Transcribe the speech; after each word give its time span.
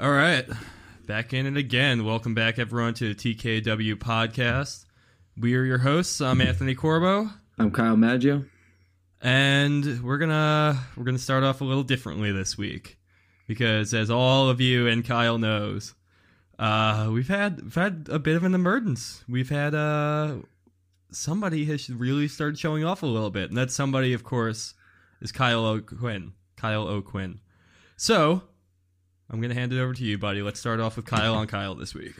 All 0.00 0.10
right, 0.10 0.48
back 1.06 1.34
in 1.34 1.44
it 1.44 1.58
again. 1.58 2.06
Welcome 2.06 2.34
back, 2.34 2.58
everyone, 2.58 2.94
to 2.94 3.12
the 3.12 3.34
TKW 3.34 3.96
podcast. 3.96 4.86
We 5.36 5.54
are 5.56 5.62
your 5.62 5.76
hosts. 5.76 6.22
I'm 6.22 6.40
Anthony 6.40 6.74
Corbo, 6.74 7.28
I'm 7.58 7.70
Kyle 7.70 7.96
Maggio. 7.96 8.46
and 9.20 10.02
we're 10.02 10.16
gonna 10.16 10.82
we're 10.96 11.04
gonna 11.04 11.18
start 11.18 11.44
off 11.44 11.60
a 11.60 11.64
little 11.64 11.82
differently 11.82 12.32
this 12.32 12.56
week 12.56 12.96
because, 13.46 13.92
as 13.92 14.10
all 14.10 14.48
of 14.48 14.58
you 14.58 14.86
and 14.86 15.04
Kyle 15.04 15.36
knows, 15.36 15.92
uh, 16.58 17.10
we've 17.12 17.28
had 17.28 17.60
we've 17.60 17.74
had 17.74 18.08
a 18.10 18.18
bit 18.18 18.36
of 18.36 18.44
an 18.44 18.54
emergence. 18.54 19.22
We've 19.28 19.50
had 19.50 19.74
uh, 19.74 20.36
somebody 21.10 21.66
has 21.66 21.90
really 21.90 22.26
started 22.26 22.58
showing 22.58 22.86
off 22.86 23.02
a 23.02 23.06
little 23.06 23.30
bit, 23.30 23.50
and 23.50 23.58
that 23.58 23.70
somebody, 23.70 24.14
of 24.14 24.24
course, 24.24 24.72
is 25.20 25.30
Kyle 25.30 25.66
O'Quinn. 25.66 26.32
Kyle 26.56 26.88
O'Quinn. 26.88 27.40
So 27.98 28.44
I'm 29.30 29.40
gonna 29.40 29.54
hand 29.54 29.72
it 29.72 29.80
over 29.80 29.94
to 29.94 30.04
you, 30.04 30.18
buddy. 30.18 30.42
Let's 30.42 30.58
start 30.58 30.80
off 30.80 30.96
with 30.96 31.06
Kyle 31.06 31.34
on 31.34 31.46
Kyle 31.46 31.74
this 31.74 31.94
week. 31.94 32.14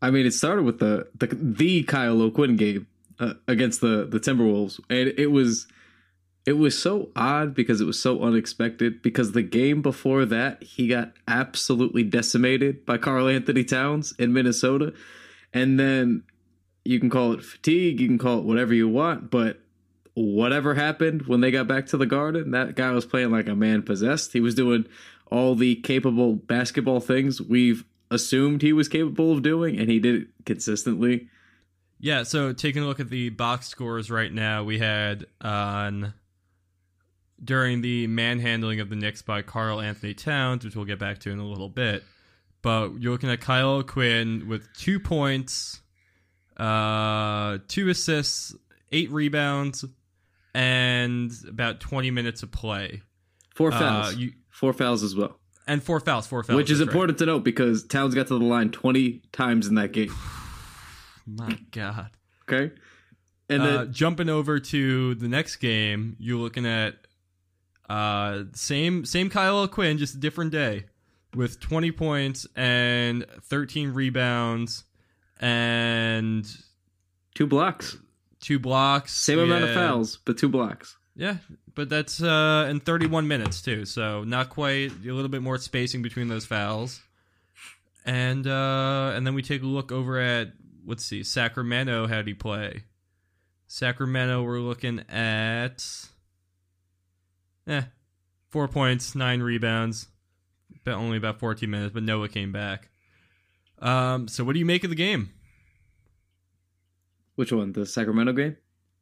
I 0.00 0.10
mean, 0.10 0.26
it 0.26 0.32
started 0.32 0.62
with 0.62 0.78
the 0.78 1.08
the, 1.14 1.26
the 1.26 1.82
Kyle 1.82 2.20
O'Quinn 2.22 2.56
game 2.56 2.86
uh, 3.18 3.34
against 3.48 3.80
the 3.80 4.06
the 4.08 4.20
Timberwolves, 4.20 4.80
and 4.88 5.12
it 5.18 5.32
was 5.32 5.66
it 6.46 6.54
was 6.54 6.78
so 6.78 7.10
odd 7.16 7.54
because 7.54 7.80
it 7.80 7.84
was 7.84 8.00
so 8.00 8.22
unexpected. 8.22 9.02
Because 9.02 9.32
the 9.32 9.42
game 9.42 9.82
before 9.82 10.24
that, 10.26 10.62
he 10.62 10.86
got 10.86 11.12
absolutely 11.26 12.04
decimated 12.04 12.86
by 12.86 12.98
Karl-Anthony 12.98 13.64
Towns 13.64 14.14
in 14.18 14.32
Minnesota, 14.32 14.92
and 15.52 15.78
then 15.78 16.22
you 16.84 16.98
can 16.98 17.10
call 17.10 17.32
it 17.32 17.44
fatigue, 17.44 18.00
you 18.00 18.08
can 18.08 18.18
call 18.18 18.38
it 18.38 18.44
whatever 18.44 18.74
you 18.74 18.88
want, 18.88 19.30
but 19.30 19.60
whatever 20.14 20.74
happened 20.74 21.22
when 21.22 21.40
they 21.40 21.50
got 21.50 21.66
back 21.66 21.86
to 21.86 21.96
the 21.96 22.06
Garden, 22.06 22.50
that 22.50 22.74
guy 22.74 22.90
was 22.90 23.06
playing 23.06 23.30
like 23.30 23.48
a 23.48 23.54
man 23.54 23.82
possessed. 23.82 24.32
He 24.32 24.40
was 24.40 24.54
doing 24.54 24.86
all 25.32 25.54
the 25.54 25.76
capable 25.76 26.34
basketball 26.34 27.00
things 27.00 27.40
we've 27.40 27.84
assumed 28.10 28.60
he 28.62 28.72
was 28.72 28.88
capable 28.88 29.32
of 29.32 29.42
doing, 29.42 29.78
and 29.78 29.90
he 29.90 29.98
did 29.98 30.14
it 30.22 30.28
consistently. 30.44 31.28
Yeah, 31.98 32.24
so 32.24 32.52
taking 32.52 32.82
a 32.82 32.86
look 32.86 33.00
at 33.00 33.08
the 33.08 33.30
box 33.30 33.68
scores 33.68 34.10
right 34.10 34.32
now, 34.32 34.64
we 34.64 34.78
had 34.78 35.26
on 35.40 36.12
during 37.42 37.80
the 37.80 38.06
manhandling 38.08 38.80
of 38.80 38.90
the 38.90 38.96
Knicks 38.96 39.22
by 39.22 39.42
Karl-Anthony 39.42 40.14
Towns, 40.14 40.64
which 40.64 40.76
we'll 40.76 40.84
get 40.84 40.98
back 40.98 41.18
to 41.20 41.30
in 41.30 41.38
a 41.38 41.46
little 41.46 41.68
bit. 41.68 42.04
But 42.60 43.00
you're 43.00 43.12
looking 43.12 43.30
at 43.30 43.40
Kyle 43.40 43.82
Quinn 43.82 44.46
with 44.48 44.68
two 44.76 45.00
points, 45.00 45.80
uh, 46.56 47.58
two 47.66 47.88
assists, 47.88 48.54
eight 48.92 49.10
rebounds, 49.10 49.84
and 50.54 51.32
about 51.48 51.80
20 51.80 52.10
minutes 52.10 52.42
of 52.42 52.52
play. 52.52 53.02
Four 53.54 53.72
Uh, 53.72 53.78
fouls, 53.78 54.16
you, 54.16 54.32
four 54.52 54.72
fouls 54.72 55.02
as 55.02 55.16
well, 55.16 55.40
and 55.66 55.82
four 55.82 55.98
fouls, 55.98 56.28
four 56.28 56.44
fouls. 56.44 56.56
which 56.56 56.70
is 56.70 56.78
that's 56.78 56.86
right. 56.86 56.92
important 56.92 57.18
to 57.18 57.26
note 57.26 57.42
because 57.42 57.82
Towns 57.84 58.14
got 58.14 58.28
to 58.28 58.38
the 58.38 58.44
line 58.44 58.70
twenty 58.70 59.22
times 59.32 59.66
in 59.66 59.74
that 59.74 59.92
game. 59.92 60.14
My 61.26 61.58
God. 61.72 62.10
Okay, 62.48 62.72
and 63.48 63.62
uh, 63.62 63.66
then 63.66 63.92
jumping 63.92 64.28
over 64.28 64.60
to 64.60 65.14
the 65.16 65.28
next 65.28 65.56
game, 65.56 66.16
you're 66.18 66.38
looking 66.38 66.66
at 66.66 66.94
uh, 67.88 68.44
same 68.54 69.04
same 69.04 69.28
Kyle 69.28 69.66
Quinn, 69.68 69.98
just 69.98 70.14
a 70.14 70.18
different 70.18 70.50
day, 70.50 70.84
with 71.34 71.60
20 71.60 71.92
points 71.92 72.46
and 72.56 73.26
13 73.42 73.92
rebounds 73.92 74.84
and 75.40 76.46
two 77.34 77.46
blocks, 77.46 77.96
two 78.40 78.58
blocks. 78.58 79.12
same 79.12 79.38
amount 79.38 79.64
of 79.64 79.74
fouls, 79.74 80.18
but 80.24 80.38
two 80.38 80.48
blocks. 80.48 80.96
Yeah, 81.14 81.36
but 81.74 81.88
that's 81.88 82.22
uh, 82.22 82.66
in 82.70 82.80
31 82.80 83.28
minutes 83.28 83.62
too, 83.62 83.84
so 83.84 84.24
not 84.24 84.50
quite 84.50 84.92
a 85.04 85.12
little 85.12 85.28
bit 85.28 85.42
more 85.42 85.58
spacing 85.58 86.02
between 86.02 86.28
those 86.28 86.44
fouls. 86.44 87.00
And 88.04 88.46
uh, 88.46 89.12
and 89.14 89.26
then 89.26 89.34
we 89.34 89.42
take 89.42 89.62
a 89.62 89.66
look 89.66 89.92
over 89.92 90.18
at 90.18 90.52
let's 90.86 91.04
see, 91.04 91.22
Sacramento. 91.22 92.06
How 92.06 92.16
would 92.18 92.26
he 92.26 92.34
play? 92.34 92.84
Sacramento, 93.66 94.42
we're 94.42 94.58
looking 94.58 95.00
at 95.08 95.84
eh, 97.66 97.82
four 98.50 98.68
points, 98.68 99.14
nine 99.14 99.40
rebounds, 99.40 100.08
but 100.84 100.94
only 100.94 101.16
about 101.16 101.38
14 101.38 101.70
minutes. 101.70 101.94
But 101.94 102.02
Noah 102.02 102.28
came 102.28 102.52
back. 102.52 102.90
Um, 103.78 104.28
so 104.28 104.44
what 104.44 104.52
do 104.52 104.58
you 104.58 104.66
make 104.66 104.84
of 104.84 104.90
the 104.90 104.96
game? 104.96 105.32
Which 107.36 107.50
one? 107.50 107.72
The 107.72 107.86
Sacramento 107.86 108.32
game? 108.32 108.56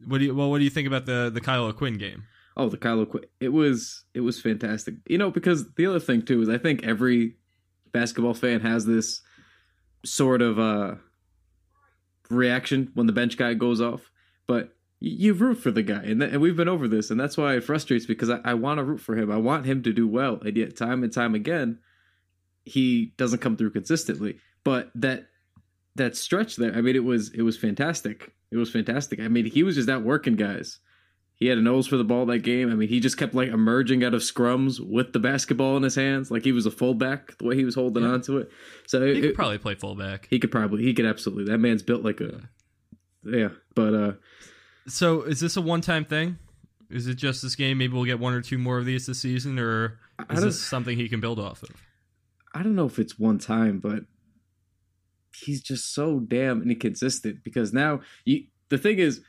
What 0.07 0.19
do 0.19 0.25
you 0.25 0.35
well? 0.35 0.51
What 0.51 0.59
do 0.59 0.65
you 0.65 0.71
think 0.71 0.87
about 0.87 1.05
the 1.05 1.31
the 1.33 1.41
Kyle 1.41 1.65
O'Quinn 1.65 1.99
game? 1.99 2.25
Oh, 2.57 2.69
the 2.69 2.89
O'Quinn. 2.89 3.25
It 3.41 3.51
was 3.51 4.05
it 4.15 4.21
was 4.21 4.41
fantastic. 4.41 4.97
You 5.07 5.19
know, 5.19 5.31
because 5.31 5.73
the 5.75 5.87
other 5.87 6.01
thing 6.01 6.23
too 6.23 6.43
is 6.43 6.49
I 6.49 6.59
think 6.59 6.85
every 6.85 7.37
basketball 7.93 8.35
fan 8.35 8.61
has 8.61 8.87
this 8.87 9.23
sort 10.05 10.43
of 10.43 10.59
uh 10.59 10.95
reaction 12.31 12.91
when 12.95 13.07
the 13.07 13.13
bench 13.13 13.37
guy 13.37 13.55
goes 13.55 13.81
off, 13.81 14.11
but 14.47 14.77
you 15.01 15.33
root 15.33 15.57
for 15.57 15.71
the 15.71 15.83
guy, 15.83 16.03
and, 16.03 16.21
th- 16.21 16.33
and 16.33 16.43
we've 16.43 16.57
been 16.57 16.69
over 16.69 16.87
this, 16.87 17.11
and 17.11 17.19
that's 17.19 17.37
why 17.37 17.55
it 17.55 17.65
frustrates 17.65 18.07
because 18.07 18.29
I, 18.29 18.39
I 18.45 18.55
want 18.55 18.79
to 18.79 18.85
root 18.85 19.01
for 19.01 19.17
him. 19.17 19.31
I 19.31 19.39
want 19.39 19.65
him 19.65 19.83
to 19.85 19.93
do 19.93 20.07
well, 20.07 20.39
and 20.45 20.57
yet 20.57 20.77
time 20.77 21.03
and 21.03 21.13
time 21.13 21.35
again, 21.35 21.79
he 22.65 23.15
doesn't 23.17 23.41
come 23.41 23.57
through 23.57 23.71
consistently. 23.71 24.39
But 24.63 24.91
that 24.95 25.29
that 25.97 26.17
stretch 26.17 26.57
there, 26.57 26.75
I 26.75 26.83
mean, 26.83 26.97
it 26.97 27.05
was 27.05 27.31
it 27.33 27.43
was 27.43 27.57
fantastic. 27.57 28.35
It 28.51 28.57
was 28.57 28.71
fantastic. 28.71 29.21
I 29.21 29.29
mean, 29.29 29.47
he 29.47 29.63
was 29.63 29.77
just 29.77 29.89
out 29.89 30.03
working 30.03 30.37
guys. 30.37 30.81
He 31.41 31.47
had 31.47 31.57
a 31.59 31.63
nose 31.63 31.87
for 31.87 31.97
the 31.97 32.05
ball 32.05 32.27
that 32.27 32.41
game. 32.41 32.71
I 32.71 32.75
mean, 32.75 32.89
he 32.91 33.01
just 33.01 33.17
kept 33.17 33.35
like 33.35 33.49
emerging 33.49 34.05
out 34.05 34.13
of 34.15 34.21
scrums 34.21 34.79
with 34.79 35.13
the 35.15 35.19
basketball 35.19 35.77
in 35.79 35.83
his 35.83 35.95
hands, 35.95 36.31
like 36.31 36.45
he 36.45 36.53
was 36.53 36.67
a 36.67 36.71
fullback. 36.71 37.37
The 37.39 37.47
way 37.47 37.57
he 37.57 37.65
was 37.65 37.75
holding 37.75 38.05
Yeah. 38.05 38.11
on 38.11 38.21
to 38.23 38.39
it, 38.39 38.51
so 38.87 39.05
He 39.05 39.13
it, 39.13 39.21
could 39.23 39.35
probably 39.35 39.57
play 39.59 39.75
fullback. 39.75 40.27
he 40.31 40.39
could 40.39 40.53
probably 40.53 40.83
he 40.85 40.93
could 40.95 41.07
absolutely. 41.07 41.45
That 41.51 41.59
man's 41.59 41.83
built 41.83 42.05
like 42.05 42.21
a 42.21 42.43
yeah. 43.25 43.49
But 43.75 43.95
uh, 43.95 44.13
So 44.87 45.23
is 45.23 45.41
this 45.41 45.57
a 45.57 45.61
one 45.63 45.81
time 45.81 46.05
thing? 46.05 46.39
Is 46.91 47.07
it 47.07 47.15
just 47.15 47.41
this 47.41 47.55
game? 47.57 47.79
Maybe 47.79 47.93
we'll 47.95 48.05
get 48.05 48.19
one 48.21 48.35
or 48.35 48.43
two 48.43 48.59
more 48.59 48.79
of 48.79 48.85
these 48.85 49.07
this 49.07 49.21
season, 49.23 49.59
or 49.59 49.99
is 50.29 50.43
this 50.43 50.61
something 50.61 50.97
he 50.99 51.09
can 51.09 51.21
build 51.21 51.39
off 51.39 51.63
of? 51.63 51.71
I 52.53 52.63
don't 52.63 52.75
know 52.75 52.87
if 52.87 52.99
it's 52.99 53.19
one 53.19 53.39
time, 53.39 53.79
but 53.79 54.01
he's 55.43 55.63
just 55.63 55.95
so 55.95 56.19
damn 56.21 56.63
inconsistent 56.69 57.43
because 57.45 57.73
now 57.73 58.01
you 58.25 58.45
the 58.69 58.77
thing 58.79 58.99
is 58.99 59.23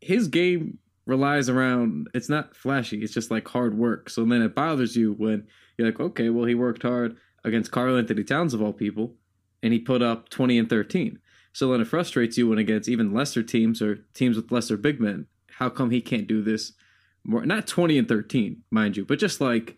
his 0.00 0.26
game 0.26 0.78
relies 1.06 1.48
around 1.48 2.08
it's 2.14 2.28
not 2.28 2.56
flashy, 2.56 3.02
it's 3.02 3.12
just 3.12 3.30
like 3.30 3.48
hard 3.48 3.76
work. 3.76 4.08
So 4.08 4.24
then 4.24 4.42
it 4.42 4.54
bothers 4.54 4.96
you 4.96 5.12
when 5.12 5.46
you're 5.76 5.88
like, 5.88 6.00
okay, 6.00 6.30
well 6.30 6.44
he 6.44 6.54
worked 6.54 6.82
hard 6.82 7.16
against 7.44 7.72
Karl-Anthony 7.72 8.24
Towns 8.24 8.54
of 8.54 8.62
all 8.62 8.72
people, 8.72 9.16
and 9.62 9.72
he 9.72 9.78
put 9.78 10.02
up 10.02 10.28
twenty 10.28 10.58
and 10.58 10.68
thirteen. 10.68 11.18
So 11.52 11.70
then 11.70 11.80
it 11.80 11.88
frustrates 11.88 12.38
you 12.38 12.48
when 12.48 12.58
against 12.58 12.88
even 12.88 13.12
lesser 13.12 13.42
teams 13.42 13.82
or 13.82 13.96
teams 14.14 14.36
with 14.36 14.52
lesser 14.52 14.76
big 14.76 15.00
men. 15.00 15.26
How 15.58 15.68
come 15.68 15.90
he 15.90 16.00
can't 16.00 16.26
do 16.26 16.42
this 16.42 16.72
more 17.24 17.44
not 17.44 17.66
twenty 17.66 17.98
and 17.98 18.08
thirteen, 18.08 18.62
mind 18.70 18.96
you, 18.96 19.04
but 19.04 19.18
just 19.18 19.40
like 19.40 19.76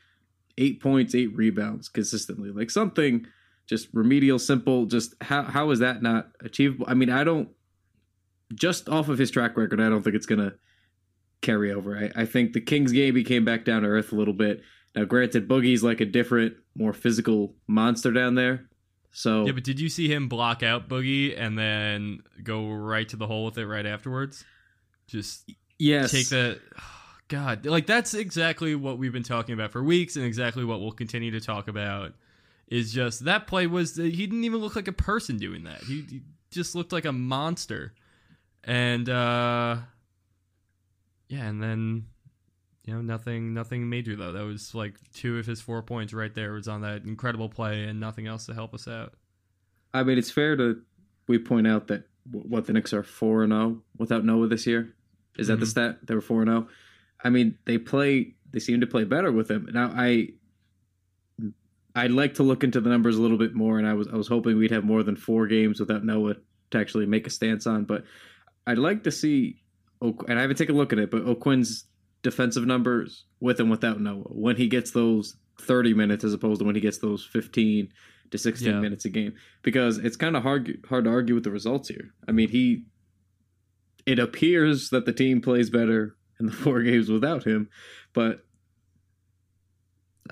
eight 0.57 0.81
points, 0.81 1.15
eight 1.15 1.35
rebounds 1.35 1.89
consistently. 1.89 2.51
Like 2.51 2.71
something 2.71 3.27
just 3.67 3.89
remedial, 3.93 4.39
simple. 4.39 4.87
Just 4.87 5.15
how 5.21 5.43
how 5.43 5.71
is 5.71 5.79
that 5.81 6.03
not 6.03 6.29
achievable? 6.41 6.87
I 6.89 6.95
mean, 6.95 7.11
I 7.11 7.25
don't 7.25 7.49
just 8.55 8.89
off 8.89 9.09
of 9.09 9.19
his 9.19 9.31
track 9.31 9.57
record, 9.57 9.81
I 9.81 9.89
don't 9.89 10.03
think 10.03 10.17
it's 10.17 10.27
gonna 10.27 10.55
carry 11.45 11.73
over. 11.73 11.97
I, 11.97 12.23
I 12.23 12.27
think 12.27 12.53
the 12.53 12.61
Kings 12.61 12.93
game 12.93 13.15
he 13.15 13.23
came 13.23 13.45
back 13.45 13.65
down 13.65 13.83
to 13.83 13.89
earth 13.89 14.13
a 14.13 14.17
little 14.17 14.35
bit. 14.35 14.63
Now, 14.95 15.05
granted, 15.05 15.49
Boogie's 15.49 15.83
like 15.83 16.01
a 16.01 16.05
different, 16.05 16.55
more 16.77 16.93
physical 16.93 17.55
monster 17.67 18.13
down 18.13 18.35
there. 18.35 18.69
So 19.13 19.47
Yeah, 19.47 19.53
but 19.53 19.65
did 19.65 19.79
you 19.79 19.89
see 19.89 20.13
him 20.13 20.29
block 20.29 20.63
out 20.63 20.89
Boogie 20.89 21.39
and 21.39 21.57
then 21.57 22.21
go 22.43 22.69
right 22.71 23.09
to 23.09 23.17
the 23.17 23.27
hole 23.27 23.45
with 23.45 23.59
it 23.59 23.67
right 23.67 23.87
afterwards? 23.87 24.45
Just 25.07 25.51
yes, 25.79 26.11
take 26.11 26.29
the 26.29 26.61
God, 27.29 27.65
like 27.65 27.87
that's 27.87 28.15
exactly 28.15 28.75
what 28.75 28.99
we've 28.99 29.13
been 29.13 29.23
talking 29.23 29.55
about 29.55 29.71
for 29.71 29.83
weeks, 29.83 30.17
and 30.17 30.25
exactly 30.25 30.65
what 30.65 30.81
we'll 30.81 30.93
continue 30.93 31.31
to 31.31 31.41
talk 31.41 31.69
about. 31.69 32.13
Is 32.67 32.93
just 32.93 33.25
that 33.27 33.47
play 33.47 33.67
was 33.67 33.95
he 33.95 34.11
didn't 34.11 34.45
even 34.45 34.61
look 34.61 34.75
like 34.75 34.89
a 34.89 34.93
person 34.93 35.37
doing 35.37 35.65
that. 35.65 35.83
He, 35.83 36.05
he 36.09 36.23
just 36.51 36.75
looked 36.75 36.93
like 36.93 37.05
a 37.05 37.13
monster, 37.13 37.95
and 38.65 39.09
uh 39.09 39.77
yeah, 41.35 41.47
and 41.49 41.63
then 41.63 42.07
you 42.85 42.95
know 42.95 43.01
nothing, 43.01 43.55
nothing 43.55 43.89
major 43.89 44.15
though. 44.17 44.33
That 44.33 44.45
was 44.45 44.75
like 44.75 44.97
two 45.15 45.39
of 45.39 45.47
his 45.47 45.61
four 45.61 45.83
points 45.83 46.13
right 46.13 46.35
there 46.35 46.53
was 46.53 46.69
on 46.69 46.83
that 46.83 47.05
incredible 47.05 47.49
play, 47.49 47.85
and 47.85 47.99
nothing 48.01 48.27
else 48.27 48.47
to 48.47 48.55
help 48.55 48.75
us 48.75 48.87
out. 48.89 49.15
I 49.93 50.03
mean, 50.03 50.19
it's 50.19 50.31
fair 50.31 50.57
to 50.57 50.81
we 51.29 51.39
point 51.39 51.67
out 51.67 51.87
that 51.89 52.05
what 52.33 52.67
the 52.67 52.73
Knicks 52.73 52.93
are 52.93 53.03
four 53.03 53.43
and 53.43 53.53
zero 53.53 53.83
without 53.99 54.25
Noah 54.25 54.49
this 54.49 54.67
year. 54.67 54.95
Is 55.39 55.49
that 55.49 55.59
the 55.61 55.67
Mhm. 55.67 55.71
stat? 55.71 56.07
They 56.07 56.15
were 56.15 56.21
four 56.21 56.43
and 56.43 56.49
zero. 56.51 56.69
I 57.23 57.31
mean, 57.31 57.57
they 57.65 57.79
play. 57.79 58.35
They 58.51 58.61
seem 58.61 58.81
to 58.81 58.87
play 58.87 59.05
better 59.05 59.33
with 59.33 59.51
him 59.51 59.69
now. 59.73 59.93
I 59.95 60.29
I'd 61.97 62.11
like 62.11 62.35
to 62.35 62.43
look 62.43 62.65
into 62.65 62.81
the 62.81 62.91
numbers 62.91 63.17
a 63.17 63.23
little 63.23 63.39
bit 63.39 63.55
more, 63.55 63.79
and 63.79 63.87
I 63.87 63.95
was 63.95 64.09
I 64.09 64.17
was 64.17 64.29
hoping 64.29 64.59
we'd 64.59 64.71
have 64.73 64.85
more 64.85 65.03
than 65.03 65.17
four 65.17 65.47
games 65.47 65.79
without 65.81 66.05
Noah 66.05 66.37
to 66.71 66.79
actually 66.79 67.07
make 67.07 67.27
a 67.27 67.31
stance 67.31 67.67
on. 67.67 67.85
But 67.85 68.05
I'd 68.67 68.79
like 68.79 69.05
to 69.05 69.11
see, 69.13 69.63
and 70.29 70.39
I 70.39 70.43
haven't 70.43 70.57
taken 70.57 70.75
a 70.75 70.79
look 70.79 70.93
at 70.93 70.99
it, 70.99 71.11
but 71.11 71.23
O'Quinn's 71.23 71.85
defensive 72.23 72.67
numbers 72.67 73.25
with 73.41 73.61
and 73.61 73.71
without 73.71 74.01
Noah 74.01 74.25
when 74.31 74.57
he 74.57 74.67
gets 74.69 74.91
those 74.93 75.37
30 75.61 75.95
minutes 75.95 76.25
as 76.25 76.33
opposed 76.33 76.61
to 76.61 76.65
when 76.65 76.75
he 76.75 76.81
gets 76.81 76.99
those 76.99 77.25
15 77.25 77.89
to 78.31 78.39
16 78.39 78.69
Yeah. 78.69 78.81
minutes 78.81 79.05
a 79.05 79.11
game 79.11 79.35
because 79.63 79.99
it's 79.99 80.17
kind 80.17 80.37
of 80.37 80.43
hard 80.43 80.85
hard 80.89 81.05
to 81.05 81.11
argue 81.11 81.35
with 81.35 81.45
the 81.45 81.51
results 81.51 81.89
here. 81.89 82.13
I 82.29 82.33
mean, 82.33 82.49
he 82.49 82.85
it 84.07 84.19
appears 84.19 84.91
that 84.91 85.07
the 85.07 85.13
team 85.13 85.41
plays 85.41 85.71
better 85.71 86.17
in 86.41 86.47
the 86.47 86.53
four 86.65 86.83
games 86.83 87.09
without 87.11 87.45
him, 87.45 87.69
but 88.13 88.45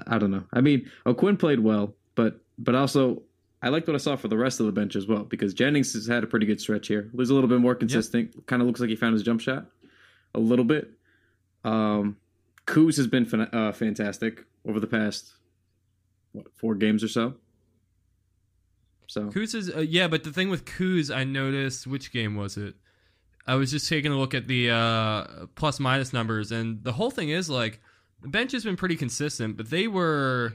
I 0.07 0.19
don't 0.19 0.31
know. 0.31 0.45
I 0.53 0.61
mean, 0.63 0.91
O'Quinn 1.07 1.37
played 1.37 1.61
well, 1.61 1.95
but 2.15 2.41
but 2.59 2.75
also 2.75 3.23
I 3.63 3.69
liked 3.69 3.87
what 3.87 3.95
I 3.95 3.99
saw 3.99 4.17
for 4.17 4.29
the 4.29 4.37
rest 4.37 4.59
of 4.59 4.67
the 4.67 4.73
bench 4.73 4.97
as 4.97 5.07
well 5.07 5.23
because 5.23 5.55
Jennings 5.55 5.93
has 5.93 6.07
had 6.07 6.25
a 6.25 6.27
pretty 6.27 6.47
good 6.47 6.61
stretch 6.61 6.89
here. 6.89 7.09
Was 7.15 7.31
a 7.31 7.35
little 7.35 7.49
bit 7.49 7.61
more 7.61 7.77
consistent. 7.77 8.47
Kind 8.47 8.61
of 8.61 8.67
looks 8.67 8.81
like 8.81 8.91
he 8.91 8.97
found 8.97 9.15
his 9.15 9.23
jump 9.23 9.41
shot 9.41 9.67
a 10.35 10.41
little 10.41 10.65
bit. 10.65 10.91
Um, 11.65 12.17
Kuz 12.67 12.97
has 12.97 13.07
been 13.07 13.25
fan- 13.25 13.49
uh, 13.53 13.73
fantastic 13.73 14.45
over 14.67 14.81
the 14.81 14.87
past 14.87 15.35
what 16.33 16.47
four 16.55 16.75
games 16.75 17.05
or 17.05 17.09
so. 17.09 17.35
So 19.07 19.29
Kuz 19.29 19.55
is 19.55 19.71
uh, 19.75 19.81
yeah, 19.81 20.09
but 20.09 20.25
the 20.25 20.33
thing 20.33 20.49
with 20.49 20.65
Kuz, 20.65 21.15
I 21.15 21.25
noticed 21.25 21.87
which 21.87 22.13
game 22.13 22.35
was 22.35 22.57
it? 22.57 22.75
I 23.47 23.57
was 23.57 23.71
just 23.71 23.89
taking 23.89 24.13
a 24.13 24.19
look 24.19 24.35
at 24.35 24.47
the 24.47 24.71
uh, 24.71 25.47
plus 25.55 25.79
minus 25.79 26.13
numbers, 26.13 26.51
and 26.51 26.83
the 26.83 26.93
whole 26.93 27.11
thing 27.11 27.29
is 27.29 27.51
like 27.51 27.81
the 28.23 28.29
bench 28.29 28.53
has 28.53 28.65
been 28.65 28.77
pretty 28.77 28.97
consistent, 28.97 29.57
but 29.57 29.71
they 29.71 29.87
were 29.87 30.55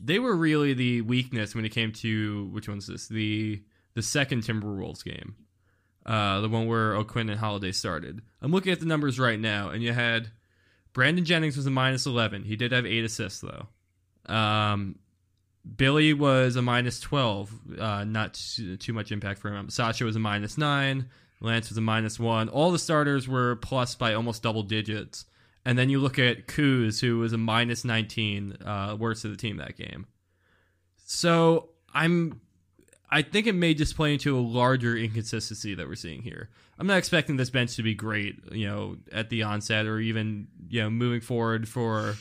they 0.00 0.18
were 0.18 0.34
really 0.34 0.74
the 0.74 1.00
weakness 1.02 1.54
when 1.54 1.64
it 1.64 1.70
came 1.70 1.92
to 1.92 2.46
which 2.52 2.68
one's 2.68 2.86
this 2.86 3.08
the 3.08 3.62
the 3.94 4.02
second 4.02 4.42
Timberwolves 4.42 5.04
game, 5.04 5.36
uh, 6.04 6.40
the 6.40 6.48
one 6.48 6.66
where 6.66 6.94
O'Quinn 6.94 7.30
and 7.30 7.38
Holiday 7.38 7.72
started. 7.72 8.22
I'm 8.42 8.52
looking 8.52 8.72
at 8.72 8.80
the 8.80 8.86
numbers 8.86 9.20
right 9.20 9.38
now, 9.38 9.70
and 9.70 9.82
you 9.82 9.92
had 9.92 10.28
Brandon 10.92 11.24
Jennings 11.24 11.56
was 11.56 11.66
a 11.66 11.70
minus 11.70 12.06
eleven. 12.06 12.42
He 12.42 12.56
did 12.56 12.72
have 12.72 12.86
eight 12.86 13.04
assists 13.04 13.40
though. 13.40 13.68
Um, 14.32 14.96
Billy 15.76 16.12
was 16.12 16.56
a 16.56 16.62
minus 16.62 17.00
12, 17.00 17.78
uh, 17.78 18.04
not 18.04 18.34
too, 18.34 18.76
too 18.76 18.92
much 18.92 19.12
impact 19.12 19.40
for 19.40 19.50
him. 19.50 19.70
Sasha 19.70 20.04
was 20.04 20.16
a 20.16 20.18
minus 20.18 20.58
9. 20.58 21.06
Lance 21.40 21.68
was 21.70 21.78
a 21.78 21.82
minus 21.82 22.18
1. 22.18 22.48
All 22.50 22.70
the 22.70 22.78
starters 22.78 23.26
were 23.26 23.56
plus 23.56 23.94
by 23.94 24.14
almost 24.14 24.42
double 24.42 24.62
digits. 24.62 25.24
And 25.64 25.78
then 25.78 25.88
you 25.88 25.98
look 25.98 26.18
at 26.18 26.46
Kuz, 26.46 27.00
who 27.00 27.18
was 27.18 27.32
a 27.32 27.38
minus 27.38 27.84
19, 27.84 28.58
uh, 28.64 28.96
worst 28.98 29.24
of 29.24 29.30
the 29.30 29.36
team 29.36 29.56
that 29.58 29.76
game. 29.76 30.06
So 31.04 31.70
I'm. 31.92 32.40
I 33.10 33.22
think 33.22 33.46
it 33.46 33.54
may 33.54 33.74
just 33.74 33.94
play 33.94 34.12
into 34.14 34.36
a 34.36 34.40
larger 34.40 34.96
inconsistency 34.96 35.74
that 35.76 35.86
we're 35.86 35.94
seeing 35.94 36.22
here. 36.22 36.48
I'm 36.78 36.88
not 36.88 36.98
expecting 36.98 37.36
this 37.36 37.50
bench 37.50 37.76
to 37.76 37.82
be 37.84 37.94
great, 37.94 38.40
you 38.50 38.66
know, 38.66 38.96
at 39.12 39.30
the 39.30 39.44
onset 39.44 39.86
or 39.86 40.00
even, 40.00 40.48
you 40.68 40.82
know, 40.82 40.90
moving 40.90 41.20
forward 41.20 41.68
for 41.68 42.16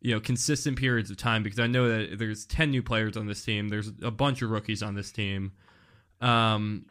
you 0.00 0.14
know 0.14 0.20
consistent 0.20 0.78
periods 0.78 1.10
of 1.10 1.16
time 1.16 1.42
because 1.42 1.58
I 1.58 1.66
know 1.66 1.88
that 1.88 2.18
there's 2.18 2.46
10 2.46 2.70
new 2.70 2.82
players 2.82 3.16
on 3.16 3.26
this 3.26 3.44
team. 3.44 3.68
There's 3.68 3.90
a 4.02 4.10
bunch 4.12 4.40
of 4.40 4.50
rookies 4.50 4.82
on 4.82 4.94
this 4.94 5.10
team. 5.10 5.52
Um 6.20 6.86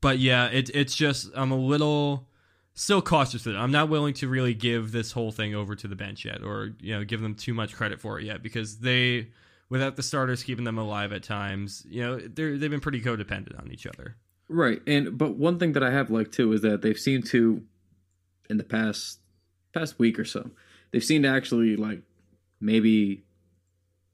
but 0.00 0.18
yeah, 0.18 0.46
it 0.46 0.70
it's 0.74 0.96
just 0.96 1.30
I'm 1.36 1.52
a 1.52 1.56
little 1.56 2.26
still 2.74 3.00
cautious 3.02 3.44
with 3.46 3.54
it. 3.54 3.58
I'm 3.58 3.72
not 3.72 3.88
willing 3.88 4.14
to 4.14 4.28
really 4.28 4.54
give 4.54 4.92
this 4.92 5.12
whole 5.12 5.32
thing 5.32 5.54
over 5.54 5.74
to 5.74 5.88
the 5.88 5.96
bench 5.96 6.24
yet 6.24 6.42
or 6.42 6.72
you 6.80 6.94
know 6.94 7.04
give 7.04 7.20
them 7.20 7.34
too 7.34 7.54
much 7.54 7.74
credit 7.74 8.00
for 8.00 8.18
it 8.18 8.24
yet 8.24 8.42
because 8.42 8.78
they 8.78 9.28
without 9.68 9.96
the 9.96 10.02
starters 10.02 10.42
keeping 10.42 10.64
them 10.64 10.78
alive 10.78 11.12
at 11.12 11.22
times, 11.22 11.84
you 11.88 12.02
know, 12.02 12.18
they're 12.18 12.58
they've 12.58 12.70
been 12.70 12.80
pretty 12.80 13.00
codependent 13.00 13.58
on 13.58 13.70
each 13.72 13.86
other. 13.86 14.16
Right, 14.48 14.82
and 14.86 15.16
but 15.16 15.36
one 15.36 15.58
thing 15.58 15.72
that 15.72 15.82
I 15.82 15.90
have 15.90 16.10
liked 16.10 16.32
too 16.32 16.52
is 16.52 16.60
that 16.62 16.82
they've 16.82 16.98
seemed 16.98 17.26
to, 17.26 17.62
in 18.50 18.58
the 18.58 18.64
past 18.64 19.20
past 19.72 19.98
week 19.98 20.18
or 20.18 20.24
so, 20.24 20.50
they've 20.90 21.04
seemed 21.04 21.24
to 21.24 21.30
actually 21.30 21.76
like 21.76 22.02
maybe 22.60 23.24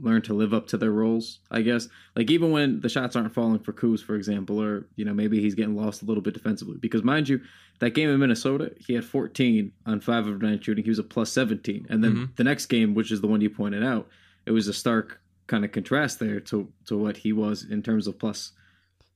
learn 0.02 0.22
to 0.22 0.34
live 0.34 0.52
up 0.54 0.66
to 0.68 0.76
their 0.76 0.90
roles. 0.92 1.40
I 1.50 1.62
guess 1.62 1.88
like 2.16 2.30
even 2.30 2.50
when 2.50 2.80
the 2.80 2.88
shots 2.88 3.16
aren't 3.16 3.34
falling 3.34 3.58
for 3.60 3.72
Kuz, 3.72 4.00
for 4.02 4.14
example, 4.16 4.60
or 4.60 4.86
you 4.96 5.04
know 5.04 5.14
maybe 5.14 5.40
he's 5.40 5.54
getting 5.54 5.76
lost 5.76 6.02
a 6.02 6.04
little 6.06 6.22
bit 6.22 6.34
defensively. 6.34 6.76
Because 6.78 7.02
mind 7.02 7.28
you, 7.28 7.40
that 7.80 7.90
game 7.94 8.08
in 8.10 8.18
Minnesota, 8.20 8.72
he 8.78 8.94
had 8.94 9.04
14 9.04 9.72
on 9.86 10.00
five 10.00 10.26
of 10.26 10.40
nine 10.42 10.60
shooting. 10.60 10.84
He 10.84 10.90
was 10.90 10.98
a 10.98 11.02
plus 11.04 11.30
17, 11.32 11.86
and 11.90 12.02
then 12.02 12.14
Mhm. 12.16 12.36
the 12.36 12.44
next 12.44 12.66
game, 12.66 12.94
which 12.94 13.10
is 13.12 13.20
the 13.20 13.26
one 13.28 13.40
you 13.40 13.50
pointed 13.50 13.82
out, 13.82 14.08
it 14.46 14.52
was 14.52 14.68
a 14.68 14.72
stark 14.74 15.20
kind 15.46 15.64
of 15.64 15.72
contrast 15.72 16.18
there 16.20 16.40
to 16.40 16.72
to 16.86 16.96
what 16.96 17.16
he 17.18 17.32
was 17.32 17.64
in 17.64 17.82
terms 17.82 18.06
of 18.06 18.18
plus 18.18 18.52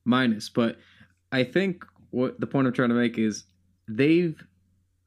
minus. 0.05 0.49
But 0.49 0.79
I 1.33 1.45
think 1.45 1.85
what 2.11 2.39
the 2.41 2.47
point 2.47 2.67
I'm 2.67 2.73
trying 2.73 2.91
to 2.91 2.95
make 2.95 3.19
is 3.19 3.45
they've 3.89 4.41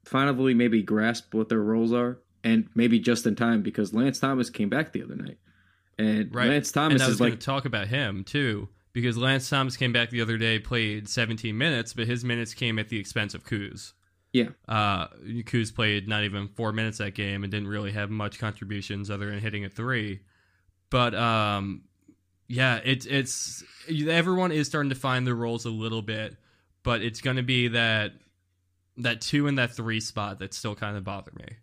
finally 0.05 0.53
maybe 0.53 0.81
grasped 0.81 1.33
what 1.33 1.49
their 1.49 1.61
roles 1.61 1.91
are, 1.93 2.19
and 2.43 2.67
maybe 2.75 2.99
just 2.99 3.25
in 3.27 3.35
time 3.35 3.61
because 3.61 3.93
Lance 3.93 4.19
Thomas 4.19 4.49
came 4.49 4.69
back 4.69 4.93
the 4.93 5.03
other 5.03 5.15
night, 5.15 5.37
and 5.97 6.33
Right. 6.33 6.49
Lance 6.49 6.69
and 6.69 6.73
Thomas 6.73 7.01
I 7.01 7.05
was 7.05 7.13
is 7.15 7.19
going 7.19 7.31
like 7.31 7.39
to 7.39 7.45
talk 7.45 7.65
about 7.65 7.87
him 7.87 8.23
too, 8.23 8.69
because 8.93 9.17
Lance 9.17 9.49
Thomas 9.49 9.77
came 9.77 9.93
back 9.93 10.09
the 10.09 10.21
other 10.21 10.37
day, 10.37 10.59
played 10.59 11.07
17 11.07 11.57
minutes, 11.57 11.93
but 11.93 12.07
his 12.07 12.23
minutes 12.23 12.53
came 12.53 12.79
at 12.79 12.89
the 12.89 12.99
expense 12.99 13.33
of 13.33 13.45
Kuz. 13.45 13.93
Yeah. 14.33 14.49
Uh, 14.67 15.07
Kuz 15.45 15.73
played 15.73 16.07
not 16.07 16.23
even 16.23 16.47
four 16.49 16.71
minutes 16.71 16.99
that 16.99 17.15
game 17.15 17.43
and 17.43 17.51
didn't 17.51 17.69
really 17.69 17.91
have 17.91 18.09
much 18.09 18.39
contributions 18.39 19.09
other 19.09 19.29
than 19.31 19.39
hitting 19.39 19.65
a 19.65 19.69
three. 19.69 20.21
But 20.89 21.15
um, 21.15 21.83
yeah, 22.47 22.79
it's 22.83 23.05
it's 23.05 23.63
everyone 23.89 24.51
is 24.51 24.67
starting 24.67 24.89
to 24.89 24.95
find 24.95 25.25
their 25.25 25.35
roles 25.35 25.65
a 25.65 25.69
little 25.69 26.01
bit, 26.01 26.35
but 26.83 27.01
it's 27.01 27.21
going 27.21 27.37
to 27.37 27.43
be 27.43 27.69
that 27.69 28.13
that 28.97 29.21
two 29.21 29.47
and 29.47 29.57
that 29.57 29.75
three 29.75 29.99
spot 29.99 30.39
that 30.39 30.53
still 30.53 30.75
kind 30.75 30.97
of 30.97 31.03
bother 31.03 31.31
me. 31.37 31.57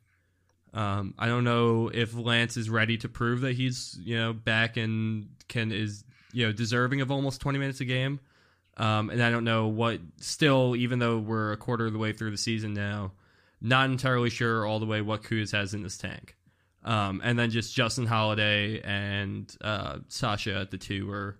Um, 0.74 1.14
I 1.18 1.28
don't 1.28 1.44
know 1.44 1.88
if 1.94 2.14
Lance 2.14 2.56
is 2.56 2.68
ready 2.68 2.98
to 2.98 3.08
prove 3.08 3.42
that 3.42 3.54
he's 3.54 3.96
you 4.02 4.18
know 4.18 4.32
back 4.32 4.76
and 4.76 5.28
can 5.48 5.72
is 5.72 6.04
you 6.32 6.46
know 6.46 6.52
deserving 6.52 7.00
of 7.00 7.10
almost 7.10 7.40
20 7.40 7.58
minutes 7.58 7.80
a 7.80 7.84
game. 7.84 8.20
Um, 8.76 9.08
and 9.10 9.22
I 9.22 9.30
don't 9.30 9.44
know 9.44 9.68
what 9.68 10.00
still, 10.20 10.74
even 10.74 10.98
though 10.98 11.18
we're 11.18 11.52
a 11.52 11.56
quarter 11.56 11.86
of 11.86 11.92
the 11.92 11.98
way 11.98 12.12
through 12.12 12.32
the 12.32 12.36
season 12.36 12.74
now, 12.74 13.12
not 13.60 13.88
entirely 13.88 14.30
sure 14.30 14.66
all 14.66 14.80
the 14.80 14.86
way 14.86 15.00
what 15.00 15.22
Kuz 15.22 15.52
has 15.52 15.74
in 15.74 15.84
this 15.84 15.96
tank. 15.96 16.36
Um, 16.84 17.22
and 17.24 17.38
then 17.38 17.50
just 17.50 17.74
Justin 17.74 18.06
Holiday 18.06 18.80
and 18.82 19.56
uh, 19.62 19.98
Sasha 20.08 20.56
at 20.56 20.72
the 20.72 20.76
two 20.76 21.08
are 21.10 21.38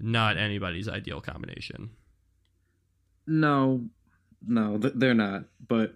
not 0.00 0.36
anybody's 0.36 0.88
ideal 0.88 1.20
combination. 1.20 1.90
no, 3.26 3.84
no, 4.46 4.78
they're 4.78 5.14
not. 5.14 5.44
But 5.66 5.94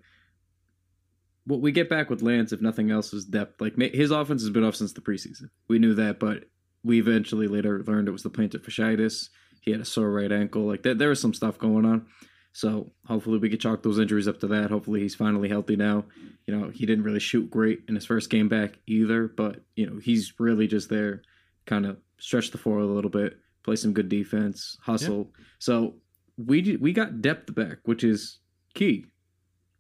what 1.49 1.63
we 1.63 1.73
get 1.73 1.89
back 1.89 2.11
with 2.11 2.21
Lance, 2.21 2.53
if 2.53 2.61
nothing 2.61 2.91
else, 2.91 3.13
is 3.15 3.25
depth. 3.25 3.61
Like 3.61 3.75
his 3.77 4.11
offense 4.11 4.43
has 4.43 4.51
been 4.51 4.65
off 4.65 4.77
since 4.77 4.93
the 4.93 5.01
preseason. 5.01 5.49
We 5.67 5.79
knew 5.79 5.95
that, 5.95 6.21
but 6.21 6.45
we 6.85 6.99
eventually 6.99 7.49
later 7.49 7.83
learned 7.87 8.07
it 8.07 8.13
was 8.13 8.23
the 8.23 8.31
plantar 8.31 8.63
fasciitis. 8.63 9.31
He 9.63 9.71
had 9.71 9.81
a 9.81 9.85
sore 9.87 10.13
right 10.13 10.31
ankle. 10.31 10.63
Like 10.63 10.83
that, 10.83 10.99
there 10.99 11.09
was 11.09 11.21
some 11.21 11.33
stuff 11.33 11.59
going 11.59 11.87
on. 11.87 12.07
So 12.53 12.93
hopefully 13.07 13.39
we 13.39 13.49
could 13.49 13.61
chalk 13.61 13.83
those 13.83 13.99
injuries 13.99 14.29
up 14.29 14.41
to 14.41 14.47
that. 14.49 14.71
Hopefully 14.71 15.01
he's 15.01 15.15
finally 15.15 15.49
healthy 15.49 15.77
now. 15.77 16.05
You 16.47 16.57
know, 16.57 16.71
he 16.71 16.85
didn't 16.85 17.05
really 17.05 17.21
shoot 17.21 17.51
great 17.51 17.83
in 17.89 17.95
his 17.95 18.05
first 18.07 18.31
game 18.31 18.49
back 18.49 18.79
either, 18.87 19.29
but 19.29 19.61
you 19.75 19.89
know, 19.89 19.99
he's 19.99 20.35
really 20.39 20.67
just 20.67 20.91
there, 20.91 21.23
kind 21.67 21.87
of 21.87 21.97
stretch 22.19 22.51
the 22.51 22.59
floor 22.59 22.81
a 22.81 22.87
little 22.87 23.11
bit, 23.11 23.39
play 23.63 23.77
some 23.77 23.93
good 23.95 24.09
defense, 24.09 24.77
hustle. 24.83 25.31
So 25.59 25.95
we 26.37 26.77
we 26.77 26.93
got 26.93 27.23
depth 27.23 27.55
back, 27.55 27.79
which 27.85 28.05
is 28.05 28.39
key, 28.75 29.07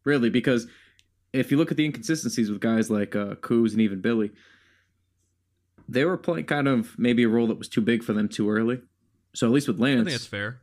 really, 0.05 0.31
because 0.31 0.67
if 1.33 1.51
you 1.51 1.57
look 1.57 1.71
at 1.71 1.77
the 1.77 1.85
inconsistencies 1.85 2.51
with 2.51 2.61
guys 2.61 2.91
like 2.91 3.15
uh, 3.15 3.35
Kuz 3.37 3.73
and 3.73 3.81
even 3.81 4.01
Billy, 4.01 4.31
they 5.89 6.05
were 6.05 6.17
playing 6.17 6.47
kind 6.47 6.69
of 6.69 6.99
maybe 6.99 7.25
a 7.25 7.29
role 7.29 7.47
that 7.49 7.59
was 7.59 7.69
too 7.69 7.81
big 7.81 8.03
for 8.03 8.13
them 8.13 8.29
too 8.29 8.51
early. 8.51 8.81
So 9.35 9.47
at 9.47 9.53
least 9.53 9.69
with 9.69 9.79
Lance, 9.79 10.01
I 10.01 10.05
think 10.05 10.11
that's 10.11 10.27
fair. 10.27 10.61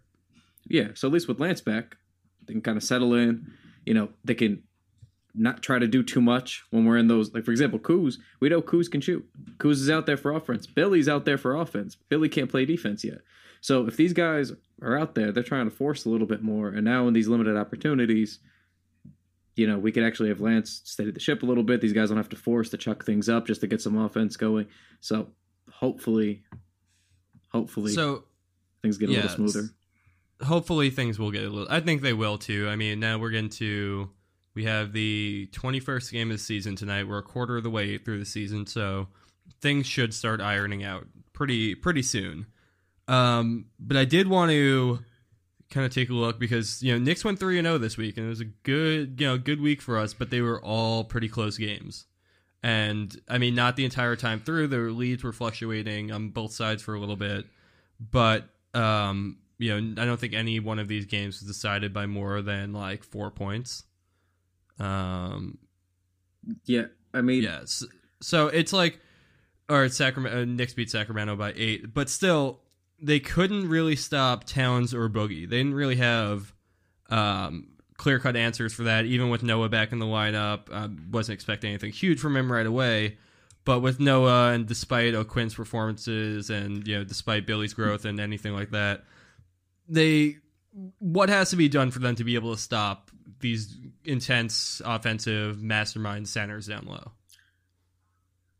yeah. 0.68 0.90
So 0.96 1.08
at 1.08 1.14
least 1.14 1.28
with 1.28 1.40
Lance 1.40 1.62
back, 1.62 1.98
they 2.46 2.54
can 2.54 2.62
kind 2.62 2.78
of 2.78 2.84
settle 2.84 3.14
in. 3.14 3.54
You 3.86 3.94
know, 3.94 4.10
they 4.24 4.36
can 4.36 4.64
not 5.34 5.62
try 5.62 5.80
to 5.80 5.88
do 5.88 6.02
too 6.02 6.22
much 6.22 6.64
when 6.72 6.86
we're 6.86 6.98
in 6.98 7.08
those. 7.08 7.34
Like 7.34 7.46
for 7.46 7.52
example, 7.52 7.80
Kuz. 7.80 8.16
We 8.40 8.50
know 8.50 8.62
Kuz 8.62 8.90
can 8.90 9.02
shoot. 9.02 9.26
Kuz 9.58 9.74
is 9.74 9.90
out 9.90 10.06
there 10.06 10.18
for 10.18 10.32
offense. 10.32 10.66
Billy's 10.68 11.10
out 11.10 11.26
there 11.26 11.38
for 11.38 11.56
offense. 11.56 11.96
Billy 12.10 12.30
can't 12.30 12.50
play 12.50 12.66
defense 12.66 13.04
yet. 13.04 13.20
So 13.62 13.88
if 13.88 13.98
these 13.98 14.14
guys 14.14 14.52
are 14.82 14.98
out 14.98 15.16
there, 15.16 15.32
they're 15.32 15.44
trying 15.44 15.70
to 15.70 15.76
force 15.76 16.06
a 16.06 16.10
little 16.10 16.28
bit 16.28 16.44
more. 16.44 16.70
And 16.70 16.86
now 16.86 17.08
in 17.08 17.14
these 17.14 17.28
limited 17.28 17.58
opportunities, 17.58 18.40
you 19.56 19.68
know, 19.68 19.78
we 19.78 19.92
could 19.92 20.04
actually 20.04 20.30
have 20.30 20.42
Lance 20.42 20.82
steady 20.84 21.12
the 21.12 21.20
ship 21.20 21.44
a 21.44 21.46
little 21.46 21.64
bit. 21.64 21.82
These 21.82 21.94
guys 21.94 22.10
don't 22.10 22.18
have 22.18 22.30
to 22.30 22.36
force 22.36 22.70
to 22.70 22.78
chuck 22.78 23.06
things 23.06 23.30
up 23.30 23.48
just 23.48 23.62
to 23.62 23.68
get 23.68 23.82
some 23.82 23.98
offense 23.98 24.38
going. 24.38 24.68
So 25.00 25.30
hopefully, 25.72 26.44
hopefully 27.50 27.94
So 27.94 28.26
things 28.82 28.98
get 28.98 29.10
a 29.10 29.14
little 29.14 29.30
smoother. 29.30 29.70
hopefully 30.42 30.90
things 30.90 31.18
will 31.18 31.32
get 31.32 31.44
a 31.44 31.50
little. 31.50 31.68
I 31.70 31.80
think 31.80 32.02
they 32.02 32.14
will 32.14 32.38
too. 32.38 32.68
I 32.70 32.76
mean, 32.76 33.00
now 33.00 33.18
we're 33.18 33.30
getting 33.30 33.50
to 33.52 34.10
we 34.56 34.66
have 34.66 34.94
the 34.94 35.50
21st 35.54 36.12
game 36.12 36.32
of 36.32 36.38
the 36.38 36.44
season 36.44 36.76
tonight. 36.76 37.08
We're 37.08 37.20
a 37.20 37.24
quarter 37.24 37.58
of 37.58 37.64
the 37.64 37.70
way 37.70 37.98
through 37.98 38.20
the 38.20 38.26
season, 38.26 38.66
so 38.66 39.08
things 39.62 39.86
should 39.86 40.14
start 40.14 40.42
ironing 40.42 40.84
out 40.84 41.08
pretty 41.34 41.76
pretty 41.76 42.02
soon. 42.02 42.48
Um, 43.08 43.68
but 43.80 43.98
I 43.98 44.06
did 44.06 44.28
want 44.28 44.52
to 44.52 45.00
kind 45.70 45.86
of 45.86 45.94
take 45.94 46.10
a 46.10 46.14
look 46.14 46.40
because 46.40 46.82
you 46.84 46.94
know 46.94 47.00
Knicks 47.00 47.24
went 47.26 47.40
three 47.40 47.58
and 47.58 47.66
zero 47.66 47.78
this 47.78 47.98
week, 47.98 48.18
and 48.18 48.26
it 48.26 48.30
was 48.30 48.42
a 48.42 48.46
good 48.46 49.20
you 49.20 49.28
know 49.28 49.38
good 49.38 49.62
week 49.62 49.82
for 49.82 49.98
us. 49.98 50.14
But 50.14 50.30
they 50.30 50.42
were 50.42 50.62
all 50.64 51.04
pretty 51.04 51.28
close 51.30 51.58
games, 51.58 52.06
And 52.64 53.16
I 53.30 53.38
mean, 53.38 53.56
not 53.56 53.76
the 53.76 53.86
entire 53.86 54.16
time 54.16 54.40
through. 54.40 54.68
The 54.68 54.78
leads 54.78 55.24
were 55.24 55.34
fluctuating 55.34 56.12
on 56.12 56.30
both 56.30 56.52
sides 56.52 56.82
for 56.84 56.94
a 56.96 57.00
little 57.00 57.16
bit, 57.16 57.46
but 58.00 58.50
um, 58.74 59.38
you 59.58 59.70
know, 59.80 60.02
I 60.02 60.06
don't 60.06 60.20
think 60.20 60.34
any 60.34 60.60
one 60.60 60.80
of 60.80 60.88
these 60.88 61.06
games 61.06 61.40
was 61.40 61.48
decided 61.48 61.94
by 61.94 62.06
more 62.06 62.42
than 62.42 62.74
like 62.74 63.04
four 63.04 63.32
points. 63.32 63.84
Um, 64.80 65.58
Yeah, 66.66 66.86
I 67.14 67.22
mean, 67.22 67.44
yes. 67.44 67.84
So 68.22 68.48
it's 68.48 68.74
like, 68.74 69.00
or 69.70 69.88
Sacramento, 69.90 70.42
uh, 70.42 70.46
Knicks 70.46 70.74
beat 70.74 70.90
Sacramento 70.90 71.36
by 71.36 71.54
eight, 71.56 71.94
but 71.94 72.10
still, 72.10 72.60
they 73.00 73.20
couldn't 73.20 73.68
really 73.70 73.96
stop 73.96 74.46
Towns 74.46 74.94
or 74.94 75.10
Boogie. 75.10 75.50
They 75.50 75.58
didn't 75.58 75.74
really 75.74 75.98
have 75.98 76.54
um, 77.10 77.68
clear 77.98 78.20
cut 78.20 78.36
answers 78.36 78.74
for 78.74 78.84
that. 78.84 79.06
Even 79.06 79.30
with 79.30 79.44
Noah 79.44 79.70
back 79.70 79.92
in 79.92 80.00
the 80.00 80.06
lineup, 80.06 80.72
I 80.72 80.90
wasn't 81.12 81.36
expecting 81.36 81.70
anything 81.70 81.92
huge 81.92 82.20
from 82.20 82.36
him 82.36 82.52
right 82.52 82.66
away. 82.66 83.18
But 83.66 83.80
with 83.80 84.00
Noah 84.00 84.52
and 84.52 84.68
despite 84.68 85.16
O'Quinn's 85.16 85.56
performances 85.56 86.52
and 86.52 86.88
you 86.88 87.00
know 87.00 87.04
despite 87.04 87.48
Billy's 87.48 87.74
growth 87.74 88.06
and 88.06 88.20
anything 88.20 88.54
like 88.54 88.72
that, 88.72 89.04
they 89.90 90.38
what 91.00 91.30
has 91.30 91.50
to 91.50 91.56
be 91.56 91.68
done 91.68 91.90
for 91.90 92.00
them 92.00 92.16
to 92.16 92.24
be 92.24 92.36
able 92.36 92.54
to 92.54 92.62
stop 92.62 93.10
these 93.40 93.76
intense 94.04 94.82
offensive 94.86 95.64
mastermind 95.64 96.28
centers 96.28 96.68
down 96.68 96.86
low? 96.86 97.12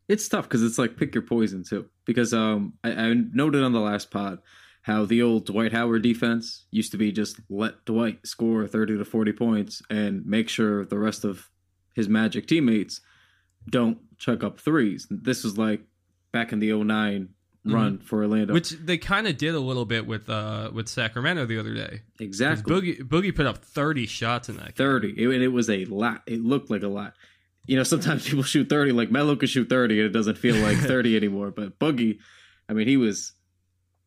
It's 0.08 0.28
tough 0.28 0.44
because 0.44 0.62
it's 0.62 0.78
like 0.78 0.96
pick 0.96 1.14
your 1.14 1.22
poison 1.22 1.64
too. 1.64 1.86
Because 2.04 2.32
um, 2.32 2.74
I, 2.84 2.90
I 2.90 3.14
noted 3.14 3.62
on 3.62 3.72
the 3.72 3.80
last 3.80 4.10
pod 4.10 4.38
how 4.82 5.04
the 5.04 5.22
old 5.22 5.46
Dwight 5.46 5.72
Howard 5.72 6.02
defense 6.02 6.66
used 6.70 6.92
to 6.92 6.98
be 6.98 7.10
just 7.10 7.40
let 7.50 7.84
Dwight 7.84 8.26
score 8.26 8.66
thirty 8.66 8.96
to 8.96 9.04
forty 9.04 9.32
points 9.32 9.82
and 9.90 10.24
make 10.26 10.48
sure 10.48 10.84
the 10.84 10.98
rest 10.98 11.24
of 11.24 11.48
his 11.94 12.08
Magic 12.08 12.46
teammates 12.46 13.00
don't 13.68 13.98
chuck 14.18 14.44
up 14.44 14.60
threes. 14.60 15.06
This 15.10 15.42
was 15.42 15.58
like 15.58 15.80
back 16.32 16.52
in 16.52 16.60
the 16.60 16.72
9 16.72 17.28
run 17.64 17.98
for 17.98 18.22
Orlando. 18.22 18.54
Which 18.54 18.70
they 18.70 18.98
kind 18.98 19.26
of 19.26 19.36
did 19.36 19.54
a 19.54 19.60
little 19.60 19.84
bit 19.84 20.06
with 20.06 20.28
uh 20.30 20.70
with 20.72 20.88
Sacramento 20.88 21.46
the 21.46 21.58
other 21.58 21.74
day. 21.74 22.02
exactly 22.20 22.72
Boogie 22.72 22.98
Boogie 23.02 23.34
put 23.34 23.46
up 23.46 23.58
thirty 23.58 24.06
shots 24.06 24.48
in 24.48 24.56
that. 24.56 24.76
game. 24.76 24.86
30 24.86 25.14
it, 25.16 25.28
and 25.28 25.42
it 25.42 25.48
was 25.48 25.68
a 25.68 25.84
lot 25.86 26.22
it 26.26 26.40
looked 26.40 26.70
like 26.70 26.82
a 26.82 26.88
lot 26.88 27.14
you 27.66 27.76
know 27.76 27.82
sometimes 27.82 28.28
people 28.28 28.42
shoot 28.52 28.68
30 28.68 28.92
like 28.92 29.10
Melo 29.10 29.36
could 29.36 29.48
shoot 29.48 29.68
30 29.68 30.00
and 30.00 30.06
it 30.06 30.12
doesn't 30.12 30.38
feel 30.38 30.56
like 30.56 30.76
30 30.94 31.16
anymore 31.16 31.50
but 31.50 31.78
boogie 31.78 32.18
i 32.68 32.72
mean 32.72 32.88
he 32.88 32.96
was 32.96 33.32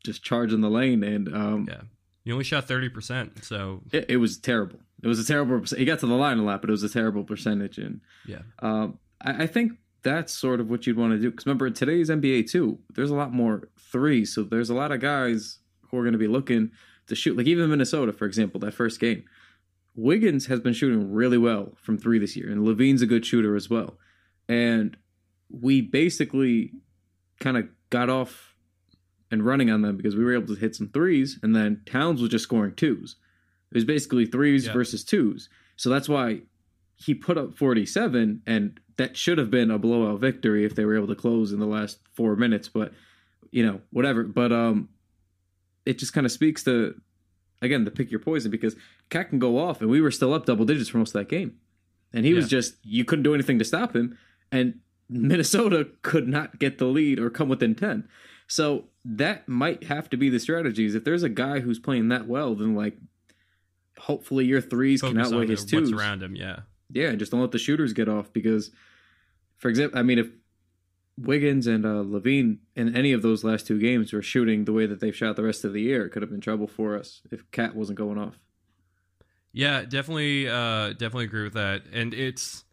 just 0.04 0.24
charging 0.24 0.62
the 0.62 0.70
lane 0.70 1.04
and 1.04 1.34
um 1.36 1.66
Yeah. 1.70 1.82
You 2.26 2.34
only 2.34 2.46
shot 2.46 2.68
thirty 2.68 2.90
percent, 2.90 3.44
so 3.44 3.82
it, 3.92 4.06
it 4.08 4.18
was 4.18 4.38
terrible 4.38 4.80
it 5.02 5.08
was 5.08 5.20
a 5.20 5.26
terrible 5.26 5.64
he 5.76 5.84
got 5.86 6.00
to 6.00 6.06
the 6.06 6.14
line 6.14 6.38
a 6.38 6.44
lot 6.44 6.62
but 6.62 6.70
it 6.70 6.72
was 6.72 6.84
a 6.84 6.90
terrible 6.90 7.24
percentage 7.24 7.78
and 7.78 8.02
yeah. 8.28 8.42
um 8.60 9.00
i, 9.22 9.44
I 9.44 9.48
think 9.48 9.74
that's 10.04 10.32
sort 10.34 10.60
of 10.60 10.70
what 10.70 10.86
you'd 10.86 10.98
want 10.98 11.14
to 11.14 11.18
do 11.18 11.32
because 11.32 11.46
remember 11.46 11.66
in 11.68 11.74
today's 11.74 12.10
nba 12.10 12.50
too 12.50 12.78
there's 12.94 13.10
a 13.10 13.16
lot 13.16 13.34
more 13.34 13.70
threes 13.80 14.34
so 14.36 14.44
there's 14.44 14.70
a 14.70 14.76
lot 14.76 14.92
of 14.92 15.00
guys 15.00 15.60
who 15.90 15.98
are 15.98 16.04
going 16.04 16.14
to 16.14 16.20
be 16.20 16.28
looking 16.28 16.72
to 17.08 17.16
shoot 17.16 17.36
like 17.36 17.48
even 17.48 17.70
minnesota 17.70 18.14
for 18.14 18.26
example 18.26 18.60
that 18.60 18.74
first 18.74 19.00
game 19.00 19.24
Wiggins 20.00 20.46
has 20.48 20.60
been 20.60 20.74
shooting 20.74 21.12
really 21.12 21.38
well 21.38 21.74
from 21.82 21.98
three 21.98 22.20
this 22.20 22.36
year, 22.36 22.50
and 22.50 22.62
LaVine's 22.66 23.02
a 23.02 23.06
good 23.08 23.26
shooter 23.26 23.56
as 23.56 23.70
well. 23.70 23.98
And 24.48 24.96
we 25.50 25.82
basically 25.82 26.74
kind 27.40 27.58
of 27.58 27.68
got 27.90 28.10
off 28.10 28.56
and 29.32 29.46
running 29.46 29.70
on 29.70 29.82
them 29.82 29.96
because 29.98 30.16
we 30.16 30.24
were 30.24 30.34
able 30.34 30.48
to 30.54 30.60
hit 30.60 30.76
some 30.76 30.90
threes, 30.90 31.40
and 31.44 31.56
then 31.56 31.82
Towns 31.86 32.22
was 32.22 32.30
just 32.32 32.44
scoring 32.44 32.74
twos. 32.76 33.16
It 33.72 33.76
was 33.78 33.86
basically 33.86 34.26
threes 34.26 34.66
Yeah. 34.66 34.74
versus 34.74 35.04
twos. 35.04 35.50
So 35.76 35.90
that's 35.90 36.10
why 36.10 36.42
he 36.96 37.14
put 37.14 37.38
up 37.38 37.56
47, 37.58 38.42
and 38.46 38.80
that 38.98 39.16
should 39.16 39.38
have 39.38 39.50
been 39.52 39.72
a 39.72 39.78
blowout 39.80 40.20
victory 40.20 40.66
if 40.66 40.76
they 40.76 40.84
were 40.86 40.96
able 40.96 41.08
to 41.08 41.16
close 41.16 41.52
in 41.54 41.60
the 41.60 41.68
last 41.68 42.00
four 42.14 42.36
minutes. 42.36 42.68
But, 42.68 42.94
you 43.52 43.66
know, 43.66 43.82
whatever. 43.92 44.24
But 44.24 44.52
um, 44.52 44.90
it 45.86 45.98
just 46.00 46.12
kind 46.14 46.26
of 46.26 46.32
speaks 46.32 46.64
to, 46.66 47.00
again, 47.62 47.86
the 47.86 47.92
pick 47.92 48.12
your 48.12 48.20
poison 48.20 48.52
because 48.52 48.76
Cat 49.10 49.30
can 49.30 49.40
go 49.40 49.58
off, 49.58 49.82
and 49.82 49.90
we 49.90 50.02
were 50.02 50.12
still 50.12 50.34
up 50.34 50.46
double 50.46 50.66
digits 50.66 50.90
for 50.90 50.98
most 50.98 51.16
of 51.16 51.20
that 51.22 51.30
game. 51.30 51.58
And 52.14 52.26
he 52.26 52.34
was 52.34 52.48
just, 52.48 52.76
you 52.84 53.06
couldn't 53.06 53.24
do 53.24 53.36
anything 53.36 53.60
to 53.60 53.66
stop 53.66 53.96
him. 53.96 54.18
And 54.52 54.80
Minnesota 55.10 55.90
could 56.02 56.28
not 56.28 56.58
get 56.58 56.80
the 56.80 56.86
lead 56.86 57.20
or 57.20 57.30
come 57.30 57.50
within 57.50 57.76
10. 57.76 58.08
So 58.48 58.86
that 59.06 59.48
might 59.48 59.84
have 59.84 60.10
to 60.10 60.18
be 60.18 60.30
the 60.30 60.40
strategies. 60.40 60.96
If 60.96 61.04
there's 61.04 61.22
a 61.22 61.30
guy 61.30 61.60
who's 61.60 61.78
playing 61.78 62.10
that 62.10 62.28
well, 62.28 62.56
then 62.56 62.74
like, 62.74 62.98
hopefully 64.00 64.46
your 64.46 64.62
threes 64.62 65.02
can 65.02 65.20
outweigh 65.20 65.46
his 65.46 65.66
twos. 65.66 65.92
around 65.92 66.24
him. 66.24 66.36
Yeah. 66.36 66.62
Yeah, 66.92 67.14
just 67.14 67.32
don't 67.32 67.42
let 67.42 67.52
the 67.52 67.60
shooters 67.60 67.94
get 67.94 68.10
off 68.10 68.34
because, 68.34 68.72
for 69.60 69.70
example, 69.70 70.00
I 70.00 70.02
mean, 70.02 70.18
if 70.18 70.30
Wiggins 71.22 71.68
and 71.68 71.86
uh, 71.86 72.04
LaVine 72.04 72.60
in 72.76 72.96
any 72.96 73.12
of 73.12 73.22
those 73.22 73.44
last 73.44 73.68
two 73.68 73.80
games 73.80 74.14
were 74.14 74.22
shooting 74.22 74.66
the 74.66 74.74
way 74.74 74.86
that 74.86 75.00
they've 75.00 75.16
shot 75.16 75.36
the 75.36 75.44
rest 75.44 75.66
of 75.66 75.74
the 75.74 75.82
year, 75.82 76.06
it 76.06 76.10
could 76.12 76.22
have 76.22 76.32
been 76.32 76.42
trouble 76.42 76.68
for 76.68 76.98
us 76.98 77.22
if 77.32 77.50
Cat 77.52 77.76
wasn't 77.76 77.98
going 77.98 78.18
off. 78.18 78.40
Yeah, 79.52 79.84
definitely, 79.84 80.48
uh, 80.48 80.90
definitely 80.90 81.26
agree 81.26 81.44
with 81.44 81.54
that. 81.54 81.82
And 81.92 82.14
it's, 82.14 82.64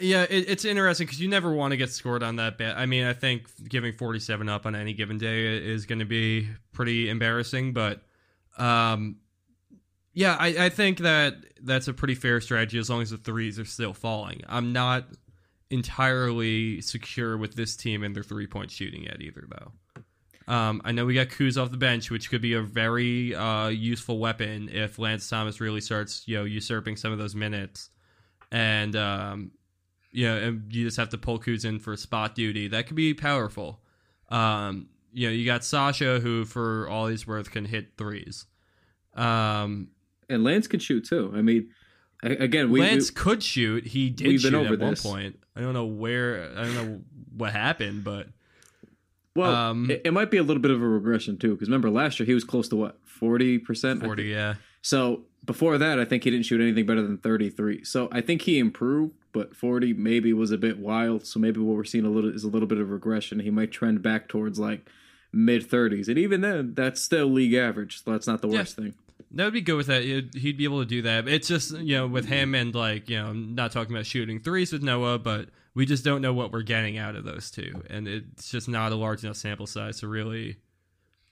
yeah, 0.00 0.22
it, 0.22 0.48
it's 0.48 0.64
interesting 0.64 1.06
because 1.06 1.20
you 1.20 1.28
never 1.28 1.52
want 1.52 1.72
to 1.72 1.76
get 1.76 1.90
scored 1.90 2.22
on 2.22 2.36
that 2.36 2.56
bad. 2.56 2.76
I 2.76 2.86
mean, 2.86 3.04
I 3.04 3.12
think 3.12 3.48
giving 3.68 3.92
forty-seven 3.92 4.48
up 4.48 4.66
on 4.66 4.76
any 4.76 4.92
given 4.92 5.18
day 5.18 5.58
is 5.58 5.84
going 5.86 5.98
to 5.98 6.04
be 6.04 6.48
pretty 6.72 7.10
embarrassing. 7.10 7.72
But, 7.72 8.02
um, 8.56 9.16
yeah, 10.14 10.36
I, 10.38 10.66
I 10.66 10.68
think 10.68 10.98
that 10.98 11.34
that's 11.60 11.88
a 11.88 11.92
pretty 11.92 12.14
fair 12.14 12.40
strategy 12.40 12.78
as 12.78 12.88
long 12.88 13.02
as 13.02 13.10
the 13.10 13.18
threes 13.18 13.58
are 13.58 13.64
still 13.64 13.92
falling. 13.92 14.42
I'm 14.48 14.72
not 14.72 15.06
entirely 15.70 16.80
secure 16.80 17.36
with 17.36 17.54
this 17.54 17.76
team 17.76 18.02
and 18.02 18.14
their 18.14 18.22
three-point 18.22 18.70
shooting 18.70 19.04
yet 19.04 19.20
either, 19.20 19.46
though. 19.48 19.72
Um, 20.52 20.80
I 20.82 20.92
know 20.92 21.04
we 21.04 21.12
got 21.12 21.28
Kuz 21.28 21.60
off 21.60 21.70
the 21.70 21.76
bench, 21.76 22.10
which 22.10 22.30
could 22.30 22.40
be 22.40 22.54
a 22.54 22.62
very 22.62 23.34
uh, 23.34 23.68
useful 23.68 24.18
weapon 24.18 24.70
if 24.72 24.98
Lance 24.98 25.28
Thomas 25.28 25.60
really 25.60 25.82
starts, 25.82 26.22
you 26.26 26.38
know, 26.38 26.44
usurping 26.44 26.96
some 26.96 27.12
of 27.12 27.18
those 27.18 27.34
minutes, 27.34 27.90
and 28.50 28.96
um, 28.96 29.50
you 30.10 30.26
know, 30.26 30.38
and 30.38 30.72
you 30.72 30.86
just 30.86 30.96
have 30.96 31.10
to 31.10 31.18
pull 31.18 31.38
Kuz 31.38 31.66
in 31.66 31.78
for 31.78 31.94
spot 31.98 32.34
duty. 32.34 32.66
That 32.68 32.86
could 32.86 32.96
be 32.96 33.12
powerful. 33.12 33.82
Um, 34.30 34.88
you 35.12 35.28
know, 35.28 35.34
you 35.34 35.44
got 35.44 35.64
Sasha, 35.64 36.18
who 36.18 36.46
for 36.46 36.88
all 36.88 37.08
he's 37.08 37.26
worth 37.26 37.50
can 37.50 37.66
hit 37.66 37.98
threes. 37.98 38.46
Um, 39.14 39.88
And 40.30 40.44
Lance 40.44 40.66
can 40.66 40.80
shoot 40.80 41.06
too. 41.06 41.30
I 41.34 41.42
mean, 41.42 41.70
again, 42.22 42.70
we, 42.70 42.80
Lance 42.80 43.10
we 43.10 43.14
could 43.14 43.42
shoot. 43.42 43.86
He 43.86 44.10
did 44.10 44.40
shoot 44.40 44.54
at 44.54 44.78
one 44.80 44.96
point. 44.96 45.38
I 45.56 45.60
don't 45.60 45.74
know 45.74 45.86
where. 45.86 46.50
I 46.56 46.64
don't 46.64 46.74
know 46.74 47.00
what 47.36 47.52
happened, 47.52 48.04
but 48.04 48.28
well, 49.34 49.54
um, 49.54 49.90
it, 49.90 50.02
it 50.06 50.12
might 50.12 50.30
be 50.30 50.36
a 50.36 50.42
little 50.42 50.62
bit 50.62 50.70
of 50.70 50.82
a 50.82 50.86
regression 50.88 51.36
too. 51.38 51.54
Because 51.54 51.68
remember, 51.68 51.90
last 51.90 52.18
year 52.18 52.26
he 52.26 52.34
was 52.34 52.44
close 52.44 52.68
to 52.68 52.76
what 52.76 52.98
forty 53.04 53.58
percent. 53.58 54.02
forty. 54.02 54.24
Yeah. 54.24 54.54
So 54.82 55.22
before 55.44 55.78
that, 55.78 55.98
I 55.98 56.04
think 56.04 56.24
he 56.24 56.30
didn't 56.30 56.46
shoot 56.46 56.60
anything 56.60 56.86
better 56.86 57.02
than 57.02 57.18
33. 57.18 57.84
So 57.84 58.08
I 58.12 58.20
think 58.20 58.42
he 58.42 58.58
improved, 58.58 59.14
but 59.32 59.56
40 59.56 59.94
maybe 59.94 60.32
was 60.32 60.50
a 60.50 60.58
bit 60.58 60.78
wild. 60.78 61.26
So 61.26 61.40
maybe 61.40 61.58
what 61.60 61.74
we're 61.76 61.84
seeing 61.84 62.04
a 62.04 62.10
little 62.10 62.32
is 62.34 62.44
a 62.44 62.48
little 62.48 62.68
bit 62.68 62.78
of 62.78 62.90
regression. 62.90 63.40
He 63.40 63.50
might 63.50 63.70
trend 63.70 64.02
back 64.02 64.28
towards 64.28 64.58
like 64.58 64.86
mid 65.32 65.68
30s, 65.68 66.08
and 66.08 66.18
even 66.18 66.40
then, 66.42 66.74
that's 66.74 67.02
still 67.02 67.26
league 67.26 67.54
average. 67.54 68.02
So 68.04 68.12
that's 68.12 68.26
not 68.26 68.42
the 68.42 68.48
Yeah. 68.48 68.58
worst 68.58 68.76
thing. 68.76 68.94
That 69.32 69.44
would 69.44 69.52
be 69.52 69.60
good 69.60 69.76
with 69.76 69.88
that. 69.88 70.02
He'd 70.02 70.34
he'd 70.34 70.56
be 70.56 70.64
able 70.64 70.80
to 70.80 70.86
do 70.86 71.02
that. 71.02 71.28
It's 71.28 71.48
just 71.48 71.72
you 71.72 71.96
know 71.96 72.06
with 72.06 72.26
him 72.26 72.54
and 72.54 72.74
like 72.74 73.10
you 73.10 73.18
know 73.18 73.28
I'm 73.28 73.54
not 73.54 73.72
talking 73.72 73.94
about 73.94 74.06
shooting 74.06 74.40
threes 74.40 74.72
with 74.72 74.82
Noah, 74.82 75.18
but 75.18 75.50
we 75.74 75.84
just 75.86 76.04
don't 76.04 76.22
know 76.22 76.32
what 76.32 76.50
we're 76.50 76.62
getting 76.62 76.96
out 76.96 77.14
of 77.14 77.24
those 77.24 77.50
two, 77.50 77.82
and 77.90 78.08
it's 78.08 78.50
just 78.50 78.68
not 78.68 78.92
a 78.92 78.96
large 78.96 79.24
enough 79.24 79.36
sample 79.36 79.66
size 79.66 80.00
to 80.00 80.08
really 80.08 80.56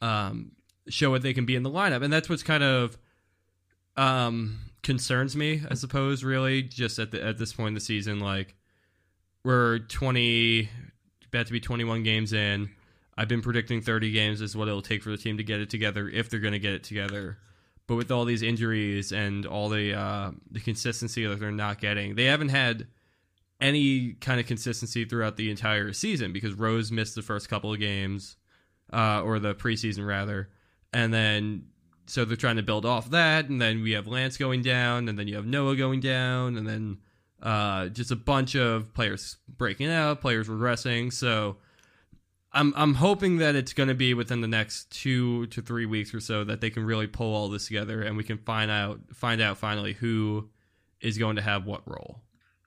um, 0.03 0.53
show 0.89 1.11
what 1.11 1.23
they 1.23 1.33
can 1.33 1.47
be 1.47 1.57
in 1.57 1.63
the 1.63 1.71
lineup. 1.71 2.03
And 2.03 2.13
that's 2.13 2.29
what's 2.29 2.43
kind 2.43 2.63
of 2.63 2.99
um, 3.97 4.59
concerns 4.83 5.35
me, 5.35 5.63
I 5.71 5.75
suppose. 5.75 6.23
Really, 6.23 6.63
just 6.63 6.99
at 6.99 7.13
the 7.13 7.25
at 7.25 7.39
this 7.39 7.55
point 7.55 7.69
in 7.69 7.75
the 7.75 7.81
season, 7.81 8.21
like 8.21 8.55
we're 9.43 9.79
twenty 9.79 10.69
about 11.29 11.47
to 11.47 11.53
be 11.53 11.61
twenty 11.61 11.85
one 11.85 12.03
games 12.03 12.35
in. 12.35 12.71
I've 13.19 13.29
been 13.29 13.41
predicting 13.41 13.81
30 13.81 14.13
games 14.13 14.41
is 14.43 14.55
what 14.55 14.69
it'll 14.69 14.83
take 14.83 15.03
for 15.03 15.09
the 15.09 15.17
team 15.17 15.39
to 15.39 15.43
get 15.43 15.61
it 15.61 15.71
together 15.71 16.07
if 16.09 16.29
they're 16.29 16.41
going 16.41 16.53
to 16.53 16.59
get 16.59 16.75
it 16.75 16.85
together. 16.85 17.39
But 17.87 17.97
with 17.97 18.11
all 18.11 18.25
these 18.25 18.43
injuries 18.43 19.13
and 19.13 19.47
all 19.47 19.69
the 19.69 19.95
uh, 19.95 20.33
the 20.51 20.61
consistency 20.61 21.25
that 21.27 21.39
they're 21.39 21.53
not 21.53 21.81
getting, 21.81 22.15
they 22.17 22.25
haven't 22.25 22.49
had 22.49 22.89
any 23.61 24.15
kind 24.15 24.41
of 24.41 24.47
consistency 24.47 25.05
throughout 25.05 25.37
the 25.37 25.51
entire 25.51 25.93
season 25.93 26.33
because 26.33 26.53
Rose 26.55 26.91
missed 26.91 27.15
the 27.15 27.23
first 27.23 27.49
couple 27.49 27.73
of 27.73 27.79
games, 27.79 28.37
uh, 28.93 29.23
or 29.23 29.39
the 29.39 29.55
preseason 29.55 30.07
rather, 30.07 30.51
and 30.93 31.15
then 31.15 31.67
so 32.07 32.25
they're 32.25 32.37
trying 32.37 32.57
to 32.57 32.63
build 32.63 32.87
off 32.87 33.11
that, 33.11 33.49
and 33.49 33.61
then 33.61 33.83
we 33.83 33.93
have 33.93 34.07
Lance 34.07 34.37
going 34.37 34.63
down, 34.63 35.09
and 35.09 35.19
then 35.19 35.29
you 35.29 35.37
have 35.37 35.47
Noah 35.47 35.77
going 35.77 36.01
down, 36.01 36.57
and 36.57 36.67
then 36.67 36.99
uh, 37.43 37.89
just 37.89 38.11
a 38.11 38.17
bunch 38.17 38.55
of 38.55 38.93
players 38.95 39.37
breaking 39.49 39.91
out, 39.91 40.21
players 40.21 40.49
regressing. 40.49 41.13
So 41.13 41.57
I'm 42.57 42.73
I'm 42.75 42.95
hoping 42.95 43.37
that 43.39 43.55
it's 43.55 43.75
going 43.75 43.91
to 43.91 43.95
be 43.95 44.15
within 44.15 44.41
the 44.41 44.49
next 44.49 44.91
two 44.91 45.47
to 45.49 45.61
three 45.61 45.85
weeks 45.85 46.15
or 46.15 46.21
so 46.21 46.43
that 46.45 46.61
they 46.61 46.71
can 46.71 46.85
really 46.85 47.07
pull 47.07 47.35
all 47.35 47.49
this 47.49 47.67
together 47.67 48.03
and 48.03 48.17
we 48.17 48.25
can 48.25 48.39
find 48.39 48.71
out 48.71 49.01
find 49.13 49.43
out 49.43 49.59
finally 49.59 49.93
who 49.93 50.49
is 51.01 51.19
going 51.19 51.37
to 51.37 51.43
have 51.43 51.67
what 51.67 51.83
role. 51.87 52.23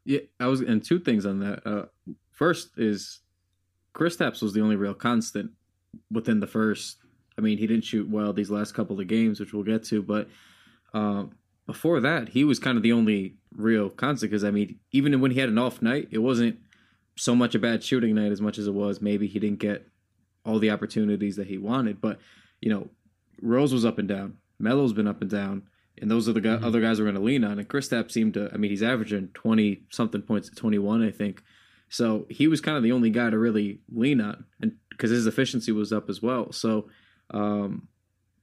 Yeah, 0.05 0.19
I 0.39 0.47
was, 0.47 0.61
and 0.61 0.83
two 0.83 0.99
things 0.99 1.25
on 1.25 1.39
that. 1.39 1.67
Uh, 1.67 1.85
first 2.31 2.69
is 2.77 3.19
Kristaps 3.93 4.41
was 4.41 4.53
the 4.53 4.61
only 4.61 4.75
real 4.75 4.93
constant 4.93 5.51
within 6.11 6.39
the 6.39 6.47
first. 6.47 6.97
I 7.37 7.41
mean, 7.41 7.57
he 7.57 7.67
didn't 7.67 7.83
shoot 7.83 8.09
well 8.09 8.31
these 8.31 8.51
last 8.51 8.73
couple 8.73 8.99
of 8.99 9.07
games, 9.07 9.39
which 9.39 9.53
we'll 9.53 9.63
get 9.63 9.83
to, 9.85 10.03
but 10.03 10.29
um, 10.93 11.31
before 11.65 11.99
that, 11.99 12.29
he 12.29 12.43
was 12.43 12.59
kind 12.59 12.77
of 12.77 12.83
the 12.83 12.93
only 12.93 13.35
real 13.51 13.89
constant. 13.89 14.29
Because 14.29 14.43
I 14.43 14.51
mean, 14.51 14.79
even 14.91 15.19
when 15.19 15.31
he 15.31 15.39
had 15.39 15.49
an 15.49 15.57
off 15.57 15.81
night, 15.81 16.09
it 16.11 16.19
wasn't 16.19 16.59
so 17.19 17.35
much 17.35 17.53
a 17.53 17.59
bad 17.59 17.83
shooting 17.83 18.15
night 18.15 18.31
as 18.31 18.41
much 18.41 18.57
as 18.57 18.67
it 18.67 18.73
was 18.73 19.01
maybe 19.01 19.27
he 19.27 19.39
didn't 19.39 19.59
get 19.59 19.85
all 20.45 20.59
the 20.59 20.71
opportunities 20.71 21.35
that 21.35 21.47
he 21.47 21.57
wanted. 21.57 22.01
But 22.01 22.19
you 22.61 22.69
know, 22.69 22.89
Rose 23.41 23.73
was 23.73 23.85
up 23.85 23.99
and 23.99 24.07
down. 24.07 24.37
Melo's 24.59 24.93
been 24.93 25.07
up 25.07 25.21
and 25.21 25.29
down, 25.29 25.63
and 25.97 26.09
those 26.09 26.27
are 26.27 26.33
the 26.33 26.41
mm-hmm. 26.41 26.63
other 26.63 26.81
guys 26.81 26.99
we're 26.99 27.05
going 27.05 27.15
to 27.15 27.21
lean 27.21 27.43
on. 27.43 27.59
And 27.59 27.67
Kristaps 27.67 28.11
seemed 28.11 28.33
to. 28.35 28.49
I 28.53 28.57
mean, 28.57 28.71
he's 28.71 28.83
averaging 28.83 29.29
twenty 29.33 29.83
something 29.89 30.21
points, 30.21 30.49
at 30.49 30.55
twenty 30.55 30.79
one, 30.79 31.03
I 31.05 31.11
think. 31.11 31.43
So 31.89 32.25
he 32.29 32.47
was 32.47 32.61
kind 32.61 32.77
of 32.77 32.83
the 32.83 32.91
only 32.91 33.09
guy 33.09 33.29
to 33.29 33.37
really 33.37 33.81
lean 33.91 34.21
on, 34.21 34.45
and 34.61 34.73
because 34.89 35.11
his 35.11 35.27
efficiency 35.27 35.71
was 35.71 35.91
up 35.91 36.09
as 36.09 36.21
well. 36.21 36.51
So, 36.51 36.89
um, 37.31 37.87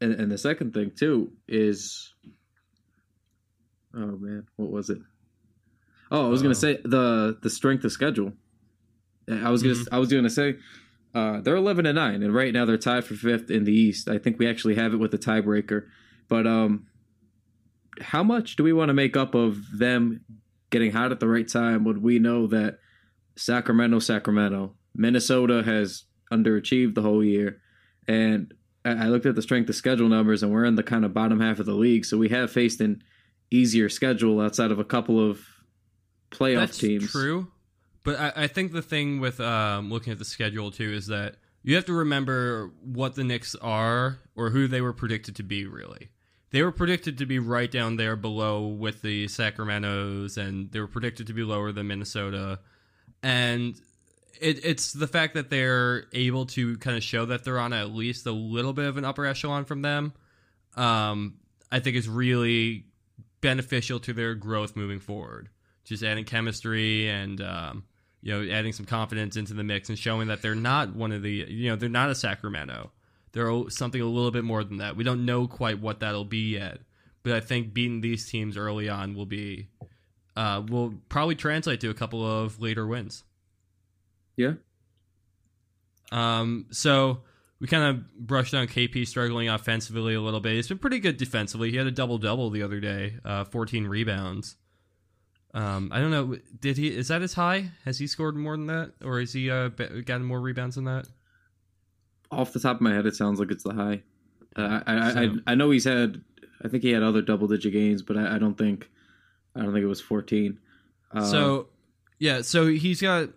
and, 0.00 0.12
and 0.12 0.30
the 0.30 0.38
second 0.38 0.74
thing 0.74 0.92
too 0.94 1.32
is, 1.46 2.12
oh 3.94 4.16
man, 4.18 4.46
what 4.56 4.70
was 4.70 4.90
it? 4.90 4.98
Oh, 6.10 6.26
I 6.26 6.28
was 6.28 6.40
Uh-oh. 6.40 6.44
gonna 6.44 6.54
say 6.54 6.78
the 6.84 7.38
the 7.42 7.50
strength 7.50 7.84
of 7.84 7.92
schedule. 7.92 8.32
I 9.30 9.50
was 9.50 9.62
gonna 9.62 9.74
mm-hmm. 9.74 9.94
I 9.94 9.98
was 9.98 10.12
gonna 10.12 10.30
say 10.30 10.56
uh, 11.14 11.40
they're 11.40 11.56
eleven 11.56 11.86
and 11.86 11.96
nine, 11.96 12.22
and 12.22 12.34
right 12.34 12.52
now 12.52 12.64
they're 12.64 12.78
tied 12.78 13.04
for 13.04 13.14
fifth 13.14 13.50
in 13.50 13.64
the 13.64 13.72
East. 13.72 14.08
I 14.08 14.18
think 14.18 14.38
we 14.38 14.48
actually 14.48 14.76
have 14.76 14.94
it 14.94 14.98
with 14.98 15.10
the 15.10 15.18
tiebreaker. 15.18 15.86
But 16.28 16.46
um, 16.46 16.86
how 18.00 18.22
much 18.22 18.56
do 18.56 18.64
we 18.64 18.72
want 18.72 18.88
to 18.88 18.94
make 18.94 19.16
up 19.16 19.34
of 19.34 19.58
them 19.78 20.20
getting 20.70 20.92
hot 20.92 21.12
at 21.12 21.20
the 21.20 21.28
right 21.28 21.48
time 21.48 21.84
when 21.84 22.02
we 22.02 22.18
know 22.18 22.46
that 22.48 22.78
Sacramento, 23.36 23.98
Sacramento. 23.98 24.74
Minnesota 24.94 25.62
has 25.62 26.04
underachieved 26.32 26.94
the 26.94 27.02
whole 27.02 27.22
year. 27.22 27.60
And 28.08 28.52
I 28.84 29.08
looked 29.08 29.26
at 29.26 29.34
the 29.34 29.42
strength 29.42 29.68
of 29.68 29.74
schedule 29.74 30.08
numbers, 30.08 30.42
and 30.42 30.52
we're 30.52 30.64
in 30.64 30.76
the 30.76 30.82
kind 30.82 31.04
of 31.04 31.12
bottom 31.12 31.40
half 31.40 31.58
of 31.58 31.66
the 31.66 31.74
league. 31.74 32.04
So 32.04 32.16
we 32.16 32.28
have 32.30 32.50
faced 32.50 32.80
an 32.80 33.02
easier 33.50 33.88
schedule 33.88 34.40
outside 34.40 34.70
of 34.70 34.78
a 34.78 34.84
couple 34.84 35.30
of 35.30 35.40
playoff 36.30 36.56
That's 36.56 36.78
teams. 36.78 37.10
True, 37.10 37.48
but 38.06 38.18
I, 38.18 38.44
I 38.44 38.46
think 38.46 38.72
the 38.72 38.80
thing 38.80 39.20
with 39.20 39.38
um, 39.40 39.90
looking 39.90 40.12
at 40.12 40.18
the 40.18 40.24
schedule 40.24 40.70
too 40.70 40.92
is 40.92 41.08
that 41.08 41.34
you 41.62 41.74
have 41.74 41.84
to 41.86 41.92
remember 41.92 42.70
what 42.82 43.14
the 43.14 43.24
Knicks 43.24 43.54
are 43.56 44.18
or 44.34 44.48
who 44.50 44.68
they 44.68 44.80
were 44.80 44.94
predicted 44.94 45.36
to 45.36 45.42
be. 45.42 45.66
Really, 45.66 46.08
they 46.52 46.62
were 46.62 46.72
predicted 46.72 47.18
to 47.18 47.26
be 47.26 47.38
right 47.38 47.70
down 47.70 47.96
there 47.96 48.16
below 48.16 48.68
with 48.68 49.02
the 49.02 49.28
Sacramento's, 49.28 50.38
and 50.38 50.72
they 50.72 50.80
were 50.80 50.86
predicted 50.86 51.26
to 51.26 51.34
be 51.34 51.42
lower 51.42 51.72
than 51.72 51.88
Minnesota 51.88 52.60
and 53.22 53.80
it, 54.40 54.64
it's 54.64 54.92
the 54.92 55.06
fact 55.06 55.34
that 55.34 55.50
they're 55.50 56.04
able 56.12 56.46
to 56.46 56.76
kind 56.78 56.96
of 56.96 57.02
show 57.02 57.26
that 57.26 57.44
they're 57.44 57.58
on 57.58 57.72
at 57.72 57.90
least 57.90 58.26
a 58.26 58.32
little 58.32 58.72
bit 58.72 58.86
of 58.86 58.96
an 58.96 59.04
upper 59.04 59.26
echelon 59.26 59.64
from 59.64 59.82
them. 59.82 60.12
Um, 60.76 61.38
I 61.72 61.80
think 61.80 61.96
is 61.96 62.08
really 62.08 62.84
beneficial 63.40 63.98
to 64.00 64.12
their 64.12 64.34
growth 64.34 64.76
moving 64.76 65.00
forward. 65.00 65.48
Just 65.84 66.02
adding 66.02 66.24
chemistry 66.24 67.08
and 67.08 67.40
um, 67.40 67.84
you 68.26 68.32
know 68.32 68.52
adding 68.52 68.72
some 68.72 68.86
confidence 68.86 69.36
into 69.36 69.54
the 69.54 69.62
mix 69.62 69.88
and 69.88 69.96
showing 69.96 70.26
that 70.26 70.42
they're 70.42 70.56
not 70.56 70.96
one 70.96 71.12
of 71.12 71.22
the 71.22 71.30
you 71.30 71.70
know 71.70 71.76
they're 71.76 71.88
not 71.88 72.10
a 72.10 72.14
Sacramento. 72.14 72.90
They're 73.30 73.70
something 73.70 74.00
a 74.00 74.04
little 74.04 74.32
bit 74.32 74.42
more 74.42 74.64
than 74.64 74.78
that. 74.78 74.96
We 74.96 75.04
don't 75.04 75.24
know 75.24 75.46
quite 75.46 75.78
what 75.80 76.00
that'll 76.00 76.24
be 76.24 76.54
yet, 76.54 76.80
but 77.22 77.34
I 77.34 77.40
think 77.40 77.72
beating 77.72 78.00
these 78.00 78.28
teams 78.28 78.56
early 78.56 78.88
on 78.88 79.14
will 79.14 79.26
be 79.26 79.68
uh, 80.34 80.60
will 80.68 80.94
probably 81.08 81.36
translate 81.36 81.80
to 81.82 81.90
a 81.90 81.94
couple 81.94 82.26
of 82.26 82.60
later 82.60 82.84
wins. 82.84 83.22
Yeah. 84.36 84.54
Um. 86.10 86.66
So 86.72 87.20
we 87.60 87.68
kind 87.68 87.84
of 87.84 88.26
brushed 88.26 88.54
on 88.54 88.66
KP 88.66 89.06
struggling 89.06 89.48
offensively 89.48 90.14
a 90.14 90.20
little 90.20 90.40
bit. 90.40 90.54
He's 90.54 90.66
been 90.66 90.78
pretty 90.78 90.98
good 90.98 91.16
defensively. 91.16 91.70
He 91.70 91.76
had 91.76 91.86
a 91.86 91.92
double 91.92 92.18
double 92.18 92.50
the 92.50 92.64
other 92.64 92.80
day, 92.80 93.18
uh, 93.24 93.44
14 93.44 93.86
rebounds. 93.86 94.56
Um, 95.56 95.90
I 95.92 96.00
don't 96.00 96.10
know. 96.10 96.36
Did 96.60 96.76
he? 96.76 96.94
Is 96.94 97.08
that 97.08 97.22
his 97.22 97.32
high? 97.34 97.70
Has 97.84 97.98
he 97.98 98.06
scored 98.06 98.36
more 98.36 98.56
than 98.56 98.66
that, 98.66 98.92
or 99.02 99.20
has 99.20 99.32
he 99.32 99.50
uh, 99.50 99.68
gotten 99.68 100.24
more 100.24 100.40
rebounds 100.40 100.76
than 100.76 100.84
that? 100.84 101.06
Off 102.30 102.52
the 102.52 102.60
top 102.60 102.76
of 102.76 102.82
my 102.82 102.92
head, 102.92 103.06
it 103.06 103.16
sounds 103.16 103.40
like 103.40 103.50
it's 103.50 103.64
the 103.64 103.72
high. 103.72 104.02
Uh, 104.54 104.80
I, 104.86 105.12
so, 105.12 105.20
I, 105.20 105.52
I 105.52 105.54
know 105.54 105.70
he's 105.70 105.84
had. 105.84 106.22
I 106.62 106.68
think 106.68 106.82
he 106.82 106.90
had 106.90 107.02
other 107.02 107.22
double 107.22 107.48
digit 107.48 107.72
games, 107.72 108.02
but 108.02 108.18
I, 108.18 108.36
I 108.36 108.38
don't 108.38 108.56
think 108.58 108.90
I 109.56 109.62
don't 109.62 109.72
think 109.72 109.82
it 109.82 109.88
was 109.88 110.00
14. 110.00 110.58
Uh, 111.12 111.24
so, 111.24 111.68
yeah, 112.18 112.42
so 112.42 112.66
he's 112.66 113.00
got, 113.00 113.30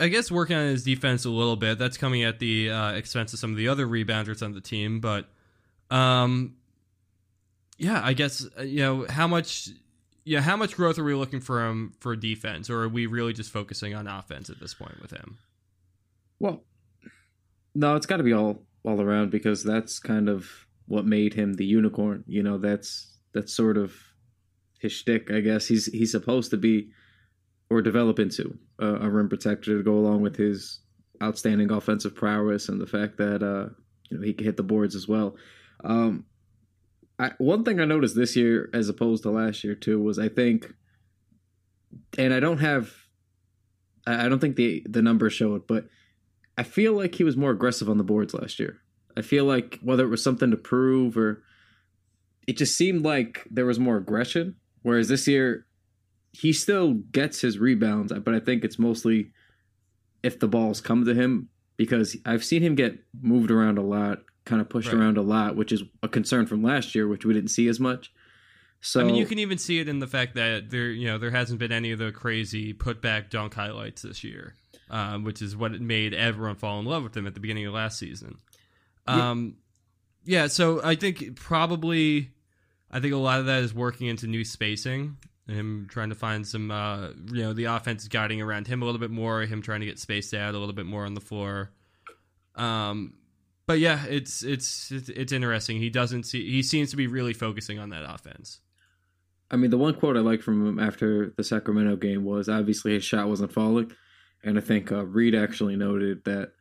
I 0.00 0.08
guess, 0.08 0.30
working 0.30 0.56
on 0.56 0.66
his 0.66 0.84
defense 0.84 1.24
a 1.24 1.30
little 1.30 1.56
bit. 1.56 1.78
That's 1.78 1.96
coming 1.96 2.22
at 2.22 2.38
the 2.38 2.70
uh, 2.70 2.92
expense 2.92 3.32
of 3.32 3.40
some 3.40 3.50
of 3.50 3.56
the 3.56 3.68
other 3.68 3.86
rebounders 3.86 4.42
on 4.42 4.52
the 4.52 4.60
team. 4.60 5.00
But, 5.00 5.28
um, 5.90 6.54
yeah, 7.76 8.00
I 8.02 8.12
guess, 8.12 8.46
uh, 8.58 8.62
you 8.62 8.80
know, 8.80 9.06
how 9.08 9.26
much. 9.26 9.70
Yeah, 10.28 10.42
how 10.42 10.56
much 10.56 10.76
growth 10.76 10.98
are 10.98 11.04
we 11.04 11.14
looking 11.14 11.40
for 11.40 11.66
him 11.66 11.94
for 12.00 12.14
defense, 12.14 12.68
or 12.68 12.82
are 12.82 12.88
we 12.88 13.06
really 13.06 13.32
just 13.32 13.50
focusing 13.50 13.94
on 13.94 14.06
offense 14.06 14.50
at 14.50 14.60
this 14.60 14.74
point 14.74 15.00
with 15.00 15.10
him? 15.10 15.38
Well, 16.38 16.64
no, 17.74 17.96
it's 17.96 18.04
got 18.04 18.18
to 18.18 18.22
be 18.22 18.34
all 18.34 18.62
all 18.84 19.00
around 19.00 19.30
because 19.30 19.64
that's 19.64 19.98
kind 19.98 20.28
of 20.28 20.46
what 20.86 21.06
made 21.06 21.32
him 21.32 21.54
the 21.54 21.64
unicorn. 21.64 22.24
You 22.26 22.42
know, 22.42 22.58
that's 22.58 23.16
that's 23.32 23.54
sort 23.54 23.78
of 23.78 23.94
his 24.78 24.92
shtick, 24.92 25.30
I 25.30 25.40
guess. 25.40 25.66
He's 25.66 25.86
he's 25.86 26.10
supposed 26.10 26.50
to 26.50 26.58
be 26.58 26.90
or 27.70 27.80
develop 27.80 28.18
into 28.18 28.58
a 28.78 29.08
rim 29.08 29.30
protector 29.30 29.78
to 29.78 29.82
go 29.82 29.94
along 29.94 30.20
with 30.20 30.36
his 30.36 30.80
outstanding 31.22 31.72
offensive 31.72 32.14
prowess 32.14 32.68
and 32.68 32.78
the 32.78 32.86
fact 32.86 33.16
that 33.16 33.42
uh, 33.42 33.72
you 34.10 34.18
know 34.18 34.22
he 34.22 34.34
can 34.34 34.44
hit 34.44 34.58
the 34.58 34.62
boards 34.62 34.94
as 34.94 35.08
well. 35.08 35.36
Um, 35.84 36.26
I, 37.18 37.32
one 37.38 37.64
thing 37.64 37.80
I 37.80 37.84
noticed 37.84 38.14
this 38.14 38.36
year 38.36 38.70
as 38.72 38.88
opposed 38.88 39.22
to 39.24 39.30
last 39.30 39.64
year 39.64 39.74
too 39.74 40.00
was 40.00 40.18
I 40.18 40.28
think, 40.28 40.72
and 42.16 42.32
I 42.32 42.40
don't 42.40 42.58
have, 42.58 42.92
I 44.06 44.28
don't 44.28 44.38
think 44.38 44.56
the 44.56 44.84
the 44.88 45.02
numbers 45.02 45.32
show 45.32 45.54
it, 45.54 45.66
but 45.66 45.88
I 46.56 46.62
feel 46.62 46.92
like 46.94 47.14
he 47.14 47.24
was 47.24 47.36
more 47.36 47.50
aggressive 47.50 47.90
on 47.90 47.98
the 47.98 48.04
boards 48.04 48.34
last 48.34 48.58
year. 48.58 48.78
I 49.16 49.22
feel 49.22 49.44
like 49.44 49.78
whether 49.82 50.04
it 50.04 50.10
was 50.10 50.22
something 50.22 50.50
to 50.50 50.56
prove 50.56 51.16
or 51.18 51.42
it 52.46 52.56
just 52.56 52.76
seemed 52.76 53.04
like 53.04 53.46
there 53.50 53.66
was 53.66 53.78
more 53.78 53.96
aggression 53.96 54.56
Whereas 54.82 55.08
this 55.08 55.26
year, 55.26 55.66
he 56.32 56.52
still 56.52 56.94
gets 56.94 57.40
his 57.40 57.58
rebounds, 57.58 58.12
but 58.24 58.34
I 58.34 58.40
think 58.40 58.64
it's 58.64 58.78
mostly 58.78 59.32
if 60.22 60.38
the 60.38 60.48
balls 60.48 60.80
come 60.80 61.04
to 61.04 61.14
him 61.14 61.48
because 61.76 62.16
I've 62.24 62.44
seen 62.44 62.62
him 62.62 62.74
get 62.74 62.98
moved 63.20 63.50
around 63.50 63.78
a 63.78 63.82
lot, 63.82 64.20
kind 64.48 64.60
of 64.60 64.68
pushed 64.68 64.92
right. 64.92 65.00
around 65.00 65.16
a 65.16 65.22
lot, 65.22 65.54
which 65.54 65.70
is 65.70 65.82
a 66.02 66.08
concern 66.08 66.46
from 66.46 66.62
last 66.62 66.94
year, 66.94 67.06
which 67.06 67.24
we 67.24 67.34
didn't 67.34 67.50
see 67.50 67.68
as 67.68 67.78
much. 67.78 68.12
So 68.80 69.00
I 69.00 69.04
mean, 69.04 69.16
you 69.16 69.26
can 69.26 69.38
even 69.38 69.58
see 69.58 69.80
it 69.80 69.88
in 69.88 69.98
the 69.98 70.06
fact 70.06 70.34
that 70.36 70.70
there, 70.70 70.90
you 70.90 71.06
know, 71.06 71.18
there 71.18 71.30
hasn't 71.30 71.58
been 71.58 71.72
any 71.72 71.92
of 71.92 71.98
the 71.98 72.12
crazy 72.12 72.72
putback 72.72 73.28
dunk 73.28 73.54
highlights 73.54 74.02
this 74.02 74.22
year, 74.22 74.54
um, 74.88 75.24
which 75.24 75.42
is 75.42 75.56
what 75.56 75.72
made 75.80 76.14
everyone 76.14 76.54
fall 76.56 76.78
in 76.78 76.86
love 76.86 77.02
with 77.02 77.16
him 77.16 77.26
at 77.26 77.34
the 77.34 77.40
beginning 77.40 77.66
of 77.66 77.74
last 77.74 77.98
season. 77.98 78.38
Um, 79.06 79.56
yeah. 80.24 80.42
yeah, 80.42 80.46
so 80.46 80.80
I 80.82 80.94
think 80.94 81.36
probably 81.36 82.30
I 82.90 83.00
think 83.00 83.14
a 83.14 83.18
lot 83.18 83.40
of 83.40 83.46
that 83.46 83.62
is 83.62 83.74
working 83.74 84.06
into 84.06 84.26
new 84.26 84.44
spacing. 84.44 85.16
Him 85.46 85.86
trying 85.90 86.10
to 86.10 86.14
find 86.14 86.46
some, 86.46 86.70
uh, 86.70 87.08
you 87.32 87.42
know, 87.42 87.54
the 87.54 87.64
offense 87.64 88.06
guiding 88.06 88.42
around 88.42 88.66
him 88.66 88.82
a 88.82 88.84
little 88.84 89.00
bit 89.00 89.10
more. 89.10 89.42
Him 89.42 89.62
trying 89.62 89.80
to 89.80 89.86
get 89.86 89.98
spaced 89.98 90.34
out 90.34 90.54
a 90.54 90.58
little 90.58 90.74
bit 90.74 90.86
more 90.86 91.06
on 91.06 91.14
the 91.14 91.22
floor. 91.22 91.70
Um, 92.54 93.14
but 93.68 93.78
yeah, 93.80 94.06
it's 94.06 94.42
it's 94.42 94.90
it's, 94.90 95.30
interesting. 95.30 95.76
He 95.76 95.90
doesn't 95.90 96.24
see. 96.24 96.50
He 96.50 96.62
seems 96.62 96.90
to 96.90 96.96
be 96.96 97.06
really 97.06 97.34
focusing 97.34 97.78
on 97.78 97.90
that 97.90 98.02
offense. 98.02 98.60
I 99.50 99.56
mean, 99.56 99.70
the 99.70 99.76
one 99.76 99.94
quote 99.94 100.16
I 100.16 100.20
like 100.20 100.40
from 100.40 100.66
him 100.66 100.78
after 100.78 101.34
the 101.36 101.44
Sacramento 101.44 101.96
game 101.96 102.24
was 102.24 102.48
obviously 102.48 102.94
his 102.94 103.04
shot 103.04 103.28
wasn't 103.28 103.52
falling, 103.52 103.92
and 104.42 104.56
I 104.56 104.62
think 104.62 104.90
uh, 104.90 105.04
Reed 105.04 105.34
actually 105.34 105.76
noted 105.76 106.24
that 106.24 106.52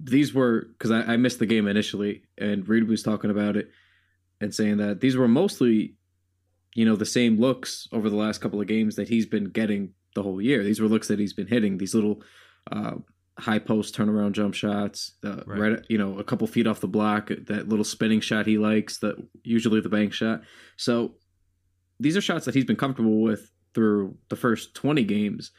these 0.00 0.34
were 0.34 0.66
because 0.76 0.90
I, 0.90 1.12
I 1.12 1.16
missed 1.16 1.38
the 1.38 1.46
game 1.46 1.68
initially, 1.68 2.24
and 2.36 2.68
Reed 2.68 2.88
was 2.88 3.04
talking 3.04 3.30
about 3.30 3.56
it 3.56 3.70
and 4.40 4.52
saying 4.52 4.78
that 4.78 5.00
these 5.00 5.16
were 5.16 5.28
mostly, 5.28 5.94
you 6.74 6.84
know, 6.84 6.96
the 6.96 7.06
same 7.06 7.38
looks 7.38 7.86
over 7.92 8.10
the 8.10 8.16
last 8.16 8.40
couple 8.40 8.60
of 8.60 8.66
games 8.66 8.96
that 8.96 9.08
he's 9.08 9.26
been 9.26 9.50
getting 9.50 9.94
the 10.16 10.24
whole 10.24 10.40
year. 10.40 10.64
These 10.64 10.80
were 10.80 10.88
looks 10.88 11.06
that 11.08 11.20
he's 11.20 11.32
been 11.32 11.46
hitting. 11.46 11.78
These 11.78 11.94
little 11.94 12.24
uh, 12.72 12.96
high 13.40 13.58
post 13.58 13.96
turnaround 13.96 14.32
jump 14.32 14.54
shots, 14.54 15.12
uh, 15.24 15.42
right. 15.46 15.58
right. 15.58 15.86
you 15.88 15.98
know, 15.98 16.18
a 16.18 16.24
couple 16.24 16.46
feet 16.46 16.66
off 16.66 16.80
the 16.80 16.88
block, 16.88 17.28
that 17.28 17.68
little 17.68 17.84
spinning 17.84 18.20
shot 18.20 18.46
he 18.46 18.58
likes, 18.58 18.98
that 18.98 19.16
usually 19.42 19.80
the 19.80 19.88
bank 19.88 20.12
shot. 20.12 20.42
So 20.76 21.14
these 21.98 22.16
are 22.16 22.20
shots 22.20 22.44
that 22.46 22.54
he's 22.54 22.64
been 22.64 22.76
comfortable 22.76 23.20
with 23.20 23.50
through 23.74 24.16
the 24.28 24.36
first 24.36 24.74
20 24.74 25.04
games 25.04 25.52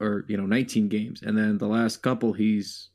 or 0.00 0.24
you 0.28 0.36
know 0.36 0.46
19 0.46 0.88
games 0.88 1.22
and 1.22 1.36
then 1.36 1.58
the 1.58 1.66
last 1.66 1.98
couple 1.98 2.32
he's 2.32 2.88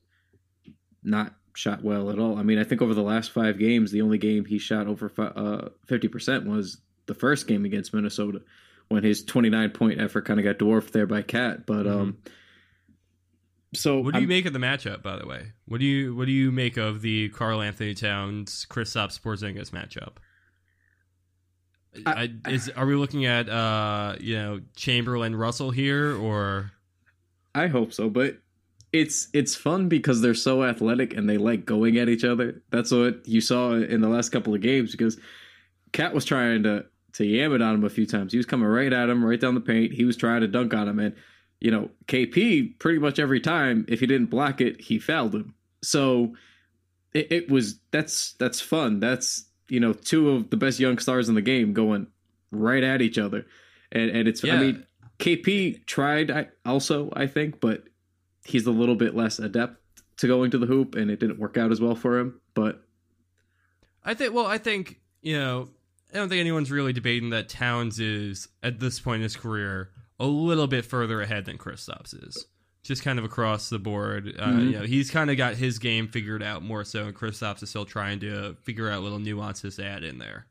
not 1.04 1.34
shot 1.56 1.84
well 1.84 2.10
at 2.10 2.20
all. 2.20 2.38
I 2.38 2.44
mean, 2.44 2.58
I 2.58 2.64
think 2.64 2.82
over 2.82 2.94
the 2.94 3.02
last 3.02 3.32
five 3.32 3.60
games, 3.60 3.92
the 3.92 4.02
only 4.02 4.18
game 4.18 4.46
he 4.46 4.58
shot 4.58 4.88
over 4.88 5.12
uh, 5.18 5.70
fifty 5.86 6.08
percent 6.08 6.46
was 6.46 6.82
the 7.06 7.14
first 7.14 7.48
game 7.48 7.66
against 7.66 7.94
Minnesota, 7.94 8.42
when 8.88 9.04
his 9.04 9.24
29 9.24 9.72
point 9.72 10.00
effort 10.00 10.26
kind 10.26 10.40
of 10.40 10.46
got 10.46 10.58
dwarfed 10.58 10.94
there 10.94 11.08
by 11.08 11.22
Cat. 11.22 11.66
But 11.66 11.88
um, 11.88 12.18
so 13.74 14.00
What 14.00 14.14
do 14.14 14.20
you 14.20 14.24
I'm- 14.24 14.30
make 14.30 14.46
of 14.46 14.54
the 14.54 14.60
matchup, 14.60 15.02
by 15.04 15.18
the 15.18 15.26
way? 15.28 15.52
What 15.66 15.80
do 15.80 15.86
you 15.86 16.16
what 16.16 16.26
do 16.26 16.32
you 16.32 16.52
make 16.52 16.78
of 16.78 17.02
the 17.02 17.30
Karl-Anthony 17.30 17.94
Towns 17.94 18.66
Kristaps 18.70 19.20
Porzingis 19.20 19.70
matchup? 19.72 20.14
I, 22.06 22.32
I- 22.46 22.50
is 22.52 22.70
are 22.70 22.86
we 22.86 22.96
looking 22.96 23.26
at 23.26 23.50
uh 23.50 24.16
you 24.20 24.36
know 24.36 24.60
Chamberlain 24.76 25.36
Russell 25.36 25.72
here 25.72 26.16
or 26.16 26.72
I 27.56 27.68
hope 27.68 27.94
so, 27.94 28.10
but 28.10 28.38
it's 28.94 29.28
it's 29.34 29.56
fun 29.56 29.88
because 29.90 30.22
they're 30.22 30.34
so 30.36 30.64
athletic 30.64 31.16
and 31.16 31.28
they 31.30 31.38
like 31.38 31.66
going 31.66 31.98
at 31.98 32.08
each 32.10 32.24
other. 32.24 32.62
That's 32.72 32.92
what 32.92 33.28
you 33.28 33.42
saw 33.42 33.74
in 33.74 34.02
the 34.02 34.08
last 34.10 34.30
couple 34.30 34.54
of 34.54 34.62
games 34.62 34.92
because 34.92 35.18
Cat 35.92 36.14
was 36.14 36.26
trying 36.26 36.64
to 36.64 36.86
to 37.14 37.26
yam 37.26 37.54
it 37.56 37.62
on 37.62 37.76
him 37.76 37.84
a 37.84 37.90
few 37.90 38.06
times. 38.06 38.32
He 38.34 38.38
was 38.38 38.46
coming 38.46 38.68
right 38.68 38.94
at 38.94 39.10
him, 39.10 39.26
right 39.26 39.40
down 39.40 39.56
the 39.56 39.62
paint. 39.62 39.94
He 39.94 40.06
was 40.06 40.16
trying 40.16 40.42
to 40.42 40.48
dunk 40.48 40.74
on 40.76 40.88
him, 40.88 41.00
and 41.00 41.16
you 41.60 41.72
know 41.72 41.90
KP 42.08 42.78
pretty 42.80 43.00
much 43.00 43.20
every 43.20 43.40
time 43.40 43.86
if 43.88 44.00
he 44.00 44.08
didn't 44.08 44.30
block 44.30 44.62
it, 44.62 44.82
he 44.82 45.00
fouled 45.00 45.36
him. 45.36 45.54
So 45.82 46.36
it, 47.14 47.32
it 47.32 47.52
was 47.52 47.80
that's 47.92 48.34
that's 48.34 48.62
fun. 48.62 49.00
That's 49.00 49.46
you 49.68 49.80
know 49.80 49.94
two 49.94 50.30
of 50.32 50.50
the 50.50 50.58
best 50.58 50.80
young 50.80 50.98
stars 50.98 51.30
in 51.30 51.36
the 51.36 51.42
game 51.42 51.74
going 51.74 52.08
right 52.52 52.84
at 52.84 53.02
each 53.02 53.18
other, 53.18 53.46
and 53.92 54.10
and 54.10 54.28
it's 54.28 54.44
Yeah. 54.44 54.56
I 54.56 54.60
mean 54.60 54.86
KP 55.20 55.86
tried 55.86 56.32
I, 56.32 56.48
also, 56.66 57.10
I 57.14 57.28
think, 57.28 57.60
but 57.60 57.84
he's 58.46 58.66
a 58.66 58.72
little 58.72 58.96
bit 58.96 59.16
less 59.16 59.38
adept 59.38 59.76
to 60.18 60.28
going 60.28 60.52
to 60.52 60.58
the 60.58 60.66
hoop, 60.66 60.96
and 60.96 61.12
it 61.12 61.20
didn't 61.20 61.40
work 61.40 61.58
out 61.58 61.72
as 61.72 61.82
well 61.82 61.96
for 61.96 62.18
him. 62.20 62.40
But 62.54 62.82
I 64.04 64.14
think 64.14 64.34
well 64.34 64.48
I 64.48 64.58
think 64.58 65.00
you 65.22 65.38
know 65.38 65.70
I 66.14 66.18
don't 66.18 66.30
think 66.30 66.40
anyone's 66.40 66.72
really 66.72 66.94
debating 66.94 67.32
that 67.32 67.50
Towns 67.50 68.00
is 68.00 68.48
at 68.64 68.80
this 68.80 69.00
point 69.00 69.18
in 69.18 69.24
his 69.24 69.36
career 69.36 69.92
a 70.20 70.26
little 70.26 70.68
bit 70.68 70.86
further 70.86 71.22
ahead 71.22 71.46
than 71.46 71.58
Kristaps 71.58 72.14
is. 72.28 72.46
Just 72.84 73.04
kind 73.04 73.20
of 73.20 73.26
across 73.26 73.70
the 73.70 73.78
board, 73.80 74.36
uh, 74.40 74.48
Mhm. 74.48 74.66
you 74.66 74.72
know, 74.80 74.84
he's 74.84 75.12
kind 75.12 75.30
of 75.30 75.38
got 75.38 75.56
his 75.56 75.80
game 75.80 76.08
figured 76.08 76.42
out 76.42 76.64
more 76.64 76.84
so, 76.86 77.06
and 77.06 77.16
Kristaps 77.16 77.62
is 77.62 77.70
still 77.70 77.86
trying 77.86 78.20
to 78.22 78.56
figure 78.64 78.90
out 78.90 79.04
little 79.04 79.20
nuances 79.20 79.76
to 79.76 79.86
add 79.86 80.04
in 80.04 80.18
there. 80.18 80.48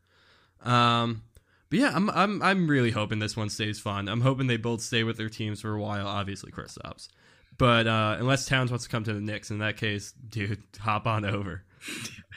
Um, 0.62 1.22
but 1.70 1.78
yeah, 1.78 1.92
I'm 1.94 2.10
I'm 2.10 2.42
I'm 2.42 2.68
really 2.68 2.90
hoping 2.90 3.18
this 3.18 3.36
one 3.36 3.48
stays 3.48 3.78
fun. 3.80 4.08
I'm 4.08 4.20
hoping 4.20 4.46
they 4.46 4.56
both 4.56 4.80
stay 4.82 5.04
with 5.04 5.16
their 5.16 5.28
teams 5.28 5.60
for 5.62 5.74
a 5.74 5.80
while. 5.80 6.06
Obviously, 6.06 6.50
Kristaps, 6.52 7.08
but 7.56 7.86
uh, 7.86 8.16
unless 8.18 8.46
Towns 8.46 8.70
wants 8.70 8.84
to 8.84 8.90
come 8.90 9.04
to 9.04 9.12
the 9.14 9.20
Knicks, 9.20 9.50
in 9.50 9.58
that 9.58 9.76
case, 9.76 10.12
dude, 10.12 10.62
hop 10.80 11.06
on 11.06 11.24
over. 11.24 11.62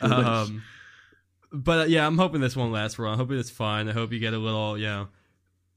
Um, 0.02 0.64
but 1.52 1.80
uh, 1.82 1.86
yeah, 1.86 2.08
I'm 2.08 2.18
hoping 2.18 2.42
this 2.42 2.56
one 2.56 2.72
lasts 2.72 2.96
for 2.96 3.04
a 3.04 3.06
while. 3.06 3.14
I'm 3.14 3.20
hoping 3.20 3.38
it's 3.38 3.50
fun. 3.52 3.88
I 3.88 3.92
hope 3.92 4.12
you 4.12 4.18
get 4.20 4.34
a 4.34 4.38
little, 4.40 4.78
you 4.78 4.86
know, 4.86 5.10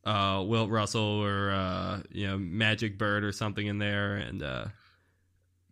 uh, 0.04 0.42
Wilt 0.46 0.70
Russell 0.70 1.22
or 1.22 1.50
uh, 1.50 2.00
you 2.10 2.26
know 2.26 2.38
Magic 2.38 2.98
Bird 2.98 3.24
or 3.24 3.32
something 3.32 3.66
in 3.66 3.78
there, 3.78 4.16
and 4.16 4.42
uh, 4.42 4.66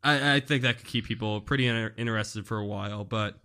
I, 0.03 0.37
I 0.37 0.41
think 0.41 0.63
that 0.63 0.79
could 0.79 0.87
keep 0.87 1.07
people 1.07 1.41
pretty 1.41 1.67
inter- 1.67 1.95
interested 1.97 2.47
for 2.47 2.59
a 2.59 2.65
while. 2.65 3.05
But 3.05 3.39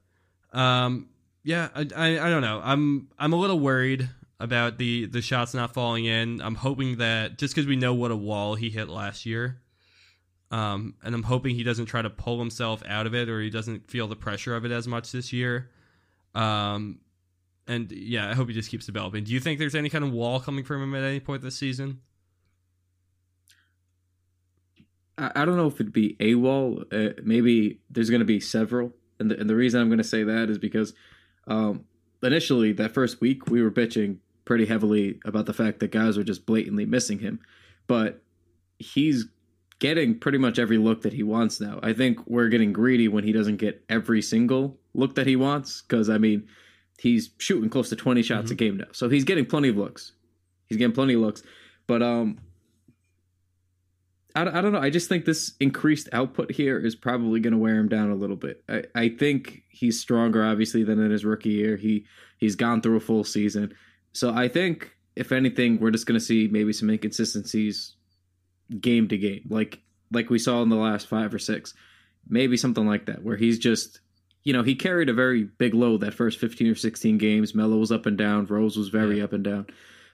um, 0.54 1.10
yeah, 1.44 1.70
I, 1.76 1.88
I 1.96 2.28
I 2.28 2.30
don't 2.30 2.42
know. 2.42 2.62
I'm 2.64 3.10
I'm 3.20 3.34
a 3.34 3.38
little 3.38 3.60
worried 3.60 4.10
about 4.40 4.78
the 4.78 5.08
the 5.08 5.22
shots 5.22 5.54
not 5.54 5.74
falling 5.74 6.06
in. 6.06 6.42
I'm 6.42 6.56
hoping 6.56 6.98
that 6.98 7.38
just 7.38 7.54
because 7.54 7.68
we 7.68 7.76
know 7.76 7.94
what 7.94 8.12
a 8.12 8.16
wall 8.16 8.56
he 8.56 8.70
hit 8.70 8.90
last 8.90 9.26
year. 9.26 9.62
Um, 10.50 10.96
and 11.04 11.14
I'm 11.14 11.24
hoping 11.24 11.56
he 11.56 11.64
doesn't 11.64 11.88
try 11.88 12.02
to 12.02 12.10
pull 12.10 12.40
himself 12.40 12.82
out 12.88 13.06
of 13.06 13.14
it 13.14 13.28
or 13.28 13.42
he 13.42 13.50
doesn't 13.50 13.92
feel 13.92 14.08
the 14.08 14.16
pressure 14.16 14.56
of 14.56 14.64
it 14.64 14.72
as 14.72 14.88
much 14.88 15.12
this 15.12 15.34
year. 15.34 15.70
Um, 16.34 17.00
and 17.68 17.92
yeah, 17.92 18.30
I 18.30 18.34
hope 18.34 18.48
he 18.48 18.54
just 18.54 18.70
keeps 18.70 18.86
developing. 18.86 19.24
Do 19.24 19.34
you 19.34 19.40
think 19.40 19.60
there's 19.60 19.76
any 19.76 19.90
kind 19.90 20.04
of 20.04 20.12
wall 20.12 20.40
coming 20.40 20.64
from 20.64 20.82
him 20.82 20.96
at 20.96 21.04
any 21.04 21.20
point 21.20 21.42
this 21.42 21.56
season? 21.56 22.02
I, 25.18 25.46
don't 25.46 25.58
know 25.58 25.68
if 25.68 25.76
it'd 25.76 25.92
be 25.92 26.16
a 26.20 26.36
wall. 26.36 26.84
Uh, 26.92 27.10
maybe 27.24 27.80
there's 27.90 28.12
going 28.12 28.20
to 28.20 28.26
be 28.26 28.40
several, 28.40 28.94
and 29.20 29.32
the, 29.32 29.40
and 29.40 29.50
the 29.50 29.56
reason 29.56 29.82
I'm 29.82 29.88
going 29.88 29.98
to 29.98 30.04
say 30.04 30.24
that 30.24 30.50
is 30.52 30.60
because 30.60 30.94
um, 31.48 31.86
initially 32.22 32.72
that 32.74 32.94
first 32.94 33.20
week 33.20 33.48
we 33.48 33.64
were 33.64 33.72
bitching 33.72 34.18
pretty 34.46 34.68
heavily 34.68 35.20
about 35.26 35.48
the 35.48 35.54
fact 35.54 35.80
that 35.80 35.92
guys 35.92 36.18
were 36.18 36.24
just 36.24 36.46
blatantly 36.46 36.86
missing 36.86 37.18
him, 37.18 37.40
but 37.88 38.22
he's 38.78 39.26
getting 39.80 40.18
pretty 40.20 40.38
much 40.38 40.60
every 40.60 40.78
look 40.78 41.02
that 41.02 41.14
he 41.14 41.24
wants 41.24 41.60
now. 41.60 41.80
I 41.82 41.94
think 41.94 42.20
we're 42.28 42.50
getting 42.50 42.72
greedy 42.72 43.08
when 43.08 43.24
he 43.24 43.32
doesn't 43.32 43.58
get 43.58 43.84
every 43.90 44.22
single 44.22 44.78
look 44.94 45.16
that 45.16 45.28
he 45.28 45.36
wants 45.36 45.82
because 45.82 46.10
I 46.10 46.18
mean 46.18 46.48
he's 46.98 47.30
shooting 47.38 47.70
close 47.70 47.90
to 47.90 47.96
20 47.96 48.22
shots 48.24 48.52
a 48.52 48.56
game 48.56 48.78
now, 48.78 48.88
so 48.92 49.10
he's 49.10 49.24
getting 49.24 49.46
plenty 49.46 49.70
of 49.70 49.78
looks. 49.78 50.14
He's 50.68 50.78
getting 50.78 50.96
plenty 50.96 51.14
of 51.14 51.22
looks, 51.22 51.44
but 51.88 52.02
um. 52.02 52.40
I, 54.36 54.42
I 54.42 54.62
don't 54.62 54.72
know. 54.72 54.80
I 54.80 54.92
just 54.92 55.10
think 55.10 55.26
this 55.26 55.54
increased 55.60 56.10
output 56.14 56.52
here 56.52 56.78
is 56.78 56.96
probably 56.96 57.40
going 57.40 57.54
to 57.54 57.58
wear 57.58 57.76
him 57.76 57.90
down 57.90 58.12
a 58.12 58.16
little 58.16 58.36
bit. 58.36 58.64
I, 58.70 58.84
I 58.94 59.10
think 59.10 59.64
he's 59.70 60.00
stronger, 60.00 60.46
obviously, 60.46 60.84
than 60.84 61.00
in 61.00 61.10
his 61.10 61.26
rookie 61.26 61.50
year. 61.50 61.76
He 61.76 62.06
he's 62.38 62.56
gone 62.56 62.82
through 62.82 62.98
a 62.98 63.00
full 63.00 63.24
season, 63.24 63.74
so 64.14 64.32
I 64.32 64.48
think 64.48 64.96
if 65.16 65.32
anything, 65.32 65.80
we're 65.80 65.92
just 65.92 66.06
going 66.06 66.20
to 66.20 66.26
see 66.26 66.48
maybe 66.48 66.72
some 66.72 66.90
inconsistencies 66.90 67.96
game 68.80 69.08
to 69.08 69.18
game, 69.18 69.42
like 69.50 69.80
like 70.12 70.30
we 70.30 70.40
saw 70.40 70.62
in 70.62 70.70
the 70.70 70.76
last 70.76 71.08
five 71.08 71.34
or 71.34 71.40
six, 71.40 71.74
maybe 72.28 72.58
something 72.58 72.86
like 72.86 73.08
that, 73.08 73.24
where 73.24 73.38
he's 73.38 73.60
just 73.60 74.00
you 74.48 74.54
know 74.54 74.64
he 74.64 74.76
carried 74.76 75.10
a 75.10 75.14
very 75.14 75.44
big 75.44 75.74
load 75.74 76.00
that 76.02 76.14
first 76.14 76.40
fifteen 76.40 76.68
or 76.72 76.76
sixteen 76.76 77.18
games. 77.18 77.54
Melo 77.54 77.78
was 77.78 77.92
up 77.92 78.06
and 78.06 78.18
down, 78.18 78.46
Rose 78.46 78.78
was 78.78 78.90
very 78.90 79.18
Yeah. 79.18 79.26
up 79.26 79.34
and 79.34 79.44
down, 79.44 79.68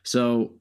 so 0.04 0.54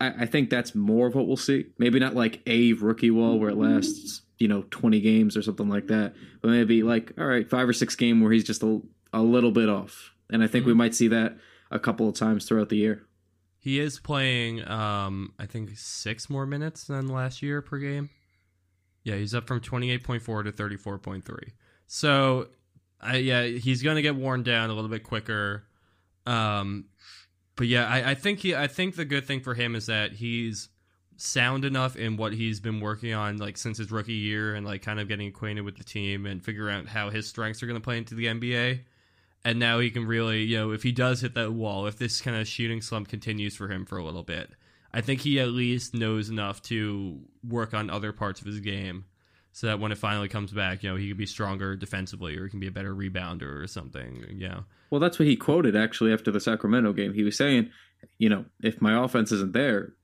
I, 0.00 0.08
I 0.22 0.26
think 0.26 0.50
that's 0.50 0.74
more 0.74 1.06
of 1.06 1.14
what 1.14 1.26
we'll 1.26 1.36
see. 1.36 1.66
Maybe 1.78 1.98
not 1.98 2.14
like 2.14 2.40
a 2.46 2.72
rookie 2.74 3.10
wall 3.10 3.38
where 3.38 3.50
it 3.50 3.56
lasts, 3.56 4.22
you 4.38 4.48
know, 4.48 4.64
20 4.70 5.00
games 5.00 5.36
or 5.36 5.42
something 5.42 5.68
like 5.68 5.86
that, 5.88 6.14
but 6.40 6.48
maybe 6.50 6.82
like, 6.82 7.12
all 7.18 7.26
right, 7.26 7.48
five 7.48 7.68
or 7.68 7.72
six 7.72 7.94
game 7.96 8.20
where 8.20 8.32
he's 8.32 8.44
just 8.44 8.62
a, 8.62 8.80
a 9.12 9.22
little 9.22 9.52
bit 9.52 9.68
off. 9.68 10.14
And 10.30 10.42
I 10.42 10.46
think 10.46 10.64
we 10.66 10.72
Mhm. 10.72 10.76
might 10.76 10.94
see 10.94 11.08
that 11.08 11.36
a 11.70 11.78
couple 11.78 12.08
of 12.08 12.14
times 12.14 12.46
throughout 12.46 12.68
the 12.70 12.76
year. 12.78 13.04
He 13.58 13.78
is 13.80 13.98
playing, 14.00 14.66
um, 14.68 15.34
I 15.38 15.44
think, 15.46 15.70
six 15.76 16.28
more 16.30 16.46
minutes 16.46 16.84
than 16.84 17.08
last 17.08 17.42
year 17.42 17.60
per 17.62 17.78
game. 17.78 18.08
Yeah, 19.04 19.16
he's 19.16 19.34
up 19.34 19.46
from 19.46 19.60
28.4 19.60 20.42
to 20.44 20.52
34.3. 20.52 21.52
So, 21.86 22.48
I, 23.02 23.16
yeah, 23.16 23.44
he's 23.44 23.82
going 23.82 23.96
to 23.96 24.02
get 24.02 24.14
worn 24.14 24.42
down 24.42 24.70
a 24.70 24.74
little 24.74 24.90
bit 24.90 25.02
quicker. 25.02 25.64
Um, 26.24 26.86
but 27.56 27.66
yeah, 27.66 27.86
I, 27.86 28.10
I 28.10 28.14
think 28.14 28.40
he, 28.40 28.54
I 28.54 28.68
think 28.68 28.96
the 28.96 29.04
good 29.04 29.26
thing 29.26 29.40
for 29.40 29.54
him 29.54 29.74
is 29.74 29.86
that 29.86 30.12
he's 30.12 30.68
sound 31.16 31.64
enough 31.64 31.96
in 31.96 32.16
what 32.16 32.32
he's 32.32 32.60
been 32.60 32.80
working 32.80 33.12
on, 33.12 33.38
like 33.38 33.56
since 33.56 33.78
his 33.78 33.90
rookie 33.90 34.12
year, 34.12 34.54
and 34.54 34.64
like 34.64 34.82
kind 34.82 35.00
of 35.00 35.08
getting 35.08 35.28
acquainted 35.28 35.62
with 35.62 35.76
the 35.76 35.84
team 35.84 36.26
and 36.26 36.44
figuring 36.44 36.76
out 36.76 36.88
how 36.88 37.10
his 37.10 37.28
strengths 37.28 37.62
are 37.62 37.66
going 37.66 37.80
to 37.80 37.84
play 37.84 37.98
into 37.98 38.14
the 38.14 38.26
NBA. 38.26 38.80
And 39.44 39.58
now 39.58 39.80
he 39.80 39.90
can 39.90 40.06
really, 40.06 40.44
you 40.44 40.56
know, 40.56 40.70
if 40.70 40.84
he 40.84 40.92
does 40.92 41.20
hit 41.20 41.34
that 41.34 41.52
wall, 41.52 41.86
if 41.86 41.98
this 41.98 42.20
kind 42.20 42.36
of 42.36 42.46
shooting 42.46 42.80
slump 42.80 43.08
continues 43.08 43.56
for 43.56 43.68
him 43.68 43.84
for 43.84 43.98
a 43.98 44.04
little 44.04 44.22
bit, 44.22 44.50
I 44.94 45.00
think 45.00 45.22
he 45.22 45.40
at 45.40 45.48
least 45.48 45.94
knows 45.94 46.28
enough 46.28 46.62
to 46.62 47.20
work 47.46 47.74
on 47.74 47.90
other 47.90 48.12
parts 48.12 48.40
of 48.40 48.46
his 48.46 48.60
game 48.60 49.06
so 49.52 49.66
that 49.66 49.80
when 49.80 49.92
it 49.92 49.98
finally 49.98 50.28
comes 50.28 50.52
back, 50.52 50.82
you 50.82 50.90
know, 50.90 50.96
he 50.96 51.08
can 51.08 51.16
be 51.16 51.26
stronger 51.26 51.76
defensively 51.76 52.36
or 52.36 52.44
he 52.44 52.50
can 52.50 52.60
be 52.60 52.66
a 52.66 52.72
better 52.72 52.94
rebounder 52.94 53.62
or 53.62 53.66
something, 53.66 54.24
Yeah. 54.36 54.60
Well, 54.90 55.00
that's 55.00 55.18
what 55.18 55.26
he 55.26 55.36
quoted 55.36 55.74
actually 55.74 56.12
after 56.12 56.30
the 56.30 56.40
Sacramento 56.40 56.92
game. 56.92 57.14
He 57.14 57.22
was 57.22 57.36
saying, 57.36 57.70
you 58.18 58.28
know, 58.28 58.44
if 58.62 58.82
my 58.82 59.02
offense 59.02 59.32
isn't 59.32 59.54
there, 59.54 59.94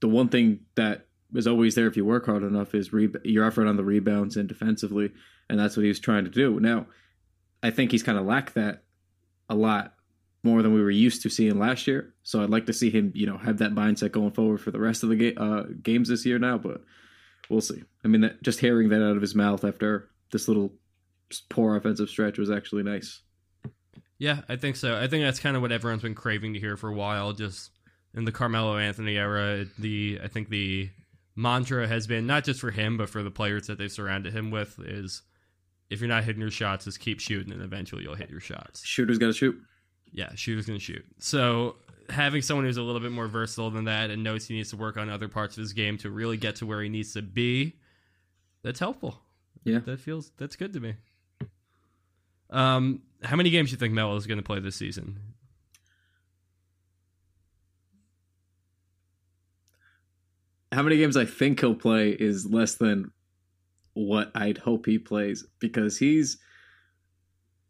the 0.00 0.08
one 0.08 0.28
thing 0.28 0.60
that 0.74 1.06
is 1.34 1.46
always 1.46 1.74
there 1.74 1.86
if 1.86 1.96
you 1.96 2.04
work 2.04 2.26
hard 2.26 2.42
enough 2.42 2.74
is 2.74 2.92
re- 2.92 3.08
your 3.24 3.46
effort 3.46 3.66
on 3.66 3.76
the 3.76 3.84
rebounds 3.84 4.36
and 4.36 4.48
defensively, 4.48 5.12
and 5.48 5.58
that's 5.58 5.76
what 5.76 5.82
he 5.82 5.88
was 5.88 6.00
trying 6.00 6.24
to 6.24 6.30
do. 6.30 6.60
Now, 6.60 6.86
I 7.62 7.70
think 7.70 7.90
he's 7.90 8.02
kind 8.02 8.18
of 8.18 8.26
lacked 8.26 8.54
that 8.54 8.82
a 9.48 9.54
lot 9.54 9.94
more 10.42 10.60
than 10.62 10.74
we 10.74 10.82
were 10.82 10.90
used 10.90 11.22
to 11.22 11.30
seeing 11.30 11.58
last 11.58 11.86
year. 11.86 12.12
So 12.22 12.42
I'd 12.42 12.50
like 12.50 12.66
to 12.66 12.72
see 12.72 12.90
him, 12.90 13.12
you 13.14 13.26
know, 13.26 13.38
have 13.38 13.58
that 13.58 13.74
mindset 13.74 14.12
going 14.12 14.32
forward 14.32 14.60
for 14.60 14.72
the 14.72 14.80
rest 14.80 15.02
of 15.02 15.08
the 15.08 15.16
ga- 15.16 15.36
uh, 15.36 15.62
games 15.82 16.08
this 16.08 16.26
year 16.26 16.38
now. 16.38 16.58
But 16.58 16.82
we'll 17.52 17.60
see. 17.60 17.82
I 18.04 18.08
mean, 18.08 18.22
that, 18.22 18.42
just 18.42 18.58
hearing 18.58 18.88
that 18.88 19.02
out 19.02 19.16
of 19.16 19.22
his 19.22 19.34
mouth 19.34 19.64
after 19.64 20.08
this 20.32 20.48
little 20.48 20.72
poor 21.48 21.76
offensive 21.76 22.08
stretch 22.08 22.38
was 22.38 22.50
actually 22.50 22.82
nice. 22.82 23.20
Yeah, 24.18 24.40
I 24.48 24.56
think 24.56 24.76
so. 24.76 24.96
I 24.96 25.06
think 25.08 25.24
that's 25.24 25.40
kind 25.40 25.56
of 25.56 25.62
what 25.62 25.72
everyone's 25.72 26.02
been 26.02 26.14
craving 26.14 26.54
to 26.54 26.60
hear 26.60 26.76
for 26.76 26.88
a 26.88 26.94
while. 26.94 27.32
Just 27.32 27.70
in 28.14 28.24
the 28.24 28.32
Carmelo 28.32 28.78
Anthony 28.78 29.16
era, 29.16 29.66
the 29.78 30.20
I 30.22 30.28
think 30.28 30.48
the 30.48 30.90
mantra 31.34 31.86
has 31.86 32.06
been 32.06 32.26
not 32.26 32.44
just 32.44 32.60
for 32.60 32.70
him 32.70 32.98
but 32.98 33.08
for 33.08 33.22
the 33.22 33.30
players 33.30 33.66
that 33.66 33.78
they've 33.78 33.90
surrounded 33.90 34.34
him 34.34 34.50
with 34.50 34.78
is 34.78 35.22
if 35.90 36.00
you're 36.00 36.08
not 36.08 36.24
hitting 36.24 36.40
your 36.40 36.50
shots, 36.50 36.84
just 36.84 37.00
keep 37.00 37.20
shooting, 37.20 37.52
and 37.52 37.62
eventually 37.62 38.02
you'll 38.02 38.14
hit 38.14 38.30
your 38.30 38.40
shots. 38.40 38.84
Shooter's 38.84 39.18
got 39.18 39.26
to 39.26 39.32
shoot. 39.32 39.60
Yeah, 40.12 40.34
shooter's 40.34 40.66
gonna 40.66 40.78
shoot. 40.78 41.04
So 41.18 41.76
having 42.08 42.42
someone 42.42 42.66
who's 42.66 42.76
a 42.76 42.82
little 42.82 43.00
bit 43.00 43.12
more 43.12 43.28
versatile 43.28 43.70
than 43.70 43.84
that 43.84 44.10
and 44.10 44.22
knows 44.22 44.46
he 44.46 44.54
needs 44.54 44.70
to 44.70 44.76
work 44.76 44.96
on 44.96 45.08
other 45.08 45.28
parts 45.28 45.56
of 45.56 45.62
his 45.62 45.72
game 45.72 45.96
to 45.98 46.10
really 46.10 46.36
get 46.36 46.56
to 46.56 46.66
where 46.66 46.82
he 46.82 46.88
needs 46.88 47.14
to 47.14 47.22
be, 47.22 47.76
that's 48.62 48.80
helpful. 48.80 49.20
Yeah. 49.64 49.78
that 49.80 50.00
feels 50.00 50.32
that's 50.36 50.56
good 50.56 50.72
to 50.72 50.80
me. 50.80 50.94
Um, 52.50 53.02
how 53.22 53.36
many 53.36 53.50
games 53.50 53.70
do 53.70 53.74
you 53.74 53.78
think 53.78 53.94
Melo 53.94 54.14
is 54.16 54.26
going 54.26 54.38
to 54.38 54.44
play 54.44 54.60
this 54.60 54.76
season? 54.76 55.18
how 60.72 60.82
many 60.82 60.96
games 60.96 61.16
I 61.16 61.26
think 61.26 61.60
he'll 61.60 61.74
play 61.74 62.10
is 62.10 62.46
less 62.46 62.74
than 62.74 63.12
what 63.92 64.32
I'd 64.34 64.58
hope 64.58 64.86
he 64.86 64.98
plays 64.98 65.44
because 65.58 65.98
he's 65.98 66.38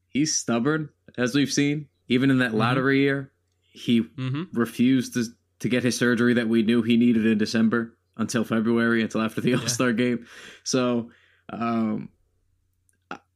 he's 0.09 0.37
stubborn 0.37 0.89
as 1.19 1.35
we've 1.35 1.53
seen 1.53 1.89
even 2.13 2.31
in 2.31 2.39
that 2.39 2.53
Mhm. 2.53 2.59
lottery 2.59 3.01
year 3.01 3.33
he 3.73 4.03
Mm-hmm. 4.03 4.43
refused 4.53 5.15
to 5.15 5.25
to 5.61 5.69
get 5.69 5.83
his 5.85 5.97
surgery 5.97 6.35
that 6.35 6.49
we 6.49 6.63
knew 6.63 6.83
he 6.83 6.97
needed 6.97 7.25
in 7.27 7.39
December 7.39 7.97
until 8.17 8.45
February 8.45 9.01
until 9.03 9.23
after 9.23 9.41
the 9.41 9.55
All 9.55 9.67
Star 9.69 9.93
game. 9.93 10.27
So 10.65 11.11
um, 11.51 12.09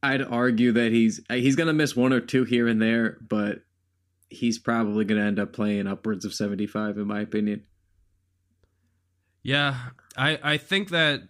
I'd 0.03 0.21
argue 0.21 0.71
that 0.73 0.91
he's 0.91 1.21
he's 1.29 1.55
gonna 1.55 1.73
miss 1.73 1.95
one 1.95 2.13
or 2.13 2.19
two 2.21 2.43
here 2.43 2.67
and 2.67 2.81
there, 2.81 3.17
but 3.27 3.63
he's 4.29 4.59
probably 4.59 5.05
gonna 5.05 5.23
end 5.25 5.39
up 5.39 5.53
playing 5.53 5.87
upwards 5.87 6.25
of 6.25 6.33
seventy 6.33 6.67
five 6.67 6.97
in 6.97 7.07
my 7.07 7.21
opinion. 7.21 7.63
Yeah, 9.43 9.77
I 10.17 10.39
I 10.43 10.57
think 10.57 10.89
that 10.89 11.23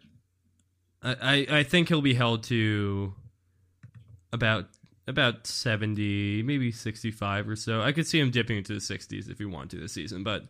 I 1.03 1.45
I 1.49 1.63
think 1.63 1.87
he'll 1.89 2.01
be 2.01 2.15
held 2.15 2.43
to 2.45 3.13
about 4.33 4.67
about 5.07 5.47
70, 5.47 6.43
maybe 6.43 6.71
65 6.71 7.47
or 7.49 7.55
so. 7.55 7.81
I 7.81 7.91
could 7.91 8.05
see 8.05 8.19
him 8.19 8.29
dipping 8.29 8.57
into 8.57 8.73
the 8.73 8.79
60s 8.79 9.29
if 9.29 9.37
he 9.37 9.45
wanted 9.45 9.71
to 9.71 9.77
this 9.77 9.93
season, 9.93 10.23
but 10.23 10.43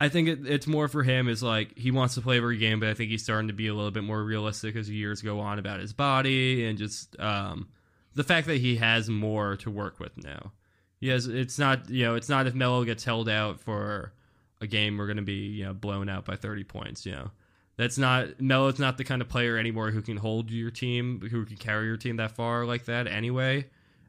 I 0.00 0.08
think 0.08 0.28
it, 0.28 0.46
it's 0.46 0.66
more 0.66 0.88
for 0.88 1.02
him 1.02 1.28
is 1.28 1.42
like 1.42 1.76
he 1.76 1.90
wants 1.90 2.14
to 2.14 2.20
play 2.20 2.36
every 2.36 2.58
game, 2.58 2.80
but 2.80 2.88
I 2.88 2.94
think 2.94 3.10
he's 3.10 3.22
starting 3.22 3.48
to 3.48 3.54
be 3.54 3.66
a 3.66 3.74
little 3.74 3.90
bit 3.90 4.04
more 4.04 4.22
realistic 4.22 4.76
as 4.76 4.90
years 4.90 5.22
go 5.22 5.40
on 5.40 5.58
about 5.58 5.80
his 5.80 5.92
body 5.92 6.66
and 6.66 6.78
just 6.78 7.18
um, 7.18 7.68
the 8.14 8.24
fact 8.24 8.46
that 8.46 8.58
he 8.58 8.76
has 8.76 9.08
more 9.08 9.56
to 9.58 9.70
work 9.70 9.98
with 9.98 10.16
now. 10.22 10.52
He 11.00 11.08
has 11.08 11.26
it's 11.26 11.58
not 11.58 11.90
you 11.90 12.04
know 12.04 12.14
it's 12.14 12.28
not 12.28 12.46
if 12.46 12.54
Melo 12.54 12.84
gets 12.84 13.04
held 13.04 13.28
out 13.28 13.60
for 13.60 14.12
a 14.60 14.66
game 14.66 14.96
we're 14.96 15.06
going 15.06 15.18
to 15.18 15.22
be 15.22 15.48
you 15.48 15.64
know 15.64 15.74
blown 15.74 16.08
out 16.08 16.24
by 16.24 16.36
30 16.36 16.64
points 16.64 17.04
you 17.04 17.12
know 17.12 17.30
that's 17.76 17.98
not 17.98 18.40
Melo's 18.40 18.78
not 18.78 18.96
the 18.96 19.04
kind 19.04 19.20
of 19.20 19.28
player 19.28 19.58
anymore 19.58 19.90
who 19.90 20.00
can 20.00 20.16
hold 20.16 20.50
your 20.50 20.70
team 20.70 21.20
who 21.30 21.44
can 21.44 21.58
carry 21.58 21.86
your 21.86 21.98
team 21.98 22.16
that 22.16 22.32
far 22.32 22.64
like 22.64 22.86
that 22.86 23.06
anyway 23.06 23.66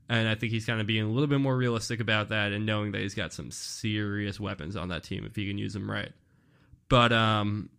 and 0.10 0.28
I 0.28 0.36
think 0.36 0.52
he's 0.52 0.66
kind 0.66 0.80
of 0.80 0.88
being 0.88 1.04
a 1.04 1.10
little 1.10 1.28
bit 1.28 1.40
more 1.40 1.56
realistic 1.56 2.00
about 2.00 2.30
that 2.30 2.52
and 2.52 2.66
knowing 2.66 2.92
that 2.94 3.02
he's 3.02 3.16
got 3.16 3.34
some 3.34 3.52
serious 3.52 4.40
weapons 4.40 4.76
on 4.76 4.90
that 4.90 5.04
team 5.04 5.26
if 5.26 5.36
he 5.36 5.48
can 5.48 5.58
use 5.58 5.74
them 5.74 5.90
right 5.90 6.12
but 6.90 7.12
um 7.12 7.70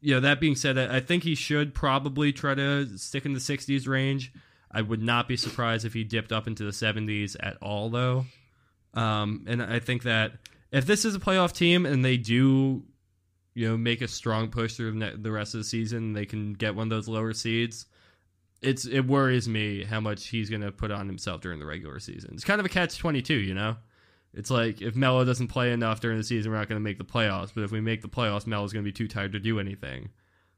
you 0.00 0.14
know 0.14 0.20
that 0.20 0.40
being 0.40 0.56
said 0.56 0.78
I 0.78 1.00
think 1.00 1.22
he 1.22 1.34
should 1.34 1.74
probably 1.74 2.32
try 2.32 2.54
to 2.54 2.98
stick 2.98 3.26
in 3.26 3.32
the 3.32 3.40
60s 3.40 3.86
range 3.86 4.32
I 4.72 4.82
would 4.82 5.02
not 5.02 5.28
be 5.28 5.36
surprised 5.36 5.84
if 5.84 5.94
he 5.94 6.04
dipped 6.04 6.32
up 6.32 6.46
into 6.46 6.64
the 6.64 6.70
70s 6.70 7.36
at 7.38 7.56
all 7.60 7.90
though 7.90 8.26
um 8.94 9.44
and 9.46 9.62
I 9.62 9.78
think 9.78 10.04
that 10.04 10.32
if 10.72 10.86
this 10.86 11.04
is 11.04 11.14
a 11.14 11.20
playoff 11.20 11.52
team 11.52 11.86
and 11.86 12.04
they 12.04 12.16
do, 12.16 12.82
you 13.54 13.68
know, 13.68 13.76
make 13.76 14.02
a 14.02 14.08
strong 14.08 14.48
push 14.48 14.74
through 14.74 14.98
the 15.16 15.30
rest 15.30 15.54
of 15.54 15.60
the 15.60 15.64
season, 15.64 16.12
they 16.12 16.26
can 16.26 16.52
get 16.54 16.74
one 16.74 16.86
of 16.86 16.90
those 16.90 17.08
lower 17.08 17.32
seeds. 17.32 17.86
It's 18.62 18.84
it 18.84 19.06
worries 19.06 19.48
me 19.48 19.84
how 19.84 20.00
much 20.00 20.28
he's 20.28 20.50
going 20.50 20.62
to 20.62 20.72
put 20.72 20.90
on 20.90 21.06
himself 21.06 21.40
during 21.40 21.58
the 21.58 21.66
regular 21.66 21.98
season. 21.98 22.32
It's 22.34 22.44
kind 22.44 22.60
of 22.60 22.66
a 22.66 22.68
catch 22.68 22.98
twenty 22.98 23.22
two, 23.22 23.38
you 23.38 23.54
know. 23.54 23.76
It's 24.32 24.50
like 24.50 24.80
if 24.80 24.94
Melo 24.94 25.24
doesn't 25.24 25.48
play 25.48 25.72
enough 25.72 26.00
during 26.00 26.18
the 26.18 26.24
season, 26.24 26.52
we're 26.52 26.58
not 26.58 26.68
going 26.68 26.80
to 26.80 26.84
make 26.84 26.98
the 26.98 27.04
playoffs. 27.04 27.50
But 27.54 27.64
if 27.64 27.72
we 27.72 27.80
make 27.80 28.02
the 28.02 28.08
playoffs, 28.08 28.46
Melo's 28.46 28.72
going 28.72 28.84
to 28.84 28.88
be 28.88 28.92
too 28.92 29.08
tired 29.08 29.32
to 29.32 29.40
do 29.40 29.58
anything. 29.58 30.10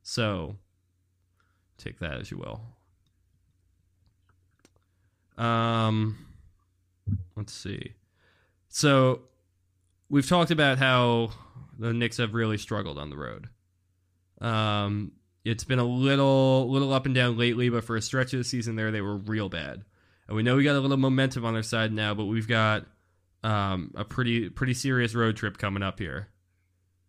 So 0.03 0.57
take 1.79 1.99
that 2.01 2.19
as 2.19 2.31
you 2.31 2.39
will. 2.39 2.61
Um, 5.43 6.19
let's 7.37 7.55
see. 7.55 7.95
So 8.69 9.23
we've 10.11 10.29
talked 10.29 10.51
about 10.51 10.79
how 10.79 11.31
the 11.79 11.93
Knicks 11.93 12.19
have 12.19 12.35
really 12.35 12.59
struggled 12.59 12.99
on 12.99 13.11
the 13.11 13.17
road. 13.17 13.49
Um, 14.41 15.13
it's 15.45 15.65
been 15.65 15.79
a 15.79 15.85
little 15.85 16.71
little 16.71 16.93
up 16.93 17.07
and 17.07 17.15
down 17.15 17.37
lately, 17.37 17.69
but 17.69 17.85
for 17.85 17.97
a 17.97 18.03
stretch 18.03 18.33
of 18.33 18.39
the 18.39 18.45
season 18.45 18.77
there, 18.77 18.91
they 18.91 19.01
were 19.01 19.17
real 19.17 19.49
bad. 19.49 19.85
And 20.29 20.37
we 20.37 20.43
know 20.43 20.57
we 20.57 20.65
got 20.65 20.77
a 20.77 20.81
little 20.81 20.97
momentum 20.97 21.45
on 21.45 21.55
their 21.55 21.63
side 21.63 21.93
now, 21.93 22.15
but 22.15 22.27
we've 22.27 22.49
got 22.49 22.87
um, 23.43 23.93
a 23.97 24.05
pretty 24.05 24.51
pretty 24.51 24.75
serious 24.75 25.15
road 25.15 25.37
trip 25.37 25.59
coming 25.59 25.83
up 25.83 25.99
here. 25.99 26.29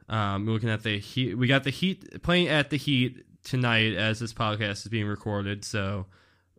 Um, 0.09 0.45
we're 0.45 0.53
looking 0.53 0.69
at 0.69 0.83
the 0.83 0.99
Heat. 0.99 1.37
We 1.37 1.47
got 1.47 1.63
the 1.63 1.69
Heat 1.69 2.21
playing 2.23 2.49
at 2.49 2.69
the 2.69 2.77
Heat 2.77 3.23
tonight 3.43 3.93
as 3.93 4.19
this 4.19 4.33
podcast 4.33 4.83
is 4.83 4.87
being 4.87 5.07
recorded, 5.07 5.63
so 5.63 6.07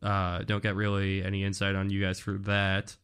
uh, 0.03 0.39
don't 0.41 0.63
get 0.63 0.77
really 0.77 1.25
any 1.25 1.45
insight 1.45 1.75
on 1.75 1.91
you 1.91 2.01
guys 2.01 2.21
for 2.21 2.39
that. 2.39 2.97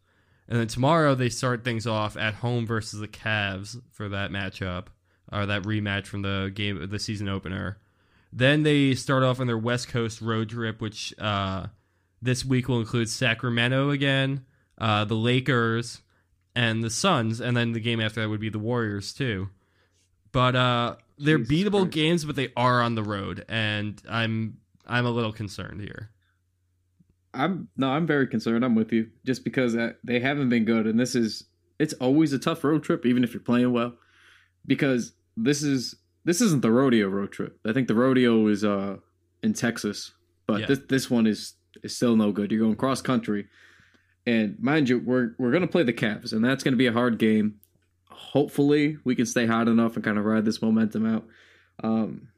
And 0.49 0.59
then 0.59 0.67
tomorrow 0.67 1.15
they 1.15 1.29
start 1.29 1.65
things 1.65 1.87
off 1.87 2.17
at 2.17 2.35
home 2.35 2.67
versus 2.67 3.01
the 3.01 3.09
Cavs 3.09 3.81
for 3.93 4.09
that 4.09 4.31
matchup 4.31 4.87
or 5.33 5.47
that 5.47 5.63
rematch 5.63 6.07
from 6.07 6.23
the 6.23 6.51
game 6.53 6.89
the 6.89 6.99
season 6.99 7.29
opener. 7.29 7.79
Then 8.33 8.63
they 8.63 8.95
start 8.95 9.23
off 9.23 9.41
on 9.41 9.47
their 9.47 9.59
West 9.59 9.89
Coast 9.89 10.21
road 10.21 10.51
trip, 10.51 10.81
which 10.81 11.13
uh, 11.19 11.67
this 12.23 12.45
week 12.45 12.69
will 12.69 12.81
include 12.81 13.09
Sacramento 13.09 13.91
again, 13.91 14.45
uh, 14.79 15.05
the 15.05 15.17
Lakers, 15.17 16.03
and 16.55 16.83
the 16.83 16.91
Suns, 16.91 17.41
and 17.41 17.57
then 17.57 17.73
the 17.73 17.81
game 17.81 18.01
after 18.01 18.21
that 18.21 18.29
would 18.29 18.41
be 18.41 18.49
the 18.49 18.59
Warriors 18.59 19.13
too. 19.13 19.49
But 20.33 20.55
uh, 20.55 20.97
they're 21.19 21.39
Jesus 21.39 21.53
beatable 21.53 21.83
Christ. 21.83 21.91
games, 21.93 22.25
but 22.25 22.37
they 22.37 22.53
are 22.57 22.81
on 22.83 22.95
the 22.95 23.03
road, 23.03 23.45
and 23.49 24.01
I'm 24.09 24.59
I'm 24.87 25.07
a 25.07 25.11
little 25.11 25.33
concerned 25.33 25.81
here. 25.81 26.11
I'm 27.35 27.69
no, 27.77 27.91
I'm 27.91 28.07
very 28.07 28.27
concerned. 28.27 28.65
I'm 28.65 28.75
with 28.75 28.93
you, 28.93 29.09
just 29.25 29.45
because 29.45 29.75
uh, 29.77 29.93
they 30.05 30.21
haven't 30.21 30.49
been 30.49 30.65
good, 30.65 30.87
and 30.87 30.99
this 30.99 31.15
is 31.15 31.45
it's 31.79 31.95
always 31.95 32.33
a 32.33 32.39
tough 32.39 32.63
road 32.63 32.83
trip, 32.83 33.07
even 33.07 33.25
if 33.25 33.33
you're 33.33 33.43
playing 33.43 33.73
well, 33.73 33.95
because 34.67 35.13
this 35.37 35.63
is 35.63 35.97
this 36.25 36.41
isn't 36.41 36.63
the 36.63 36.71
rodeo 36.71 37.09
road 37.09 37.33
trip. 37.33 37.59
I 37.67 37.73
think 37.73 37.89
the 37.89 37.95
rodeo 37.95 38.47
is 38.49 38.65
uh 38.65 38.97
in 39.43 39.53
Texas, 39.55 40.13
but 40.47 40.61
Yeah. 40.61 40.67
this 40.67 40.81
this 40.89 41.11
one 41.11 41.27
is 41.27 41.55
is 41.83 41.97
still 41.97 42.17
no 42.17 42.33
good. 42.33 42.51
You're 42.51 42.61
going 42.61 42.77
cross 42.77 43.01
country, 43.03 43.47
and 44.27 44.57
mind 44.61 44.89
you, 44.89 44.99
we're 44.99 45.35
we're 45.39 45.53
gonna 45.53 45.67
play 45.69 45.83
the 45.83 45.93
Cavs, 45.93 46.33
and 46.33 46.45
that's 46.45 46.63
gonna 46.65 46.77
be 46.77 46.87
a 46.87 46.93
hard 46.93 47.19
game. 47.19 47.55
Hopefully, 48.11 48.99
we 49.05 49.15
can 49.15 49.27
stay 49.27 49.47
hot 49.47 49.69
enough 49.69 49.95
and 49.97 50.05
kind 50.05 50.19
of 50.19 50.25
ride 50.25 50.45
this 50.45 50.61
momentum 50.63 51.07
out. 51.07 51.25
Um, 51.83 52.29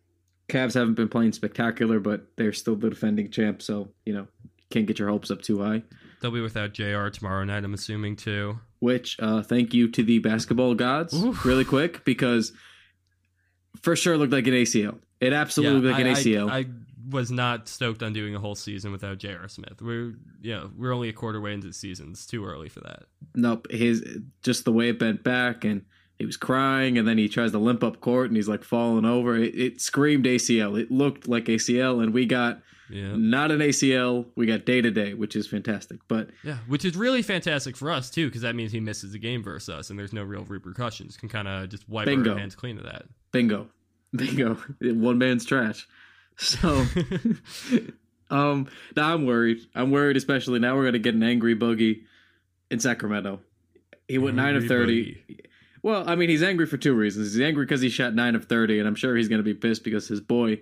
Cavs 0.49 0.75
haven't 0.75 0.95
been 0.95 1.09
playing 1.09 1.33
spectacular, 1.33 1.99
but 1.99 2.27
they're 2.37 2.53
still 2.53 2.77
the 2.77 2.91
defending 2.91 3.31
champ, 3.31 3.63
so 3.63 3.89
you 4.05 4.13
know 4.15 4.27
can't 4.71 4.87
get 4.87 4.99
your 4.99 5.09
hopes 5.09 5.31
up 5.31 5.43
too 5.43 5.63
high. 5.63 5.83
They'll 6.21 6.31
be 6.31 6.41
without 6.41 6.73
J.R. 6.73 7.11
tomorrow 7.11 7.45
night, 7.45 7.65
I'm 7.65 7.75
assuming 7.75 8.17
too. 8.17 8.59
Which 8.79 9.17
uh, 9.21 9.43
thank 9.43 9.75
you 9.75 9.89
to 9.91 10.03
the 10.03 10.19
basketball 10.21 10.75
gods, 10.75 11.15
Oof. 11.15 11.45
really 11.45 11.65
quick, 11.65 12.05
because 12.05 12.53
for 13.83 13.97
sure 13.97 14.17
looked 14.17 14.33
like 14.33 14.47
an 14.47 14.55
ACL. 14.55 14.99
It 15.21 15.33
absolutely 15.33 15.81
looked 15.81 15.99
like 15.99 16.07
I, 16.07 16.09
an 16.09 16.17
ACL. 16.17 16.51
I, 16.51 16.59
I 16.59 16.67
was 17.11 17.31
not 17.31 17.69
stoked 17.69 18.03
on 18.03 18.13
doing 18.13 18.35
a 18.35 18.39
whole 18.39 18.55
season 18.55 18.93
without 18.93 19.19
J.R. 19.19 19.49
Smith. 19.49 19.81
We're 19.81 20.15
yeah, 20.41 20.67
we're 20.77 20.93
only 20.93 21.09
a 21.09 21.13
quarter 21.13 21.41
way 21.41 21.53
into 21.53 21.67
the 21.67 21.73
season. 21.73 22.11
It's 22.11 22.27
too 22.27 22.45
early 22.45 22.69
for 22.69 22.81
that. 22.81 23.05
nope, 23.35 23.71
his 23.71 24.19
just 24.43 24.65
the 24.65 24.73
way 24.73 24.89
it 24.89 24.99
bent 24.99 25.23
back, 25.23 25.65
and 25.65 25.83
he 26.19 26.27
was 26.27 26.37
crying, 26.37 26.99
and 26.99 27.07
then 27.07 27.19
he 27.19 27.29
tries 27.29 27.53
to 27.53 27.59
limp 27.59 27.83
up 27.83 28.01
court, 28.01 28.29
and 28.29 28.37
he's 28.37 28.49
like 28.49 28.65
falling 28.65 29.05
over. 29.05 29.37
It, 29.37 29.55
it 29.55 29.81
screamed 29.81 30.25
ACL. 30.25 30.81
It 30.81 30.91
looked 30.91 31.29
like 31.29 31.47
ACL, 31.47 32.03
and 32.03 32.15
we 32.15 32.27
got 32.27 32.61
Yeah, 32.93 33.15
not 33.17 33.51
an 33.51 33.61
ACL. 33.61 34.27
We 34.37 34.47
got 34.47 34.65
day 34.65 34.81
to 34.83 34.91
day, 34.91 35.15
which 35.15 35.35
is 35.35 35.47
fantastic. 35.47 36.01
But 36.09 36.31
yeah, 36.45 36.59
which 36.69 36.85
is 36.85 36.97
really 36.97 37.23
fantastic 37.23 37.77
for 37.77 37.91
us 37.91 38.11
too, 38.11 38.27
because 38.29 38.43
that 38.43 38.55
means 38.55 38.73
he 38.73 38.81
misses 38.81 39.13
the 39.13 39.19
game 39.19 39.43
versus 39.43 39.69
us, 39.71 39.91
and 39.91 39.99
there's 39.99 40.13
no 40.13 40.23
real 40.23 40.45
repercussions. 40.45 41.17
Can 41.17 41.29
kind 41.29 41.49
of 41.49 41.69
just 41.69 41.89
wipe 41.89 42.07
Bingo. 42.07 42.33
our 42.33 42.39
hands 42.39 42.55
clean 42.55 42.79
of 42.79 42.85
that. 42.85 43.05
bingo, 43.33 43.69
bingo, 44.17 44.57
one 44.81 45.19
man's 45.19 45.45
trash. 45.45 45.89
So. 46.37 46.85
Um, 48.31 48.67
now 48.97 49.13
I'm 49.13 49.27
worried. 49.27 49.59
I'm 49.75 49.91
worried, 49.91 50.17
especially 50.17 50.59
now 50.59 50.75
we're 50.75 50.87
gonna 50.87 50.99
get 50.99 51.15
an 51.15 51.23
angry 51.23 51.55
boogie 51.55 52.05
in 52.71 52.81
Sacramento. 52.81 53.41
He 54.09 54.17
went 54.17 54.37
nine 54.37 54.57
of 54.57 54.63
Angry 54.63 54.69
thirty. 54.69 55.23
Well, 55.83 56.09
I 56.09 56.15
mean, 56.15 56.31
he's 56.31 56.43
angry 56.43 56.65
for 56.65 56.79
two 56.79 56.95
reasons. 56.95 57.35
He's 57.35 57.43
angry 57.43 57.67
because 57.67 57.83
he 57.83 57.91
shot 57.91 58.15
nine 58.15 58.35
of 58.35 58.47
thirty, 58.47 58.79
and 58.79 58.89
I'm 58.89 58.95
sure 58.95 59.15
he's 59.17 59.29
gonna 59.29 59.43
be 59.43 59.53
pissed 59.53 59.85
because 59.85 60.09
his 60.09 60.23
boy 60.23 60.61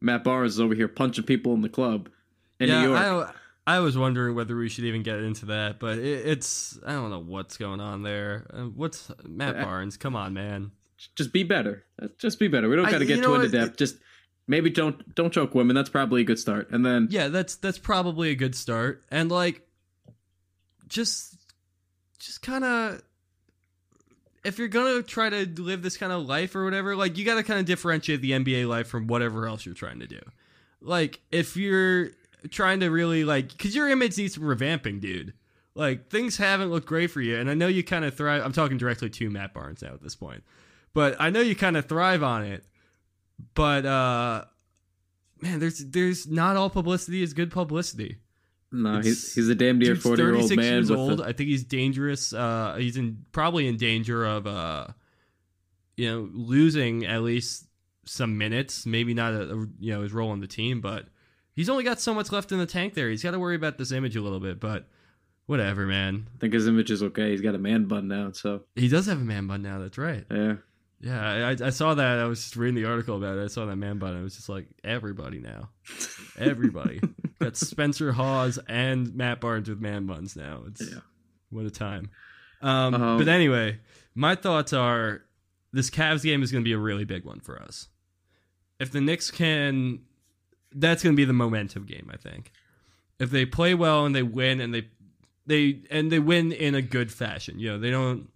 Matt 0.00 0.24
Barnes 0.24 0.54
is 0.54 0.60
over 0.60 0.74
here 0.74 0.88
punching 0.88 1.24
people 1.24 1.54
in 1.54 1.62
the 1.62 1.68
club 1.68 2.08
in 2.58 2.68
yeah, 2.68 2.82
New 2.82 2.88
York. 2.90 3.34
I, 3.66 3.76
I 3.76 3.78
was 3.80 3.96
wondering 3.96 4.34
whether 4.34 4.56
we 4.56 4.68
should 4.68 4.84
even 4.84 5.02
get 5.02 5.18
into 5.18 5.46
that, 5.46 5.78
but 5.78 5.98
it, 5.98 6.26
it's 6.26 6.78
I 6.84 6.92
don't 6.92 7.10
know 7.10 7.20
what's 7.20 7.56
going 7.56 7.80
on 7.80 8.02
there. 8.02 8.46
Uh, 8.52 8.62
what's 8.62 9.10
Matt 9.24 9.56
Uh, 9.56 9.64
Barnes? 9.64 9.96
Come 9.96 10.16
on, 10.16 10.32
man. 10.32 10.72
Just 11.14 11.32
be 11.32 11.44
better. 11.44 11.84
Just 12.18 12.38
be 12.38 12.48
better. 12.48 12.68
We 12.68 12.76
don't 12.76 12.90
got 12.90 12.98
to 12.98 13.06
get 13.06 13.22
too 13.22 13.34
into 13.34 13.48
depth. 13.48 13.76
Just 13.76 13.96
maybe 14.46 14.70
don't 14.70 15.14
don't 15.14 15.32
choke 15.32 15.54
women. 15.54 15.74
That's 15.74 15.88
probably 15.88 16.22
a 16.22 16.24
good 16.24 16.38
start. 16.38 16.70
And 16.70 16.84
then 16.84 17.08
Yeah, 17.10 17.28
that's 17.28 17.56
that's 17.56 17.78
probably 17.78 18.30
a 18.30 18.34
good 18.34 18.54
start. 18.54 19.02
And 19.10 19.30
like 19.30 19.66
just 20.88 21.36
just 22.18 22.42
kind 22.42 22.64
of 22.64 23.02
if 24.44 24.58
you're 24.58 24.68
to 24.68 25.02
try 25.02 25.28
to 25.28 25.46
live 25.62 25.82
this 25.82 25.96
kind 25.96 26.12
of 26.12 26.26
life 26.26 26.54
or 26.54 26.64
whatever, 26.64 26.96
like 26.96 27.18
you 27.18 27.24
got 27.24 27.34
to 27.34 27.42
kind 27.42 27.60
of 27.60 27.66
differentiate 27.66 28.20
the 28.20 28.32
NBA 28.32 28.66
life 28.68 28.88
from 28.88 29.06
whatever 29.06 29.46
else 29.46 29.66
you're 29.66 29.74
trying 29.74 30.00
to 30.00 30.06
do. 30.06 30.20
Like 30.80 31.20
if 31.30 31.56
you're 31.56 32.10
trying 32.50 32.80
to 32.80 32.88
really 32.88 33.24
like 33.24 33.56
cuz 33.58 33.74
your 33.74 33.88
image 33.88 34.16
needs 34.16 34.34
some 34.34 34.44
revamping, 34.44 35.00
dude. 35.00 35.34
Like 35.74 36.08
things 36.08 36.38
haven't 36.38 36.70
looked 36.70 36.86
great 36.86 37.10
for 37.10 37.20
you 37.20 37.36
and 37.36 37.50
I 37.50 37.54
know 37.54 37.68
you 37.68 37.84
kind 37.84 38.04
of 38.04 38.14
thrive 38.14 38.42
I'm 38.44 38.52
talking 38.52 38.78
directly 38.78 39.10
to 39.10 39.30
Matt 39.30 39.52
Barnes 39.52 39.82
now 39.82 39.92
at 39.92 40.02
this 40.02 40.16
point. 40.16 40.42
But 40.94 41.16
I 41.20 41.30
know 41.30 41.40
you 41.40 41.54
kind 41.54 41.76
of 41.76 41.86
thrive 41.86 42.22
on 42.22 42.44
it. 42.44 42.64
but 43.54 43.84
uh, 43.86 44.44
man, 45.40 45.60
there's 45.60 45.78
there's 45.78 46.26
not 46.26 46.56
all 46.56 46.70
publicity 46.70 47.22
is 47.22 47.34
good 47.34 47.50
publicity. 47.50 48.16
No, 48.72 48.90
It's- 49.00 49.04
he's 49.06 49.34
he's 49.34 49.48
a 49.48 49.54
damn 49.54 49.78
near 49.78 49.96
forty 49.96 50.22
year 50.22 50.30
old 50.34 50.42
36 50.48 50.56
man. 50.56 50.72
years 50.74 50.90
old. 50.90 51.20
a- 51.20 51.24
I 51.24 51.32
think 51.32 51.48
he's 51.50 51.64
dangerous. 51.64 52.32
Uh, 52.32 52.76
he's 52.78 52.96
in 52.96 53.24
probably 53.32 53.66
in 53.66 53.76
danger 53.76 54.24
of 54.24 54.46
uh, 54.46 54.86
you 55.96 56.08
know, 56.08 56.28
losing 56.32 57.04
at 57.04 57.22
least 57.22 57.66
some 58.04 58.38
minutes. 58.38 58.86
Maybe 58.86 59.12
not 59.14 59.32
a, 59.34 59.52
a- 59.54 59.66
you 59.80 59.92
know 59.92 60.02
his 60.02 60.12
role 60.12 60.30
on 60.30 60.40
the 60.40 60.46
team, 60.46 60.80
but 60.80 61.06
he's 61.54 61.68
only 61.68 61.84
got 61.84 62.00
so 62.00 62.14
much 62.14 62.30
left 62.32 62.52
in 62.52 62.58
the 62.58 62.66
tank. 62.66 62.94
There, 62.94 63.10
he's 63.10 63.22
got 63.22 63.32
to 63.32 63.38
worry 63.38 63.56
about 63.56 63.76
this 63.78 63.90
image 63.92 64.14
a 64.16 64.20
little 64.22 64.40
bit. 64.40 64.60
But 64.60 64.88
whatever, 65.46 65.84
man. 65.86 66.28
I 66.36 66.38
think 66.38 66.52
his 66.52 66.68
image 66.68 66.90
is 66.92 67.02
okay. 67.02 67.32
He's 67.32 67.40
got 67.40 67.54
a 67.56 67.58
man 67.58 67.86
bun 67.86 68.06
now, 68.06 68.30
so 68.32 68.62
He 68.76 68.86
does 68.88 69.06
have 69.06 69.20
a 69.20 69.24
man 69.24 69.46
bun 69.48 69.62
now. 69.62 69.80
That's 69.80 69.98
right. 69.98 70.24
yeah. 70.30 70.56
Yeah, 71.00 71.54
I, 71.60 71.66
I- 71.66 71.70
saw 71.70 71.94
that. 71.94 72.18
I 72.18 72.24
was 72.26 72.40
just 72.42 72.56
reading 72.56 72.74
the 72.74 72.88
article 72.88 73.16
about 73.16 73.38
it. 73.38 73.42
I 73.44 73.46
saw 73.46 73.64
that 73.66 73.76
man 73.76 73.98
bun. 73.98 74.16
I 74.16 74.22
was 74.22 74.36
just 74.36 74.48
like, 74.48 74.66
everybody 74.84 75.38
now, 75.38 75.70
everybody 76.38 77.00
got 77.40 77.56
Spencer 77.56 78.12
Hawes 78.12 78.58
and 78.68 79.14
Matt 79.14 79.40
Barnes 79.40 79.68
with 79.68 79.80
man 79.80 80.06
buns 80.06 80.36
now. 80.36 80.62
It's 80.66 80.82
Yeah. 80.92 80.98
what 81.50 81.64
a 81.66 81.70
time. 81.70 82.10
Um, 82.60 82.94
Um, 82.94 83.18
but 83.18 83.28
anyway, 83.28 83.78
my 84.14 84.34
thoughts 84.34 84.72
are 84.74 85.22
this 85.72 85.88
Cavs 85.88 86.22
game 86.22 86.42
is 86.42 86.52
going 86.52 86.62
to 86.62 86.68
be 86.68 86.74
a 86.74 86.78
really 86.78 87.04
big 87.04 87.24
one 87.24 87.40
for 87.40 87.60
us. 87.62 87.88
If 88.78 88.92
the 88.92 89.00
Knicks 89.00 89.30
can, 89.30 90.00
that's 90.74 91.02
going 91.02 91.14
to 91.14 91.16
be 91.16 91.24
the 91.24 91.32
momentum 91.32 91.84
game. 91.86 92.10
I 92.12 92.16
think 92.18 92.52
if 93.18 93.30
they 93.30 93.46
play 93.46 93.72
well 93.74 94.04
and 94.04 94.14
they 94.14 94.22
win 94.22 94.60
and 94.60 94.74
they 94.74 94.88
they 95.46 95.82
and 95.90 96.12
they 96.12 96.18
win 96.18 96.52
in 96.52 96.74
a 96.74 96.82
good 96.82 97.10
fashion. 97.10 97.58
You 97.58 97.70
know, 97.72 97.78
they 97.78 97.90
don't 97.90 98.28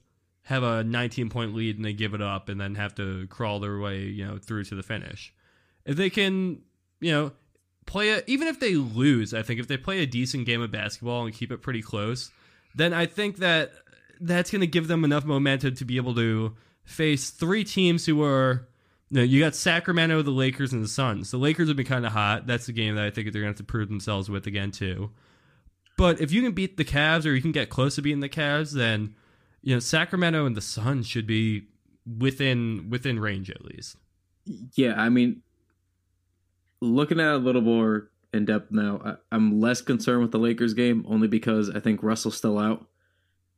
have 0.44 0.62
a 0.62 0.84
19 0.84 1.30
point 1.30 1.54
lead 1.54 1.76
and 1.76 1.84
they 1.84 1.92
give 1.92 2.14
it 2.14 2.22
up 2.22 2.48
and 2.48 2.60
then 2.60 2.74
have 2.74 2.94
to 2.94 3.26
crawl 3.28 3.60
their 3.60 3.78
way, 3.78 4.00
you 4.00 4.26
know, 4.26 4.38
through 4.38 4.64
to 4.64 4.74
the 4.74 4.82
finish. 4.82 5.32
If 5.84 5.96
they 5.96 6.10
can, 6.10 6.60
you 7.00 7.12
know, 7.12 7.32
play 7.86 8.10
a, 8.10 8.22
even 8.26 8.48
if 8.48 8.60
they 8.60 8.74
lose, 8.74 9.34
I 9.34 9.42
think 9.42 9.58
if 9.58 9.68
they 9.68 9.76
play 9.76 10.00
a 10.00 10.06
decent 10.06 10.46
game 10.46 10.60
of 10.60 10.70
basketball 10.70 11.24
and 11.24 11.34
keep 11.34 11.50
it 11.50 11.62
pretty 11.62 11.82
close, 11.82 12.30
then 12.74 12.92
I 12.92 13.06
think 13.06 13.38
that 13.38 13.72
that's 14.20 14.50
going 14.50 14.60
to 14.60 14.66
give 14.66 14.86
them 14.86 15.04
enough 15.04 15.24
momentum 15.24 15.74
to 15.76 15.84
be 15.84 15.96
able 15.96 16.14
to 16.14 16.54
face 16.84 17.30
three 17.30 17.64
teams 17.64 18.06
who 18.06 18.22
are 18.22 18.68
you, 19.10 19.18
know, 19.18 19.22
you 19.22 19.40
got 19.40 19.54
Sacramento, 19.54 20.22
the 20.22 20.30
Lakers, 20.30 20.72
and 20.72 20.82
the 20.82 20.88
Suns. 20.88 21.30
The 21.30 21.36
Lakers 21.38 21.68
have 21.68 21.76
been 21.76 21.86
kind 21.86 22.04
of 22.04 22.12
hot. 22.12 22.46
That's 22.46 22.66
the 22.66 22.72
game 22.72 22.96
that 22.96 23.04
I 23.04 23.10
think 23.10 23.32
they're 23.32 23.42
going 23.42 23.54
to 23.54 23.58
have 23.58 23.66
to 23.66 23.70
prove 23.70 23.88
themselves 23.88 24.28
with 24.28 24.46
again 24.46 24.72
too. 24.72 25.10
But 25.96 26.20
if 26.20 26.32
you 26.32 26.42
can 26.42 26.52
beat 26.52 26.76
the 26.76 26.84
Cavs 26.84 27.24
or 27.24 27.32
you 27.32 27.40
can 27.40 27.52
get 27.52 27.70
close 27.70 27.94
to 27.94 28.02
beating 28.02 28.20
the 28.20 28.28
Cavs, 28.28 28.72
then 28.72 29.14
you 29.64 29.74
know 29.74 29.80
Sacramento 29.80 30.46
and 30.46 30.56
the 30.56 30.60
Suns 30.60 31.06
should 31.08 31.26
be 31.26 31.64
within 32.18 32.88
within 32.90 33.18
range 33.18 33.50
at 33.50 33.64
least. 33.64 33.96
Yeah, 34.76 34.94
I 35.00 35.08
mean, 35.08 35.42
looking 36.80 37.20
at 37.20 37.28
it 37.28 37.34
a 37.34 37.38
little 37.38 37.62
more 37.62 38.10
in 38.32 38.44
depth 38.44 38.70
now, 38.70 39.00
I, 39.04 39.14
I'm 39.34 39.60
less 39.60 39.80
concerned 39.80 40.22
with 40.22 40.32
the 40.32 40.38
Lakers 40.38 40.74
game 40.74 41.04
only 41.08 41.28
because 41.28 41.70
I 41.70 41.80
think 41.80 42.02
Russell's 42.02 42.36
still 42.36 42.58
out. 42.58 42.86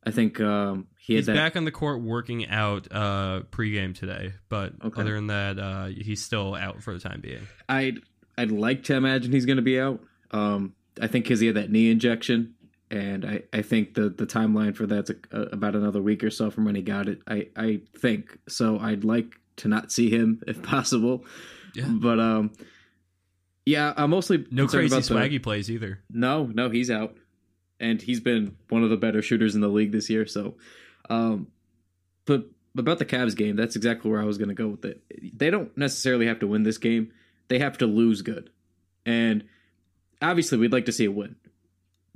I 0.04 0.12
think 0.12 0.40
um, 0.40 0.86
he 0.98 1.14
had 1.14 1.20
He's 1.20 1.26
that. 1.26 1.34
back 1.34 1.56
on 1.56 1.64
the 1.64 1.72
court 1.72 2.00
working 2.02 2.48
out 2.48 2.86
uh 2.92 3.40
pregame 3.50 3.94
today, 3.94 4.34
but 4.48 4.74
Okay. 4.84 5.00
other 5.00 5.14
than 5.14 5.26
that, 5.28 5.58
uh 5.58 5.86
he's 5.86 6.22
still 6.24 6.54
out 6.54 6.82
for 6.82 6.92
the 6.94 7.00
time 7.00 7.20
being. 7.20 7.46
I'd 7.68 7.98
I'd 8.38 8.52
like 8.52 8.84
to 8.84 8.94
imagine 8.94 9.32
he's 9.32 9.46
going 9.46 9.56
to 9.56 9.62
be 9.62 9.80
out. 9.80 10.00
Um, 10.30 10.74
I 11.00 11.06
think 11.08 11.24
because 11.24 11.40
he 11.40 11.46
had 11.46 11.56
that 11.56 11.70
knee 11.70 11.90
injection, 11.90 12.54
and 12.90 13.24
I, 13.24 13.42
I 13.52 13.62
think 13.62 13.94
the 13.94 14.08
the 14.10 14.26
timeline 14.26 14.76
for 14.76 14.86
that's 14.86 15.10
a, 15.10 15.16
about 15.52 15.74
another 15.74 16.00
week 16.02 16.22
or 16.22 16.30
so 16.30 16.50
from 16.50 16.64
when 16.64 16.74
he 16.74 16.82
got 16.82 17.08
it. 17.08 17.20
I 17.26 17.48
I 17.56 17.80
think 17.98 18.38
so. 18.48 18.78
I'd 18.78 19.04
like 19.04 19.34
to 19.56 19.68
not 19.68 19.90
see 19.92 20.10
him 20.10 20.42
if 20.46 20.62
possible. 20.62 21.24
Yeah. 21.74 21.88
But 21.88 22.20
um, 22.20 22.52
yeah, 23.64 23.92
I'm 23.96 24.10
mostly 24.10 24.46
No 24.50 24.66
crazy 24.66 24.94
about 24.94 25.04
the- 25.04 25.14
swaggy 25.14 25.42
plays 25.42 25.70
either. 25.70 26.00
No, 26.10 26.46
no, 26.46 26.70
he's 26.70 26.90
out, 26.90 27.16
and 27.80 28.00
he's 28.00 28.20
been 28.20 28.56
one 28.68 28.82
of 28.84 28.90
the 28.90 28.96
better 28.96 29.20
shooters 29.22 29.54
in 29.54 29.60
the 29.60 29.68
league 29.68 29.92
this 29.92 30.08
year. 30.08 30.24
So, 30.26 30.54
um, 31.10 31.48
but 32.24 32.44
about 32.78 32.98
the 32.98 33.04
Cavs 33.04 33.34
game, 33.36 33.56
that's 33.56 33.74
exactly 33.76 34.10
where 34.10 34.20
I 34.20 34.24
was 34.24 34.38
going 34.38 34.48
to 34.48 34.54
go 34.54 34.68
with 34.68 34.84
it. 34.84 35.02
They 35.36 35.50
don't 35.50 35.76
necessarily 35.76 36.26
have 36.26 36.38
to 36.40 36.46
win 36.46 36.62
this 36.62 36.78
game; 36.78 37.12
they 37.48 37.58
have 37.58 37.78
to 37.78 37.86
lose 37.86 38.22
good, 38.22 38.50
and 39.04 39.44
obviously, 40.22 40.58
we'd 40.58 40.72
like 40.72 40.86
to 40.86 40.92
see 40.92 41.04
a 41.06 41.10
win, 41.10 41.36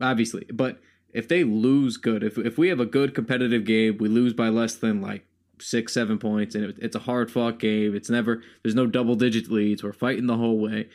obviously. 0.01 0.47
But 0.53 0.81
if 1.13 1.29
they 1.29 1.45
lose 1.45 1.97
good, 1.97 2.23
if 2.23 2.39
if 2.39 2.59
we 2.59 2.69
have 2.69 2.81
a 2.81 2.87
good 2.87 3.15
competitive 3.15 3.65
game, 3.65 3.99
we 3.99 4.09
lose 4.09 4.33
by 4.33 4.49
less 4.49 4.75
than 4.75 5.01
like 5.01 5.27
six, 5.61 5.93
seven 5.93 6.19
points, 6.19 6.55
and 6.55 6.65
it, 6.65 6.77
it's 6.81 6.97
a 6.97 7.01
hard 7.01 7.31
fought 7.31 7.59
game. 7.59 7.95
It's 7.95 8.11
never 8.11 8.43
there's 8.63 8.75
no 8.75 8.87
double 8.87 9.15
digit 9.15 9.51
leads. 9.51 9.83
We're 9.83 9.93
fighting 9.93 10.27
the 10.27 10.37
whole 10.37 10.59
way. 10.59 10.89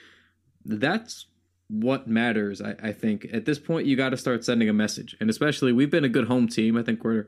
That's 0.66 1.28
what 1.68 2.08
matters. 2.08 2.62
I, 2.62 2.76
I 2.82 2.92
think 2.92 3.28
at 3.34 3.46
this 3.46 3.60
point 3.60 3.88
you 3.88 3.96
got 3.96 4.10
to 4.10 4.18
start 4.18 4.44
sending 4.44 4.70
a 4.70 4.74
message, 4.74 5.16
and 5.20 5.30
especially 5.30 5.72
we've 5.74 5.92
been 5.92 6.06
a 6.06 6.10
good 6.10 6.28
home 6.28 6.48
team. 6.48 6.78
I 6.78 6.84
think 6.84 7.04
we're 7.04 7.28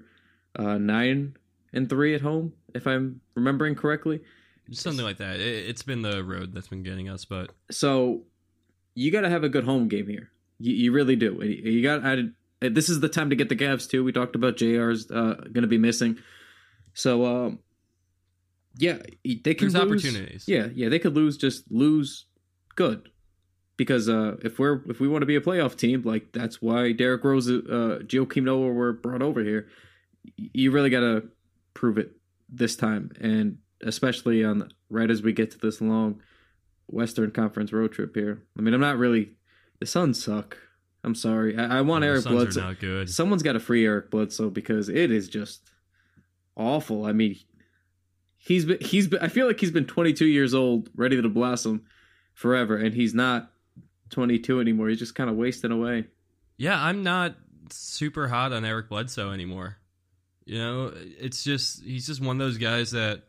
uh, 0.58 0.78
nine 0.78 1.36
and 1.74 1.90
three 1.90 2.16
at 2.16 2.22
home, 2.22 2.54
if 2.74 2.88
I'm 2.88 3.22
remembering 3.36 3.76
correctly. 3.76 4.22
Something 4.72 5.06
like 5.06 5.18
that. 5.18 5.40
It, 5.40 5.70
it's 5.70 5.84
been 5.84 6.02
the 6.02 6.24
road 6.24 6.54
that's 6.54 6.68
been 6.68 6.84
getting 6.84 7.10
us, 7.10 7.26
but 7.26 7.52
So 7.72 8.24
you 8.96 9.12
got 9.12 9.22
to 9.22 9.30
have 9.30 9.44
a 9.44 9.50
good 9.50 9.64
home 9.64 9.88
game 9.88 10.08
here. 10.08 10.32
You, 10.60 10.74
you 10.74 10.92
really 10.92 11.16
do. 11.16 11.40
You 11.44 11.82
got. 11.84 12.06
I, 12.06 12.24
this 12.60 12.90
is 12.90 13.00
the 13.00 13.10
time 13.10 13.30
to 13.30 13.36
get 13.36 13.50
the 13.50 13.56
Cavs 13.56 13.90
too. 13.90 14.04
We 14.04 14.12
talked 14.12 14.36
about 14.36 14.58
J.R.'s 14.58 15.12
uh, 15.12 15.36
going 15.52 15.62
to 15.62 15.68
be 15.68 15.78
missing, 15.78 16.18
so 16.94 17.26
um, 17.26 17.60
yeah, 18.78 18.98
they 19.24 19.54
can 19.54 19.72
there's 19.72 19.74
lose. 19.76 20.06
opportunities. 20.06 20.46
Yeah, 20.48 20.68
yeah, 20.74 20.90
they 20.90 21.00
could 21.00 21.16
lose. 21.16 21.38
Just 21.38 21.72
lose 21.72 22.26
good, 22.76 23.10
because 23.76 24.10
uh, 24.10 24.38
if 24.44 24.60
we're 24.60 24.82
if 24.90 25.00
we 25.00 25.08
want 25.08 25.22
to 25.22 25.28
be 25.28 25.36
a 25.36 25.42
playoff 25.42 25.76
team, 25.76 26.02
like 26.04 26.32
that's 26.34 26.62
why 26.62 26.92
Derrick 26.92 27.24
Rose, 27.24 27.50
uh, 27.50 28.00
Joakim 28.04 28.44
Noah 28.44 28.72
were 28.72 28.94
brought 28.94 29.22
over 29.22 29.44
here. 29.44 29.68
You 30.36 30.72
really 30.72 30.90
got 30.90 31.02
to 31.02 31.30
prove 31.74 31.98
it 31.98 32.14
this 32.50 32.76
time, 32.76 33.12
and 33.20 33.60
especially 33.84 34.44
on 34.44 34.70
right 34.90 35.12
as 35.12 35.22
we 35.22 35.34
get 35.34 35.52
to 35.52 35.58
this 35.60 35.80
long 35.80 36.22
Western 36.88 37.32
Conference 37.32 37.72
road 37.72 37.92
trip 37.92 38.16
here. 38.16 38.44
I 38.58 38.62
mean, 38.62 38.74
I'm 38.74 38.82
not 38.82 38.98
really. 38.98 39.37
The 39.80 39.86
Suns 39.86 40.24
suck. 40.24 40.58
I'm 41.04 41.16
sorry. 41.16 41.58
I, 41.58 41.78
I 41.80 41.82
want 41.82 42.02
The 42.02 42.08
Eric 42.08 42.24
Suns 42.24 42.36
Bledsoe. 42.36 42.62
are 42.62 42.64
not 42.66 42.80
good. 42.80 43.10
Someone's 43.10 43.44
got 43.44 43.54
to 43.54 43.60
free 43.60 43.86
Eric 43.86 44.12
Bledsoe 44.12 44.50
because 44.50 44.90
it 44.90 45.12
is 45.12 45.30
just 45.30 45.62
awful. 46.56 47.06
I 47.06 47.14
mean, 47.14 47.38
he's 48.38 48.66
been 48.66 48.80
he's 48.82 49.08
been. 49.08 49.20
I 49.22 49.28
feel 49.28 49.48
like 49.48 49.60
he's 49.60 49.72
been 49.72 49.86
22 49.86 50.26
years 50.26 50.54
old, 50.54 50.90
ready 50.96 51.22
to 51.22 51.30
blossom 51.30 51.86
forever, 52.34 52.78
and 52.78 52.94
he's 52.94 53.14
not 53.14 53.52
22 54.10 54.60
anymore. 54.60 54.90
He's 54.90 55.00
just 55.00 55.16
kind 55.16 55.30
of 55.30 55.36
wasting 55.36 55.72
away. 55.72 56.06
Yeah, 56.58 56.82
I'm 56.82 57.04
not 57.04 57.36
super 57.72 58.28
hot 58.28 58.52
on 58.54 58.66
Eric 58.66 58.90
Bledsoe 58.90 59.32
anymore. 59.32 59.78
You 60.46 60.58
know, 60.58 60.94
it's 60.96 61.44
just 61.44 61.84
he's 61.84 62.08
just 62.08 62.22
one 62.22 62.40
of 62.42 62.48
those 62.48 62.58
guys 62.58 62.92
that 62.92 63.24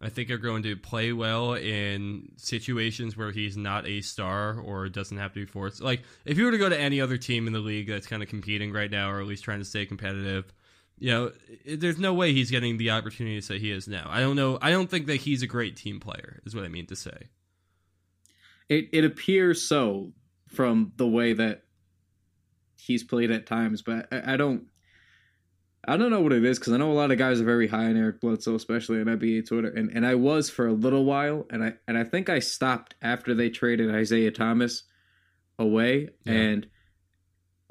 I 0.00 0.10
think 0.10 0.30
are 0.30 0.38
going 0.38 0.62
to 0.64 0.76
play 0.76 1.12
well 1.12 1.54
in 1.54 2.32
situations 2.36 3.16
where 3.16 3.32
he's 3.32 3.56
not 3.56 3.86
a 3.86 4.02
star 4.02 4.58
or 4.60 4.88
doesn't 4.88 5.16
have 5.16 5.32
to 5.34 5.40
be 5.40 5.46
forced. 5.46 5.80
Like 5.80 6.02
if 6.24 6.36
you 6.36 6.44
were 6.44 6.50
to 6.50 6.58
go 6.58 6.68
to 6.68 6.78
any 6.78 7.00
other 7.00 7.16
team 7.16 7.46
in 7.46 7.52
the 7.52 7.60
league 7.60 7.88
that's 7.88 8.06
kind 8.06 8.22
of 8.22 8.28
competing 8.28 8.72
right 8.72 8.90
now 8.90 9.10
or 9.10 9.20
at 9.20 9.26
least 9.26 9.44
trying 9.44 9.60
to 9.60 9.64
stay 9.64 9.86
competitive, 9.86 10.52
you 10.98 11.10
know, 11.10 11.32
there's 11.66 11.98
no 11.98 12.14
way 12.14 12.32
he's 12.32 12.50
getting 12.50 12.76
the 12.78 12.90
opportunities 12.90 13.48
that 13.48 13.60
he 13.60 13.70
is 13.70 13.86
now. 13.86 14.06
I 14.08 14.20
don't 14.20 14.36
know. 14.36 14.58
I 14.62 14.70
don't 14.70 14.88
think 14.88 15.06
that 15.06 15.16
he's 15.16 15.42
a 15.42 15.46
great 15.46 15.76
team 15.76 16.00
player. 16.00 16.40
Is 16.44 16.54
what 16.54 16.64
I 16.64 16.68
mean 16.68 16.86
to 16.86 16.96
say. 16.96 17.28
It 18.68 18.88
it 18.92 19.04
appears 19.04 19.62
so 19.62 20.12
from 20.48 20.92
the 20.96 21.06
way 21.06 21.32
that 21.34 21.64
he's 22.76 23.04
played 23.04 23.30
at 23.30 23.46
times, 23.46 23.82
but 23.82 24.08
I, 24.10 24.34
I 24.34 24.36
don't. 24.36 24.64
I 25.88 25.96
don't 25.96 26.10
know 26.10 26.20
what 26.20 26.32
it 26.32 26.44
is 26.44 26.58
because 26.58 26.72
I 26.72 26.76
know 26.78 26.90
a 26.90 26.94
lot 26.94 27.10
of 27.12 27.18
guys 27.18 27.40
are 27.40 27.44
very 27.44 27.68
high 27.68 27.84
on 27.86 27.96
Eric 27.96 28.20
Bledsoe, 28.20 28.54
especially 28.56 28.98
on 29.00 29.06
NBA 29.06 29.46
Twitter, 29.46 29.68
and, 29.68 29.90
and 29.90 30.04
I 30.06 30.16
was 30.16 30.50
for 30.50 30.66
a 30.66 30.72
little 30.72 31.04
while, 31.04 31.46
and 31.50 31.62
I 31.62 31.74
and 31.86 31.96
I 31.96 32.04
think 32.04 32.28
I 32.28 32.40
stopped 32.40 32.94
after 33.02 33.34
they 33.34 33.50
traded 33.50 33.94
Isaiah 33.94 34.30
Thomas 34.32 34.82
away, 35.58 36.10
Yeah. 36.24 36.32
and 36.32 36.66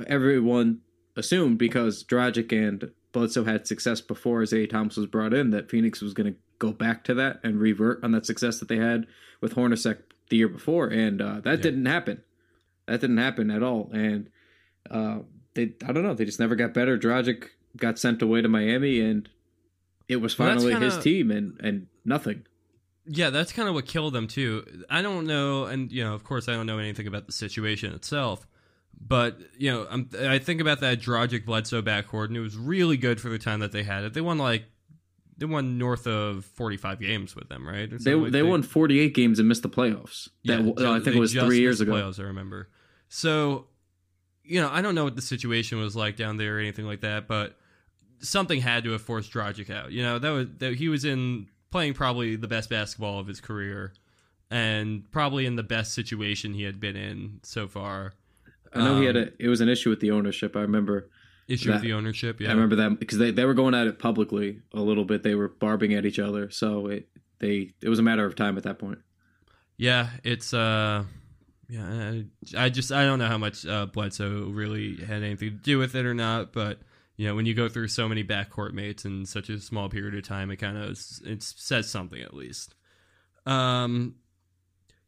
everyone 0.08 0.80
assumed 1.16 1.58
because 1.58 2.04
Dragic 2.04 2.52
and 2.52 2.92
Bledsoe 3.12 3.44
had 3.46 3.68
success 3.68 4.02
before 4.02 4.42
Isaiah 4.42 4.68
Thomas 4.68 4.98
was 4.98 5.06
brought 5.08 5.34
in 5.34 5.52
that 5.52 5.70
Phoenix 5.70 6.02
was 6.02 6.14
going 6.14 6.34
to 6.34 6.40
go 6.60 6.72
back 6.72 7.04
to 7.06 7.14
that 7.16 7.40
and 7.44 7.60
revert 7.60 8.04
on 8.04 8.12
that 8.12 8.26
success 8.26 8.60
that 8.60 8.68
they 8.68 8.78
had 8.78 9.06
with 9.42 9.56
Hornacek 9.56 10.00
the 10.30 10.38
year 10.38 10.48
before, 10.48 10.88
and 10.88 11.22
uh, 11.22 11.40
that 11.42 11.58
Yeah. 11.58 11.64
didn't 11.64 11.86
happen. 11.86 12.24
That 12.88 13.02
didn't 13.02 13.18
happen 13.18 13.50
at 13.52 13.64
all, 13.64 13.90
and 13.94 14.30
uh, 14.90 15.20
they 15.54 15.74
I 15.86 15.92
don't 15.92 16.04
know 16.04 16.14
they 16.14 16.26
just 16.26 16.40
never 16.40 16.56
got 16.56 16.74
better. 16.74 16.98
Dragic 16.98 17.46
got 17.78 18.00
sent 18.00 18.22
away 18.22 18.42
to 18.42 18.48
Miami, 18.48 19.00
and 19.00 19.28
it 20.08 20.18
was 20.18 20.34
finally 20.34 20.74
his 20.74 20.94
kinda- 20.94 21.02
team, 21.02 21.32
and 21.32 21.60
and 21.62 21.88
nothing. 22.04 22.46
Yeah, 23.08 23.30
that's 23.30 23.52
kind 23.52 23.70
of 23.70 23.76
what 23.76 23.86
killed 23.86 24.14
them 24.14 24.28
too. 24.28 24.66
I 24.90 25.02
don't 25.04 25.28
know, 25.28 25.66
and 25.66 25.92
you 25.92 26.04
know, 26.04 26.14
of 26.16 26.24
course, 26.24 26.50
I 26.50 26.54
don't 26.54 26.66
know 26.66 26.80
anything 26.80 27.06
about 27.08 27.28
the 27.28 27.34
situation 27.34 27.94
itself. 27.94 28.48
But 29.00 29.38
you 29.58 29.72
know, 29.72 29.86
I'm, 29.90 30.10
I 30.20 30.40
think 30.40 30.62
about 30.62 30.80
that 30.80 31.02
Dragic 31.02 31.46
Bledsoe 31.46 31.82
backcourt, 31.82 32.28
and 32.28 32.38
it 32.38 32.40
was 32.40 32.58
really 32.58 32.98
good 32.98 33.20
for 33.22 33.30
the 33.30 33.38
time 33.38 33.60
that 33.60 33.72
they 33.72 33.84
had 33.84 34.04
it. 34.06 34.14
They 34.14 34.22
won 34.22 34.38
like 34.38 34.66
they 35.38 35.46
won 35.46 35.78
north 35.78 36.08
of 36.08 36.46
45 36.46 37.00
games 37.02 37.36
with 37.36 37.50
them, 37.50 37.68
right? 37.68 37.90
They 37.92 38.16
like 38.16 38.32
they 38.32 38.42
won 38.42 38.64
48 38.64 39.14
games 39.14 39.38
and 39.38 39.48
missed 39.50 39.64
the 39.64 39.70
playoffs. 39.70 40.30
That, 40.46 40.60
ju- 40.62 40.74
I 40.92 41.00
think 41.02 41.18
it 41.18 41.20
was 41.20 41.34
three 41.34 41.60
years 41.60 41.82
ago. 41.82 41.92
Playoffs, 41.92 42.20
I 42.20 42.24
remember. 42.24 42.70
So, 43.10 43.68
you 44.44 44.62
know, 44.62 44.70
I 44.72 44.82
don't 44.82 44.96
know 44.96 45.04
what 45.04 45.16
the 45.18 45.22
situation 45.22 45.78
was 45.78 45.96
like 45.96 46.16
down 46.16 46.38
there 46.38 46.56
or 46.58 46.60
anything 46.60 46.86
like 46.86 47.02
that, 47.02 47.28
but 47.28 47.58
something 48.20 48.62
had 48.62 48.84
to 48.86 48.92
have 48.92 49.02
forced 49.02 49.32
Dragic 49.32 49.70
out. 49.70 49.92
You 49.92 50.04
know, 50.04 50.20
that 50.20 50.30
was 50.30 50.48
that 50.60 50.76
he 50.76 50.90
was 50.90 51.06
in 51.06 51.48
playing 51.72 51.94
probably 51.94 52.36
the 52.36 52.48
best 52.48 52.70
basketball 52.70 53.20
of 53.20 53.28
his 53.28 53.42
career, 53.42 53.94
and 54.50 55.10
probably 55.12 55.46
in 55.46 55.56
the 55.56 55.64
best 55.64 55.94
situation 55.94 56.54
he 56.54 56.64
had 56.64 56.80
been 56.80 56.96
in 56.96 57.40
so 57.44 57.68
far. 57.68 58.14
I 58.74 58.80
know 58.80 59.00
he 59.00 59.06
had 59.06 59.16
Um, 59.18 59.24
a. 59.40 59.44
It 59.46 59.48
was 59.48 59.62
an 59.62 59.70
issue 59.70 59.90
with 59.90 60.00
the 60.00 60.12
ownership. 60.12 60.56
I 60.56 60.62
remember. 60.62 61.10
Issue 61.48 61.72
with 61.72 61.82
the 61.82 61.94
ownership. 61.94 62.42
Yeah, 62.42 62.50
I 62.50 62.54
remember 62.54 62.76
that 62.78 63.00
because 63.00 63.20
they, 63.20 63.30
they 63.30 63.46
were 63.46 63.54
going 63.54 63.76
at 63.76 63.86
it 63.86 64.00
publicly 64.00 64.62
a 64.74 64.82
little 64.82 65.06
bit. 65.06 65.22
They 65.22 65.36
were 65.36 65.48
barbing 65.48 65.94
at 65.94 66.04
each 66.04 66.18
other, 66.18 66.50
so 66.50 66.88
it 66.88 67.08
they 67.38 67.74
it 67.84 67.90
was 67.90 68.00
a 68.00 68.02
matter 68.02 68.26
of 68.26 68.36
time 68.36 68.58
at 68.58 68.64
that 68.64 68.80
point. 68.80 68.98
Yeah, 69.78 70.10
it's 70.24 70.56
uh 70.56 71.04
yeah, 71.70 71.86
I, 71.86 72.66
I 72.66 72.70
just 72.70 72.92
I 72.92 73.06
don't 73.06 73.20
know 73.20 73.28
how 73.28 73.38
much 73.38 73.64
uh, 73.64 73.86
Bledsoe 73.86 74.46
really 74.50 74.96
had 74.96 75.22
anything 75.22 75.52
to 75.52 75.56
do 75.56 75.78
with 75.78 75.94
it 75.94 76.06
or 76.06 76.16
not, 76.16 76.52
but 76.52 76.80
you 77.18 77.28
know 77.28 77.36
when 77.36 77.46
you 77.46 77.54
go 77.54 77.70
through 77.70 77.88
so 77.88 78.08
many 78.10 78.24
backcourt 78.24 78.74
mates 78.74 79.06
in 79.06 79.26
such 79.26 79.50
a 79.50 79.60
small 79.60 79.90
period 79.90 80.16
of 80.16 80.24
time, 80.28 80.52
it 80.52 80.58
kind 80.58 80.78
of 80.78 80.98
it 81.26 81.44
says 81.44 81.90
something 81.90 82.22
at 82.22 82.34
least. 82.34 82.76
Um, 83.46 84.16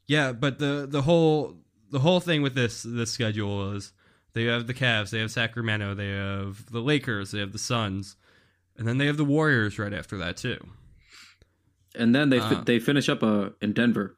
yeah, 0.06 0.32
but 0.32 0.60
the 0.60 0.88
the 0.90 1.02
whole 1.04 1.58
the 1.92 2.00
whole 2.00 2.20
thing 2.20 2.42
with 2.42 2.56
this 2.56 2.84
this 2.84 3.12
schedule 3.12 3.74
is 3.74 3.92
they 4.34 4.44
have 4.46 4.68
the 4.68 4.74
Cavs, 4.74 5.10
they 5.10 5.20
have 5.20 5.32
Sacramento, 5.32 5.96
they 5.96 6.10
have 6.10 6.72
the 6.72 6.82
Lakers, 6.82 7.32
they 7.32 7.40
have 7.40 7.52
the 7.52 7.58
Suns, 7.58 8.16
and 8.78 8.88
then 8.88 8.98
they 9.00 9.08
have 9.08 9.18
the 9.18 9.26
Warriors 9.26 9.80
right 9.80 9.94
after 9.94 10.18
that 10.18 10.38
too. 10.38 10.58
And 11.96 12.14
then 12.14 12.30
they 12.30 12.40
Uh. 12.40 12.62
they 12.64 12.80
finish 12.80 13.10
up 13.10 13.24
uh, 13.24 13.50
in 13.62 13.74
Denver. 13.74 14.18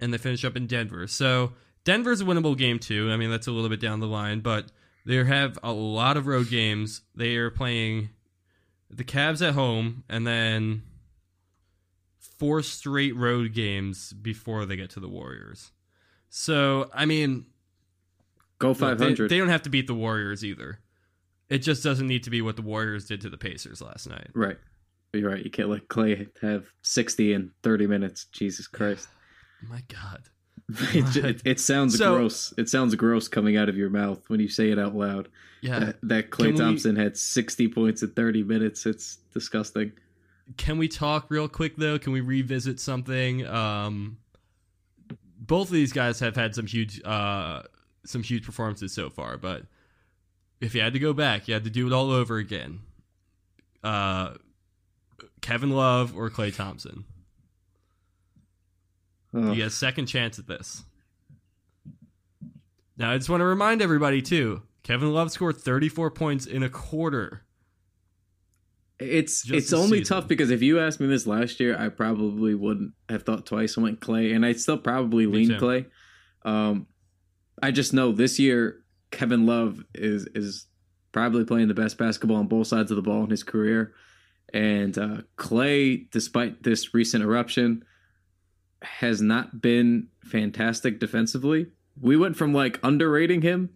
and 0.00 0.12
they 0.12 0.18
finish 0.18 0.44
up 0.44 0.56
in 0.56 0.66
Denver. 0.66 1.06
So 1.06 1.52
Denver's 1.84 2.20
a 2.20 2.24
winnable 2.24 2.56
game 2.56 2.78
too. 2.78 3.10
I 3.10 3.16
mean, 3.16 3.30
that's 3.30 3.46
a 3.46 3.52
little 3.52 3.68
bit 3.68 3.80
down 3.80 4.00
the 4.00 4.06
line, 4.08 4.40
but 4.40 4.72
they 5.06 5.22
have 5.24 5.58
a 5.62 5.72
lot 5.72 6.16
of 6.16 6.26
road 6.26 6.50
games. 6.50 7.02
They 7.14 7.36
are 7.36 7.50
playing 7.50 8.10
the 8.90 9.04
Cavs 9.04 9.46
at 9.46 9.54
home 9.54 10.04
and 10.08 10.26
then 10.26 10.82
four 12.18 12.62
straight 12.62 13.16
road 13.16 13.52
games 13.52 14.12
before 14.12 14.66
they 14.66 14.76
get 14.76 14.90
to 14.90 15.00
the 15.00 15.08
Warriors. 15.08 15.72
So, 16.28 16.90
I 16.94 17.06
mean, 17.06 17.46
Go 18.58 18.68
look, 18.68 18.78
five 18.78 18.98
they, 18.98 19.14
they 19.14 19.38
don't 19.38 19.48
have 19.48 19.62
to 19.62 19.70
beat 19.70 19.86
the 19.86 19.94
Warriors 19.94 20.44
either. 20.44 20.80
It 21.48 21.58
just 21.58 21.82
doesn't 21.82 22.06
need 22.06 22.22
to 22.24 22.30
be 22.30 22.42
what 22.42 22.56
the 22.56 22.62
Warriors 22.62 23.06
did 23.06 23.20
to 23.22 23.30
the 23.30 23.36
Pacers 23.36 23.82
last 23.82 24.08
night. 24.08 24.28
Right. 24.34 24.58
You're 25.12 25.30
right. 25.30 25.44
You 25.44 25.50
can't 25.50 25.68
let 25.68 25.88
Klay 25.88 26.28
have 26.40 26.66
sixty 26.82 27.32
in 27.32 27.50
thirty 27.62 27.86
minutes. 27.86 28.26
Jesus 28.26 28.68
Christ. 28.68 29.08
My 29.68 29.82
God. 29.88 30.20
it, 30.94 31.16
it, 31.16 31.42
it 31.44 31.60
sounds 31.60 31.96
So- 31.98 32.16
gross. 32.16 32.54
It 32.58 32.68
sounds 32.68 32.94
gross 32.94 33.28
coming 33.28 33.56
out 33.56 33.68
of 33.68 33.76
your 33.76 33.90
mouth 33.90 34.28
when 34.28 34.40
you 34.40 34.48
say 34.48 34.70
it 34.70 34.78
out 34.78 34.94
loud. 34.94 35.28
Yeah. 35.62 35.78
That, 35.78 35.96
that 36.02 36.30
Klay 36.30 36.44
Can 36.46 36.52
we- 36.54 36.58
Thompson 36.58 36.96
had 36.96 37.16
60 37.16 37.68
points 37.68 38.02
in 38.02 38.10
30 38.10 38.42
minutes. 38.44 38.86
It's 38.86 39.16
disgusting. 39.34 39.92
can 40.56 40.78
we 40.78 40.88
talk 40.88 41.26
real 41.28 41.48
quick 41.48 41.76
though? 41.76 41.98
Can 41.98 42.12
we 42.12 42.20
revisit 42.20 42.80
something? 42.80 43.46
Um, 43.46 44.18
both 45.38 45.68
of 45.68 45.72
these 45.74 45.92
guys 45.92 46.20
have 46.20 46.36
had 46.36 46.54
some 46.54 46.66
huge, 46.66 47.00
uh, 47.04 47.62
some 48.04 48.22
huge 48.22 48.44
performances 48.44 48.92
so 48.92 49.10
far. 49.10 49.36
But 49.36 49.64
if 50.60 50.74
you 50.74 50.80
had 50.80 50.92
to 50.94 50.98
go 50.98 51.12
back, 51.12 51.48
you 51.48 51.54
had 51.54 51.64
to 51.64 51.70
do 51.70 51.86
it 51.86 51.92
all 51.92 52.10
over 52.10 52.36
again. 52.38 52.80
Uh, 53.82 54.34
Kevin 55.40 55.70
Love 55.70 56.16
or 56.16 56.28
Klay 56.30 56.54
Thompson? 56.54 57.04
Oh, 59.34 59.50
You 59.50 59.56
get 59.56 59.66
a 59.68 59.70
second 59.70 60.06
chance 60.06 60.38
at 60.38 60.46
this. 60.46 60.82
Now, 62.96 63.12
I 63.12 63.16
just 63.16 63.30
want 63.30 63.40
to 63.40 63.44
remind 63.46 63.80
everybody 63.82 64.20
too. 64.22 64.62
Kevin 64.82 65.12
Love 65.12 65.30
scored 65.30 65.56
34 65.56 66.10
points 66.10 66.46
in 66.46 66.62
a 66.62 66.68
quarter. 66.68 67.42
It's 68.98 69.42
Just 69.44 69.56
it's 69.56 69.72
only 69.72 69.98
season. 69.98 70.16
tough 70.16 70.28
because 70.28 70.50
if 70.50 70.60
you 70.62 70.78
asked 70.78 71.00
me 71.00 71.06
this 71.06 71.26
last 71.26 71.58
year, 71.60 71.76
I 71.78 71.88
probably 71.88 72.54
wouldn't 72.54 72.92
have 73.08 73.22
thought 73.22 73.46
twice 73.46 73.76
and 73.76 73.84
went 73.84 74.00
Klay, 74.00 74.34
and 74.34 74.44
I'd 74.44 74.60
still 74.60 74.76
probably 74.76 75.26
Me 75.26 75.32
lean 75.46 75.48
too. 75.48 75.56
Klay. 75.64 75.86
Um, 76.44 76.86
I 77.62 77.70
just 77.70 77.94
know 77.94 78.12
this 78.12 78.38
year 78.38 78.82
Kevin 79.10 79.46
Love 79.46 79.82
is 79.94 80.26
is 80.34 80.66
probably 81.12 81.44
playing 81.44 81.68
the 81.68 81.74
best 81.74 81.96
basketball 81.96 82.36
on 82.36 82.46
both 82.46 82.66
sides 82.66 82.90
of 82.90 82.96
the 82.96 83.02
ball 83.02 83.24
in 83.24 83.30
his 83.30 83.42
career, 83.42 83.94
and 84.52 84.96
uh, 84.98 85.22
Klay, 85.38 86.10
despite 86.10 86.62
this 86.62 86.92
recent 86.92 87.24
eruption, 87.24 87.82
has 88.82 89.20
not 89.20 89.60
been 89.60 90.08
fantastic 90.24 90.98
defensively. 91.00 91.66
We 92.00 92.16
went 92.16 92.36
from 92.36 92.52
like 92.54 92.78
underrating 92.82 93.42
him, 93.42 93.70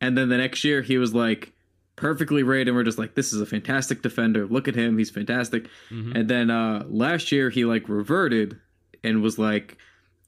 and 0.00 0.16
then 0.16 0.28
the 0.28 0.38
next 0.38 0.64
year 0.64 0.82
he 0.82 0.96
was 0.98 1.14
like 1.14 1.52
perfectly 1.96 2.42
rated, 2.42 2.68
and 2.68 2.76
we're 2.76 2.84
just 2.84 2.98
like, 2.98 3.14
this 3.14 3.32
is 3.32 3.40
a 3.40 3.46
fantastic 3.46 4.02
defender. 4.02 4.46
Look 4.46 4.68
at 4.68 4.74
him, 4.74 4.96
he's 4.98 5.10
fantastic. 5.10 5.68
Mhm. 5.90 6.14
And 6.14 6.28
then 6.30 6.50
uh 6.50 6.84
last 6.88 7.32
year 7.32 7.50
he 7.50 7.64
like 7.64 7.88
reverted 7.88 8.58
and 9.04 9.22
was 9.22 9.38
like 9.38 9.76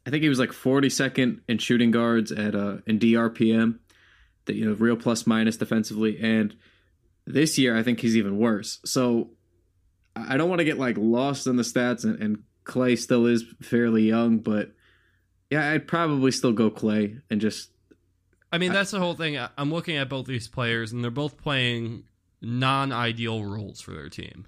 I 0.07 0.11
think 0.11 0.23
he 0.23 0.29
was 0.29 0.39
like 0.39 0.51
42nd 0.51 1.41
in 1.49 1.59
shooting 1.59 1.91
guards 1.91 2.33
at 2.33 2.55
uh 2.55 2.79
in 2.87 2.99
DRPM, 2.99 3.79
the 4.47 4.55
you 4.55 4.67
know 4.67 4.75
real 4.75 4.97
plus 4.97 5.27
minus 5.27 5.57
defensively 5.57 6.19
and 6.21 6.55
this 7.27 7.57
year 7.59 7.77
I 7.77 7.83
think 7.83 8.01
he's 8.01 8.17
even 8.17 8.39
worse. 8.39 8.81
So 8.85 9.31
I 10.17 10.35
I 10.35 10.37
don't 10.37 10.49
want 10.49 10.59
to 10.59 10.65
get 10.65 10.79
like 10.79 10.97
lost 10.99 11.47
in 11.47 11.55
the 11.57 11.63
stats 11.63 12.03
and, 12.05 12.21
and 12.21 12.43
Klay 12.71 12.97
still 12.97 13.27
is 13.27 13.45
fairly 13.61 14.05
young, 14.05 14.39
but 14.39 14.73
yeah, 15.51 15.71
I'd 15.71 15.89
probably 15.89 16.31
still 16.31 16.53
go 16.53 16.71
Klay 16.71 17.21
and 17.29 17.41
just 17.41 17.71
I 18.53 18.59
mean, 18.59 18.73
that's 18.73 18.91
the 18.91 18.99
whole 18.99 19.15
thing. 19.15 19.39
I'm 19.57 19.73
looking 19.73 19.97
at 19.97 20.09
both 20.09 20.27
these 20.27 20.49
players, 20.49 20.91
and 20.91 21.05
they're 21.05 21.11
both 21.11 21.37
playing 21.37 22.05
non-ideal 22.43 23.45
roles 23.45 23.81
for 23.81 23.93
their 23.93 24.09
team. 24.09 24.47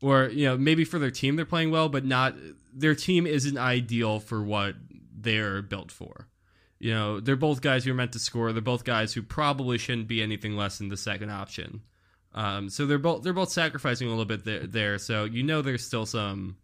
Or 0.00 0.28
you 0.28 0.46
know, 0.46 0.56
maybe 0.56 0.84
for 0.84 0.98
their 0.98 1.10
team 1.10 1.36
they're 1.36 1.44
playing 1.44 1.70
well, 1.70 1.88
but 1.88 2.04
not 2.04 2.34
their 2.72 2.94
team 2.94 3.26
isn't 3.26 3.58
ideal 3.58 4.20
for 4.20 4.42
what 4.42 4.76
they're 5.12 5.62
built 5.62 5.90
for. 5.90 6.28
You 6.78 6.94
know, 6.94 7.20
they're 7.20 7.34
both 7.34 7.60
guys 7.60 7.84
who 7.84 7.90
are 7.90 7.94
meant 7.94 8.12
to 8.12 8.20
score. 8.20 8.52
They're 8.52 8.62
both 8.62 8.84
guys 8.84 9.12
who 9.12 9.22
probably 9.22 9.78
shouldn't 9.78 10.06
be 10.06 10.22
anything 10.22 10.56
less 10.56 10.78
than 10.78 10.88
the 10.88 10.96
second 10.96 11.30
option. 11.30 11.82
Um, 12.34 12.70
so 12.70 12.86
they're 12.86 12.98
both 12.98 13.24
they're 13.24 13.32
both 13.32 13.50
sacrificing 13.50 14.06
a 14.06 14.10
little 14.10 14.24
bit 14.24 14.44
there, 14.44 14.66
there. 14.66 14.98
So 14.98 15.24
you 15.24 15.42
know, 15.42 15.60
there's 15.60 15.84
still 15.84 16.06
some, 16.06 16.56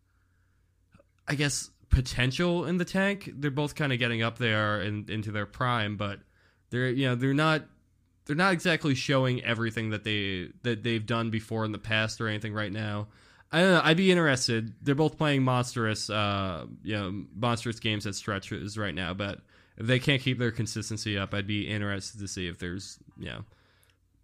I 1.27 1.35
guess, 1.35 1.71
potential 1.91 2.67
in 2.67 2.79
the 2.79 2.85
tank. 2.85 3.31
They're 3.35 3.51
both 3.51 3.75
kind 3.75 3.93
of 3.93 3.99
getting 3.99 4.23
up 4.23 4.39
there 4.39 4.81
and 4.81 5.09
into 5.09 5.33
their 5.33 5.47
prime, 5.47 5.97
but 5.97 6.21
they're 6.71 6.89
you 6.89 7.09
know 7.09 7.15
they're 7.15 7.35
not 7.35 7.63
they're 8.27 8.37
not 8.37 8.53
exactly 8.53 8.95
showing 8.95 9.43
everything 9.45 9.91
that 9.91 10.05
they 10.05 10.49
that 10.63 10.83
they've 10.83 11.05
done 11.05 11.31
before 11.31 11.65
in 11.65 11.73
the 11.73 11.79
past 11.79 12.21
or 12.21 12.29
anything 12.29 12.53
right 12.53 12.73
now. 12.73 13.09
I 13.53 13.61
don't 13.61 13.71
know. 13.75 13.83
I'd 13.85 13.97
be 13.97 14.11
interested. 14.11 14.75
They're 14.83 14.97
both 14.97 15.17
playing 15.17 15.45
monstrous, 15.45 16.11
uh, 16.11 16.67
you 16.83 16.97
know, 16.97 17.25
monstrous 17.37 17.79
games 17.79 18.05
at 18.05 18.17
stretches 18.17 18.77
right 18.77 18.95
now. 18.95 19.15
But 19.15 19.43
if 19.77 19.87
they 19.87 20.01
can't 20.01 20.21
keep 20.21 20.41
their 20.41 20.51
consistency 20.51 21.17
up, 21.17 21.33
I'd 21.33 21.47
be 21.47 21.69
interested 21.69 22.19
to 22.19 22.27
see 22.27 22.49
if 22.49 22.59
there's, 22.59 22.99
you 23.17 23.27
know, 23.27 23.45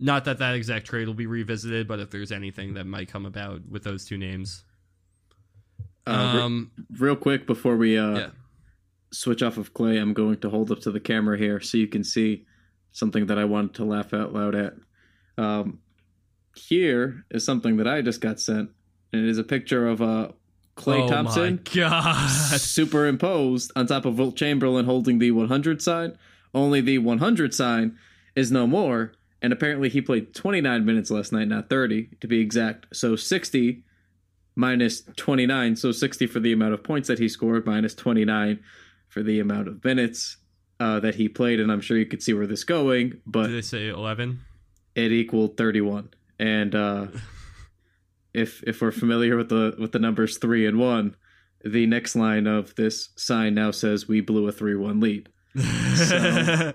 not 0.00 0.24
that 0.24 0.38
that 0.38 0.54
exact 0.56 0.86
trade 0.86 1.06
will 1.06 1.14
be 1.14 1.26
revisited, 1.26 1.86
but 1.86 2.00
if 2.00 2.10
there's 2.10 2.32
anything 2.32 2.74
that 2.74 2.86
might 2.86 3.08
come 3.08 3.24
about 3.24 3.68
with 3.68 3.84
those 3.84 4.04
two 4.04 4.18
names. 4.18 4.64
Uh, 6.06 6.32
re- 6.36 6.40
Um, 6.42 6.70
real 6.98 7.16
quick 7.16 7.46
before 7.46 7.76
we 7.76 7.96
uh 7.98 8.18
yeah. 8.18 8.30
switch 9.12 9.42
off 9.42 9.56
of 9.58 9.74
Klay, 9.74 10.00
I'm 10.00 10.12
going 10.14 10.38
to 10.38 10.50
hold 10.50 10.70
up 10.70 10.80
to 10.80 10.90
the 10.90 11.00
camera 11.00 11.36
here 11.38 11.60
so 11.60 11.78
you 11.78 11.86
can 11.88 12.04
see 12.04 12.46
something 12.92 13.26
that 13.26 13.38
I 13.38 13.44
wanted 13.44 13.74
to 13.74 13.84
laugh 13.84 14.12
out 14.14 14.32
loud 14.32 14.54
at. 14.54 14.74
Um, 15.38 15.80
here 16.56 17.24
is 17.30 17.44
something 17.44 17.76
that 17.76 17.86
I 17.86 18.02
just 18.02 18.20
got 18.20 18.40
sent, 18.40 18.70
and 19.12 19.24
it 19.24 19.28
is 19.28 19.38
a 19.38 19.44
picture 19.44 19.86
of 19.86 20.02
uh, 20.02 20.28
Klay 20.76 21.02
oh 21.04 21.08
Thompson 21.08 21.56
my 21.64 21.72
god! 21.74 22.30
superimposed 22.58 23.70
on 23.76 23.86
top 23.86 24.04
of 24.04 24.18
Wilt 24.18 24.36
Chamberlain 24.36 24.84
holding 24.86 25.18
the 25.18 25.30
100 25.30 25.80
sign. 25.82 26.16
Only 26.52 26.80
the 26.80 26.98
100 26.98 27.54
sign 27.54 27.96
is 28.34 28.50
no 28.50 28.66
more, 28.66 29.12
and 29.40 29.52
apparently 29.52 29.88
he 29.88 30.00
played 30.00 30.34
29 30.34 30.84
minutes 30.84 31.10
last 31.10 31.32
night, 31.32 31.46
not 31.48 31.68
30 31.70 32.08
to 32.20 32.26
be 32.26 32.40
exact. 32.40 32.86
So 32.96 33.14
60 33.16 33.84
minus 34.60 35.02
29, 35.16 35.74
so 35.76 35.90
60 35.90 36.26
for 36.26 36.38
the 36.38 36.52
amount 36.52 36.74
of 36.74 36.84
points 36.84 37.08
that 37.08 37.18
he 37.18 37.28
scored, 37.28 37.64
minus 37.66 37.94
29 37.94 38.60
for 39.08 39.22
the 39.22 39.40
amount 39.40 39.66
of 39.68 39.82
minutes 39.84 40.36
uh, 40.78 41.00
that 41.00 41.14
he 41.16 41.28
played. 41.28 41.58
And 41.60 41.72
I'm 41.72 41.80
sure 41.80 41.96
you 41.98 42.06
could 42.06 42.22
see 42.22 42.34
where 42.34 42.46
this 42.46 42.62
going, 42.64 43.20
but 43.26 43.46
Did 43.48 43.56
they 43.56 43.62
say 43.62 43.88
eleven? 43.88 44.40
it 44.96 45.12
equaled 45.12 45.56
31 45.56 46.08
and 46.40 46.74
uh 46.74 47.06
if 48.34 48.60
if 48.64 48.80
we're 48.82 48.90
familiar 48.90 49.36
with 49.36 49.48
the 49.48 49.74
with 49.78 49.92
the 49.92 50.00
numbers 50.00 50.36
3 50.38 50.66
and 50.66 50.78
1 50.80 51.14
the 51.64 51.86
next 51.86 52.16
line 52.16 52.48
of 52.48 52.74
this 52.74 53.10
sign 53.16 53.54
now 53.54 53.70
says 53.70 54.08
we 54.08 54.20
blew 54.20 54.48
a 54.48 54.52
3-1 54.52 55.00
lead 55.00 55.28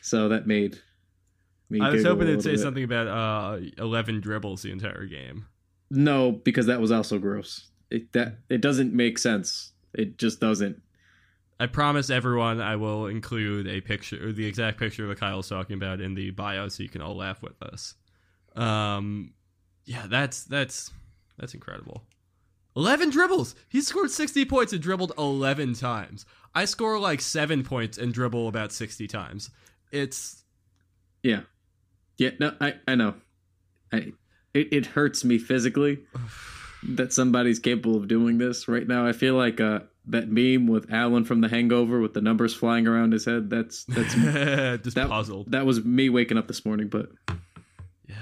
so 0.00 0.28
that 0.30 0.46
made 0.46 0.78
me 1.68 1.80
I 1.80 1.90
was 1.90 2.04
hoping 2.04 2.28
it'd 2.28 2.42
say 2.42 2.52
bit. 2.52 2.60
something 2.60 2.84
about 2.84 3.06
uh, 3.06 3.58
11 3.78 4.20
dribbles 4.20 4.62
the 4.62 4.72
entire 4.72 5.04
game. 5.06 5.46
No, 5.92 6.32
because 6.32 6.66
that 6.66 6.80
was 6.80 6.90
also 6.90 7.18
gross. 7.18 7.68
It 7.90 8.12
that 8.14 8.38
it 8.48 8.60
doesn't 8.62 8.94
make 8.94 9.18
sense. 9.18 9.72
It 9.92 10.16
just 10.16 10.40
doesn't. 10.40 10.80
I 11.60 11.66
promise 11.66 12.10
everyone 12.10 12.60
I 12.60 12.76
will 12.76 13.06
include 13.06 13.68
a 13.68 13.80
picture, 13.82 14.32
the 14.32 14.46
exact 14.46 14.78
picture 14.78 15.06
that 15.06 15.20
Kyle's 15.20 15.48
talking 15.48 15.76
about 15.76 16.00
in 16.00 16.14
the 16.14 16.30
bio, 16.30 16.68
so 16.68 16.82
you 16.82 16.88
can 16.88 17.02
all 17.02 17.14
laugh 17.16 17.42
with 17.42 17.62
us. 17.62 17.94
Um, 18.56 19.34
yeah, 19.84 20.06
that's 20.08 20.44
that's 20.44 20.90
that's 21.38 21.54
incredible. 21.54 22.02
Eleven 22.74 23.10
dribbles. 23.10 23.54
He 23.68 23.82
scored 23.82 24.10
sixty 24.10 24.46
points 24.46 24.72
and 24.72 24.82
dribbled 24.82 25.12
eleven 25.18 25.74
times. 25.74 26.24
I 26.54 26.64
score 26.64 26.98
like 26.98 27.20
seven 27.20 27.62
points 27.64 27.98
and 27.98 28.14
dribble 28.14 28.48
about 28.48 28.72
sixty 28.72 29.06
times. 29.06 29.50
It's 29.90 30.42
Yeah, 31.22 31.42
yeah. 32.16 32.30
No, 32.40 32.54
I 32.60 32.76
I 32.88 32.94
know. 32.94 33.14
I 33.92 34.12
it, 34.54 34.72
it 34.72 34.86
hurts 34.86 35.24
me 35.24 35.38
physically 35.38 36.00
that 36.82 37.12
somebody's 37.12 37.58
capable 37.58 37.96
of 37.96 38.08
doing 38.08 38.38
this 38.38 38.68
right 38.68 38.86
now. 38.86 39.06
I 39.06 39.12
feel 39.12 39.34
like 39.34 39.60
uh 39.60 39.80
that 40.06 40.28
meme 40.28 40.66
with 40.66 40.92
Alan 40.92 41.24
from 41.24 41.40
The 41.42 41.48
Hangover 41.48 42.00
with 42.00 42.12
the 42.12 42.20
numbers 42.20 42.52
flying 42.54 42.88
around 42.88 43.12
his 43.12 43.24
head. 43.24 43.50
That's 43.50 43.84
that's 43.84 44.14
just 44.82 44.96
that, 44.96 45.08
puzzled. 45.08 45.52
that 45.52 45.64
was 45.64 45.84
me 45.84 46.08
waking 46.08 46.38
up 46.38 46.48
this 46.48 46.64
morning. 46.64 46.88
But 46.88 47.10
Yeah, 48.08 48.16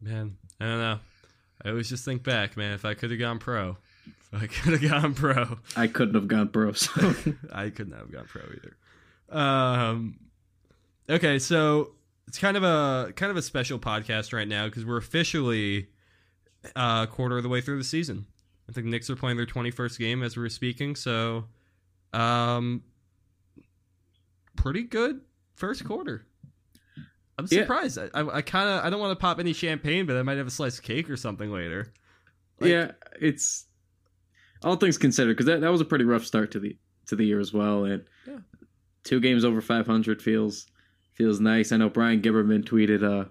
man, 0.00 0.36
I 0.60 0.64
don't 0.66 0.78
know. 0.78 0.98
I 1.64 1.70
always 1.70 1.88
just 1.88 2.04
think 2.04 2.22
back, 2.22 2.56
man. 2.56 2.72
If 2.72 2.84
I 2.84 2.94
could 2.94 3.10
have 3.10 3.18
gone 3.18 3.40
pro, 3.40 3.76
I 4.32 4.46
could 4.46 4.80
have 4.80 4.90
gone 4.90 5.14
pro, 5.14 5.58
I 5.76 5.88
couldn't 5.88 6.14
have 6.14 6.28
gone 6.28 6.48
pro. 6.48 6.72
So 6.72 6.92
I 7.52 7.70
couldn't 7.70 7.94
have 7.98 8.12
gone 8.12 8.26
pro 8.26 8.42
either. 8.42 8.76
Um, 9.36 10.20
okay, 11.10 11.40
so 11.40 11.90
it's 12.28 12.38
kind 12.38 12.56
of 12.56 12.62
a 12.62 13.12
kind 13.16 13.30
of 13.30 13.36
a 13.36 13.42
special 13.42 13.78
podcast 13.78 14.32
right 14.32 14.46
now 14.46 14.66
because 14.66 14.84
we're 14.84 14.98
officially 14.98 15.88
uh, 16.76 17.06
a 17.08 17.12
quarter 17.12 17.36
of 17.38 17.42
the 17.42 17.48
way 17.48 17.60
through 17.60 17.78
the 17.78 17.84
season. 17.84 18.26
I 18.68 18.72
think 18.72 18.86
Knicks 18.86 19.08
are 19.08 19.16
playing 19.16 19.38
their 19.38 19.46
21st 19.46 19.98
game 19.98 20.22
as 20.22 20.36
we're 20.36 20.48
speaking, 20.50 20.94
so 20.94 21.46
um, 22.12 22.82
pretty 24.56 24.82
good 24.82 25.20
first 25.54 25.84
quarter. 25.84 26.26
I'm 27.38 27.46
Yeah. 27.50 27.60
surprised. 27.62 27.98
I, 27.98 28.08
I, 28.14 28.36
I 28.36 28.42
kind 28.42 28.68
of 28.68 28.84
I 28.84 28.90
don't 28.90 29.00
want 29.00 29.12
to 29.18 29.20
pop 29.20 29.38
any 29.38 29.52
champagne, 29.52 30.06
but 30.06 30.16
I 30.16 30.22
might 30.22 30.36
have 30.38 30.46
a 30.46 30.50
slice 30.50 30.78
of 30.78 30.84
cake 30.84 31.08
or 31.08 31.16
something 31.16 31.50
later. 31.52 31.92
Like- 32.60 32.70
yeah, 32.70 32.90
it's 33.20 33.66
all 34.64 34.76
things 34.76 34.98
considered 34.98 35.34
because 35.36 35.46
that, 35.46 35.60
that 35.60 35.70
was 35.70 35.80
a 35.80 35.84
pretty 35.84 36.04
rough 36.04 36.24
start 36.24 36.50
to 36.52 36.60
the 36.60 36.76
to 37.06 37.16
the 37.16 37.24
year 37.24 37.40
as 37.40 37.52
well. 37.54 37.84
And 37.84 38.04
Yeah. 38.26 38.38
two 39.04 39.20
games 39.20 39.44
over 39.44 39.60
500 39.62 40.20
feels 40.20 40.66
feels 41.18 41.40
nice. 41.40 41.72
I 41.72 41.76
know 41.76 41.90
Brian 41.90 42.22
Gibberman 42.22 42.64
tweeted, 42.64 43.02
uh, 43.02 43.28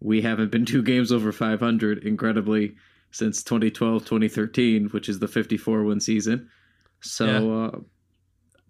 "We 0.00 0.20
haven't 0.20 0.50
been 0.50 0.66
two 0.66 0.82
games 0.82 1.12
over 1.12 1.32
500 1.32 2.04
incredibly 2.04 2.74
since 3.12 3.42
2012 3.42 4.04
2013, 4.04 4.88
which 4.88 5.08
is 5.08 5.20
the 5.20 5.28
54 5.28 5.84
win 5.84 6.00
season." 6.00 6.50
So 7.00 7.62
uh, 7.64 7.78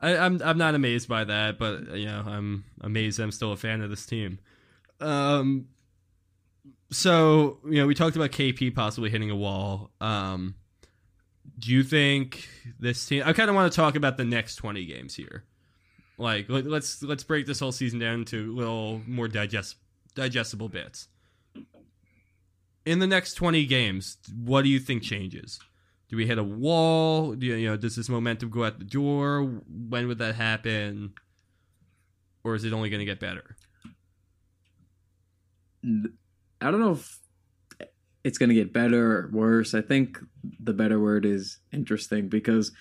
I, 0.00 0.16
I'm 0.18 0.40
I'm 0.42 0.58
not 0.58 0.74
amazed 0.74 1.08
by 1.08 1.24
that, 1.24 1.58
but 1.58 1.96
you 1.96 2.06
know 2.06 2.22
I'm 2.26 2.64
amazed 2.82 3.18
I'm 3.18 3.32
still 3.32 3.52
a 3.52 3.56
fan 3.56 3.80
of 3.80 3.90
this 3.90 4.06
team. 4.06 4.38
Um, 5.00 5.68
so 6.90 7.58
you 7.64 7.80
know 7.80 7.86
we 7.86 7.94
talked 7.94 8.16
about 8.16 8.30
KP 8.30 8.74
possibly 8.74 9.10
hitting 9.10 9.30
a 9.30 9.36
wall. 9.36 9.90
Um, 10.00 10.54
do 11.58 11.72
you 11.72 11.82
think 11.82 12.48
this 12.78 13.04
team? 13.06 13.22
I 13.24 13.32
kind 13.32 13.48
of 13.48 13.56
want 13.56 13.72
to 13.72 13.76
talk 13.76 13.96
about 13.96 14.16
the 14.16 14.24
next 14.24 14.56
20 14.56 14.84
games 14.84 15.14
here. 15.14 15.44
Like 16.18 16.48
let, 16.48 16.66
let's 16.66 17.02
let's 17.02 17.22
break 17.22 17.46
this 17.46 17.60
whole 17.60 17.72
season 17.72 18.00
down 18.00 18.24
to 18.26 18.54
little 18.54 19.00
more 19.06 19.28
digest 19.28 19.76
digestible 20.14 20.68
bits. 20.68 21.08
In 22.84 22.98
the 22.98 23.06
next 23.06 23.34
20 23.34 23.66
games, 23.66 24.16
what 24.34 24.62
do 24.62 24.68
you 24.68 24.80
think 24.80 25.02
changes? 25.02 25.60
Do 26.08 26.16
we 26.16 26.26
hit 26.26 26.38
a 26.38 26.44
wall? 26.44 27.34
Do 27.34 27.46
you, 27.46 27.54
you 27.54 27.68
know, 27.68 27.76
does 27.76 27.96
this 27.96 28.08
momentum 28.08 28.48
go 28.50 28.64
out 28.64 28.78
the 28.78 28.84
door? 28.84 29.60
When 29.68 30.08
would 30.08 30.18
that 30.18 30.34
happen? 30.34 31.12
Or 32.42 32.54
is 32.54 32.64
it 32.64 32.72
only 32.72 32.88
going 32.88 33.00
to 33.00 33.04
get 33.04 33.20
better? 33.20 33.56
I 35.84 36.70
don't 36.70 36.80
know 36.80 36.92
if 36.92 37.20
it's 38.24 38.38
going 38.38 38.48
to 38.48 38.54
get 38.54 38.72
better 38.72 39.18
or 39.18 39.30
worse. 39.32 39.74
I 39.74 39.82
think 39.82 40.18
the 40.58 40.72
better 40.72 40.98
word 40.98 41.26
is 41.26 41.58
interesting 41.72 42.28
because 42.28 42.72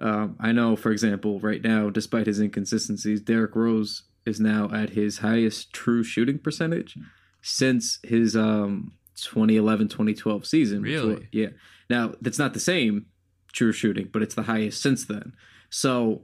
um, 0.00 0.36
I 0.40 0.52
know, 0.52 0.76
for 0.76 0.90
example, 0.92 1.40
right 1.40 1.62
now, 1.62 1.90
despite 1.90 2.26
his 2.26 2.40
inconsistencies, 2.40 3.20
Derrick 3.20 3.54
Rose 3.54 4.04
is 4.26 4.40
now 4.40 4.70
at 4.72 4.90
his 4.90 5.18
highest 5.18 5.72
true 5.72 6.02
shooting 6.02 6.38
percentage 6.38 6.96
since 7.42 7.98
his 8.02 8.36
um, 8.36 8.92
2011 9.16 9.88
2012 9.88 10.46
season. 10.46 10.82
Really? 10.82 11.14
Before- 11.14 11.28
yeah. 11.32 11.48
Now, 11.88 12.14
that's 12.20 12.38
not 12.38 12.54
the 12.54 12.60
same 12.60 13.06
true 13.52 13.72
shooting, 13.72 14.08
but 14.12 14.22
it's 14.22 14.34
the 14.34 14.42
highest 14.44 14.80
since 14.80 15.04
then. 15.04 15.32
So 15.70 16.22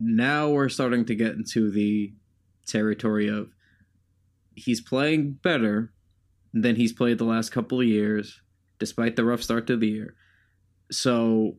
now 0.00 0.48
we're 0.50 0.68
starting 0.68 1.04
to 1.06 1.14
get 1.14 1.34
into 1.34 1.70
the 1.70 2.12
territory 2.66 3.28
of 3.28 3.50
he's 4.54 4.80
playing 4.80 5.32
better 5.42 5.92
than 6.52 6.76
he's 6.76 6.92
played 6.92 7.18
the 7.18 7.24
last 7.24 7.50
couple 7.50 7.80
of 7.80 7.86
years, 7.86 8.40
despite 8.78 9.16
the 9.16 9.24
rough 9.24 9.42
start 9.42 9.66
to 9.68 9.76
the 9.76 9.88
year. 9.88 10.14
So 10.90 11.56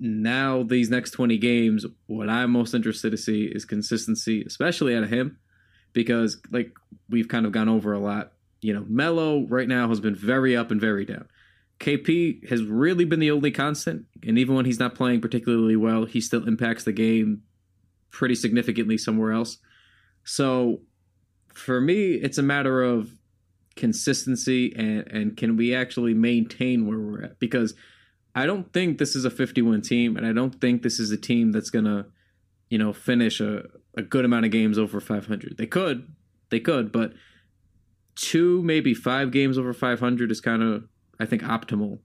now 0.00 0.62
these 0.62 0.90
next 0.90 1.12
20 1.12 1.38
games, 1.38 1.86
what 2.06 2.28
I'm 2.28 2.50
most 2.50 2.74
interested 2.74 3.10
to 3.10 3.16
see 3.16 3.44
is 3.44 3.64
consistency, 3.64 4.42
especially 4.46 4.96
out 4.96 5.04
of 5.04 5.10
him, 5.10 5.38
because 5.92 6.38
like 6.50 6.72
we've 7.08 7.28
kind 7.28 7.46
of 7.46 7.52
gone 7.52 7.68
over 7.68 7.92
a 7.92 7.98
lot. 7.98 8.32
You 8.60 8.74
know, 8.74 8.84
Melo 8.88 9.46
right 9.46 9.68
now 9.68 9.88
has 9.88 10.00
been 10.00 10.14
very 10.14 10.56
up 10.56 10.70
and 10.70 10.80
very 10.80 11.04
down. 11.04 11.28
KP 11.80 12.48
has 12.48 12.62
really 12.62 13.04
been 13.04 13.20
the 13.20 13.30
only 13.30 13.50
constant, 13.50 14.06
and 14.22 14.38
even 14.38 14.54
when 14.54 14.64
he's 14.64 14.78
not 14.78 14.94
playing 14.94 15.20
particularly 15.20 15.76
well, 15.76 16.04
he 16.04 16.20
still 16.20 16.46
impacts 16.46 16.84
the 16.84 16.92
game 16.92 17.42
pretty 18.10 18.34
significantly 18.34 18.96
somewhere 18.96 19.32
else. 19.32 19.58
So 20.22 20.80
for 21.52 21.80
me, 21.80 22.12
it's 22.14 22.38
a 22.38 22.42
matter 22.42 22.82
of 22.82 23.16
consistency 23.76 24.72
and 24.76 25.06
and 25.08 25.36
can 25.36 25.56
we 25.56 25.74
actually 25.74 26.14
maintain 26.14 26.86
where 26.86 26.98
we're 26.98 27.24
at 27.24 27.38
because 27.40 27.74
I 28.34 28.46
don't 28.46 28.72
think 28.72 28.98
this 28.98 29.14
is 29.14 29.24
a 29.24 29.30
51 29.30 29.82
team 29.82 30.16
and 30.16 30.26
I 30.26 30.32
don't 30.32 30.60
think 30.60 30.82
this 30.82 30.98
is 30.98 31.10
a 31.10 31.16
team 31.16 31.52
that's 31.52 31.70
going 31.70 31.84
to 31.84 32.06
you 32.68 32.78
know 32.78 32.92
finish 32.92 33.40
a, 33.40 33.62
a 33.96 34.02
good 34.02 34.24
amount 34.24 34.44
of 34.46 34.50
games 34.50 34.78
over 34.78 35.00
500. 35.00 35.56
They 35.56 35.66
could. 35.66 36.12
They 36.50 36.60
could, 36.60 36.92
but 36.92 37.12
two 38.16 38.62
maybe 38.62 38.94
5 38.94 39.30
games 39.30 39.58
over 39.58 39.72
500 39.72 40.30
is 40.30 40.40
kind 40.40 40.62
of 40.62 40.84
I 41.20 41.26
think 41.26 41.42
optimal 41.42 42.00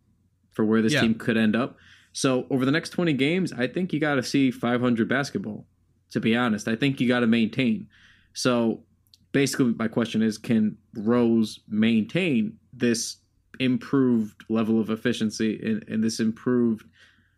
for 0.52 0.66
where 0.66 0.82
this 0.82 0.94
Yeah. 0.94 1.02
team 1.02 1.16
could 1.16 1.38
end 1.38 1.56
up. 1.56 1.78
So 2.12 2.48
over 2.50 2.66
the 2.66 2.72
next 2.72 2.90
20 2.90 3.14
games, 3.14 3.54
I 3.54 3.68
think 3.68 3.94
you 3.94 4.00
got 4.00 4.16
to 4.16 4.24
see 4.24 4.52
500 4.52 5.08
basketball 5.08 5.66
to 6.12 6.20
be 6.20 6.36
honest. 6.36 6.68
I 6.68 6.76
think 6.76 7.00
you 7.00 7.08
got 7.08 7.20
to 7.20 7.28
maintain. 7.28 7.88
So 8.34 8.84
basically 9.32 9.74
my 9.78 9.88
question 9.88 10.22
is 10.24 10.38
can 10.38 10.78
Rose 10.96 11.60
maintain 11.68 12.58
this 12.74 13.18
improved 13.60 14.44
level 14.50 14.80
of 14.80 14.90
efficiency 14.90 15.60
and, 15.64 15.86
and 15.88 16.04
this 16.04 16.20
improved 16.20 16.86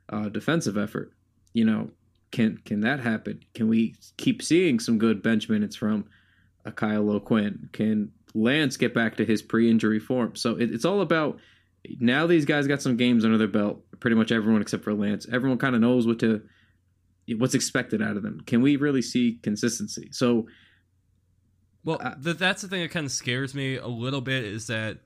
uh, 0.09 0.29
defensive 0.29 0.77
effort? 0.77 1.11
You 1.53 1.65
know, 1.65 1.89
can 2.31 2.57
can 2.63 2.81
that 2.81 2.99
happen? 2.99 3.43
Can 3.53 3.67
we 3.67 3.95
keep 4.17 4.41
seeing 4.41 4.79
some 4.79 4.97
good 4.97 5.21
bench 5.21 5.49
minutes 5.49 5.75
from 5.75 6.05
a 6.63 6.71
Kyle 6.71 7.09
O'Quinn? 7.09 7.69
Can 7.73 8.11
Lance 8.33 8.77
get 8.77 8.93
back 8.93 9.17
to 9.17 9.25
his 9.25 9.41
pre-injury 9.41 9.99
form? 9.99 10.35
So 10.35 10.55
it, 10.55 10.71
it's 10.71 10.85
all 10.85 11.01
about 11.01 11.39
now. 11.99 12.27
These 12.27 12.45
guys 12.45 12.67
got 12.67 12.81
some 12.81 12.95
games 12.95 13.25
under 13.25 13.37
their 13.37 13.47
belt. 13.47 13.83
Pretty 13.99 14.15
much 14.15 14.31
everyone 14.31 14.61
except 14.61 14.83
for 14.83 14.93
Lance. 14.93 15.27
Everyone 15.31 15.57
kind 15.57 15.75
of 15.75 15.81
knows 15.81 16.07
what 16.07 16.19
to 16.19 16.41
what's 17.37 17.53
expected 17.53 18.01
out 18.01 18.17
of 18.17 18.23
them. 18.23 18.41
Can 18.45 18.61
we 18.61 18.75
really 18.77 19.01
see 19.01 19.39
consistency? 19.43 20.09
So 20.11 20.47
Well, 21.83 21.99
Uh, 22.01 22.15
th- 22.15 22.37
that's 22.37 22.61
the 22.61 22.67
thing 22.67 22.81
that 22.81 22.91
kind 22.91 23.05
of 23.05 23.11
scares 23.11 23.53
me 23.55 23.75
a 23.75 23.87
little 23.87 24.21
bit 24.21 24.43
is 24.43 24.67
that 24.67 24.99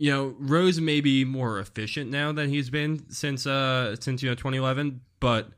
you 0.00 0.10
know 0.10 0.34
Rose 0.38 0.80
may 0.80 1.00
be 1.02 1.24
more 1.26 1.58
efficient 1.60 2.10
now 2.10 2.32
than 2.32 2.48
he's 2.48 2.70
been 2.70 3.08
since 3.10 3.46
uh 3.46 3.94
since 4.00 4.22
you 4.22 4.30
know 4.30 4.34
2011, 4.34 5.02
but 5.20 5.50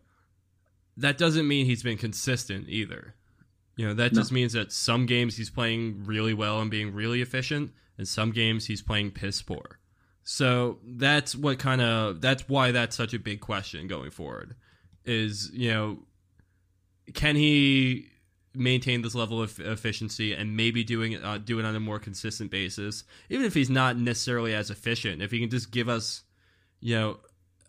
that 0.97 1.16
doesn't 1.16 1.47
mean 1.47 1.64
he's 1.64 1.82
been 1.84 1.97
consistent 1.97 2.66
either. 2.68 3.14
You 3.76 3.86
know 3.86 3.95
that 3.95 4.12
No. 4.12 4.20
just 4.20 4.32
means 4.32 4.53
that 4.53 4.72
some 4.72 5.07
games 5.07 5.36
he's 5.36 5.49
playing 5.49 6.05
really 6.05 6.34
well 6.34 6.61
and 6.61 6.70
being 6.70 6.93
really 6.93 7.22
efficient, 7.22 7.72
and 7.97 8.07
some 8.07 8.32
games 8.32 8.66
he's 8.66 8.82
playing 8.82 9.12
piss 9.12 9.40
poor. 9.43 9.78
So 10.24 10.78
that's 10.84 11.34
what 11.36 11.59
kind 11.61 11.80
of 11.80 12.20
that's 12.20 12.49
why 12.49 12.72
that's 12.72 12.97
such 12.97 13.14
a 13.14 13.18
big 13.20 13.40
question 13.40 13.86
going 13.86 14.11
forward. 14.11 14.57
Is 15.05 15.51
you 15.55 15.70
know 15.70 15.99
can 17.14 17.36
he 17.36 18.09
maintain 18.55 19.03
this 19.03 19.14
level 19.14 19.42
of 19.42 19.59
efficiency 19.61 20.34
and 20.34 20.57
maybe 20.57 20.84
doing 20.84 21.16
uh, 21.22 21.38
do 21.38 21.59
it 21.59 21.64
on 21.64 21.74
a 21.74 21.80
more 21.80 21.98
consistent 21.98 22.50
basis 22.50 23.05
even 23.30 23.46
if 23.46 23.55
he's 23.55 23.70
not 23.70 23.96
necessarily 23.96 24.55
as 24.55 24.70
efficient 24.70 25.22
if 25.22 25.30
he 25.30 25.40
can 25.40 25.50
just 25.50 25.70
give 25.70 25.88
us 25.88 26.22
you 26.80 26.94
know 26.94 27.18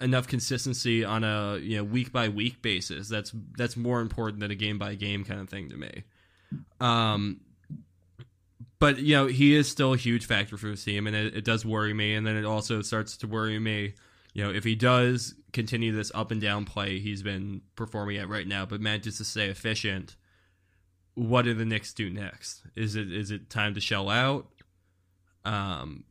enough 0.01 0.27
consistency 0.27 1.05
on 1.05 1.23
a 1.23 1.57
you 1.57 1.77
know 1.77 1.83
week 1.83 2.11
by 2.11 2.27
week 2.27 2.61
basis 2.61 3.07
that's 3.07 3.33
that's 3.57 3.77
more 3.77 4.01
important 4.01 4.39
than 4.39 4.51
a 4.51 4.55
game 4.55 4.77
by 4.77 4.93
game 4.95 5.23
kind 5.23 5.39
of 5.39 5.49
thing 5.49 5.69
to 5.69 5.77
me 5.77 6.03
um 6.81 7.39
but 8.83 8.99
you 8.99 9.15
know 9.15 9.27
he 9.27 9.55
is 9.55 9.69
still 9.69 9.93
a 9.93 9.97
huge 9.97 10.25
factor 10.25 10.57
for 10.57 10.67
the 10.67 10.75
team, 10.75 11.07
and 11.07 11.15
it, 11.15 11.37
it 11.37 11.45
does 11.45 11.65
worry 11.65 11.93
me. 11.93 12.15
And 12.15 12.27
then 12.27 12.35
it 12.35 12.43
also 12.43 12.81
starts 12.81 13.15
to 13.15 13.27
worry 13.27 13.57
me, 13.57 13.93
you 14.33 14.43
know, 14.43 14.51
if 14.51 14.65
he 14.65 14.75
does 14.75 15.35
continue 15.53 15.95
this 15.95 16.11
up 16.13 16.31
and 16.31 16.41
down 16.41 16.65
play 16.65 16.99
he's 16.99 17.23
been 17.23 17.61
performing 17.77 18.17
at 18.17 18.27
right 18.27 18.45
now, 18.45 18.65
but 18.65 18.81
manages 18.81 19.19
to 19.19 19.23
stay 19.23 19.47
efficient. 19.47 20.17
What 21.15 21.43
do 21.43 21.53
the 21.53 21.65
Knicks 21.65 21.93
do 21.93 22.09
next? 22.09 22.63
Is 22.75 22.95
it 22.95 23.11
is 23.11 23.31
it 23.31 23.49
time 23.49 23.75
to 23.75 23.79
shell 23.79 24.09
out? 24.09 24.47
Um, 25.45 26.05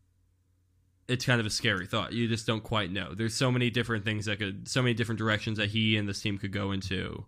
it's 1.08 1.24
kind 1.24 1.40
of 1.40 1.46
a 1.46 1.50
scary 1.50 1.86
thought. 1.86 2.12
You 2.12 2.28
just 2.28 2.46
don't 2.46 2.62
quite 2.62 2.90
know. 2.90 3.14
There's 3.14 3.34
so 3.34 3.50
many 3.50 3.70
different 3.70 4.04
things 4.04 4.26
that 4.26 4.38
could, 4.38 4.68
so 4.68 4.82
many 4.82 4.94
different 4.94 5.18
directions 5.18 5.58
that 5.58 5.70
he 5.70 5.96
and 5.96 6.08
this 6.08 6.20
team 6.20 6.38
could 6.38 6.52
go 6.52 6.72
into 6.72 7.26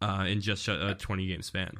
uh, 0.00 0.24
in 0.28 0.40
just 0.40 0.68
a 0.68 0.94
20 0.98 1.26
game 1.26 1.42
span. 1.42 1.72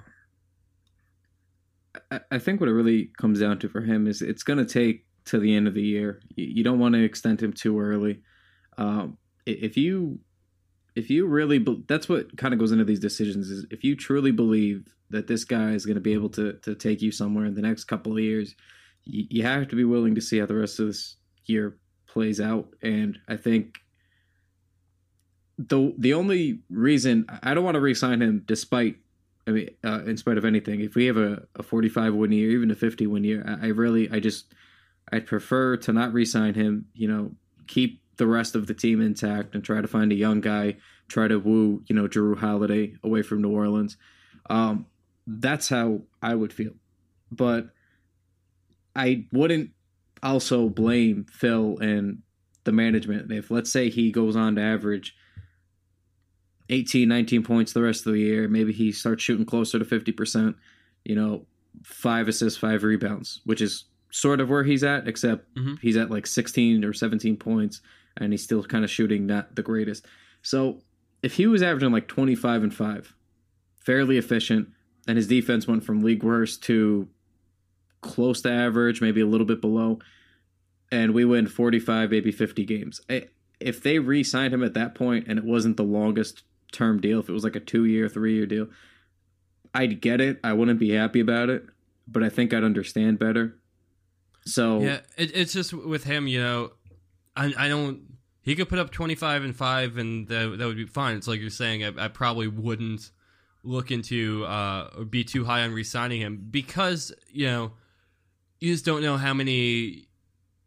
I 2.30 2.38
think 2.38 2.61
what 2.61 2.68
it 2.68 2.74
really 2.74 3.11
comes 3.18 3.40
down 3.40 3.59
to 3.61 3.68
for 3.68 3.80
him 3.80 4.07
is 4.07 4.20
it's 4.20 4.42
going 4.42 4.59
to 4.59 4.66
take 4.66 5.07
to 5.26 5.38
the 5.38 5.55
end 5.55 5.66
of 5.66 5.74
the 5.74 5.82
year. 5.82 6.20
You 6.36 6.62
don't 6.62 6.78
want 6.78 6.94
to 6.94 7.03
extend 7.03 7.42
him 7.42 7.53
too 7.53 7.80
early. 7.80 8.20
Um, 8.76 9.16
if 9.47 9.76
you 9.76 10.18
if 10.97 11.11
you 11.11 11.26
really 11.26 11.59
be, 11.59 11.84
that's 11.86 12.09
what 12.09 12.36
kind 12.38 12.55
of 12.55 12.59
goes 12.59 12.72
into 12.72 12.84
these 12.84 12.99
decisions 12.99 13.51
is 13.51 13.66
if 13.70 13.84
you 13.84 13.94
truly 13.94 14.32
believe 14.32 14.88
that 15.11 15.28
this 15.28 15.44
guy 15.44 15.72
is 15.72 15.86
going 15.86 15.94
to 15.94 16.01
be 16.01 16.14
able 16.14 16.30
to 16.30 16.55
to 16.62 16.74
take 16.74 17.03
you 17.03 17.12
somewhere 17.12 17.44
in 17.44 17.55
the 17.55 17.62
next 17.62 17.84
couple 17.84 18.12
of 18.12 18.18
years, 18.18 18.57
you, 19.05 19.26
you 19.28 19.42
have 19.42 19.68
to 19.68 19.76
be 19.76 19.84
willing 19.84 20.14
to 20.14 20.20
see 20.20 20.38
how 20.38 20.47
the 20.47 20.55
rest 20.55 20.80
of 20.80 20.86
this 20.88 21.16
year 21.44 21.76
plays 22.07 22.40
out. 22.40 22.68
And 22.82 23.18
I 23.28 23.36
think 23.36 23.78
the 25.59 25.94
the 25.99 26.14
only 26.14 26.61
reason 26.70 27.26
I 27.42 27.53
don't 27.53 27.64
want 27.64 27.76
to 27.76 27.80
re-sign 27.80 28.22
him, 28.22 28.42
despite 28.47 28.97
I 29.47 29.51
mean, 29.53 29.70
uh, 29.84 30.03
in 30.07 30.16
spite 30.16 30.38
of 30.38 30.44
anything, 30.44 30.80
if 30.80 30.94
we 30.94 31.07
have 31.07 31.18
a, 31.18 31.47
a 31.55 31.62
45 31.62 32.14
win 32.14 32.32
year, 32.32 32.51
even 32.51 32.70
a 32.70 32.74
50 32.74 33.07
win 33.07 33.22
year, 33.22 33.44
I, 33.47 33.66
I 33.66 33.68
really, 33.68 34.11
I 34.11 34.18
just, 34.18 34.53
I'd 35.12 35.26
prefer 35.26 35.76
to 35.76 35.92
not 35.92 36.12
re-sign 36.12 36.55
him. 36.55 36.86
You 36.94 37.07
know, 37.07 37.30
keep 37.68 38.03
the 38.16 38.26
rest 38.26 38.54
of 38.54 38.66
the 38.66 38.74
team 38.74 39.00
intact 39.00 39.54
and 39.54 39.62
try 39.62 39.80
to 39.80 39.88
find 39.88 40.12
a 40.12 40.16
young 40.16 40.40
guy, 40.40 40.76
try 41.08 41.28
to 41.28 41.38
woo, 41.38 41.82
you 41.86 41.94
know, 41.94 42.08
Jrue 42.08 42.38
Holiday 42.38 42.94
away 43.02 43.22
from 43.22 43.42
New 43.42 43.52
Orleans. 43.52 43.96
Um, 44.48 44.86
that's 45.26 45.68
how 45.68 46.02
I 46.22 46.34
would 46.34 46.52
feel. 46.52 46.72
But 47.30 47.68
I 48.94 49.26
wouldn't 49.32 49.70
also 50.22 50.68
blame 50.68 51.26
Phil 51.30 51.78
and 51.78 52.22
the 52.64 52.72
management 52.72 53.30
if, 53.30 53.50
let's 53.50 53.70
say, 53.70 53.90
he 53.90 54.10
goes 54.10 54.36
on 54.36 54.56
to 54.56 54.62
average 54.62 55.14
18, 56.68 57.08
19 57.08 57.42
points 57.42 57.72
the 57.72 57.82
rest 57.82 58.06
of 58.06 58.12
the 58.12 58.20
year. 58.20 58.48
Maybe 58.48 58.72
he 58.72 58.92
starts 58.92 59.22
shooting 59.22 59.46
closer 59.46 59.78
to 59.78 59.84
50%, 59.84 60.54
you 61.04 61.14
know, 61.14 61.46
five 61.84 62.28
assists, 62.28 62.58
five 62.58 62.82
rebounds, 62.82 63.40
which 63.44 63.60
is 63.60 63.84
sort 64.10 64.40
of 64.40 64.48
where 64.48 64.64
he's 64.64 64.82
at, 64.82 65.06
except 65.06 65.54
mm-hmm. 65.54 65.74
he's 65.82 65.96
at 65.96 66.10
like 66.10 66.26
16 66.26 66.84
or 66.84 66.92
17 66.92 67.36
points 67.36 67.80
and 68.16 68.32
he's 68.32 68.42
still 68.42 68.62
kind 68.62 68.84
of 68.84 68.90
shooting 68.90 69.26
not 69.26 69.54
the 69.54 69.62
greatest. 69.62 70.06
So 70.42 70.80
if 71.22 71.34
he 71.34 71.46
was 71.46 71.62
averaging 71.62 71.92
like 71.92 72.08
25 72.08 72.62
and 72.62 72.74
5, 72.74 73.14
fairly 73.76 74.18
efficient, 74.18 74.68
and 75.08 75.16
his 75.16 75.28
defense 75.28 75.66
went 75.66 75.84
from 75.84 76.02
league 76.02 76.22
worst 76.22 76.62
to 76.64 77.08
close 78.00 78.42
to 78.42 78.50
average, 78.50 79.00
maybe 79.00 79.20
a 79.20 79.26
little 79.26 79.46
bit 79.46 79.60
below, 79.60 79.98
and 80.90 81.14
we 81.14 81.24
win 81.24 81.46
45, 81.46 82.10
maybe 82.10 82.32
50 82.32 82.64
games. 82.64 83.00
Eh, 83.08 83.22
if 83.60 83.82
they 83.82 83.98
re 83.98 84.22
signed 84.22 84.54
him 84.54 84.62
at 84.62 84.74
that 84.74 84.94
point 84.94 85.26
and 85.28 85.38
it 85.38 85.44
wasn't 85.44 85.76
the 85.76 85.82
longest 85.82 86.42
term 86.72 87.00
deal, 87.00 87.20
if 87.20 87.28
it 87.28 87.32
was 87.32 87.44
like 87.44 87.56
a 87.56 87.60
two 87.60 87.84
year, 87.84 88.08
three 88.08 88.34
year 88.34 88.46
deal, 88.46 88.68
I'd 89.74 90.00
get 90.00 90.20
it. 90.20 90.38
I 90.44 90.52
wouldn't 90.52 90.78
be 90.78 90.90
happy 90.92 91.20
about 91.20 91.50
it, 91.50 91.64
but 92.06 92.22
I 92.22 92.28
think 92.28 92.52
I'd 92.52 92.64
understand 92.64 93.18
better. 93.18 93.58
So 94.44 94.80
yeah, 94.80 95.00
it, 95.16 95.34
it's 95.34 95.52
just 95.52 95.72
with 95.72 96.04
him, 96.04 96.28
you 96.28 96.40
know, 96.40 96.72
I 97.34 97.52
I 97.58 97.68
don't. 97.68 98.00
He 98.47 98.55
could 98.55 98.68
put 98.68 98.78
up 98.78 98.92
twenty 98.92 99.16
five 99.16 99.42
and 99.42 99.55
five, 99.55 99.99
and 99.99 100.28
that 100.28 100.57
that 100.59 100.66
would 100.66 100.76
be 100.76 100.86
fine. 100.86 101.16
It's 101.16 101.26
like 101.26 101.40
you're 101.40 101.51
saying. 101.51 101.84
I, 101.84 102.05
I 102.05 102.09
probably 102.09 102.47
wouldn't 102.47 103.11
look 103.64 103.90
into 103.90 104.44
uh 104.44 104.88
or 104.97 105.05
be 105.05 105.24
too 105.24 105.44
high 105.44 105.62
on 105.62 105.72
re-signing 105.72 106.20
him 106.20 106.47
because 106.53 107.12
you 107.28 107.47
know 107.47 107.72
you 108.61 108.72
just 108.72 108.84
don't 108.84 109.03
know 109.03 109.16
how 109.16 109.34
many 109.34 110.07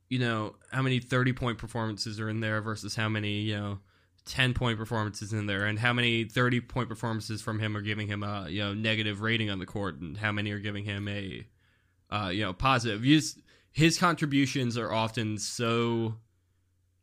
you 0.09 0.19
know 0.19 0.53
how 0.73 0.81
many 0.81 0.99
30 0.99 1.31
point 1.31 1.57
performances 1.57 2.19
are 2.19 2.27
in 2.27 2.41
there 2.41 2.61
versus 2.61 2.95
how 2.95 3.07
many 3.07 3.39
you 3.39 3.55
know 3.55 3.79
10 4.25 4.53
point 4.53 4.77
performances 4.77 5.31
in 5.31 5.45
there 5.45 5.65
and 5.65 5.79
how 5.79 5.93
many 5.93 6.25
30 6.25 6.59
point 6.59 6.89
performances 6.89 7.41
from 7.41 7.57
him 7.59 7.77
are 7.77 7.81
giving 7.81 8.07
him 8.07 8.21
a 8.21 8.47
you 8.49 8.59
know 8.61 8.73
negative 8.73 9.21
rating 9.21 9.49
on 9.49 9.59
the 9.59 9.65
court 9.65 10.01
and 10.01 10.17
how 10.17 10.33
many 10.33 10.51
are 10.51 10.59
giving 10.59 10.83
him 10.83 11.07
a 11.07 11.47
uh, 12.11 12.27
you 12.27 12.43
know 12.43 12.51
positive 12.51 13.01
his, 13.01 13.39
his 13.71 13.97
contributions 13.97 14.77
are 14.77 14.91
often 14.91 15.37
so 15.37 16.15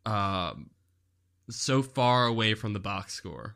um 0.07 0.69
so 1.49 1.81
far 1.81 2.25
away 2.25 2.53
from 2.53 2.73
the 2.73 2.79
box 2.79 3.13
score. 3.13 3.55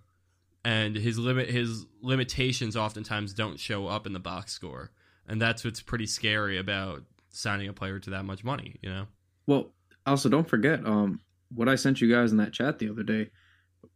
And 0.64 0.96
his 0.96 1.18
limit 1.18 1.50
his 1.50 1.86
limitations 2.02 2.76
oftentimes 2.76 3.34
don't 3.34 3.60
show 3.60 3.88
up 3.88 4.06
in 4.06 4.14
the 4.14 4.20
box 4.20 4.54
score. 4.54 4.92
And 5.28 5.42
that's 5.42 5.64
what's 5.64 5.82
pretty 5.82 6.06
scary 6.06 6.58
about 6.58 7.04
signing 7.30 7.68
a 7.68 7.74
player 7.74 7.98
to 7.98 8.10
that 8.12 8.26
much 8.26 8.44
money 8.44 8.76
you 8.82 8.90
know? 8.90 9.08
Well 9.48 9.72
also 10.06 10.30
don't 10.30 10.50
forget 10.50 10.86
um 10.86 11.20
what 11.54 11.70
i 11.70 11.76
sent 11.76 12.02
you 12.02 12.12
guys 12.12 12.32
in 12.32 12.38
that 12.38 12.52
chat 12.52 12.80
the 12.80 12.90
other 12.90 13.04
day 13.04 13.30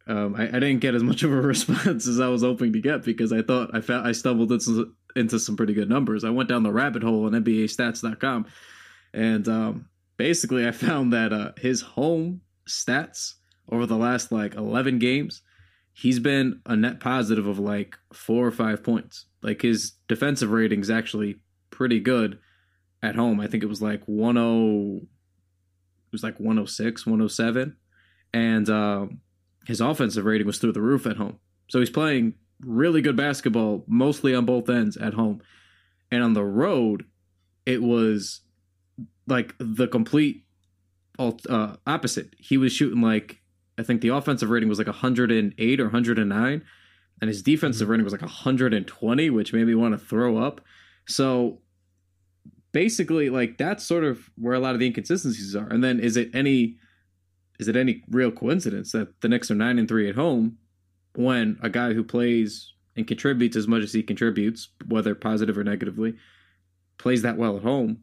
um, 0.08 0.36
I, 0.36 0.48
I, 0.48 0.60
didn't 0.60 0.80
get 0.80 0.94
as 0.94 1.04
much 1.04 1.24
of 1.24 1.32
a 1.32 1.36
response 1.42 2.08
as 2.08 2.20
I 2.20 2.28
was 2.28 2.44
hoping 2.44 2.74
to 2.74 2.80
get 2.80 3.04
because 3.04 3.34
I 3.34 3.42
thought 3.42 3.74
I 3.74 3.82
found 3.82 4.08
I 4.08 4.12
stumbled 4.12 4.52
into, 4.52 4.94
into 5.16 5.40
some 5.40 5.58
pretty 5.58 5.74
good 5.74 5.90
numbers. 5.90 6.24
I 6.24 6.30
went 6.30 6.50
down 6.50 6.64
the 6.64 6.72
rabbit 6.72 7.02
hole 7.02 7.26
on 7.26 7.32
NBAStats.com, 7.32 8.46
and 9.14 9.48
um, 9.48 9.90
basically 10.18 10.68
I 10.68 10.72
found 10.72 11.14
that 11.14 11.34
uh, 11.34 11.52
his 11.58 11.82
home 11.82 12.42
stats 12.68 13.34
over 13.72 13.86
the 13.86 13.98
last 13.98 14.32
like 14.32 14.56
eleven 14.56 15.00
games, 15.00 15.42
he's 15.94 16.20
been 16.20 16.62
a 16.66 16.76
net 16.76 17.00
positive 17.00 17.48
of 17.48 17.60
like 17.60 17.98
four 18.14 18.46
or 18.46 18.52
five 18.52 18.84
points. 18.84 19.26
Like 19.42 19.62
his 19.62 19.94
defensive 20.08 20.52
rating 20.52 20.82
is 20.82 20.90
actually 20.90 21.40
pretty 21.72 22.00
good 22.00 22.40
at 23.04 23.16
home. 23.16 23.40
I 23.40 23.48
think 23.48 23.64
it 23.64 23.70
was 23.70 23.82
like 23.82 24.04
one 24.06 24.38
oh, 24.38 25.02
it 25.02 26.12
was 26.12 26.24
like 26.24 26.40
106, 26.40 27.06
107. 27.06 27.76
and. 28.34 28.70
Um, 28.70 29.22
his 29.66 29.82
offensive 29.82 30.26
rating 30.26 30.48
was 30.48 30.60
through 30.60 30.74
the 30.74 30.82
roof 30.82 31.06
at 31.06 31.18
home. 31.18 31.40
So 31.70 31.80
he's 31.80 31.90
playing 31.90 32.36
really 32.62 33.02
good 33.02 33.16
basketball, 33.16 33.84
mostly 33.88 34.36
on 34.36 34.46
both 34.46 34.70
ends 34.70 34.96
at 34.98 35.14
home. 35.14 35.42
And 36.12 36.24
on 36.24 36.34
the 36.34 36.44
road, 36.44 37.06
it 37.66 37.82
was 37.82 38.42
like 39.28 39.56
the 39.58 39.88
complete 39.88 40.45
uh, 41.20 41.76
opposite. 41.88 42.36
He 42.38 42.58
was 42.58 42.74
shooting 42.74 43.02
like, 43.02 43.42
I 43.78 43.84
think 43.84 44.02
the 44.02 44.10
offensive 44.10 44.50
rating 44.50 44.70
was 44.70 44.78
like 44.78 44.88
108 44.88 45.80
or 45.80 45.84
109, 45.84 46.64
and 47.22 47.28
his 47.28 47.42
defensive 47.42 47.86
mm-hmm. 47.86 47.92
rating 47.92 48.04
was 48.04 48.14
like 48.14 48.22
120, 48.22 49.30
which 49.30 49.54
made 49.54 49.68
me 49.68 49.76
want 49.76 49.94
to 49.94 50.06
throw 50.06 50.38
up. 50.38 50.62
So 51.08 51.60
basically, 52.72 53.30
like, 53.30 53.58
that's 53.58 53.84
sort 53.84 54.04
of 54.04 54.30
where 54.38 54.54
a 54.54 54.60
lot 54.60 54.74
of 54.74 54.80
the 54.80 54.88
inconsistencies 54.88 55.56
are. 55.56 55.68
And 55.68 55.84
then 55.84 56.00
is 56.00 56.18
it 56.18 56.30
any 56.34 56.78
is 57.58 57.70
it 57.70 57.78
any 57.78 58.04
real 58.10 58.32
coincidence 58.32 58.92
that 58.92 59.22
the 59.22 59.30
Knicks 59.30 59.50
are 59.50 59.56
nine 59.56 59.80
and 59.80 59.88
three 59.88 60.10
at 60.10 60.16
home 60.16 60.58
when 61.16 61.58
a 61.62 61.70
guy 61.70 61.94
who 61.94 62.04
plays 62.04 62.74
and 62.96 63.08
contributes 63.08 63.56
as 63.56 63.68
much 63.68 63.84
as 63.84 63.94
he 63.94 64.04
contributes, 64.04 64.70
whether 64.88 65.16
positive 65.16 65.58
or 65.58 65.64
negatively, 65.64 66.16
plays 66.98 67.22
that 67.22 67.38
well 67.38 67.58
at 67.58 67.64
home, 67.64 68.00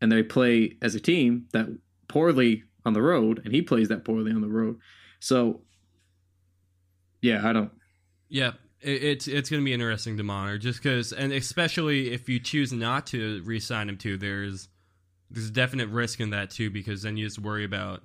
and 0.00 0.10
they 0.10 0.22
play 0.22 0.76
as 0.82 0.94
a 0.94 1.00
team 1.00 1.46
that 1.52 1.66
poorly 2.08 2.64
on 2.84 2.92
the 2.92 3.02
road, 3.02 3.42
and 3.44 3.54
he 3.54 3.62
plays 3.62 3.88
that 3.88 4.04
poorly 4.04 4.32
on 4.32 4.40
the 4.40 4.48
road. 4.48 4.78
So, 5.20 5.62
yeah, 7.20 7.46
I 7.46 7.52
don't. 7.52 7.72
Yeah, 8.28 8.52
it's 8.80 9.28
it's 9.28 9.50
going 9.50 9.62
to 9.62 9.64
be 9.64 9.72
interesting 9.72 10.16
to 10.16 10.22
monitor, 10.22 10.58
just 10.58 10.82
because, 10.82 11.12
and 11.12 11.32
especially 11.32 12.12
if 12.12 12.28
you 12.28 12.38
choose 12.38 12.72
not 12.72 13.06
to 13.08 13.42
re-sign 13.44 13.88
him 13.88 13.96
to, 13.98 14.16
there's 14.16 14.68
there's 15.30 15.48
a 15.48 15.52
definite 15.52 15.88
risk 15.88 16.20
in 16.20 16.30
that 16.30 16.50
too, 16.50 16.70
because 16.70 17.02
then 17.02 17.16
you 17.16 17.26
just 17.26 17.38
worry 17.38 17.64
about 17.64 18.02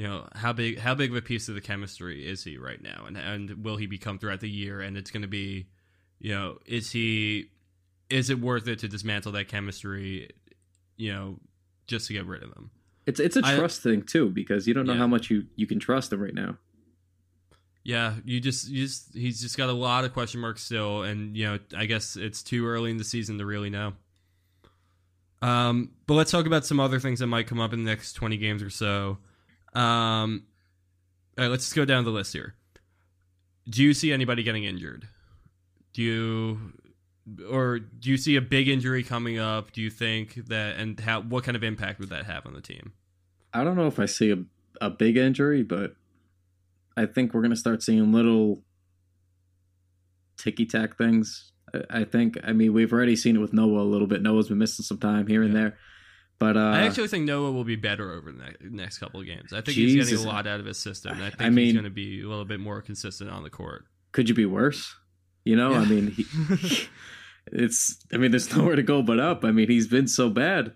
you 0.00 0.06
know 0.08 0.26
how 0.34 0.50
big 0.50 0.78
how 0.78 0.94
big 0.94 1.10
of 1.10 1.16
a 1.16 1.20
piece 1.20 1.50
of 1.50 1.54
the 1.54 1.60
chemistry 1.60 2.26
is 2.26 2.42
he 2.42 2.56
right 2.56 2.82
now 2.82 3.04
and 3.06 3.18
and 3.18 3.62
will 3.62 3.76
he 3.76 3.86
become 3.86 4.18
throughout 4.18 4.40
the 4.40 4.48
year 4.48 4.80
and 4.80 4.96
it's 4.96 5.10
going 5.10 5.20
to 5.20 5.28
be 5.28 5.66
you 6.18 6.34
know 6.34 6.56
is 6.64 6.90
he 6.90 7.50
is 8.08 8.30
it 8.30 8.40
worth 8.40 8.66
it 8.66 8.78
to 8.78 8.88
dismantle 8.88 9.32
that 9.32 9.48
chemistry 9.48 10.30
you 10.96 11.12
know 11.12 11.38
just 11.86 12.06
to 12.06 12.14
get 12.14 12.24
rid 12.24 12.42
of 12.42 12.48
him 12.48 12.70
it's 13.06 13.20
it's 13.20 13.36
a 13.36 13.42
trust 13.42 13.80
I, 13.86 13.90
thing 13.90 14.02
too 14.02 14.30
because 14.30 14.66
you 14.66 14.74
don't 14.74 14.86
know 14.86 14.92
yeah. 14.92 14.98
how 14.98 15.06
much 15.06 15.30
you 15.30 15.46
you 15.56 15.66
can 15.66 15.78
trust 15.78 16.12
him 16.12 16.20
right 16.20 16.34
now 16.34 16.56
yeah 17.82 18.14
you 18.24 18.40
just 18.40 18.68
you 18.68 18.84
just 18.84 19.14
he's 19.14 19.40
just 19.40 19.56
got 19.56 19.68
a 19.68 19.72
lot 19.72 20.04
of 20.04 20.12
question 20.12 20.40
marks 20.40 20.62
still 20.62 21.02
and 21.02 21.36
you 21.36 21.46
know 21.46 21.58
i 21.76 21.86
guess 21.86 22.16
it's 22.16 22.42
too 22.42 22.66
early 22.66 22.90
in 22.90 22.98
the 22.98 23.04
season 23.04 23.38
to 23.38 23.46
really 23.46 23.70
know 23.70 23.94
um 25.40 25.90
but 26.06 26.14
let's 26.14 26.30
talk 26.30 26.46
about 26.46 26.66
some 26.66 26.78
other 26.78 27.00
things 27.00 27.20
that 27.20 27.26
might 27.26 27.46
come 27.46 27.58
up 27.58 27.72
in 27.72 27.82
the 27.82 27.90
next 27.90 28.12
20 28.12 28.36
games 28.36 28.62
or 28.62 28.70
so 28.70 29.18
um, 29.74 30.44
all 31.38 31.44
right, 31.44 31.50
let's 31.50 31.64
just 31.64 31.76
go 31.76 31.84
down 31.84 32.04
the 32.04 32.10
list 32.10 32.32
here. 32.32 32.54
Do 33.68 33.82
you 33.82 33.94
see 33.94 34.12
anybody 34.12 34.42
getting 34.42 34.64
injured? 34.64 35.06
Do 35.92 36.02
you 36.02 36.72
or 37.50 37.78
do 37.78 38.10
you 38.10 38.16
see 38.16 38.36
a 38.36 38.40
big 38.40 38.68
injury 38.68 39.02
coming 39.02 39.38
up? 39.38 39.72
Do 39.72 39.80
you 39.80 39.90
think 39.90 40.34
that, 40.48 40.76
and 40.76 40.98
how, 40.98 41.20
what 41.22 41.44
kind 41.44 41.56
of 41.56 41.62
impact 41.62 42.00
would 42.00 42.10
that 42.10 42.26
have 42.26 42.46
on 42.46 42.54
the 42.54 42.60
team? 42.60 42.92
I 43.52 43.64
don't 43.64 43.76
know 43.76 43.86
if 43.86 43.98
I 43.98 44.06
see 44.06 44.30
a, 44.30 44.38
a 44.80 44.90
big 44.90 45.16
injury, 45.16 45.62
but 45.62 45.94
I 46.96 47.06
think 47.06 47.34
we're 47.34 47.42
going 47.42 47.50
to 47.50 47.56
start 47.56 47.82
seeing 47.82 48.12
little 48.12 48.62
ticky 50.36 50.66
tack 50.66 50.96
things. 50.96 51.52
I, 51.74 52.00
I, 52.00 52.04
think, 52.04 52.38
I 52.42 52.52
mean, 52.52 52.72
we've 52.72 52.92
already 52.92 53.16
seen 53.16 53.36
it 53.36 53.40
with 53.40 53.52
Noah 53.52 53.82
a 53.82 53.84
little 53.84 54.06
bit. 54.06 54.22
Noah's 54.22 54.48
been 54.48 54.58
missing 54.58 54.84
some 54.84 54.98
time 54.98 55.26
here 55.26 55.42
and 55.42 55.54
there. 55.54 55.76
But 56.38 56.56
uh, 56.56 56.60
I 56.60 56.86
actually 56.86 57.08
think 57.08 57.26
Noah 57.26 57.52
will 57.52 57.64
be 57.64 57.76
better 57.76 58.12
over 58.12 58.32
the 58.32 58.54
next 58.62 58.96
couple 58.96 59.20
of 59.20 59.26
games. 59.26 59.52
I 59.52 59.56
think 59.60 59.76
Jesus. 59.76 60.08
he's 60.08 60.18
getting 60.18 60.26
a 60.26 60.34
lot 60.34 60.46
out 60.46 60.58
of 60.58 60.64
his 60.64 60.78
system. 60.78 61.18
I 61.20 61.28
think 61.28 61.42
I 61.42 61.50
mean, 61.50 61.66
he's 61.66 61.74
going 61.74 61.84
to 61.84 61.90
be 61.90 62.22
a 62.22 62.26
little 62.26 62.46
bit 62.46 62.60
more 62.60 62.80
consistent 62.80 63.28
on 63.28 63.42
the 63.42 63.50
court. 63.50 63.84
Could 64.12 64.26
you 64.26 64.34
be 64.34 64.46
worse? 64.46 64.96
You 65.44 65.56
know, 65.56 65.72
yeah. 65.72 65.80
I 65.80 65.84
mean, 65.86 66.10
he, 66.10 66.26
it's. 67.46 67.98
I 68.12 68.16
mean, 68.16 68.30
there's 68.30 68.54
nowhere 68.54 68.76
to 68.76 68.82
go 68.82 69.02
but 69.02 69.18
up. 69.18 69.44
I 69.44 69.50
mean, 69.50 69.68
he's 69.68 69.86
been 69.86 70.08
so 70.08 70.30
bad. 70.30 70.72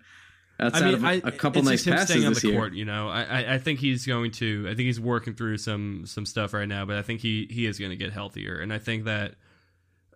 Outside 0.59 0.83
I 0.83 0.85
mean, 0.85 0.93
of 0.95 1.03
a, 1.03 1.07
I, 1.07 1.13
a 1.25 1.31
couple 1.31 1.61
nice 1.63 1.85
passes 1.85 2.23
on 2.25 2.33
the 2.33 2.47
year. 2.47 2.57
court. 2.57 2.73
You 2.73 2.85
know, 2.85 3.09
I, 3.09 3.55
I 3.55 3.57
think 3.57 3.79
he's 3.79 4.05
going 4.05 4.31
to. 4.33 4.65
I 4.67 4.69
think 4.69 4.85
he's 4.85 4.99
working 4.99 5.35
through 5.35 5.57
some 5.57 6.03
some 6.05 6.25
stuff 6.25 6.53
right 6.53 6.67
now, 6.67 6.85
but 6.85 6.95
I 6.95 7.01
think 7.01 7.21
he 7.21 7.47
he 7.49 7.65
is 7.65 7.77
going 7.77 7.91
to 7.91 7.97
get 7.97 8.13
healthier, 8.13 8.59
and 8.59 8.71
I 8.71 8.79
think 8.79 9.03
that 9.05 9.35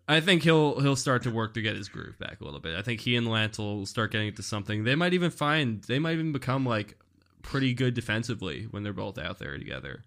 I 0.09 0.21
think 0.21 0.41
he'll 0.41 0.79
he'll 0.79 0.95
start 0.95 1.21
to 1.23 1.29
work 1.29 1.53
to 1.53 1.61
get 1.61 1.75
his 1.75 1.87
groove 1.87 2.17
back 2.17 2.41
a 2.41 2.43
little 2.43 2.59
bit. 2.59 2.75
I 2.75 2.81
think 2.81 2.99
he 2.99 3.15
and 3.15 3.27
Lance 3.27 3.59
will 3.59 3.85
start 3.85 4.11
getting 4.11 4.29
into 4.29 4.41
something. 4.41 4.83
They 4.83 4.95
might 4.95 5.13
even 5.13 5.29
find 5.29 5.83
they 5.83 5.99
might 5.99 6.13
even 6.13 6.31
become 6.31 6.65
like 6.65 6.97
pretty 7.43 7.75
good 7.75 7.93
defensively 7.93 8.63
when 8.71 8.81
they're 8.81 8.91
both 8.91 9.19
out 9.19 9.37
there 9.37 9.55
together. 9.57 10.03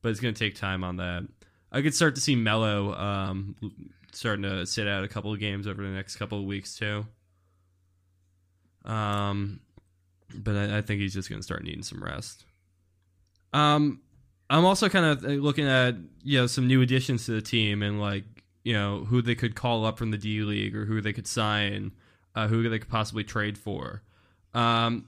But 0.00 0.08
it's 0.08 0.20
going 0.20 0.32
to 0.32 0.38
take 0.38 0.54
time 0.54 0.82
on 0.82 0.96
that. 0.96 1.24
I 1.72 1.80
could 1.80 1.94
start 1.94 2.14
to 2.16 2.20
see 2.20 2.36
Melo 2.36 2.94
um, 2.94 3.56
starting 4.12 4.42
to 4.42 4.66
sit 4.66 4.86
out 4.86 5.04
a 5.04 5.08
couple 5.08 5.32
of 5.32 5.40
games 5.40 5.66
over 5.66 5.82
the 5.82 5.88
next 5.88 6.16
couple 6.16 6.38
of 6.38 6.44
weeks 6.44 6.76
too. 6.76 7.06
Um, 8.84 9.60
but 10.34 10.54
I, 10.54 10.78
I 10.78 10.82
think 10.82 11.00
he's 11.00 11.14
just 11.14 11.28
going 11.30 11.38
to 11.38 11.42
start 11.42 11.64
needing 11.64 11.82
some 11.82 12.02
rest. 12.02 12.44
Um, 13.54 14.02
I'm 14.50 14.66
also 14.66 14.88
kind 14.88 15.06
of 15.06 15.22
looking 15.24 15.66
at 15.66 15.96
you 16.22 16.38
know 16.38 16.46
some 16.46 16.66
new 16.66 16.82
additions 16.82 17.24
to 17.26 17.32
the 17.32 17.42
team 17.42 17.82
and 17.82 18.00
like 18.00 18.24
you 18.64 18.74
know 18.74 19.04
who 19.04 19.22
they 19.22 19.34
could 19.34 19.54
call 19.54 19.86
up 19.86 19.98
from 19.98 20.10
the 20.10 20.18
D 20.18 20.42
League 20.42 20.76
or 20.76 20.84
who 20.84 21.00
they 21.00 21.12
could 21.12 21.26
sign, 21.26 21.92
uh, 22.34 22.48
who 22.48 22.68
they 22.68 22.78
could 22.78 22.90
possibly 22.90 23.24
trade 23.24 23.56
for. 23.56 24.02
Um, 24.52 25.06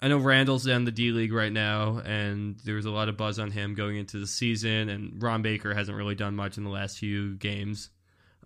I 0.00 0.08
know 0.08 0.18
Randle's 0.18 0.66
in 0.66 0.84
the 0.84 0.92
D 0.92 1.10
League 1.10 1.32
right 1.32 1.52
now, 1.52 1.98
and 1.98 2.58
there's 2.64 2.84
a 2.84 2.90
lot 2.90 3.08
of 3.08 3.16
buzz 3.16 3.38
on 3.38 3.50
him 3.50 3.74
going 3.74 3.96
into 3.96 4.18
the 4.18 4.26
season. 4.26 4.88
And 4.88 5.22
Ron 5.22 5.42
Baker 5.42 5.74
hasn't 5.74 5.96
really 5.96 6.14
done 6.14 6.36
much 6.36 6.56
in 6.56 6.64
the 6.64 6.70
last 6.70 6.98
few 6.98 7.34
games. 7.34 7.90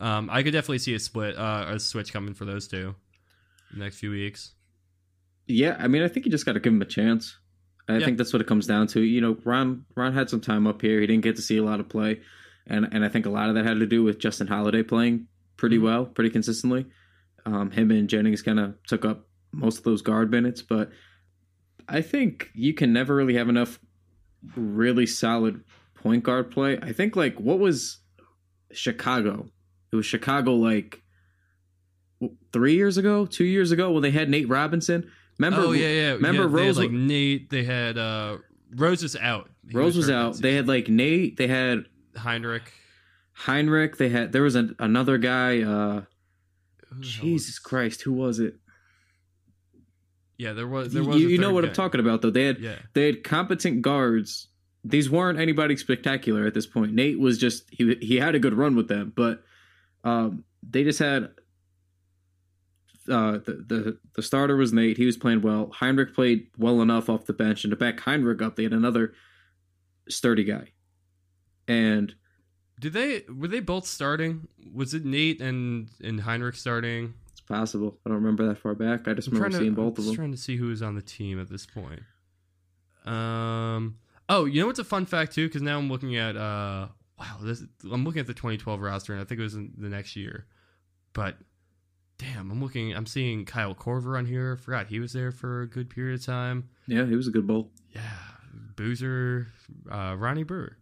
Um, 0.00 0.30
I 0.30 0.42
could 0.42 0.52
definitely 0.52 0.78
see 0.78 0.94
a 0.94 0.98
split, 0.98 1.36
uh, 1.36 1.66
a 1.68 1.78
switch 1.78 2.12
coming 2.12 2.34
for 2.34 2.44
those 2.44 2.66
two 2.66 2.94
in 3.72 3.78
the 3.78 3.84
next 3.84 3.98
few 3.98 4.10
weeks. 4.10 4.52
Yeah, 5.46 5.76
I 5.78 5.88
mean, 5.88 6.02
I 6.02 6.08
think 6.08 6.26
you 6.26 6.32
just 6.32 6.46
got 6.46 6.52
to 6.52 6.60
give 6.60 6.72
him 6.72 6.82
a 6.82 6.86
chance. 6.86 7.36
I 7.88 7.98
yeah. 7.98 8.04
think 8.04 8.16
that's 8.16 8.32
what 8.32 8.40
it 8.40 8.46
comes 8.46 8.66
down 8.66 8.86
to. 8.88 9.00
You 9.00 9.20
know, 9.20 9.36
Ron 9.44 9.84
Ron 9.94 10.14
had 10.14 10.30
some 10.30 10.40
time 10.40 10.66
up 10.66 10.80
here. 10.80 11.00
He 11.00 11.06
didn't 11.06 11.24
get 11.24 11.36
to 11.36 11.42
see 11.42 11.58
a 11.58 11.64
lot 11.64 11.80
of 11.80 11.88
play 11.88 12.20
and 12.66 12.88
and 12.92 13.04
I 13.04 13.08
think 13.08 13.26
a 13.26 13.30
lot 13.30 13.48
of 13.48 13.54
that 13.54 13.66
had 13.66 13.80
to 13.80 13.86
do 13.86 14.02
with 14.02 14.18
Justin 14.18 14.46
Holiday 14.46 14.82
playing 14.82 15.26
pretty 15.56 15.76
mm-hmm. 15.76 15.86
well, 15.86 16.04
pretty 16.06 16.30
consistently. 16.30 16.86
Um, 17.44 17.70
him 17.70 17.90
and 17.90 18.08
Jennings 18.08 18.42
kind 18.42 18.60
of 18.60 18.74
took 18.86 19.04
up 19.04 19.26
most 19.52 19.78
of 19.78 19.84
those 19.84 20.02
guard 20.02 20.30
minutes, 20.30 20.62
but 20.62 20.90
I 21.88 22.00
think 22.00 22.50
you 22.54 22.74
can 22.74 22.92
never 22.92 23.14
really 23.14 23.34
have 23.34 23.48
enough 23.48 23.78
really 24.56 25.06
solid 25.06 25.62
point 25.94 26.24
guard 26.24 26.50
play. 26.50 26.78
I 26.80 26.92
think 26.92 27.16
like 27.16 27.38
what 27.38 27.58
was 27.58 27.98
Chicago? 28.72 29.48
It 29.92 29.96
was 29.96 30.06
Chicago 30.06 30.54
like 30.54 31.02
three 32.52 32.74
years 32.74 32.96
ago, 32.96 33.26
two 33.26 33.44
years 33.44 33.70
ago 33.70 33.90
when 33.92 34.02
they 34.02 34.10
had 34.10 34.28
Nate 34.28 34.48
Robinson. 34.48 35.10
Remember? 35.38 35.68
Oh 35.68 35.72
yeah, 35.72 35.88
yeah. 35.88 36.12
Remember 36.12 36.42
yeah, 36.42 36.64
Rose? 36.64 36.78
like 36.78 36.90
Nate. 36.90 37.50
They 37.50 37.64
had 37.64 37.98
uh 37.98 38.38
Rose 38.74 39.02
is 39.02 39.16
out. 39.16 39.50
He 39.68 39.76
Rose 39.76 39.96
was, 39.96 40.06
was 40.06 40.10
out. 40.10 40.34
They 40.36 40.54
had 40.54 40.68
like 40.68 40.88
Nate. 40.88 41.36
They 41.36 41.46
had 41.46 41.86
Hinrich. 42.14 42.68
Hinrich. 43.46 43.96
They 43.96 44.08
had 44.08 44.32
there 44.32 44.42
was 44.42 44.54
an, 44.54 44.76
another 44.78 45.18
guy. 45.18 45.62
Uh, 45.62 46.02
Jesus 47.00 47.58
Christ, 47.58 48.02
who 48.02 48.12
was 48.12 48.38
it? 48.38 48.54
Yeah, 50.42 50.54
there 50.54 50.66
was. 50.66 50.92
There 50.92 51.04
was. 51.04 51.20
You, 51.20 51.28
you 51.28 51.38
know 51.38 51.52
what. 51.52 51.64
I'm 51.64 51.72
talking 51.72 52.00
about, 52.00 52.20
though. 52.20 52.30
They 52.30 52.44
had 52.44 52.58
yeah. 52.58 52.74
they 52.94 53.06
had 53.06 53.22
competent 53.22 53.80
guards. 53.80 54.48
These 54.84 55.08
weren't 55.08 55.38
anybody 55.38 55.76
spectacular 55.76 56.46
at 56.46 56.54
this 56.54 56.66
point. 56.66 56.94
Nate 56.94 57.20
was 57.20 57.38
just 57.38 57.64
he 57.70 57.94
he 58.02 58.16
had 58.16 58.34
a 58.34 58.40
good 58.40 58.54
run 58.54 58.74
with 58.74 58.88
them, 58.88 59.12
but 59.14 59.44
um, 60.02 60.42
they 60.68 60.82
just 60.82 60.98
had 60.98 61.30
uh, 63.08 63.38
the, 63.38 63.64
the 63.68 63.98
the 64.16 64.22
starter 64.22 64.56
was 64.56 64.72
Nate. 64.72 64.96
He 64.96 65.06
was 65.06 65.16
playing 65.16 65.42
well. 65.42 65.70
Hinrich 65.80 66.12
played 66.12 66.48
well 66.58 66.82
enough 66.82 67.08
off 67.08 67.26
the 67.26 67.32
bench, 67.32 67.62
and 67.62 67.70
to 67.70 67.76
back 67.76 67.98
Hinrich 67.98 68.42
up, 68.42 68.56
they 68.56 68.64
had 68.64 68.72
another 68.72 69.14
sturdy 70.08 70.42
guy. 70.42 70.72
And 71.68 72.16
did 72.80 72.94
they 72.94 73.22
were 73.32 73.46
they 73.46 73.60
both 73.60 73.86
starting? 73.86 74.48
Was 74.74 74.92
it 74.92 75.04
Nate 75.04 75.40
and 75.40 75.88
and 76.02 76.22
Hinrich 76.22 76.56
starting? 76.56 77.14
Possible. 77.52 77.98
I 78.06 78.08
don't 78.08 78.18
remember 78.18 78.46
that 78.48 78.58
far 78.58 78.74
back. 78.74 79.06
I 79.06 79.14
just 79.14 79.28
I'm 79.28 79.34
remember 79.34 79.58
seeing 79.58 79.74
to, 79.74 79.80
both 79.82 79.98
I'm 79.98 80.02
of 80.02 80.06
them. 80.06 80.14
Trying 80.14 80.30
to 80.32 80.38
see 80.38 80.56
who 80.56 80.68
was 80.68 80.80
on 80.82 80.94
the 80.94 81.02
team 81.02 81.40
at 81.40 81.50
this 81.50 81.66
point. 81.66 82.00
Um. 83.04 83.98
Oh, 84.28 84.44
you 84.46 84.60
know 84.60 84.66
what's 84.68 84.78
a 84.78 84.84
fun 84.84 85.04
fact 85.06 85.34
too? 85.34 85.48
Because 85.48 85.62
now 85.62 85.78
I'm 85.78 85.90
looking 85.90 86.16
at 86.16 86.36
uh. 86.36 86.88
Wow, 87.18 87.36
this 87.42 87.62
I'm 87.90 88.04
looking 88.04 88.20
at 88.20 88.26
the 88.26 88.34
2012 88.34 88.80
roster, 88.80 89.12
and 89.12 89.20
I 89.20 89.24
think 89.24 89.38
it 89.38 89.42
was 89.42 89.54
in 89.54 89.72
the 89.76 89.88
next 89.88 90.16
year. 90.16 90.46
But 91.12 91.36
damn, 92.18 92.50
I'm 92.50 92.62
looking. 92.62 92.94
I'm 92.94 93.06
seeing 93.06 93.44
Kyle 93.44 93.74
Korver 93.74 94.16
on 94.16 94.26
here. 94.26 94.56
I 94.58 94.62
forgot 94.62 94.86
he 94.86 94.98
was 94.98 95.12
there 95.12 95.30
for 95.30 95.62
a 95.62 95.66
good 95.68 95.90
period 95.90 96.20
of 96.20 96.24
time. 96.24 96.68
Yeah, 96.86 97.04
he 97.06 97.14
was 97.16 97.28
a 97.28 97.30
good 97.30 97.46
bowl. 97.46 97.70
Yeah, 97.90 98.00
Boozer, 98.76 99.48
uh, 99.90 100.16
Ronnie 100.18 100.44
Brewer. 100.44 100.78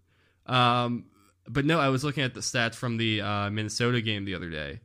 Um, 0.47 1.07
but 1.49 1.65
no, 1.65 1.81
I 1.81 1.89
was 1.89 2.05
looking 2.05 2.23
at 2.23 2.35
the 2.35 2.41
stats 2.41 2.75
from 2.75 2.97
the 2.97 3.21
uh, 3.21 3.51
Minnesota 3.51 4.01
game 4.01 4.25
the 4.25 4.35
other 4.35 4.51
day, 4.51 4.81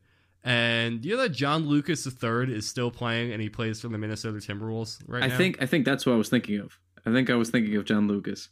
and 0.46 1.04
you 1.04 1.16
know 1.16 1.24
that 1.24 1.30
John 1.30 1.68
Lucas 1.68 2.08
III 2.08 2.54
is 2.54 2.68
still 2.68 2.92
playing, 2.92 3.34
and 3.34 3.42
he 3.42 3.50
plays 3.50 3.82
for 3.82 3.90
the 3.90 3.98
Minnesota 3.98 4.38
Timberwolves 4.38 5.02
right 5.08 5.24
I 5.24 5.28
now. 5.28 5.38
think 5.38 5.62
I 5.62 5.66
think 5.66 5.86
that's 5.86 6.06
what 6.06 6.14
I 6.14 6.16
was 6.16 6.30
thinking 6.30 6.60
of. 6.60 6.80
I 7.06 7.12
think 7.12 7.30
I 7.30 7.36
was 7.36 7.50
thinking 7.50 7.76
of 7.76 7.86
John 7.86 8.08
Lucas. 8.08 8.50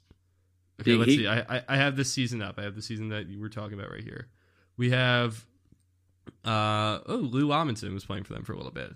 Okay, 0.82 0.92
he, 0.92 0.98
let's 0.98 1.12
he, 1.12 1.18
see. 1.20 1.28
I, 1.28 1.64
I 1.68 1.78
have 1.78 1.96
this 1.96 2.12
season 2.12 2.42
up. 2.42 2.58
I 2.58 2.64
have 2.64 2.76
the 2.76 2.82
season 2.82 3.10
that 3.10 3.28
you 3.28 3.40
were 3.40 3.50
talking 3.50 3.78
about 3.78 3.92
right 3.92 4.04
here. 4.04 4.28
We 4.76 4.90
have 4.90 5.46
uh 6.44 7.00
oh 7.06 7.16
Lou 7.16 7.50
Amundson 7.50 7.94
was 7.94 8.06
playing 8.06 8.24
for 8.24 8.34
them 8.34 8.44
for 8.44 8.54
a 8.54 8.58
little 8.58 8.72
bit, 8.72 8.92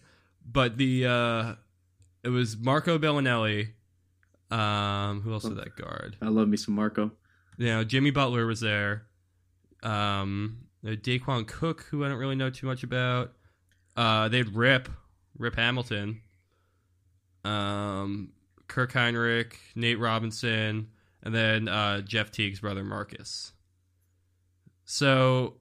but 0.46 0.78
the 0.78 1.06
uh 1.06 1.56
it 2.24 2.30
was 2.30 2.58
Marco 2.58 2.98
Belinelli. 2.98 3.70
Um, 4.50 5.22
who 5.22 5.34
else 5.34 5.44
oh, 5.46 5.50
was 5.50 5.58
that 5.58 5.76
guard? 5.76 6.16
I 6.22 6.30
love 6.30 6.48
me 6.48 6.56
some 6.56 6.74
Marco 6.74 7.12
you 7.58 7.68
know, 7.68 7.84
Jimmy 7.84 8.12
Butler 8.12 8.46
was 8.46 8.60
there. 8.60 9.04
Um, 9.84 10.67
Daequan 10.86 11.48
Cook, 11.48 11.86
who 11.90 12.06
I 12.06 12.10
don't 12.10 12.18
really 12.18 12.36
know 12.36 12.50
too 12.50 12.68
much 12.68 12.84
about. 12.84 13.34
Uh, 13.96 14.30
they 14.30 14.38
had 14.38 14.56
Rip, 14.56 14.90
Rip 15.38 15.56
Hamilton. 15.56 16.22
Um, 17.44 18.34
Kirk 18.68 18.92
Hinrich, 18.94 19.54
Nate 19.76 20.00
Robinson, 20.00 20.90
and 21.24 21.34
then 21.34 21.68
uh, 21.68 22.02
Jeff 22.02 22.32
Teague's 22.32 22.60
brother 22.60 22.84
Marcus. 22.84 23.54
So, 24.86 25.56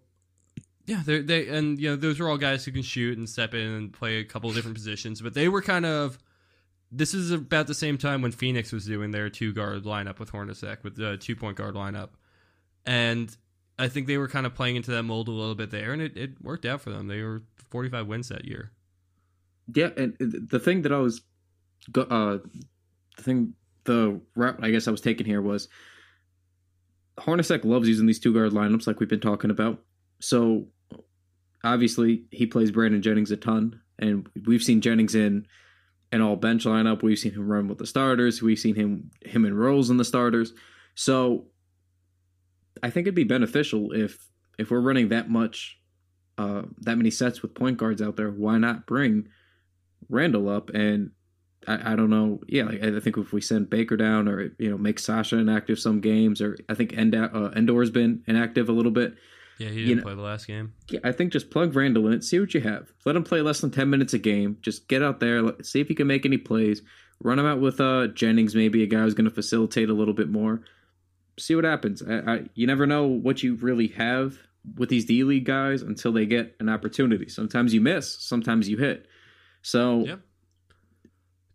yeah, 0.86 1.02
they 1.04 1.20
they 1.20 1.48
and 1.48 1.80
you 1.80 1.90
know 1.90 1.96
those 1.96 2.20
are 2.20 2.28
all 2.28 2.38
guys 2.38 2.64
who 2.64 2.72
can 2.72 2.82
shoot 2.82 3.18
and 3.18 3.28
step 3.28 3.54
in 3.54 3.66
and 3.66 3.92
play 3.92 4.16
a 4.16 4.24
couple 4.24 4.52
different 4.52 4.76
positions, 4.76 5.20
but 5.20 5.34
they 5.34 5.48
were 5.48 5.62
kind 5.62 5.86
of 5.86 6.18
this 6.92 7.14
is 7.14 7.30
about 7.30 7.66
the 7.66 7.74
same 7.74 7.98
time 7.98 8.22
when 8.22 8.32
Phoenix 8.32 8.72
was 8.72 8.86
doing 8.86 9.10
their 9.10 9.28
two 9.28 9.52
guard 9.52 9.84
lineup 9.84 10.18
with 10.18 10.32
Hornacek 10.32 10.84
with 10.84 10.96
the 10.96 11.16
two 11.16 11.34
point 11.34 11.56
guard 11.56 11.74
lineup, 11.74 12.10
and 12.84 13.34
I 13.78 13.88
think 13.88 14.06
they 14.06 14.18
were 14.18 14.28
kind 14.28 14.46
of 14.46 14.54
playing 14.54 14.76
into 14.76 14.90
that 14.92 15.02
mold 15.02 15.28
a 15.28 15.32
little 15.32 15.54
bit 15.54 15.70
there, 15.70 15.92
and 15.92 16.00
it, 16.00 16.16
it 16.16 16.42
worked 16.42 16.64
out 16.64 16.80
for 16.80 16.90
them. 16.90 17.08
They 17.08 17.22
were 17.22 17.42
forty 17.70 17.88
five 17.88 18.06
wins 18.06 18.28
that 18.28 18.44
year. 18.44 18.72
Yeah, 19.74 19.90
and 19.96 20.16
the 20.18 20.60
thing 20.60 20.82
that 20.82 20.92
I 20.92 20.98
was, 20.98 21.22
uh, 21.96 22.38
the 23.16 23.22
thing 23.22 23.54
the 23.84 24.20
route 24.34 24.58
I 24.62 24.70
guess 24.70 24.88
I 24.88 24.90
was 24.90 25.00
taking 25.00 25.26
here 25.26 25.42
was 25.42 25.68
Hornacek 27.18 27.64
loves 27.64 27.88
using 27.88 28.06
these 28.06 28.20
two 28.20 28.32
guard 28.32 28.52
lineups 28.52 28.86
like 28.86 29.00
we've 29.00 29.08
been 29.08 29.20
talking 29.20 29.50
about. 29.50 29.82
So 30.20 30.68
obviously 31.64 32.24
he 32.30 32.46
plays 32.46 32.70
Brandon 32.70 33.02
Jennings 33.02 33.30
a 33.30 33.36
ton, 33.36 33.80
and 33.98 34.28
we've 34.46 34.62
seen 34.62 34.80
Jennings 34.80 35.14
in 35.14 35.46
an 36.12 36.20
all 36.20 36.36
bench 36.36 36.64
lineup. 36.64 37.02
We've 37.02 37.18
seen 37.18 37.32
him 37.32 37.48
run 37.48 37.68
with 37.68 37.78
the 37.78 37.86
starters. 37.86 38.42
We've 38.42 38.58
seen 38.58 38.74
him 38.74 39.10
him 39.24 39.44
in 39.44 39.54
roles 39.54 39.90
in 39.90 39.96
the 39.96 40.04
starters. 40.04 40.52
So 40.94 41.46
I 42.82 42.90
think 42.90 43.06
it'd 43.06 43.14
be 43.14 43.24
beneficial 43.24 43.92
if 43.92 44.28
if 44.58 44.70
we're 44.70 44.80
running 44.80 45.08
that 45.10 45.28
much 45.30 45.78
uh 46.38 46.62
that 46.80 46.96
many 46.96 47.10
sets 47.10 47.42
with 47.42 47.54
point 47.54 47.76
guards 47.78 48.00
out 48.02 48.16
there, 48.16 48.30
why 48.30 48.58
not 48.58 48.86
bring 48.86 49.28
Randle 50.08 50.48
up 50.48 50.70
and 50.70 51.10
I, 51.66 51.92
I 51.92 51.96
don't 51.96 52.10
know. 52.10 52.40
Yeah, 52.46 52.64
like 52.64 52.82
I 52.82 53.00
think 53.00 53.16
if 53.18 53.32
we 53.32 53.40
send 53.40 53.70
Baker 53.70 53.96
down 53.96 54.28
or 54.28 54.54
you 54.58 54.70
know 54.70 54.78
make 54.78 54.98
Sasha 54.98 55.36
inactive 55.38 55.78
some 55.78 56.00
games, 56.00 56.40
or 56.40 56.56
I 56.68 56.74
think 56.74 56.96
End, 56.96 57.14
uh, 57.14 57.28
Ndour's 57.28 57.90
been 57.90 58.22
inactive 58.26 58.68
a 58.68 58.72
little 58.72 58.92
bit. 58.92 59.14
Yeah, 59.58 59.70
he 59.70 59.80
You 59.80 59.86
didn't 59.86 59.96
know- 59.98 60.02
play 60.04 60.14
the 60.14 60.20
last 60.22 60.46
game. 60.46 60.74
Yeah, 60.90 61.00
I 61.02 61.12
think 61.12 61.32
just 61.32 61.50
plug 61.50 61.74
Randle 61.74 62.06
in, 62.12 62.20
see 62.22 62.38
what 62.38 62.52
you 62.54 62.60
have. 62.60 62.92
Let 63.04 63.16
him 63.16 63.24
play 63.24 63.40
less 63.40 63.60
than 63.62 63.70
ten 63.70 63.90
minutes 63.90 64.12
a 64.14 64.18
game. 64.18 64.58
Just 64.60 64.86
get 64.86 65.02
out 65.02 65.18
there, 65.18 65.42
see 65.62 65.80
if 65.80 65.88
he 65.88 65.94
can 65.94 66.06
make 66.06 66.24
any 66.26 66.38
plays. 66.38 66.82
Run 67.20 67.38
him 67.38 67.46
out 67.46 67.60
with 67.60 67.80
uh, 67.80 68.08
Jennings, 68.08 68.54
maybe 68.54 68.82
a 68.82 68.86
guy 68.86 69.00
who's 69.00 69.14
going 69.14 69.28
to 69.28 69.34
facilitate 69.34 69.88
a 69.88 69.94
little 69.94 70.12
bit 70.14 70.28
more. 70.28 70.60
See 71.38 71.54
what 71.54 71.64
happens. 71.64 72.02
I, 72.02 72.18
I, 72.18 72.44
you 72.54 72.66
never 72.66 72.86
know 72.86 73.06
what 73.06 73.42
you 73.42 73.54
really 73.56 73.88
have 73.88 74.38
with 74.76 74.88
these 74.88 75.04
D 75.04 75.22
League 75.24 75.44
guys 75.44 75.82
until 75.82 76.12
they 76.12 76.26
get 76.26 76.56
an 76.60 76.68
opportunity. 76.68 77.28
Sometimes 77.28 77.72
you 77.72 77.80
miss, 77.80 78.16
sometimes 78.20 78.68
you 78.68 78.76
hit. 78.76 79.06
So 79.62 80.04
Yep. 80.04 80.20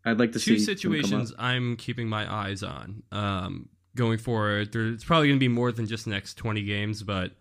I'd 0.06 0.20
like 0.20 0.32
to 0.32 0.40
Two 0.40 0.58
see 0.58 0.66
come 0.66 0.78
situations. 0.78 1.34
I'm 1.38 1.76
keeping 1.78 2.08
my 2.08 2.32
eyes 2.32 2.64
on 2.64 3.04
um, 3.12 3.70
going 3.96 4.18
forward. 4.18 4.72
There, 4.72 4.88
it's 4.88 5.04
probably 5.04 5.28
going 5.28 5.38
to 5.40 5.44
be 5.44 5.48
more 5.48 5.72
than 5.72 5.86
just 5.86 6.06
the 6.06 6.12
next 6.12 6.36
20 6.36 6.64
games, 6.64 7.04
but 7.04 7.32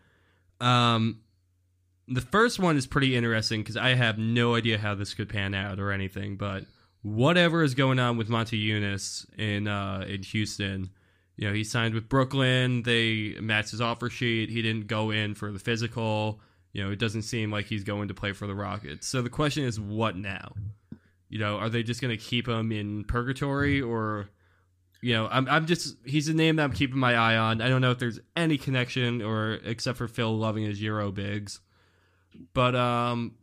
um, 0.61 1.21
the 2.07 2.21
first 2.21 2.59
one 2.59 2.77
is 2.77 2.87
pretty 2.87 3.17
interesting 3.17 3.61
because 3.61 3.77
I 3.77 3.95
have 3.95 4.19
no 4.19 4.57
idea 4.57 4.79
how 4.79 4.95
this 4.95 5.15
could 5.15 5.29
pan 5.29 5.55
out 5.55 5.81
or 5.81 5.91
anything. 5.91 6.37
But 6.37 6.65
whatever 7.03 7.63
is 7.63 7.75
going 7.75 7.99
on 7.99 8.17
with 8.19 8.29
Motiejunas 8.29 9.27
in 9.39 9.67
uh, 9.67 10.05
in 10.07 10.23
Houston, 10.23 10.91
you 11.41 11.49
know, 11.49 11.55
he 11.55 11.65
signed 11.65 11.95
with 11.95 12.07
Brooklyn. 12.07 12.83
They 12.83 13.35
matched 13.41 13.71
his 13.71 13.81
offer 13.81 14.11
sheet. 14.11 14.51
He 14.51 14.61
didn't 14.61 14.89
go 14.89 15.11
in 15.11 15.35
for 15.35 15.51
the 15.51 15.59
physical. 15.59 16.39
You 16.75 16.85
know, 16.85 16.91
it 16.91 16.99
doesn't 16.99 17.23
seem 17.23 17.51
like 17.51 17.65
he's 17.65 17.83
going 17.83 18.09
to 18.09 18.15
play 18.15 18.33
for 18.33 18.47
the 18.47 18.55
Rockets. 18.55 19.07
So 19.07 19.23
the 19.23 19.31
question 19.31 19.65
is, 19.65 19.81
what 19.81 20.17
now? 20.17 20.53
You 21.31 21.39
know, 21.39 21.57
are 21.57 21.71
they 21.71 21.83
just 21.83 22.03
going 22.03 22.15
to 22.15 22.23
keep 22.23 22.47
him 22.47 22.71
in 22.71 23.05
purgatory 23.05 23.81
or 23.81 24.29
you 25.01 25.15
know, 25.15 25.29
I'm 25.31 25.49
I'm 25.49 25.65
just 25.65 25.97
he's 26.05 26.29
a 26.29 26.35
name 26.35 26.57
that 26.57 26.65
I'm 26.65 26.75
keeping 26.75 26.99
my 26.99 27.15
eye 27.15 27.39
on. 27.39 27.63
I 27.63 27.71
don't 27.71 27.81
know 27.81 27.91
if 27.91 27.99
there's 27.99 28.21
any 28.37 28.59
connection 28.59 29.23
or 29.23 29.55
except 29.65 29.97
for 29.97 30.09
Phil 30.09 30.37
loving 30.37 30.65
his 30.65 30.83
Euro 30.83 31.11
bigs. 31.11 31.61
But 32.53 32.77
um 32.77 33.37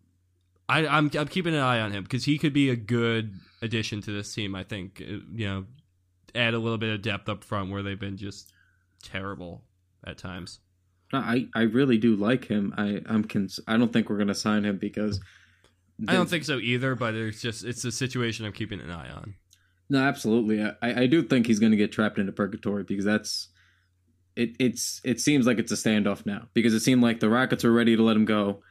I 0.69 0.85
I'm 0.85 1.09
I'm 1.17 1.27
keeping 1.27 1.55
an 1.55 1.61
eye 1.61 1.79
on 1.79 1.91
him 1.91 2.03
because 2.03 2.25
he 2.25 2.37
could 2.37 2.53
be 2.53 2.69
a 2.69 2.75
good 2.75 3.33
addition 3.63 4.01
to 4.01 4.11
this 4.11 4.31
team, 4.35 4.53
I 4.53 4.61
think. 4.61 5.01
Uh, 5.01 5.17
You 5.33 5.47
know, 5.47 5.65
add 6.38 6.53
a 6.53 6.59
little 6.59 6.77
bit 6.77 6.93
of 6.93 7.01
depth 7.01 7.27
up 7.29 7.43
front 7.43 7.71
where 7.71 7.83
they've 7.83 7.99
been 7.99 8.17
just 8.17 8.51
terrible 9.03 9.63
at 10.05 10.17
times. 10.17 10.59
No, 11.13 11.19
I, 11.19 11.47
I 11.55 11.61
really 11.61 11.97
do 11.97 12.15
like 12.15 12.45
him. 12.45 12.73
I 12.77 13.01
I'm 13.07 13.23
cons- 13.23 13.59
I 13.67 13.77
don't 13.77 13.93
think 13.93 14.09
we're 14.09 14.17
going 14.17 14.27
to 14.27 14.35
sign 14.35 14.65
him 14.65 14.77
because 14.77 15.19
I 16.07 16.13
don't 16.13 16.29
think 16.29 16.43
so 16.43 16.57
either, 16.57 16.95
but 16.95 17.15
it's 17.15 17.41
just 17.41 17.63
it's 17.63 17.83
a 17.85 17.91
situation 17.91 18.45
I'm 18.45 18.53
keeping 18.53 18.81
an 18.81 18.91
eye 18.91 19.09
on. 19.09 19.35
No, 19.89 19.99
absolutely. 19.99 20.61
I, 20.61 20.75
I 20.81 21.07
do 21.07 21.23
think 21.23 21.47
he's 21.47 21.59
going 21.59 21.71
to 21.71 21.77
get 21.77 21.91
trapped 21.91 22.19
into 22.19 22.33
purgatory 22.33 22.83
because 22.83 23.05
that's 23.05 23.47
it. 24.35 24.51
It's 24.59 25.01
it 25.03 25.19
seems 25.21 25.47
like 25.47 25.59
it's 25.59 25.71
a 25.71 25.75
standoff 25.75 26.25
now 26.25 26.47
because 26.53 26.73
it 26.73 26.81
seemed 26.81 27.01
like 27.01 27.19
the 27.19 27.29
Rockets 27.29 27.63
were 27.63 27.71
ready 27.71 27.95
to 27.95 28.03
let 28.03 28.17
him 28.17 28.25
go, 28.25 28.61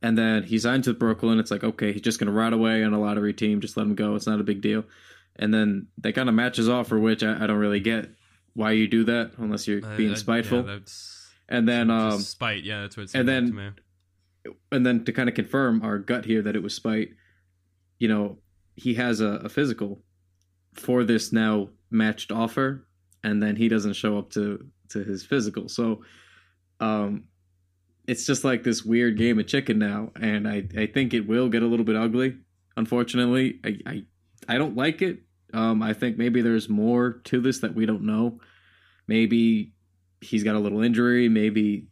and 0.00 0.16
then 0.16 0.44
he 0.44 0.58
signed 0.58 0.84
to 0.84 0.94
Brooklyn. 0.94 1.38
It's 1.38 1.50
like 1.50 1.62
okay, 1.62 1.92
he's 1.92 2.02
just 2.02 2.18
going 2.18 2.26
to 2.26 2.32
ride 2.32 2.54
away 2.54 2.82
on 2.82 2.94
a 2.94 3.00
lottery 3.00 3.34
team. 3.34 3.60
Just 3.60 3.76
let 3.76 3.86
him 3.86 3.94
go. 3.94 4.14
It's 4.14 4.26
not 4.26 4.40
a 4.40 4.44
big 4.44 4.62
deal. 4.62 4.84
And 5.36 5.52
then 5.52 5.88
that 5.98 6.14
kind 6.14 6.28
of 6.28 6.34
matches 6.34 6.68
off 6.68 6.88
for 6.88 6.98
which 6.98 7.22
I, 7.22 7.42
I 7.44 7.46
don't 7.46 7.56
really 7.58 7.80
get 7.80 8.10
why 8.54 8.72
you 8.72 8.86
do 8.86 9.04
that 9.04 9.32
unless 9.38 9.66
you're 9.66 9.84
Uh, 9.84 9.96
being 9.96 10.14
spiteful. 10.16 10.58
Yeah, 10.58 10.74
that's 10.78 11.30
and 11.48 11.66
then 11.68 11.90
um 11.90 12.20
spite. 12.20 12.64
Yeah, 12.64 12.82
that's 12.82 12.96
what 12.96 13.04
it 13.04 13.14
and 13.14 13.28
then- 13.28 13.46
to 13.46 13.52
me. 13.52 13.68
and 14.70 14.84
then 14.84 15.04
to 15.04 15.12
kind 15.12 15.28
of 15.28 15.34
confirm 15.34 15.82
our 15.82 15.98
gut 15.98 16.24
here 16.26 16.42
that 16.42 16.54
it 16.56 16.62
was 16.62 16.74
spite, 16.74 17.10
you 17.98 18.08
know, 18.08 18.38
he 18.76 18.94
has 18.94 19.20
a, 19.20 19.40
a 19.44 19.48
physical 19.48 20.02
for 20.74 21.04
this 21.04 21.32
now 21.32 21.68
matched 21.90 22.30
offer, 22.32 22.86
and 23.24 23.42
then 23.42 23.56
he 23.56 23.68
doesn't 23.68 23.92
show 23.94 24.18
up 24.18 24.30
to 24.30 24.66
to 24.90 25.02
his 25.04 25.24
physical. 25.24 25.68
So, 25.68 26.02
um, 26.80 27.24
it's 28.06 28.26
just 28.26 28.44
like 28.44 28.64
this 28.64 28.82
weird 28.84 29.16
game 29.16 29.38
of 29.38 29.46
chicken 29.46 29.78
now, 29.78 30.10
and 30.20 30.46
I 30.48 30.66
I 30.76 30.86
think 30.86 31.14
it 31.14 31.26
will 31.26 31.48
get 31.48 31.62
a 31.62 31.66
little 31.66 31.84
bit 31.86 31.96
ugly. 31.96 32.36
Unfortunately, 32.76 33.60
I 33.64 33.78
I, 33.86 34.02
I 34.48 34.58
don't 34.58 34.76
like 34.76 35.02
it. 35.02 35.20
Um, 35.54 35.82
I 35.82 35.92
think 35.92 36.16
maybe 36.18 36.40
there's 36.42 36.68
more 36.68 37.20
to 37.24 37.40
this 37.40 37.58
that 37.60 37.74
we 37.74 37.86
don't 37.86 38.02
know. 38.02 38.40
Maybe 39.06 39.72
he's 40.20 40.42
got 40.44 40.54
a 40.54 40.58
little 40.58 40.82
injury. 40.82 41.28
Maybe 41.28 41.86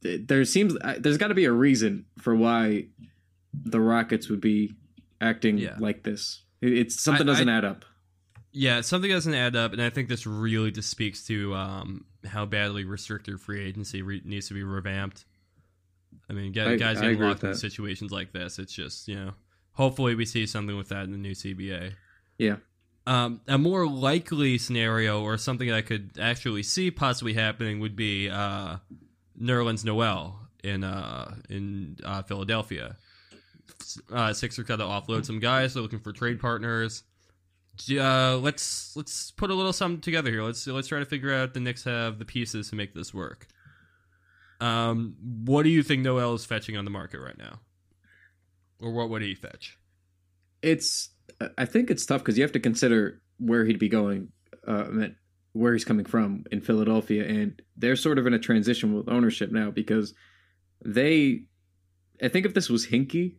there 0.00 0.44
seems 0.44 0.74
there's 0.98 1.18
got 1.18 1.28
to 1.28 1.34
be 1.34 1.44
a 1.44 1.52
reason 1.52 2.06
for 2.18 2.34
why 2.34 2.86
the 3.54 3.80
Rockets 3.80 4.28
would 4.28 4.40
be 4.40 4.74
acting 5.20 5.58
Yeah. 5.58 5.76
like 5.78 6.02
this. 6.02 6.42
It's 6.60 7.00
something 7.00 7.28
I- 7.28 7.32
doesn't 7.32 7.48
I- 7.48 7.58
add 7.58 7.64
up. 7.64 7.84
Yeah, 8.54 8.82
something 8.82 9.10
doesn't 9.10 9.32
add 9.32 9.56
up, 9.56 9.72
and 9.72 9.80
I 9.80 9.88
think 9.88 10.10
this 10.10 10.26
really 10.26 10.70
just 10.70 10.90
speaks 10.90 11.24
to 11.26 11.54
um, 11.54 12.04
how 12.26 12.44
badly 12.44 12.84
restricted 12.84 13.40
free 13.40 13.64
agency 13.64 14.02
re- 14.02 14.20
needs 14.26 14.48
to 14.48 14.54
be 14.54 14.62
revamped. 14.62 15.24
I 16.28 16.34
mean, 16.34 16.52
guys, 16.52 16.68
I- 16.68 16.76
guys 16.76 17.00
getting 17.00 17.18
locked 17.18 17.44
in 17.44 17.54
situations 17.54 18.12
like 18.12 18.32
this. 18.32 18.58
It's 18.58 18.72
just 18.74 19.08
you 19.08 19.14
know, 19.14 19.32
hopefully 19.74 20.14
we 20.14 20.24
see 20.24 20.46
something 20.46 20.76
with 20.76 20.88
that 20.88 21.04
in 21.04 21.12
the 21.12 21.18
new 21.18 21.32
CBA. 21.32 21.92
Yeah. 22.38 22.56
Um, 23.06 23.40
a 23.48 23.58
more 23.58 23.86
likely 23.86 24.58
scenario, 24.58 25.22
or 25.22 25.36
something 25.36 25.72
I 25.72 25.82
could 25.82 26.12
actually 26.20 26.62
see 26.62 26.90
possibly 26.90 27.34
happening, 27.34 27.80
would 27.80 27.96
be 27.96 28.30
uh, 28.30 28.76
Nerlens 29.40 29.84
Noel 29.84 30.38
in 30.62 30.84
uh, 30.84 31.34
in 31.48 31.96
uh, 32.04 32.22
Philadelphia. 32.22 32.96
Uh, 34.12 34.32
Sixers 34.32 34.66
got 34.66 34.76
to 34.76 34.84
offload 34.84 35.24
some 35.24 35.40
guys. 35.40 35.74
They're 35.74 35.82
looking 35.82 35.98
for 35.98 36.12
trade 36.12 36.40
partners. 36.40 37.02
Uh, 37.90 38.36
let's 38.36 38.94
let's 38.94 39.30
put 39.32 39.50
a 39.50 39.54
little 39.54 39.72
something 39.72 40.00
together 40.00 40.30
here. 40.30 40.42
Let's 40.42 40.66
let's 40.66 40.88
try 40.88 41.00
to 41.00 41.06
figure 41.06 41.32
out 41.32 41.54
the 41.54 41.60
Knicks 41.60 41.84
have 41.84 42.18
the 42.18 42.24
pieces 42.24 42.70
to 42.70 42.76
make 42.76 42.94
this 42.94 43.12
work. 43.12 43.48
Um, 44.60 45.16
what 45.44 45.64
do 45.64 45.70
you 45.70 45.82
think 45.82 46.02
Noel 46.02 46.34
is 46.34 46.44
fetching 46.44 46.76
on 46.76 46.84
the 46.84 46.90
market 46.90 47.18
right 47.18 47.36
now, 47.36 47.58
or 48.82 48.90
what 48.90 49.08
would 49.08 49.22
he 49.22 49.34
fetch? 49.34 49.78
It's 50.60 51.10
I 51.56 51.64
think 51.64 51.90
it's 51.90 52.04
tough 52.04 52.20
because 52.20 52.36
you 52.36 52.42
have 52.42 52.52
to 52.52 52.60
consider 52.60 53.22
where 53.38 53.64
he'd 53.64 53.78
be 53.78 53.88
going, 53.88 54.28
uh, 54.66 54.86
where 55.52 55.72
he's 55.72 55.84
coming 55.84 56.04
from 56.04 56.44
in 56.50 56.60
Philadelphia, 56.60 57.26
and 57.26 57.60
they're 57.76 57.96
sort 57.96 58.18
of 58.18 58.26
in 58.26 58.34
a 58.34 58.38
transition 58.38 58.94
with 58.94 59.08
ownership 59.08 59.50
now 59.50 59.70
because 59.70 60.14
they. 60.84 61.44
I 62.22 62.28
think 62.28 62.46
if 62.46 62.54
this 62.54 62.68
was 62.68 62.86
Hinkie, 62.86 63.36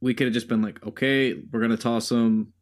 we 0.00 0.14
could 0.14 0.26
have 0.26 0.34
just 0.34 0.48
been 0.48 0.62
like, 0.62 0.84
okay, 0.86 1.34
we're 1.50 1.60
gonna 1.60 1.76
toss 1.76 2.10
him 2.10 2.52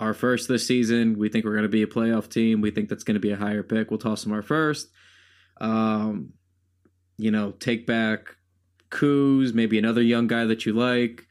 our 0.00 0.14
first 0.14 0.48
this 0.48 0.66
season. 0.66 1.18
We 1.18 1.28
think 1.28 1.44
we're 1.44 1.54
gonna 1.54 1.68
be 1.68 1.82
a 1.82 1.86
playoff 1.86 2.28
team. 2.28 2.60
We 2.60 2.70
think 2.70 2.88
that's 2.88 3.04
gonna 3.04 3.20
be 3.20 3.32
a 3.32 3.36
higher 3.36 3.62
pick. 3.62 3.90
We'll 3.90 3.98
toss 3.98 4.26
him 4.26 4.32
our 4.32 4.42
first. 4.42 4.88
Um, 5.60 6.34
you 7.16 7.30
know, 7.30 7.52
take 7.52 7.86
back 7.86 8.36
Kuz, 8.90 9.54
maybe 9.54 9.78
another 9.78 10.02
young 10.02 10.26
guy 10.26 10.44
that 10.44 10.66
you 10.66 10.72
like, 10.72 11.26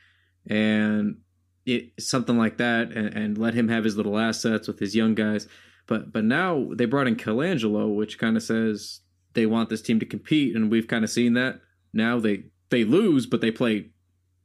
and 0.49 1.18
it, 1.66 1.91
something 1.99 2.38
like 2.38 2.58
that, 2.58 2.91
and, 2.91 3.14
and 3.14 3.38
let 3.38 3.53
him 3.53 3.68
have 3.70 3.84
his 3.84 3.97
little 3.97 4.18
assets 4.18 4.68
with 4.68 4.80
his 4.80 4.95
young 4.95 5.16
guys. 5.16 5.47
But 5.88 6.12
but 6.12 6.24
now 6.24 6.70
they 6.74 6.86
brought 6.86 7.08
in 7.08 7.16
Colangelo, 7.16 7.93
which 7.93 8.20
kind 8.20 8.38
of 8.38 8.43
says 8.43 9.01
they 9.34 9.45
want 9.45 9.70
this 9.70 9.82
team 9.82 9.99
to 9.99 10.05
compete, 10.05 10.55
and 10.55 10.72
we've 10.72 10.88
kind 10.88 11.03
of 11.03 11.10
seen 11.10 11.34
that. 11.34 11.62
Now 11.93 12.20
they 12.20 12.45
they 12.70 12.84
lose, 12.84 13.26
but 13.26 13.41
they 13.41 13.51
play 13.51 13.89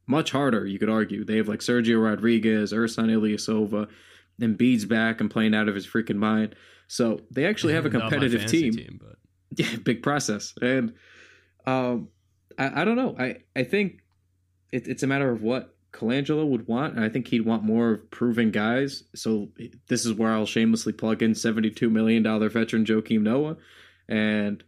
much 0.07 0.31
harder. 0.31 0.65
You 0.65 0.79
could 0.79 0.89
argue 0.89 1.23
they 1.23 1.37
have 1.37 1.47
like 1.47 1.59
Sergio 1.59 2.03
Rodriguez, 2.03 2.73
Ersan 2.73 3.09
Ilyasova, 3.09 3.87
and 4.39 4.57
Embiid's 4.57 4.85
back 4.85 5.21
and 5.21 5.29
playing 5.29 5.53
out 5.53 5.67
of 5.67 5.75
his 5.75 5.87
freaking 5.87 6.15
mind. 6.15 6.55
So 6.87 7.21
they 7.31 7.45
actually 7.45 7.73
have 7.73 7.85
a 7.85 7.89
competitive 7.97 8.41
fantasy 8.41 8.71
team. 8.71 8.99
but 9.01 9.17
Yeah, 9.55 9.75
big 9.77 10.01
process. 10.01 10.53
And 10.61 10.93
um 11.65 12.09
I, 12.57 12.81
I 12.81 12.85
don't 12.85 12.95
know. 12.95 13.15
I, 13.17 13.37
I 13.55 13.63
think 13.63 14.03
it, 14.71 14.87
it's 14.87 15.03
a 15.03 15.07
matter 15.07 15.31
of 15.31 15.41
what 15.41 15.75
Colangelo 15.91 16.47
would 16.47 16.67
want, 16.67 16.95
and 16.95 17.05
I 17.05 17.09
think 17.09 17.27
he'd 17.27 17.45
want 17.45 17.63
more 17.63 17.91
of 17.91 18.11
proven 18.11 18.51
guys. 18.51 19.03
So 19.13 19.49
this 19.87 20.05
is 20.05 20.13
where 20.13 20.31
I'll 20.31 20.45
shamelessly 20.45 20.93
plug 20.93 21.21
in 21.21 21.35
seventy-two 21.35 21.89
million 21.89 22.23
dollar 22.23 22.49
veteran 22.49 22.85
Joakim 22.85 23.21
Noah, 23.21 23.57
and 24.07 24.63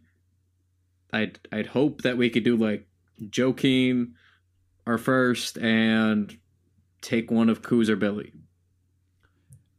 I'd 1.12 1.40
I'd 1.50 1.66
hope 1.66 2.02
that 2.02 2.16
we 2.16 2.30
could 2.30 2.44
do 2.44 2.56
like 2.56 2.86
Joakim 3.20 4.12
our 4.86 4.98
first 4.98 5.58
and 5.58 6.38
take 7.02 7.30
one 7.30 7.48
of 7.48 7.60
Kuz 7.62 7.88
or 7.88 7.96
Billy. 7.96 8.32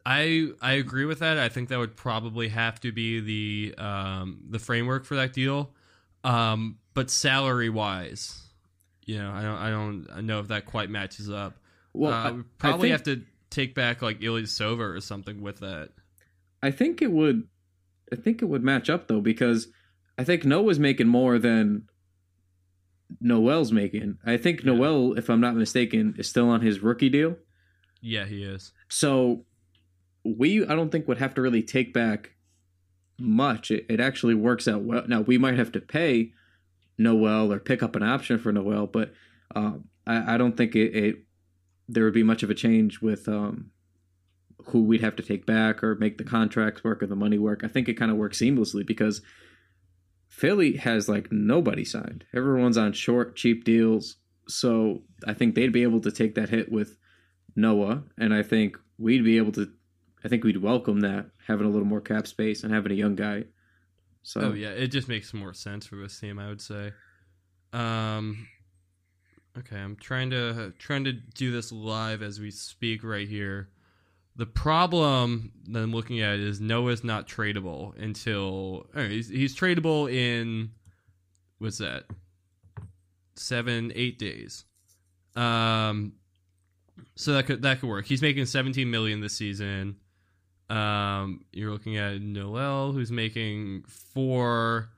I 0.05 0.49
I 0.61 0.73
agree 0.73 1.05
with 1.05 1.19
that. 1.19 1.37
I 1.37 1.49
think 1.49 1.69
that 1.69 1.79
would 1.79 1.95
probably 1.95 2.49
have 2.49 2.79
to 2.81 2.91
be 2.91 3.19
the 3.19 3.75
um, 3.81 4.41
the 4.49 4.59
framework 4.59 5.05
for 5.05 5.15
that 5.15 5.33
deal. 5.33 5.73
Um, 6.23 6.77
but 6.97 7.11
salary 7.11 7.69
wise, 7.69 8.41
you 9.05 9.19
know, 9.19 9.31
I 9.31 9.43
don't 9.43 9.57
I 9.59 9.69
don't 9.69 10.25
know 10.25 10.39
if 10.39 10.47
that 10.47 10.65
quite 10.65 10.89
matches 10.89 11.29
up. 11.29 11.53
Well, 11.93 12.11
uh, 12.11 12.31
we 12.33 12.43
probably 12.57 12.89
think- 12.89 12.91
have 12.93 13.03
to 13.03 13.21
take 13.51 13.75
back 13.75 14.01
like 14.01 14.19
Ilyasova 14.19 14.79
or 14.95 14.99
something 14.99 15.39
with 15.41 15.59
that. 15.59 15.89
I 16.63 16.71
think 16.71 17.03
it 17.03 17.11
would. 17.11 17.43
I 18.11 18.15
think 18.15 18.41
it 18.41 18.45
would 18.45 18.63
match 18.63 18.89
up 18.89 19.07
though 19.07 19.21
because 19.21 19.67
I 20.17 20.23
think 20.23 20.43
Noah's 20.43 20.79
making 20.79 21.07
more 21.07 21.37
than 21.37 21.83
Noel's 23.21 23.71
making. 23.71 24.17
I 24.25 24.37
think 24.37 24.63
Yeah. 24.63 24.73
Noel, 24.73 25.13
if 25.17 25.29
I'm 25.29 25.39
not 25.39 25.55
mistaken, 25.55 26.15
is 26.17 26.27
still 26.27 26.49
on 26.49 26.61
his 26.61 26.79
rookie 26.81 27.09
deal. 27.09 27.37
Yeah, 28.01 28.25
he 28.25 28.43
is. 28.43 28.73
So 28.89 29.45
we, 30.25 30.63
I 30.65 30.75
don't 30.75 30.91
think 30.91 31.07
would 31.07 31.19
have 31.19 31.35
to 31.35 31.41
really 31.41 31.61
take 31.63 31.93
back 31.93 32.31
much. 33.19 33.69
It, 33.71 33.85
it 33.87 33.99
actually 33.99 34.33
works 34.33 34.67
out 34.67 34.81
well. 34.81 35.03
Now 35.07 35.21
we 35.21 35.37
might 35.37 35.57
have 35.57 35.71
to 35.73 35.79
pay 35.79 36.31
Noel 36.97 37.53
or 37.53 37.59
pick 37.59 37.83
up 37.83 37.95
an 37.95 38.03
option 38.03 38.39
for 38.39 38.51
Noel, 38.51 38.87
but 38.87 39.13
um, 39.55 39.85
I, 40.05 40.35
I, 40.35 40.37
don't 40.37 40.57
think 40.57 40.75
it, 40.75 40.95
it, 40.95 41.15
there 41.87 42.03
would 42.03 42.13
be 42.13 42.23
much 42.23 42.43
of 42.43 42.49
a 42.49 42.55
change 42.55 43.01
with 43.01 43.27
um, 43.27 43.71
who 44.67 44.83
we'd 44.83 45.01
have 45.01 45.15
to 45.17 45.23
take 45.23 45.45
back 45.45 45.83
or 45.83 45.95
make 45.95 46.17
the 46.17 46.23
contracts 46.23 46.83
work 46.83 47.01
or 47.01 47.07
the 47.07 47.15
money 47.15 47.37
work. 47.37 47.61
I 47.63 47.67
think 47.67 47.87
it 47.87 47.95
kind 47.95 48.11
of 48.11 48.17
works 48.17 48.39
seamlessly 48.39 48.85
because 48.85 49.21
Philly 50.27 50.77
has 50.77 51.07
like 51.07 51.31
nobody 51.31 51.85
signed. 51.85 52.25
Everyone's 52.35 52.77
on 52.77 52.93
short, 52.93 53.35
cheap 53.35 53.63
deals. 53.63 54.17
So 54.47 55.03
I 55.25 55.33
think 55.33 55.55
they'd 55.55 55.73
be 55.73 55.83
able 55.83 56.01
to 56.01 56.11
take 56.11 56.35
that 56.35 56.49
hit 56.49 56.71
with 56.71 56.97
Noah, 57.55 58.03
and 58.17 58.33
I 58.33 58.43
think 58.43 58.77
we'd 58.97 59.23
be 59.23 59.37
able 59.37 59.51
to. 59.53 59.69
I 60.23 60.29
think 60.29 60.43
we'd 60.43 60.61
welcome 60.61 61.01
that 61.01 61.27
having 61.47 61.67
a 61.67 61.69
little 61.69 61.87
more 61.87 62.01
cap 62.01 62.27
space 62.27 62.63
and 62.63 62.73
having 62.73 62.91
a 62.91 62.95
young 62.95 63.15
guy. 63.15 63.45
So 64.27 64.41
oh 64.41 64.51
yeah, 64.51 64.71
it 64.71 64.87
just 64.87 65.07
makes 65.07 65.33
more 65.33 65.53
sense 65.53 65.85
for 65.87 65.95
this 65.95 66.19
team, 66.19 66.37
I 66.37 66.49
would 66.49 66.59
say. 66.59 66.91
Um, 67.71 68.49
okay, 69.57 69.77
I'm 69.77 69.95
trying 69.95 70.31
to 70.31 70.73
trying 70.77 71.05
to 71.05 71.13
do 71.13 71.49
this 71.49 71.71
live 71.71 72.21
as 72.21 72.37
we 72.37 72.51
speak 72.51 73.05
right 73.05 73.25
here. 73.25 73.69
The 74.35 74.45
problem 74.45 75.53
that 75.69 75.79
I'm 75.79 75.93
looking 75.93 76.19
at 76.19 76.39
is 76.39 76.59
Noah's 76.59 77.05
not 77.05 77.25
tradable 77.25 77.97
until 77.97 78.87
he's, 78.93 79.29
he's 79.29 79.55
tradable 79.55 80.13
in 80.13 80.71
what's 81.59 81.77
that 81.77 82.03
seven 83.35 83.93
eight 83.95 84.19
days. 84.19 84.65
Um, 85.37 86.15
so 87.15 87.31
that 87.31 87.45
could 87.45 87.61
that 87.61 87.79
could 87.79 87.87
work. 87.87 88.05
He's 88.05 88.21
making 88.21 88.45
17 88.45 88.91
million 88.91 89.21
this 89.21 89.37
season. 89.37 89.95
Um, 90.69 91.45
you're 91.53 91.71
looking 91.71 91.97
at 91.97 92.21
Noel, 92.21 92.91
who's 92.91 93.11
making 93.11 93.85
four, 93.87 94.89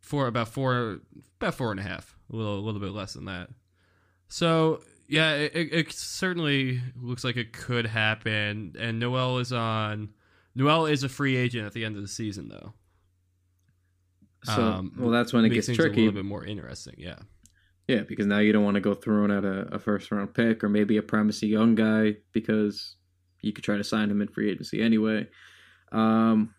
four 0.00 0.26
about 0.26 0.48
four, 0.48 1.00
about 1.40 1.54
four 1.54 1.70
and 1.70 1.80
a 1.80 1.82
half, 1.82 2.16
a 2.32 2.36
little, 2.36 2.58
a 2.58 2.62
little 2.62 2.80
bit 2.80 2.92
less 2.92 3.12
than 3.14 3.26
that. 3.26 3.50
So 4.28 4.82
yeah, 5.08 5.34
it, 5.34 5.52
it 5.54 5.92
certainly 5.92 6.80
looks 6.96 7.22
like 7.22 7.36
it 7.36 7.52
could 7.52 7.86
happen. 7.86 8.74
And 8.78 8.98
Noel 8.98 9.38
is 9.38 9.52
on. 9.52 10.10
Noel 10.54 10.86
is 10.86 11.02
a 11.04 11.08
free 11.08 11.36
agent 11.36 11.66
at 11.66 11.72
the 11.72 11.84
end 11.84 11.96
of 11.96 12.02
the 12.02 12.08
season, 12.08 12.48
though. 12.48 12.72
So, 14.44 14.62
um, 14.62 14.92
well, 14.98 15.10
that's 15.10 15.32
when 15.32 15.44
it 15.44 15.50
gets 15.50 15.66
tricky. 15.66 16.02
A 16.02 16.04
little 16.06 16.12
bit 16.12 16.24
more 16.24 16.44
interesting, 16.44 16.94
yeah. 16.96 17.18
Yeah, 17.88 18.00
because 18.00 18.26
now 18.26 18.38
you 18.38 18.52
don't 18.52 18.64
want 18.64 18.76
to 18.76 18.80
go 18.80 18.94
throwing 18.94 19.30
out 19.30 19.44
a, 19.44 19.74
a 19.74 19.78
first 19.78 20.10
round 20.10 20.34
pick 20.34 20.64
or 20.64 20.68
maybe 20.68 20.96
a 20.96 21.02
promising 21.02 21.50
young 21.50 21.74
guy 21.74 22.16
because 22.32 22.96
you 23.42 23.52
could 23.52 23.64
try 23.64 23.76
to 23.76 23.84
sign 23.84 24.10
him 24.10 24.22
in 24.22 24.28
free 24.28 24.50
agency 24.50 24.80
anyway. 24.80 25.28
Um, 25.90 26.54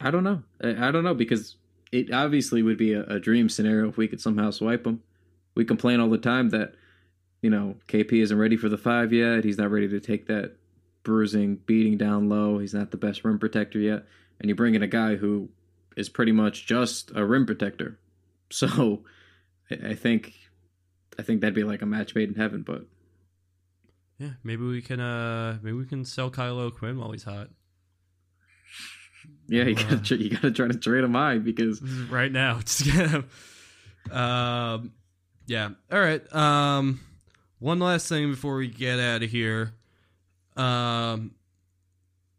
I 0.00 0.10
don't 0.10 0.24
know. 0.24 0.42
I, 0.62 0.88
I 0.88 0.90
don't 0.90 1.04
know 1.04 1.14
because 1.14 1.56
it 1.90 2.12
obviously 2.12 2.62
would 2.62 2.78
be 2.78 2.94
a, 2.94 3.04
a, 3.04 3.20
dream 3.20 3.48
scenario 3.48 3.88
if 3.88 3.98
we 3.98 4.08
could 4.08 4.20
somehow 4.20 4.50
swipe 4.50 4.86
him. 4.86 5.02
We 5.54 5.66
complain 5.66 6.00
all 6.00 6.08
the 6.08 6.16
time 6.16 6.48
that 6.50 6.74
you 7.42 7.50
know 7.50 7.76
KP 7.88 8.22
isn't 8.22 8.38
ready 8.38 8.56
for 8.56 8.68
the 8.70 8.78
five 8.78 9.12
yet. 9.12 9.44
He's 9.44 9.58
not 9.58 9.70
ready 9.70 9.88
to 9.88 10.00
take 10.00 10.26
that 10.26 10.56
bruising, 11.02 11.56
beating 11.66 11.98
down 11.98 12.28
low. 12.28 12.58
He's 12.58 12.74
not 12.74 12.90
the 12.90 12.96
best 12.96 13.24
rim 13.24 13.38
protector 13.38 13.78
yet. 13.78 14.04
And 14.40 14.48
you 14.48 14.54
bring 14.54 14.74
in 14.74 14.82
a 14.82 14.88
guy 14.88 15.16
who 15.16 15.50
is 15.96 16.08
pretty 16.08 16.32
much 16.32 16.66
just 16.66 17.12
a 17.14 17.24
rim 17.24 17.46
protector. 17.46 17.98
So 18.54 19.02
I 19.70 19.94
think 19.94 20.34
I 21.18 21.22
think 21.22 21.40
that'd 21.40 21.54
be 21.54 21.64
like 21.64 21.80
a 21.80 21.86
match 21.86 22.14
made 22.14 22.28
in 22.28 22.34
heaven. 22.34 22.60
But 22.60 22.84
yeah, 24.18 24.30
maybe 24.44 24.64
we 24.64 24.82
can 24.82 25.00
uh 25.00 25.58
maybe 25.62 25.76
we 25.76 25.86
can 25.86 26.04
sell 26.04 26.30
Kyle 26.30 26.58
O'Quinn 26.58 26.98
while 26.98 27.12
he's 27.12 27.24
hot. 27.24 27.48
Yeah, 29.48 29.64
you 29.64 29.76
uh, 29.76 29.82
gotta 29.82 30.16
you 30.16 30.30
gotta 30.30 30.50
try 30.50 30.68
to 30.68 30.74
trade 30.74 31.04
him 31.04 31.14
high 31.14 31.38
because 31.38 31.82
right 32.10 32.32
now 32.32 32.58
it's 32.60 32.82
gonna. 32.82 33.24
Um, 34.10 34.92
yeah. 35.46 35.70
All 35.90 36.00
right. 36.00 36.34
Um, 36.34 37.00
one 37.58 37.78
last 37.78 38.08
thing 38.08 38.30
before 38.30 38.56
we 38.56 38.68
get 38.68 38.98
out 38.98 39.22
of 39.22 39.30
here. 39.30 39.74
Um, 40.56 41.34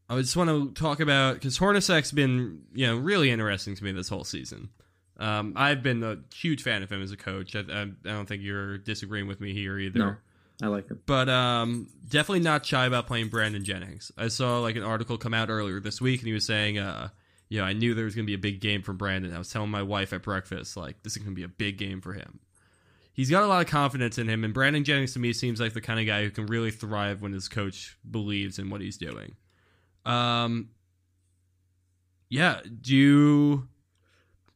I 0.10 0.20
just 0.20 0.36
want 0.36 0.50
to 0.50 0.80
talk 0.80 1.00
about 1.00 1.36
because 1.36 1.58
Hornacek's 1.58 2.12
been 2.12 2.64
you 2.74 2.88
know 2.88 2.98
really 2.98 3.32
interesting 3.32 3.76
to 3.76 3.84
me 3.84 3.92
this 3.92 4.10
whole 4.10 4.24
season. 4.24 4.70
Um, 5.18 5.54
I've 5.56 5.84
been 5.84 6.04
a 6.04 6.18
huge 6.36 6.64
fan 6.64 6.84
of 6.84 6.92
him 6.92 7.02
as 7.02 7.12
a 7.12 7.18
coach. 7.18 7.56
I, 7.56 7.60
I, 7.60 7.82
I, 7.84 7.86
don't 8.04 8.26
think 8.26 8.42
you're 8.42 8.80
disagreeing 8.80 9.28
with 9.28 9.40
me 9.40 9.54
here 9.54 9.78
either. 9.78 10.00
No, 10.00 10.16
I 10.62 10.68
like 10.68 10.88
him. 10.90 11.00
But 11.06 11.30
um, 11.30 11.88
definitely 12.08 12.42
not 12.42 12.66
shy 12.66 12.86
about 12.86 13.08
playing 13.08 13.30
Brandon 13.30 13.64
Jennings. 13.64 14.12
I 14.18 14.28
saw 14.28 14.60
like 14.60 14.76
an 14.76 14.84
article 14.84 15.18
come 15.18 15.34
out 15.34 15.50
earlier 15.50 15.80
this 15.80 16.00
week, 16.00 16.20
and 16.22 16.28
he 16.28 16.34
was 16.34 16.46
saying, 16.46 16.78
uh, 16.78 17.10
you 17.50 17.60
know, 17.60 17.66
I 17.66 17.74
knew 17.74 17.94
there 17.94 18.06
was 18.06 18.16
going 18.16 18.26
to 18.26 18.30
be 18.30 18.36
a 18.36 18.40
big 18.40 18.62
game 18.62 18.82
for 18.82 18.94
Brandon. 18.94 19.34
I 19.34 19.38
was 19.38 19.50
telling 19.50 19.70
my 19.70 19.84
wife 19.84 20.14
at 20.14 20.24
breakfast, 20.24 20.78
like, 20.78 21.02
this 21.04 21.14
is 21.14 21.20
going 21.20 21.32
to 21.32 21.36
be 21.36 21.44
a 21.44 21.50
big 21.50 21.78
game 21.78 22.02
for 22.02 22.14
him. 22.14 22.40
He's 23.14 23.30
got 23.30 23.44
a 23.44 23.48
lot 23.48 23.64
of 23.64 23.70
confidence 23.70 24.18
in 24.18 24.28
him, 24.28 24.44
and 24.44 24.54
Brandon 24.54 24.84
Jennings 24.84 25.14
to 25.14 25.20
me 25.20 25.34
seems 25.34 25.60
like 25.60 25.74
the 25.74 25.82
kind 25.82 26.00
of 26.00 26.08
guy 26.08 26.24
who 26.24 26.32
can 26.32 26.48
really 26.48 26.72
thrive 26.72 27.22
when 27.22 27.32
his 27.32 27.48
coach 27.48 27.96
believes 28.10 28.58
in 28.58 28.70
what 28.70 28.82
he's 28.82 28.98
doing. 28.98 29.36
Um, 30.04 30.70
yeah, 32.30 32.62
do 32.82 32.96
you 32.96 33.68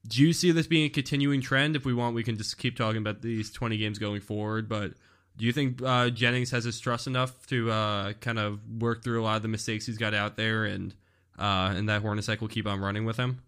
do 0.08 0.24
you 0.24 0.34
see 0.34 0.52
this 0.52 0.68
being 0.68 0.86
a 0.86 0.90
continuing 0.90 1.42
trend? 1.42 1.76
If 1.76 1.86
we 1.86 1.94
want, 1.94 2.16
we 2.16 2.24
can 2.24 2.38
just 2.38 2.58
keep 2.58 2.78
talking 2.78 2.98
about 2.98 3.22
these 3.22 3.52
20 3.52 3.78
games 3.78 4.00
going 4.00 4.22
forward. 4.22 4.68
But 4.70 4.94
do 5.38 5.46
you 5.46 5.54
think 5.54 5.82
uh, 5.84 6.10
Jennings 6.10 6.52
has 6.52 6.64
his 6.64 6.80
trust 6.80 7.08
enough 7.08 7.46
to 7.48 7.72
uh, 7.72 8.14
kind 8.14 8.40
of 8.40 8.60
work 8.82 9.04
through 9.04 9.22
a 9.22 9.24
lot 9.24 9.38
of 9.38 9.44
the 9.44 9.48
mistakes 9.48 9.86
he's 9.86 9.98
got 9.98 10.14
out 10.14 10.36
there, 10.36 10.66
and 10.66 10.94
uh, 11.38 11.74
and 11.76 11.88
that 11.90 12.04
Hornacek 12.04 12.42
will 12.42 12.48
keep 12.48 12.68
on 12.68 12.80
running 12.80 13.06
with 13.06 13.18
him? 13.18 13.42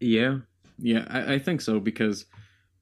Yeah, 0.00 0.38
yeah, 0.78 1.04
I, 1.08 1.34
I 1.34 1.38
think 1.38 1.60
so 1.60 1.78
because 1.78 2.24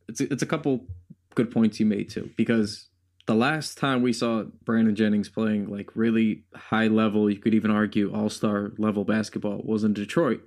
it's 0.09 0.21
it's 0.21 0.43
a 0.43 0.47
couple 0.47 0.87
good 1.35 1.51
points 1.51 1.81
you 1.81 1.87
made 1.87 2.09
too. 2.09 2.31
Because 2.37 2.87
the 3.27 3.35
last 3.35 3.77
time 3.77 4.03
we 4.03 4.13
saw 4.13 4.45
Brandon 4.65 4.95
Jennings 4.95 5.29
playing 5.29 5.69
like 5.69 5.91
really 5.95 6.45
high 6.55 6.87
level, 6.87 7.29
you 7.29 7.39
could 7.39 7.55
even 7.55 7.71
argue 7.71 8.15
all 8.15 8.31
star 8.31 8.73
level 8.79 9.05
basketball 9.05 9.61
was 9.65 9.83
in 9.83 9.93
Detroit 9.93 10.41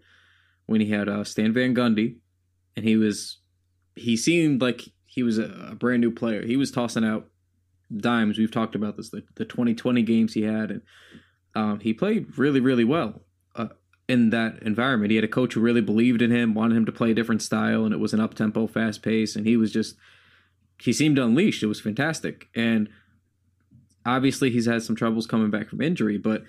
when 0.67 0.79
he 0.79 0.89
had 0.89 1.09
uh, 1.09 1.25
Stan 1.25 1.53
Van 1.53 1.75
Gundy, 1.75 2.15
and 2.77 2.85
he 2.85 2.95
was 2.95 3.39
he 3.95 4.15
seemed 4.15 4.61
like 4.61 4.87
he 5.05 5.23
was 5.23 5.37
a, 5.37 5.75
brand 5.77 5.99
new 5.99 6.11
player. 6.11 6.45
He 6.45 6.55
was 6.55 6.71
tossing 6.71 7.03
out 7.03 7.27
dimes. 7.95 8.37
We've 8.37 8.51
talked 8.51 8.75
about 8.75 8.97
this, 8.97 9.09
the, 9.09 9.23
the 9.35 9.45
2020 9.45 10.01
games 10.03 10.33
he 10.33 10.43
had, 10.43 10.71
and 10.71 10.81
um, 11.55 11.79
he 11.79 11.93
played 11.93 12.37
really, 12.37 12.59
really 12.59 12.83
well 12.83 13.21
uh, 13.55 13.69
in 14.07 14.29
that 14.29 14.61
environment. 14.61 15.11
He 15.11 15.17
had 15.17 15.25
a 15.25 15.29
coach 15.29 15.53
who 15.53 15.61
really 15.61 15.81
believed 15.81 16.21
in 16.21 16.31
him, 16.31 16.53
wanted 16.53 16.77
him 16.77 16.85
to 16.85 16.91
play 16.91 17.11
a 17.11 17.15
different 17.15 17.41
style, 17.41 17.85
and 17.85 17.93
it 17.93 17.99
was 17.99 18.13
an 18.13 18.19
up 18.19 18.33
tempo, 18.33 18.67
fast 18.67 19.01
pace, 19.01 19.35
and 19.35 19.45
he 19.45 19.57
was 19.57 19.71
just 19.71 19.95
he 20.79 20.93
seemed 20.93 21.19
unleashed. 21.19 21.63
It 21.63 21.67
was 21.67 21.81
fantastic, 21.81 22.47
and 22.55 22.89
obviously 24.05 24.49
he's 24.49 24.65
had 24.65 24.83
some 24.83 24.95
troubles 24.95 25.27
coming 25.27 25.51
back 25.51 25.69
from 25.69 25.81
injury, 25.81 26.17
but 26.17 26.43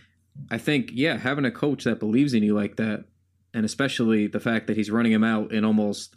I 0.50 0.58
think 0.58 0.90
yeah, 0.92 1.18
having 1.18 1.44
a 1.44 1.50
coach 1.50 1.84
that 1.84 2.00
believes 2.00 2.32
in 2.32 2.42
you 2.42 2.54
like 2.54 2.76
that 2.76 3.04
and 3.54 3.64
especially 3.64 4.26
the 4.26 4.40
fact 4.40 4.66
that 4.66 4.76
he's 4.76 4.90
running 4.90 5.12
him 5.12 5.24
out 5.24 5.52
in 5.52 5.64
almost 5.64 6.16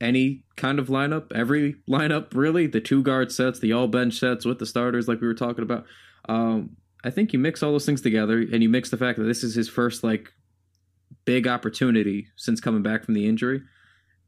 any 0.00 0.44
kind 0.56 0.78
of 0.78 0.88
lineup, 0.88 1.32
every 1.34 1.76
lineup 1.88 2.34
really, 2.34 2.66
the 2.66 2.80
two 2.80 3.02
guard 3.02 3.32
sets, 3.32 3.58
the 3.58 3.72
all 3.72 3.88
bench 3.88 4.18
sets 4.18 4.44
with 4.44 4.58
the 4.58 4.66
starters, 4.66 5.08
like 5.08 5.20
we 5.20 5.26
were 5.26 5.34
talking 5.34 5.62
about. 5.62 5.84
Um, 6.28 6.76
I 7.04 7.10
think 7.10 7.32
you 7.32 7.38
mix 7.38 7.62
all 7.62 7.72
those 7.72 7.86
things 7.86 8.00
together, 8.00 8.38
and 8.38 8.62
you 8.62 8.68
mix 8.68 8.90
the 8.90 8.96
fact 8.96 9.18
that 9.18 9.24
this 9.24 9.44
is 9.44 9.54
his 9.54 9.68
first 9.68 10.02
like 10.02 10.32
big 11.24 11.46
opportunity 11.46 12.28
since 12.36 12.60
coming 12.60 12.82
back 12.82 13.04
from 13.04 13.14
the 13.14 13.28
injury, 13.28 13.62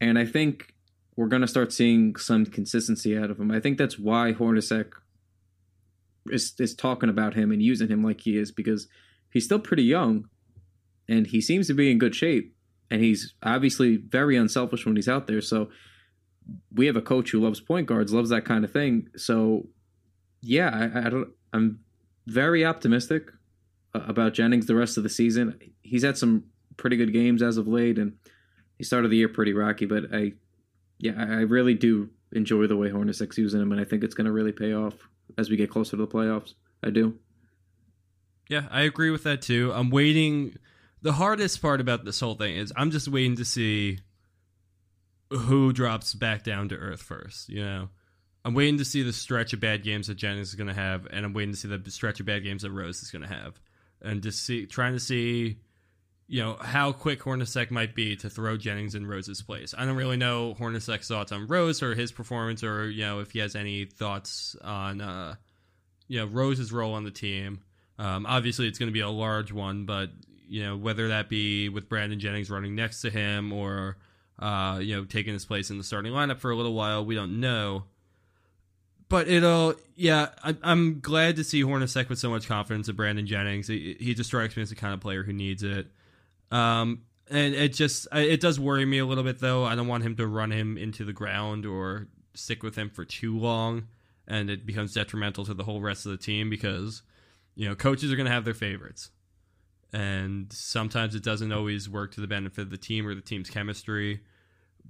and 0.01 0.19
I 0.19 0.25
think 0.25 0.75
we're 1.17 1.29
gonna 1.29 1.49
start 1.49 1.73
seeing 1.73 2.17
some 2.17 2.47
consistency 2.47 3.17
out 3.17 3.31
of 3.31 3.41
him. 3.41 3.51
I 3.51 3.61
think 3.61 3.79
that's 3.79 3.99
why 3.99 4.33
Hornacek 4.33 4.93
is 6.29 6.55
is 6.59 6.75
talking 6.75 7.09
about 7.09 7.35
him 7.35 7.51
and 7.51 7.63
using 7.63 7.89
him 7.89 8.05
like 8.05 8.21
he 8.21 8.37
is 8.37 8.53
because 8.53 8.89
he's 9.31 9.45
still 9.45 9.59
pretty 9.59 9.85
young, 9.85 10.29
and 11.09 11.27
he 11.27 11.41
seems 11.41 11.67
to 11.69 11.75
be 11.75 11.91
in 11.91 11.99
good 11.99 12.15
shape. 12.15 12.56
And 12.91 13.01
he's 13.01 13.35
obviously 13.43 13.97
very 13.97 14.37
unselfish 14.37 14.87
when 14.87 14.97
he's 14.97 15.09
out 15.09 15.27
there. 15.27 15.41
So 15.41 15.71
we 16.73 16.87
have 16.87 16.97
a 16.97 17.03
coach 17.03 17.31
who 17.31 17.41
loves 17.41 17.61
point 17.61 17.87
guards, 17.87 18.13
loves 18.13 18.31
that 18.31 18.45
kind 18.45 18.65
of 18.65 18.73
thing. 18.73 19.09
So 19.17 19.69
yeah, 20.43 20.71
I, 20.73 21.07
I 21.07 21.11
don't. 21.11 21.29
I'm 21.53 21.81
very 22.27 22.65
optimistic 22.65 23.31
about 23.95 24.35
Jennings 24.35 24.67
the 24.67 24.75
rest 24.75 24.97
of 24.97 25.03
the 25.03 25.09
season. 25.09 25.59
He's 25.83 26.05
had 26.05 26.19
some 26.19 26.45
pretty 26.77 26.97
good 26.97 27.13
games 27.13 27.43
as 27.43 27.57
of 27.57 27.67
late, 27.67 27.99
and 27.99 28.13
he 28.79 28.85
started 28.85 29.11
the 29.11 29.17
year 29.17 29.29
pretty 29.29 29.53
rocky. 29.53 29.87
But 29.87 30.05
I, 30.13 30.33
yeah, 30.99 31.15
I 31.17 31.43
really 31.43 31.75
do 31.75 32.11
enjoy 32.33 32.67
the 32.67 32.77
way 32.77 32.91
Hornacek's 32.91 33.39
using 33.39 33.61
him, 33.61 33.73
and 33.73 33.81
I 33.81 33.85
think 33.85 34.05
it's 34.05 34.15
going 34.15 34.27
to 34.27 34.33
really 34.33 34.53
pay 34.53 34.75
off 34.75 34.95
as 35.39 35.51
we 35.51 35.57
get 35.57 35.71
closer 35.71 35.93
to 35.93 35.97
the 35.97 36.07
playoffs. 36.07 36.55
I 36.85 36.91
do. 36.91 37.19
Yeah, 38.49 38.67
I 38.71 38.83
agree 38.83 39.11
with 39.11 39.25
that 39.25 39.43
too. 39.43 39.73
I'm 39.75 39.91
waiting 39.91 40.57
the 41.03 41.13
hardest 41.13 41.63
part 41.63 41.81
about 41.81 42.05
this 42.05 42.21
whole 42.21 42.35
thing 42.35 42.57
is 42.57 42.73
I'm 42.77 42.91
just 42.91 43.09
waiting 43.09 43.37
to 43.37 43.45
see 43.45 43.99
who 45.31 45.73
drops 45.73 46.15
back 46.15 46.45
down 46.45 46.69
to 46.69 46.77
earth 46.77 47.03
first. 47.03 47.49
You 47.49 47.65
know, 47.65 47.89
I'm 48.45 48.55
waiting 48.55 48.79
to 48.79 48.85
see 48.85 49.03
the 49.03 49.13
stretch 49.13 49.53
of 49.53 49.61
bad 49.61 49.83
games 49.83 50.07
that 50.07 50.15
Jennings 50.15 50.49
is 50.49 50.55
going 50.55 50.69
to 50.69 50.75
have, 50.75 51.07
and 51.11 51.25
I'm 51.25 51.33
waiting 51.33 51.53
to 51.53 51.59
see 51.59 51.69
the 51.69 51.91
stretch 51.91 52.21
of 52.21 52.27
bad 52.27 52.45
games 52.45 52.63
that 52.63 52.71
Rose 52.71 53.03
is 53.03 53.11
going 53.11 53.23
to 53.23 53.29
have, 53.29 53.61
and 54.01 54.23
just 54.23 54.45
see 54.45 54.67
trying 54.67 54.93
to 54.93 55.01
see 55.01 55.59
you 56.29 56.43
know 56.43 56.57
how 56.61 56.93
quick 56.93 57.21
Hornacek 57.21 57.71
might 57.71 57.95
be 57.95 58.17
to 58.17 58.29
throw 58.29 58.57
Jennings 58.57 58.95
in 58.95 59.07
Rose's 59.07 59.43
place. 59.43 59.75
I 59.77 59.85
don't 59.85 59.97
really 59.97 60.17
know 60.17 60.55
Hornacek's 60.59 61.09
thoughts 61.09 61.33
on 61.33 61.47
Rose 61.47 61.83
or 61.83 61.95
his 61.95 62.13
performance, 62.13 62.65
or 62.65 62.91
you 62.91 63.03
know 63.03 63.21
if 63.21 63.31
he 63.31 63.39
has 63.41 63.55
any 63.55 63.85
thoughts 63.85 64.57
on 64.63 65.01
uh, 65.01 65.37
you 66.09 66.19
know 66.19 66.27
Rose's 66.27 66.73
role 66.73 66.95
on 66.95 67.05
the 67.05 67.11
team. 67.11 67.61
Um, 67.99 68.27
obviously, 68.27 68.67
it's 68.67 68.79
going 68.79 68.89
to 68.89 68.93
be 68.93 69.01
a 69.01 69.09
large 69.09 69.53
one, 69.53 69.87
but 69.87 70.11
you 70.49 70.65
know 70.65 70.77
whether 70.77 71.09
that 71.09 71.29
be 71.29 71.69
with 71.69 71.89
Brandon 71.89 72.19
Jennings 72.19 72.51
running 72.51 72.75
next 72.75 73.01
to 73.03 73.11
him 73.11 73.53
or 73.53 73.97
uh, 74.39 74.79
you 74.83 74.97
know 74.97 75.05
taking 75.05 75.33
his 75.33 75.45
place 75.45 75.71
in 75.71 75.79
the 75.79 75.85
starting 75.85 76.13
lineup 76.13 76.39
for 76.39 76.51
a 76.51 76.57
little 76.57 76.75
while, 76.75 77.05
we 77.05 77.15
don't 77.15 77.41
know. 77.41 77.85
But 79.09 79.29
it'll, 79.29 79.75
yeah, 79.95 80.31
I, 80.43 80.57
I'm 80.65 80.99
glad 80.99 81.37
to 81.37 81.45
see 81.45 81.63
Hornacek 81.63 82.09
with 82.09 82.19
so 82.19 82.29
much 82.29 82.49
confidence 82.49 82.89
in 82.89 82.97
Brandon 82.97 83.25
Jennings. 83.25 83.69
He, 83.69 83.97
he 84.01 84.15
just 84.15 84.29
strikes 84.29 84.57
me 84.57 84.63
as 84.63 84.71
the 84.71 84.75
kind 84.75 84.93
of 84.93 85.01
player 85.01 85.23
who 85.23 85.33
needs 85.33 85.63
it. 85.63 85.87
Um, 86.51 87.03
and 87.31 87.55
it 87.55 87.73
just 87.73 88.07
it 88.13 88.41
does 88.41 88.61
worry 88.61 88.85
me 88.85 88.99
a 88.99 89.07
little 89.07 89.25
bit 89.25 89.41
though. 89.41 89.65
I 89.65 89.75
don't 89.75 89.89
want 89.89 90.05
him 90.05 90.17
to 90.17 90.27
run 90.27 90.51
him 90.51 90.79
into 90.79 91.05
the 91.05 91.13
ground 91.13 91.67
or 91.67 92.09
stick 92.35 92.63
with 92.63 92.77
him 92.77 92.91
for 92.91 93.05
too 93.05 93.37
long, 93.37 93.89
and 94.29 94.51
it 94.51 94.67
becomes 94.67 94.95
detrimental 94.95 95.45
to 95.47 95.55
the 95.55 95.65
whole 95.65 95.81
rest 95.81 96.07
of 96.07 96.13
the 96.13 96.19
team 96.19 96.51
because 96.51 97.03
you 97.55 97.69
know 97.69 97.75
coaches 97.75 98.13
are 98.13 98.17
going 98.17 98.27
to 98.27 98.33
have 98.33 98.45
their 98.45 98.55
favorites, 98.55 99.11
and 99.93 100.53
sometimes 100.53 101.15
it 101.15 101.23
doesn't 101.23 101.53
always 101.53 101.89
work 101.89 102.13
to 102.15 102.21
the 102.21 102.27
benefit 102.27 102.63
of 102.63 102.71
the 102.71 102.77
team 102.77 103.07
or 103.07 103.15
the 103.15 103.21
team's 103.21 103.51
chemistry. 103.51 104.21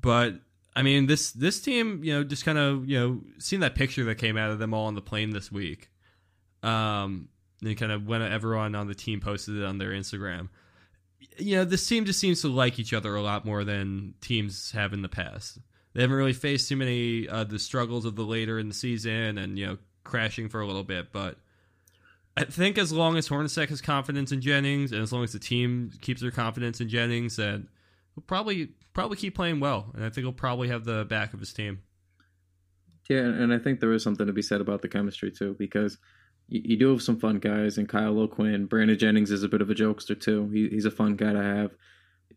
But 0.00 0.34
I 0.74 0.82
mean, 0.82 1.06
this 1.06 1.32
this 1.32 1.60
team, 1.60 2.02
you 2.02 2.12
know, 2.12 2.24
just 2.24 2.44
kind 2.44 2.58
of 2.58 2.88
you 2.88 2.98
know, 2.98 3.20
seeing 3.38 3.60
that 3.60 3.74
picture 3.74 4.04
that 4.04 4.16
came 4.16 4.36
out 4.36 4.50
of 4.50 4.58
them 4.58 4.74
all 4.74 4.86
on 4.86 4.94
the 4.94 5.02
plane 5.02 5.30
this 5.30 5.50
week. 5.50 5.90
Um, 6.62 7.28
and 7.62 7.76
kind 7.76 7.92
of 7.92 8.06
when 8.06 8.22
everyone 8.22 8.74
on 8.74 8.86
the 8.86 8.94
team 8.94 9.20
posted 9.20 9.56
it 9.56 9.64
on 9.64 9.78
their 9.78 9.90
Instagram 9.90 10.48
you 11.38 11.56
know, 11.56 11.64
this 11.64 11.86
team 11.86 12.04
just 12.04 12.18
seems 12.18 12.40
to 12.42 12.48
like 12.48 12.78
each 12.78 12.92
other 12.92 13.14
a 13.14 13.22
lot 13.22 13.44
more 13.44 13.64
than 13.64 14.14
teams 14.20 14.72
have 14.72 14.92
in 14.92 15.02
the 15.02 15.08
past. 15.08 15.58
They 15.92 16.02
haven't 16.02 16.16
really 16.16 16.32
faced 16.32 16.68
too 16.68 16.76
many 16.76 17.28
uh, 17.28 17.44
the 17.44 17.58
struggles 17.58 18.04
of 18.04 18.16
the 18.16 18.24
later 18.24 18.58
in 18.58 18.68
the 18.68 18.74
season 18.74 19.38
and 19.38 19.58
you 19.58 19.66
know 19.66 19.78
crashing 20.04 20.48
for 20.48 20.60
a 20.60 20.66
little 20.66 20.84
bit, 20.84 21.12
but 21.12 21.38
I 22.36 22.44
think 22.44 22.76
as 22.76 22.92
long 22.92 23.16
as 23.16 23.28
Hornacek 23.28 23.70
has 23.70 23.80
confidence 23.80 24.30
in 24.30 24.40
Jennings 24.40 24.92
and 24.92 25.02
as 25.02 25.12
long 25.12 25.24
as 25.24 25.32
the 25.32 25.38
team 25.38 25.90
keeps 26.02 26.20
their 26.20 26.30
confidence 26.30 26.80
in 26.80 26.88
Jennings, 26.88 27.36
then 27.36 27.68
he'll 28.14 28.24
probably 28.26 28.70
probably 28.92 29.16
keep 29.16 29.34
playing 29.34 29.60
well, 29.60 29.90
and 29.94 30.04
I 30.04 30.10
think 30.10 30.24
he'll 30.24 30.32
probably 30.32 30.68
have 30.68 30.84
the 30.84 31.04
back 31.04 31.32
of 31.32 31.40
his 31.40 31.52
team. 31.52 31.80
Yeah, 33.08 33.20
and 33.20 33.52
I 33.52 33.58
think 33.58 33.80
there 33.80 33.92
is 33.92 34.02
something 34.02 34.26
to 34.26 34.32
be 34.32 34.42
said 34.42 34.60
about 34.60 34.82
the 34.82 34.88
chemistry 34.88 35.30
too, 35.30 35.54
because 35.58 35.96
you, 36.48 36.76
do 36.76 36.90
have 36.90 37.02
some 37.02 37.18
fun 37.18 37.38
guys, 37.38 37.78
and 37.78 37.88
Kyle 37.88 38.18
O'Quinn, 38.18 38.66
Brandon 38.66 38.98
Jennings 38.98 39.30
is 39.30 39.42
a 39.42 39.48
bit 39.48 39.62
of 39.62 39.70
a 39.70 39.74
jokester 39.74 40.18
too. 40.18 40.48
He, 40.50 40.68
he's 40.68 40.84
a 40.84 40.90
fun 40.90 41.16
guy 41.16 41.32
to 41.32 41.42
have. 41.42 41.72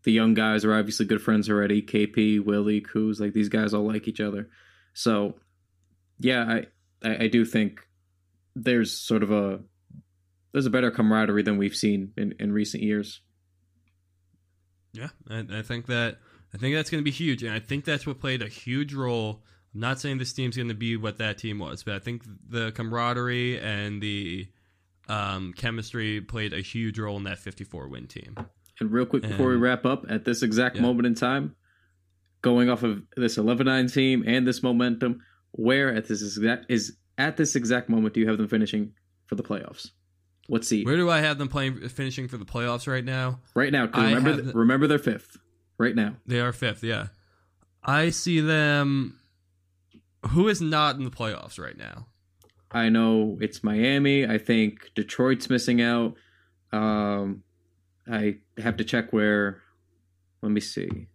The 0.03 0.11
young 0.11 0.33
guys 0.33 0.65
are 0.65 0.73
obviously 0.73 1.05
good 1.05 1.21
friends 1.21 1.49
already. 1.49 1.81
KP, 1.81 2.43
Willie, 2.43 2.81
Kuz, 2.81 3.19
like 3.19 3.33
these 3.33 3.49
guys 3.49 3.73
all 3.73 3.87
like 3.87 4.07
each 4.07 4.21
other. 4.21 4.49
So, 4.93 5.35
yeah, 6.19 6.61
I, 7.03 7.23
I 7.23 7.27
do 7.27 7.45
think 7.45 7.81
there's 8.55 8.91
sort 8.91 9.23
of 9.23 9.31
a 9.31 9.59
there's 10.51 10.65
a 10.65 10.69
better 10.69 10.91
camaraderie 10.91 11.43
than 11.43 11.57
we've 11.57 11.75
seen 11.75 12.13
in, 12.17 12.33
in 12.39 12.51
recent 12.51 12.83
years. 12.83 13.21
Yeah, 14.93 15.09
I, 15.29 15.45
I 15.51 15.61
think 15.61 15.85
that 15.87 16.17
I 16.53 16.57
think 16.57 16.75
that's 16.75 16.89
going 16.89 17.01
to 17.01 17.05
be 17.05 17.11
huge, 17.11 17.43
and 17.43 17.53
I 17.53 17.59
think 17.59 17.85
that's 17.85 18.07
what 18.07 18.19
played 18.19 18.41
a 18.41 18.47
huge 18.47 18.93
role 18.93 19.43
I'm 19.73 19.81
not 19.81 19.99
saying 19.99 20.17
this 20.17 20.33
team's 20.33 20.55
going 20.55 20.69
to 20.69 20.73
be 20.73 20.97
what 20.97 21.17
that 21.19 21.37
team 21.37 21.59
was, 21.59 21.83
but 21.83 21.93
I 21.93 21.99
think 21.99 22.23
the 22.49 22.71
camaraderie 22.71 23.59
and 23.59 24.01
the 24.01 24.47
um, 25.07 25.53
chemistry 25.53 26.21
played 26.21 26.53
a 26.53 26.61
huge 26.61 26.97
role 26.97 27.17
in 27.17 27.23
that 27.23 27.37
54 27.37 27.87
win 27.87 28.07
team. 28.07 28.35
And 28.79 28.91
real 28.91 29.05
quick 29.05 29.23
before 29.23 29.51
and, 29.51 29.61
we 29.61 29.67
wrap 29.67 29.85
up, 29.85 30.05
at 30.09 30.25
this 30.25 30.41
exact 30.41 30.77
yeah. 30.77 30.81
moment 30.81 31.05
in 31.05 31.13
time, 31.13 31.55
going 32.41 32.69
off 32.69 32.83
of 32.83 33.01
this 33.15 33.37
11-9 33.37 33.93
team 33.93 34.23
and 34.25 34.47
this 34.47 34.63
momentum, 34.63 35.21
where 35.51 35.93
at 35.93 36.07
this 36.07 36.21
exact 36.21 36.65
is 36.69 36.95
at 37.17 37.37
this 37.37 37.55
exact 37.55 37.89
moment 37.89 38.13
do 38.13 38.21
you 38.21 38.27
have 38.29 38.37
them 38.37 38.47
finishing 38.47 38.93
for 39.27 39.35
the 39.35 39.43
playoffs? 39.43 39.89
What 40.49 40.65
seed? 40.65 40.85
Where 40.85 40.97
do 40.97 41.09
I 41.09 41.21
have 41.21 41.37
them 41.37 41.47
playing 41.47 41.87
finishing 41.89 42.27
for 42.27 42.37
the 42.37 42.45
playoffs 42.45 42.87
right 42.87 43.05
now? 43.05 43.39
Right 43.53 43.71
now, 43.71 43.85
remember 43.85 44.35
the, 44.35 44.53
remember 44.53 44.87
they're 44.87 44.97
fifth. 44.97 45.37
Right 45.77 45.95
now, 45.95 46.15
they 46.25 46.39
are 46.39 46.51
fifth. 46.51 46.83
Yeah, 46.83 47.07
I 47.83 48.09
see 48.09 48.41
them 48.41 49.19
who 50.29 50.47
is 50.47 50.61
not 50.61 50.95
in 50.95 51.03
the 51.03 51.11
playoffs 51.11 51.59
right 51.59 51.77
now? 51.77 52.07
I 52.71 52.89
know 52.89 53.37
it's 53.41 53.63
Miami. 53.63 54.27
I 54.27 54.37
think 54.37 54.91
Detroit's 54.95 55.49
missing 55.49 55.81
out. 55.81 56.15
Um, 56.71 57.43
I 58.11 58.37
have 58.57 58.77
to 58.77 58.83
check 58.83 59.11
where. 59.13 59.61
Let 60.41 60.51
me 60.51 60.61
see. 60.61 61.07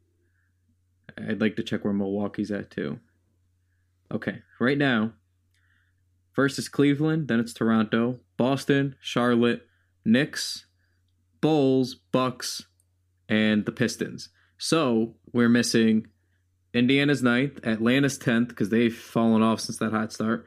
I'd 1.17 1.41
like 1.41 1.57
to 1.57 1.63
check 1.63 1.85
where 1.85 1.93
Milwaukee's 1.93 2.51
at 2.51 2.71
too. 2.71 2.99
Okay, 4.13 4.43
right 4.61 4.77
now, 4.79 5.13
first 6.35 6.59
is 6.59 6.69
Cleveland, 6.69 7.29
then 7.29 7.41
it's 7.41 7.55
Toronto, 7.55 8.21
Boston, 8.37 8.97
Charlotte, 9.01 9.67
Knicks, 10.05 10.67
Bulls, 11.41 11.95
Bucks, 12.13 12.63
and 13.29 13.65
the 13.65 13.73
Pistons. 13.73 14.29
So 14.59 15.15
we're 15.33 15.49
missing 15.49 16.07
Indiana's 16.73 17.23
ninth, 17.23 17.65
Atlanta's 17.65 18.19
tenth 18.19 18.49
because 18.49 18.69
they've 18.69 18.95
fallen 18.95 19.43
off 19.43 19.61
since 19.61 19.79
that 19.79 19.93
hot 19.93 20.13
start. 20.13 20.47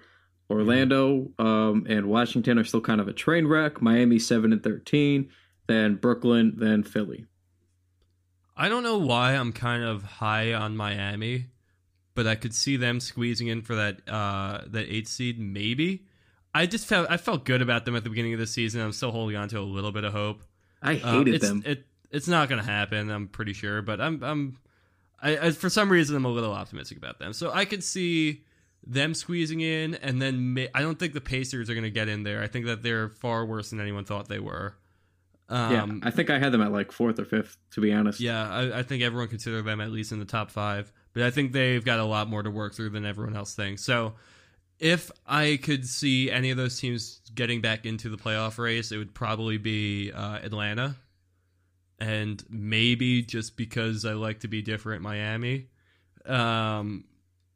Orlando 0.49 1.31
um, 1.39 1.85
and 1.89 2.07
Washington 2.07 2.57
are 2.57 2.63
still 2.63 2.81
kind 2.81 3.01
of 3.01 3.07
a 3.07 3.13
train 3.13 3.47
wreck. 3.47 3.81
Miami 3.81 4.19
seven 4.19 4.53
and 4.53 4.63
thirteen, 4.63 5.29
then 5.67 5.95
Brooklyn, 5.95 6.53
then 6.57 6.83
Philly. 6.83 7.25
I 8.55 8.69
don't 8.69 8.83
know 8.83 8.97
why 8.97 9.33
I'm 9.33 9.51
kind 9.51 9.83
of 9.83 10.03
high 10.03 10.53
on 10.53 10.77
Miami, 10.77 11.47
but 12.17 12.25
I 12.25 12.33
could 12.33 12.55
see 12.55 12.77
them 12.77 12.99
squeezing 12.99 13.45
in 13.45 13.61
for 13.61 13.75
that 13.75 14.01
uh, 14.09 14.61
that 14.67 14.87
eight 14.89 15.07
seed 15.07 15.39
maybe. 15.39 16.07
I 16.53 16.65
just 16.65 16.87
felt 16.87 17.09
I 17.11 17.17
felt 17.17 17.45
good 17.45 17.61
about 17.61 17.85
them 17.85 17.95
at 17.95 18.03
the 18.03 18.09
beginning 18.09 18.33
of 18.33 18.39
the 18.39 18.47
season. 18.47 18.81
I'm 18.81 18.91
still 18.91 19.11
holding 19.11 19.37
on 19.37 19.47
to 19.49 19.59
a 19.59 19.61
little 19.61 19.91
bit 19.91 20.03
of 20.03 20.13
hope. 20.13 20.41
I 20.81 20.95
hated 20.95 21.43
um, 21.43 21.61
them. 21.61 21.71
It, 21.71 21.85
it's 22.09 22.27
not 22.27 22.49
going 22.49 22.59
to 22.59 22.67
happen. 22.67 23.11
I'm 23.11 23.27
pretty 23.27 23.53
sure, 23.53 23.83
but 23.83 24.01
I'm 24.01 24.23
I'm 24.23 24.57
I, 25.21 25.37
I, 25.37 25.51
for 25.51 25.69
some 25.69 25.91
reason 25.91 26.15
I'm 26.15 26.25
a 26.25 26.29
little 26.29 26.53
optimistic 26.53 26.97
about 26.97 27.19
them. 27.19 27.33
So 27.33 27.51
I 27.53 27.65
could 27.65 27.83
see 27.83 28.43
them 28.83 29.13
squeezing 29.13 29.61
in, 29.61 29.93
and 29.93 30.19
then 30.19 30.55
may, 30.55 30.69
I 30.73 30.81
don't 30.81 30.97
think 30.97 31.13
the 31.13 31.21
Pacers 31.21 31.69
are 31.69 31.75
going 31.75 31.83
to 31.83 31.91
get 31.91 32.09
in 32.09 32.23
there. 32.23 32.41
I 32.41 32.47
think 32.47 32.65
that 32.65 32.81
they're 32.81 33.09
far 33.09 33.45
worse 33.45 33.69
than 33.69 33.79
anyone 33.79 34.05
thought 34.05 34.27
they 34.27 34.39
were. 34.39 34.75
Um, 35.49 36.01
yeah, 36.01 36.07
I 36.07 36.11
think 36.11 36.31
I 36.31 36.39
had 36.39 36.51
them 36.51 36.61
at 36.61 36.71
like 36.71 36.91
fourth 36.91 37.19
or 37.19 37.25
fifth, 37.25 37.57
to 37.71 37.81
be 37.81 37.93
honest. 37.93 38.19
Yeah, 38.19 38.49
I, 38.49 38.79
I 38.79 38.83
think 38.83 39.03
everyone 39.03 39.27
considered 39.27 39.65
them 39.65 39.79
at 39.79 39.91
least 39.91 40.11
in 40.11 40.19
the 40.19 40.25
top 40.25 40.49
five, 40.49 40.91
but 41.17 41.25
I 41.25 41.31
think 41.31 41.51
they've 41.51 41.83
got 41.83 41.97
a 41.97 42.05
lot 42.05 42.29
more 42.29 42.43
to 42.43 42.51
work 42.51 42.75
through 42.75 42.91
than 42.91 43.03
everyone 43.03 43.35
else 43.35 43.55
thinks. 43.55 43.83
So 43.83 44.13
if 44.77 45.09
I 45.25 45.57
could 45.63 45.87
see 45.87 46.29
any 46.29 46.51
of 46.51 46.57
those 46.57 46.79
teams 46.79 47.21
getting 47.33 47.59
back 47.59 47.87
into 47.87 48.09
the 48.09 48.17
playoff 48.17 48.59
race, 48.59 48.91
it 48.91 48.99
would 48.99 49.15
probably 49.15 49.57
be 49.57 50.11
uh, 50.11 50.37
Atlanta 50.43 50.95
and 51.97 52.43
maybe 52.51 53.23
just 53.23 53.57
because 53.57 54.05
I 54.05 54.13
like 54.13 54.41
to 54.41 54.47
be 54.47 54.61
different, 54.61 55.01
Miami. 55.01 55.69
Um, 56.23 57.05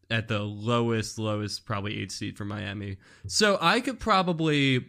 at 0.10 0.28
the 0.28 0.40
lowest, 0.40 1.20
lowest, 1.20 1.64
probably 1.64 2.02
eight 2.02 2.12
seed 2.12 2.40
for 2.40 2.46
Miami. 2.46 2.98
So 3.28 3.60
I 3.62 3.80
could 3.80 4.00
probably, 4.00 4.88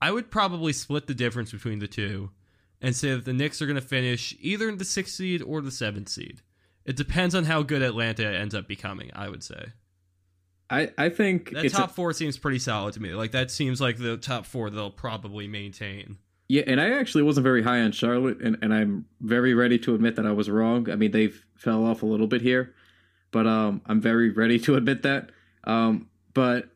I 0.00 0.10
would 0.12 0.30
probably 0.30 0.72
split 0.72 1.08
the 1.08 1.14
difference 1.14 1.52
between 1.52 1.80
the 1.80 1.88
two, 1.88 2.30
and 2.80 2.96
say 2.96 3.10
that 3.10 3.26
the 3.26 3.34
Knicks 3.34 3.60
are 3.60 3.66
going 3.66 3.78
to 3.78 3.86
finish 3.86 4.34
either 4.40 4.66
in 4.66 4.78
the 4.78 4.84
sixth 4.86 5.14
seed 5.16 5.42
or 5.42 5.60
the 5.60 5.70
seventh 5.70 6.08
seed. 6.08 6.40
It 6.86 6.96
depends 6.96 7.34
on 7.34 7.44
how 7.44 7.62
good 7.62 7.82
Atlanta 7.82 8.26
ends 8.26 8.54
up 8.54 8.66
becoming. 8.66 9.10
I 9.14 9.28
would 9.28 9.42
say. 9.42 9.72
I, 10.68 10.90
I 10.98 11.08
think 11.10 11.50
that 11.52 11.70
top 11.70 11.90
a, 11.90 11.92
four 11.94 12.12
seems 12.12 12.38
pretty 12.38 12.58
solid 12.58 12.94
to 12.94 13.02
me. 13.02 13.14
Like 13.14 13.32
that 13.32 13.50
seems 13.50 13.80
like 13.80 13.98
the 13.98 14.16
top 14.16 14.46
four 14.46 14.70
they'll 14.70 14.90
probably 14.90 15.46
maintain. 15.46 16.18
Yeah, 16.48 16.62
and 16.66 16.80
I 16.80 16.90
actually 16.90 17.24
wasn't 17.24 17.44
very 17.44 17.62
high 17.62 17.80
on 17.80 17.90
Charlotte, 17.92 18.40
and, 18.40 18.56
and 18.62 18.72
I'm 18.72 19.06
very 19.20 19.52
ready 19.52 19.78
to 19.80 19.94
admit 19.94 20.14
that 20.16 20.26
I 20.26 20.32
was 20.32 20.48
wrong. 20.48 20.88
I 20.88 20.94
mean, 20.94 21.10
they've 21.10 21.44
fell 21.56 21.84
off 21.84 22.02
a 22.02 22.06
little 22.06 22.28
bit 22.28 22.40
here, 22.40 22.72
but 23.32 23.46
um, 23.48 23.82
I'm 23.86 24.00
very 24.00 24.30
ready 24.30 24.58
to 24.60 24.76
admit 24.76 25.02
that. 25.02 25.30
Um, 25.64 26.08
but 26.34 26.68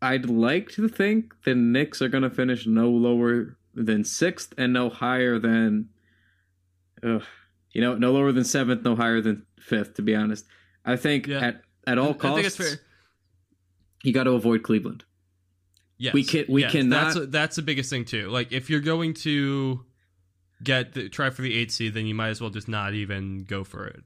I'd 0.00 0.30
like 0.30 0.70
to 0.72 0.88
think 0.88 1.34
the 1.44 1.54
Knicks 1.54 2.00
are 2.00 2.08
going 2.08 2.22
to 2.22 2.30
finish 2.30 2.66
no 2.66 2.88
lower 2.88 3.58
than 3.74 4.02
sixth 4.02 4.54
and 4.56 4.72
no 4.72 4.88
higher 4.88 5.38
than, 5.38 5.90
uh, 7.02 7.20
you 7.72 7.80
know, 7.80 7.94
no 7.96 8.12
lower 8.12 8.32
than 8.32 8.44
seventh, 8.44 8.82
no 8.84 8.96
higher 8.96 9.20
than 9.20 9.46
fifth. 9.60 9.94
To 9.94 10.02
be 10.02 10.14
honest, 10.14 10.44
I 10.84 10.96
think 10.96 11.26
yeah. 11.26 11.40
at 11.40 11.62
at 11.86 11.98
all 11.98 12.14
costs, 12.14 12.78
you 14.02 14.12
got 14.12 14.24
to 14.24 14.32
avoid 14.32 14.62
Cleveland. 14.62 15.04
Yes, 15.98 16.14
we 16.14 16.24
can. 16.24 16.46
We 16.48 16.62
yes, 16.62 16.72
cannot. 16.72 17.04
That's 17.04 17.16
a, 17.16 17.26
that's 17.26 17.56
the 17.56 17.62
biggest 17.62 17.90
thing 17.90 18.04
too. 18.04 18.28
Like 18.30 18.52
if 18.52 18.70
you're 18.70 18.80
going 18.80 19.14
to 19.14 19.84
get 20.62 20.94
the, 20.94 21.08
try 21.08 21.30
for 21.30 21.42
the 21.42 21.54
eight 21.54 21.70
seed, 21.72 21.94
then 21.94 22.06
you 22.06 22.14
might 22.14 22.28
as 22.28 22.40
well 22.40 22.50
just 22.50 22.68
not 22.68 22.94
even 22.94 23.44
go 23.44 23.64
for 23.64 23.86
it. 23.86 24.02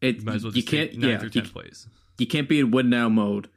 It 0.00 0.16
you 0.16 0.24
might 0.24 0.36
as 0.36 0.44
well. 0.44 0.52
you 0.52 0.62
can't. 0.62 0.92
yeah, 0.94 1.22
you, 1.22 1.42
place. 1.42 1.88
You 2.18 2.26
can't 2.26 2.48
be 2.48 2.60
in 2.60 2.70
win 2.70 2.90
now 2.90 3.08
mode 3.08 3.48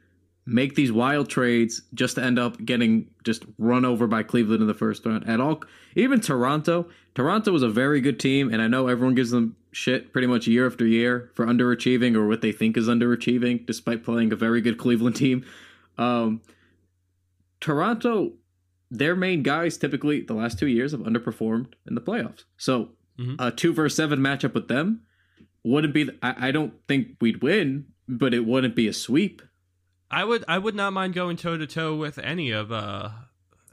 make 0.44 0.74
these 0.74 0.90
wild 0.90 1.28
trades 1.28 1.82
just 1.94 2.16
to 2.16 2.22
end 2.22 2.38
up 2.38 2.62
getting 2.64 3.08
just 3.24 3.44
run 3.58 3.84
over 3.84 4.06
by 4.06 4.22
Cleveland 4.24 4.60
in 4.60 4.66
the 4.66 4.74
first 4.74 5.06
round 5.06 5.28
at 5.28 5.40
all. 5.40 5.62
Even 5.94 6.20
Toronto, 6.20 6.88
Toronto 7.14 7.52
was 7.52 7.62
a 7.62 7.68
very 7.68 8.00
good 8.00 8.18
team, 8.18 8.52
and 8.52 8.60
I 8.60 8.66
know 8.66 8.88
everyone 8.88 9.14
gives 9.14 9.30
them 9.30 9.54
shit 9.70 10.12
pretty 10.12 10.26
much 10.26 10.46
year 10.48 10.66
after 10.66 10.84
year 10.86 11.30
for 11.34 11.46
underachieving 11.46 12.14
or 12.16 12.26
what 12.26 12.40
they 12.42 12.50
think 12.52 12.76
is 12.76 12.88
underachieving, 12.88 13.64
despite 13.66 14.02
playing 14.04 14.32
a 14.32 14.36
very 14.36 14.60
good 14.60 14.78
Cleveland 14.78 15.14
team. 15.16 15.44
Um, 15.96 16.40
Toronto, 17.60 18.32
their 18.90 19.14
main 19.14 19.42
guys 19.42 19.78
typically 19.78 20.22
the 20.22 20.34
last 20.34 20.58
two 20.58 20.66
years 20.66 20.92
have 20.92 21.00
underperformed 21.02 21.74
in 21.86 21.94
the 21.94 22.00
playoffs. 22.00 22.44
So 22.56 22.90
Mhm. 23.18 23.36
a 23.38 23.50
two 23.50 23.72
versus 23.72 23.96
seven 23.96 24.18
matchup 24.20 24.54
with 24.54 24.68
them 24.68 25.02
wouldn't 25.64 25.94
be. 25.94 26.10
I, 26.22 26.48
I 26.48 26.50
don't 26.50 26.74
think 26.88 27.16
we'd 27.20 27.42
win, 27.42 27.86
but 28.08 28.34
it 28.34 28.44
wouldn't 28.44 28.74
be 28.74 28.88
a 28.88 28.92
sweep. 28.92 29.42
I 30.12 30.24
would 30.24 30.44
I 30.46 30.58
would 30.58 30.74
not 30.74 30.92
mind 30.92 31.14
going 31.14 31.36
toe 31.36 31.56
to 31.56 31.66
toe 31.66 31.96
with 31.96 32.18
any 32.18 32.50
of 32.50 32.70
uh 32.70 33.10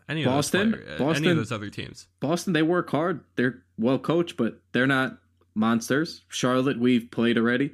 any 0.07 0.23
of 0.23 0.31
Boston? 0.31 0.71
those 0.71 0.79
players, 0.79 0.89
uh, 0.89 1.03
any 1.03 1.05
Boston? 1.05 1.27
of 1.27 1.37
those 1.37 1.51
other 1.51 1.69
teams. 1.69 2.07
Boston, 2.19 2.53
they 2.53 2.63
work 2.63 2.89
hard. 2.89 3.23
They're 3.35 3.61
well 3.77 3.99
coached, 3.99 4.37
but 4.37 4.59
they're 4.71 4.87
not 4.87 5.17
monsters. 5.53 6.23
Charlotte, 6.29 6.79
we've 6.79 7.11
played 7.11 7.37
already. 7.37 7.73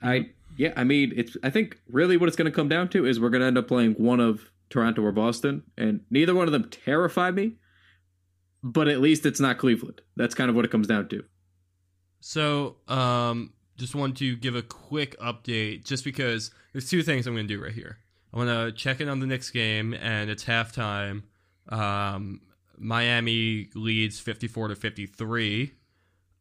I 0.00 0.30
yeah, 0.56 0.72
I 0.76 0.84
mean, 0.84 1.12
it's. 1.14 1.36
I 1.42 1.50
think 1.50 1.78
really 1.88 2.16
what 2.16 2.26
it's 2.26 2.36
going 2.36 2.50
to 2.50 2.54
come 2.54 2.68
down 2.68 2.88
to 2.90 3.06
is 3.06 3.20
we're 3.20 3.30
going 3.30 3.42
to 3.42 3.46
end 3.46 3.58
up 3.58 3.68
playing 3.68 3.92
one 3.92 4.18
of 4.20 4.50
Toronto 4.70 5.02
or 5.02 5.12
Boston, 5.12 5.62
and 5.76 6.00
neither 6.10 6.34
one 6.34 6.46
of 6.46 6.52
them 6.52 6.68
terrify 6.68 7.30
me. 7.30 7.54
But 8.62 8.88
at 8.88 9.00
least 9.00 9.24
it's 9.24 9.38
not 9.38 9.58
Cleveland. 9.58 10.00
That's 10.16 10.34
kind 10.34 10.50
of 10.50 10.56
what 10.56 10.64
it 10.64 10.70
comes 10.72 10.88
down 10.88 11.08
to. 11.10 11.24
So, 12.18 12.76
um, 12.88 13.52
just 13.76 13.94
want 13.94 14.16
to 14.16 14.34
give 14.34 14.56
a 14.56 14.62
quick 14.62 15.16
update, 15.20 15.84
just 15.84 16.04
because 16.04 16.50
there's 16.78 16.88
two 16.88 17.02
things 17.02 17.26
I'm 17.26 17.34
going 17.34 17.48
to 17.48 17.52
do 17.56 17.60
right 17.60 17.72
here. 17.72 17.98
I 18.32 18.36
want 18.36 18.50
to 18.50 18.70
check 18.70 19.00
in 19.00 19.08
on 19.08 19.18
the 19.18 19.26
Knicks 19.26 19.50
game, 19.50 19.94
and 19.94 20.30
it's 20.30 20.44
halftime. 20.44 21.22
Um, 21.68 22.40
Miami 22.78 23.68
leads 23.74 24.20
54 24.20 24.68
to 24.68 24.76
53. 24.76 25.72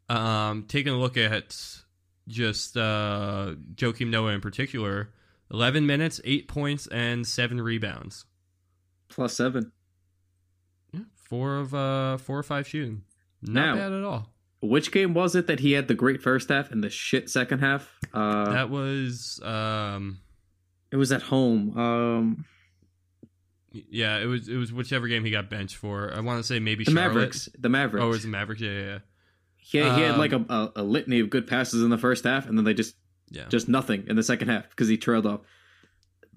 Um, 0.09 0.65
taking 0.67 0.93
a 0.93 0.97
look 0.97 1.17
at 1.17 1.55
just 2.27 2.77
uh, 2.77 3.55
Joakim 3.73 4.09
Noah 4.11 4.33
in 4.33 4.41
particular, 4.41 5.09
11 5.51 5.87
minutes, 5.87 6.21
eight 6.23 6.47
points, 6.47 6.85
and 6.85 7.25
seven 7.25 7.59
rebounds. 7.59 8.25
Plus 9.09 9.35
seven. 9.35 9.71
Yeah, 10.93 10.99
four 11.15 11.55
of 11.57 11.73
uh, 11.73 12.17
four 12.17 12.37
or 12.37 12.43
five 12.43 12.67
shooting. 12.67 13.01
Not 13.41 13.75
Now- 13.75 13.75
bad 13.75 13.91
at 13.93 14.03
all. 14.03 14.29
Which 14.59 14.91
game 14.91 15.13
was 15.13 15.35
it 15.35 15.45
that 15.47 15.59
he 15.59 15.73
had 15.73 15.87
the 15.87 15.93
great 15.93 16.19
first 16.21 16.49
half 16.49 16.71
and 16.71 16.83
the 16.83 16.89
shit 16.89 17.29
second 17.29 17.59
half? 17.59 17.95
Uh, 18.11 18.51
That 18.53 18.71
was 18.71 19.39
um, 19.43 20.17
it 20.91 20.95
was 20.95 21.11
at 21.11 21.21
home. 21.21 21.77
Um, 21.77 22.45
Yeah, 23.71 24.17
it 24.17 24.25
was 24.25 24.47
it 24.47 24.57
was 24.57 24.71
whichever 24.71 25.07
game 25.07 25.23
he 25.23 25.31
got 25.31 25.49
benched 25.49 25.75
for. 25.75 26.13
I 26.13 26.19
want 26.21 26.39
to 26.39 26.43
say 26.43 26.59
maybe 26.59 26.83
the 26.83 26.91
Charlotte. 26.91 27.13
Mavericks. 27.13 27.49
The 27.57 27.69
Mavericks. 27.69 28.03
Oh, 28.03 28.07
it 28.07 28.11
was 28.11 28.23
the 28.23 28.29
Mavericks. 28.29 28.61
Yeah, 28.61 28.71
yeah, 28.71 28.85
yeah. 28.85 28.99
he, 29.57 29.77
he 29.79 30.01
had 30.01 30.11
um, 30.11 30.17
like 30.17 30.33
a, 30.33 30.45
a, 30.49 30.71
a 30.77 30.83
litany 30.83 31.19
of 31.19 31.29
good 31.29 31.47
passes 31.47 31.83
in 31.83 31.89
the 31.89 31.97
first 31.97 32.23
half, 32.23 32.47
and 32.47 32.57
then 32.57 32.65
they 32.65 32.73
just 32.73 32.95
yeah. 33.29 33.45
just 33.49 33.67
nothing 33.67 34.05
in 34.07 34.15
the 34.15 34.23
second 34.23 34.49
half 34.49 34.69
because 34.69 34.87
he 34.87 34.97
trailed 34.97 35.25
off. 35.25 35.41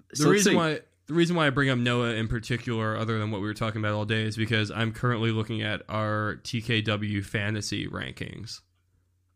the 0.09 0.15
So 0.17 0.23
let's 0.25 0.45
reason 0.45 0.55
why 0.55 0.81
the 1.07 1.13
reason 1.13 1.35
why 1.35 1.47
I 1.47 1.49
bring 1.49 1.69
up 1.69 1.77
Noah 1.77 2.11
in 2.11 2.27
particular, 2.27 2.95
other 2.97 3.19
than 3.19 3.31
what 3.31 3.41
we 3.41 3.47
were 3.47 3.53
talking 3.53 3.81
about 3.81 3.93
all 3.93 4.05
day, 4.05 4.23
is 4.23 4.37
because 4.37 4.71
I'm 4.71 4.91
currently 4.91 5.31
looking 5.31 5.61
at 5.61 5.81
our 5.89 6.39
TKW 6.43 7.23
fantasy 7.23 7.87
rankings. 7.87 8.59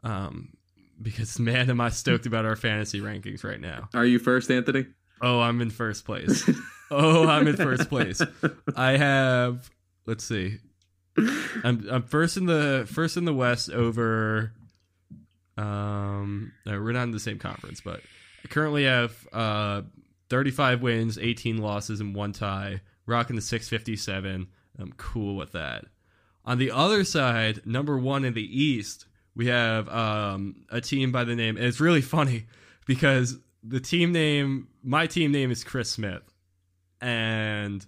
Um, 0.04 0.54
because 1.02 1.40
man, 1.40 1.70
am 1.70 1.82
I 1.82 1.90
stoked 1.90 2.26
about 2.26 2.46
our 2.46 2.56
fantasy 2.56 3.02
rankings 3.02 3.44
right 3.44 3.60
now. 3.60 3.90
Are 3.94 4.06
you 4.06 4.20
first, 4.20 4.50
Anthony? 4.52 4.86
Oh, 5.22 5.40
I'm 5.40 5.62
in 5.62 5.70
first 5.70 6.06
place. 6.06 6.50
oh, 6.92 7.28
I'm 7.28 7.48
in 7.48 7.56
first 7.56 7.90
place. 7.90 8.22
I 8.76 8.98
have. 8.98 9.70
Let's 10.06 10.24
see. 10.24 10.58
I'm 11.64 11.88
I'm 11.90 12.04
first 12.04 12.38
in 12.38 12.46
the 12.46 12.88
first 12.92 13.18
in 13.18 13.26
the 13.26 13.34
West 13.34 13.70
over. 13.70 14.52
Um, 15.58 16.52
no, 16.66 16.82
we're 16.82 16.92
not 16.92 17.04
in 17.04 17.12
the 17.12 17.20
same 17.20 17.40
conference, 17.40 17.80
but 17.80 18.02
I 18.44 18.48
currently 18.50 18.84
have 18.84 19.28
uh 19.32 19.84
35 20.30 20.82
wins, 20.82 21.18
18 21.18 21.58
losses, 21.60 22.02
and 22.02 22.16
one 22.16 22.34
tie. 22.34 22.82
Rocking 23.08 23.36
the 23.36 23.42
657. 23.42 24.48
I'm 24.80 24.92
cool 24.98 25.36
with 25.36 25.52
that. 25.52 25.86
On 26.44 26.58
the 26.58 26.72
other 26.72 27.04
side, 27.04 27.62
number 27.66 27.98
one 27.98 28.26
in 28.26 28.34
the 28.34 28.64
East, 28.64 29.06
we 29.36 29.48
have 29.48 29.88
um 29.90 30.66
a 30.70 30.82
team 30.82 31.12
by 31.12 31.24
the 31.24 31.36
name. 31.36 31.56
And 31.56 31.66
it's 31.66 31.80
really 31.80 32.02
funny 32.02 32.46
because 32.86 33.38
the 33.68 33.80
team 33.80 34.12
name, 34.12 34.68
my 34.84 35.08
team 35.08 35.32
name 35.32 35.52
is 35.52 35.64
Chris 35.64 35.90
Smith, 35.90 36.24
and 37.02 37.86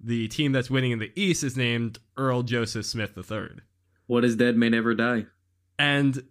the 0.00 0.28
team 0.28 0.52
that's 0.52 0.70
winning 0.70 0.92
in 0.92 0.98
the 0.98 1.12
East 1.16 1.42
is 1.44 1.56
named 1.56 1.98
Earl 2.16 2.42
Joseph 2.42 2.86
Smith 2.86 3.12
III. 3.16 3.60
what 4.06 4.24
is 4.24 4.36
dead 4.36 4.56
may 4.56 4.68
never 4.68 4.94
die. 4.94 5.26
And 5.78 6.22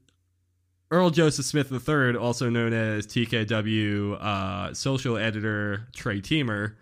Earl 0.89 1.09
Joseph 1.09 1.45
Smith 1.45 1.71
III, 1.71 2.15
also 2.15 2.49
known 2.49 2.73
as 2.73 3.05
TKW 3.07 4.17
uh, 4.21 4.73
social 4.73 5.17
editor 5.17 5.87
Trey 5.95 6.21
Teamer, 6.21 6.75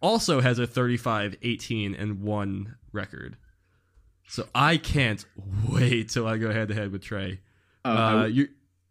also 0.00 0.40
has 0.40 0.58
a 0.58 0.66
35, 0.66 1.36
18, 1.42 1.94
and 1.94 2.22
1 2.22 2.76
record. 2.92 3.36
So 4.28 4.46
I 4.54 4.76
can't 4.76 5.24
wait 5.68 6.10
till 6.10 6.26
I 6.26 6.36
go 6.38 6.52
head 6.52 6.68
to 6.68 6.74
head 6.74 6.92
with 6.92 7.02
Trey. 7.02 7.40
Uh, 7.84 7.88
Uh, 7.88 7.92
I, 7.92 8.26
you, 8.26 8.48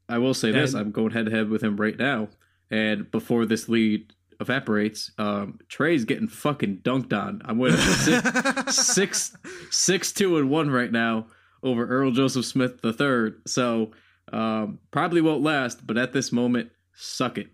I 0.10 0.18
will 0.18 0.34
say 0.34 0.52
this: 0.52 0.74
I'm 0.74 0.92
going 0.92 1.12
head 1.12 1.26
to 1.28 1.32
head 1.32 1.50
with 1.50 1.62
him 1.64 1.78
right 1.78 1.98
now, 1.98 2.28
and 2.72 3.10
before 3.12 3.46
this 3.46 3.70
lead 3.70 4.14
evaporates, 4.40 5.12
um, 5.18 5.60
Trey's 5.68 6.06
getting 6.06 6.28
fucking 6.28 6.78
dunked 6.78 7.14
on. 7.14 7.42
I'm 7.46 7.58
winning 7.58 7.78
six, 7.78 8.76
six, 8.76 9.38
six, 9.70 10.12
two, 10.12 10.38
and 10.38 10.50
one 10.50 10.70
right 10.70 10.92
now 10.92 11.28
over 11.64 11.86
Earl 11.86 12.12
Joseph 12.12 12.46
Smith 12.46 12.82
the 12.82 12.94
third. 12.94 13.42
So 13.48 13.92
um, 14.32 14.80
probably 14.92 15.22
won't 15.22 15.44
last, 15.44 15.86
but 15.86 15.98
at 15.98 16.14
this 16.14 16.32
moment, 16.32 16.72
suck 16.96 17.38
it. 17.38 17.48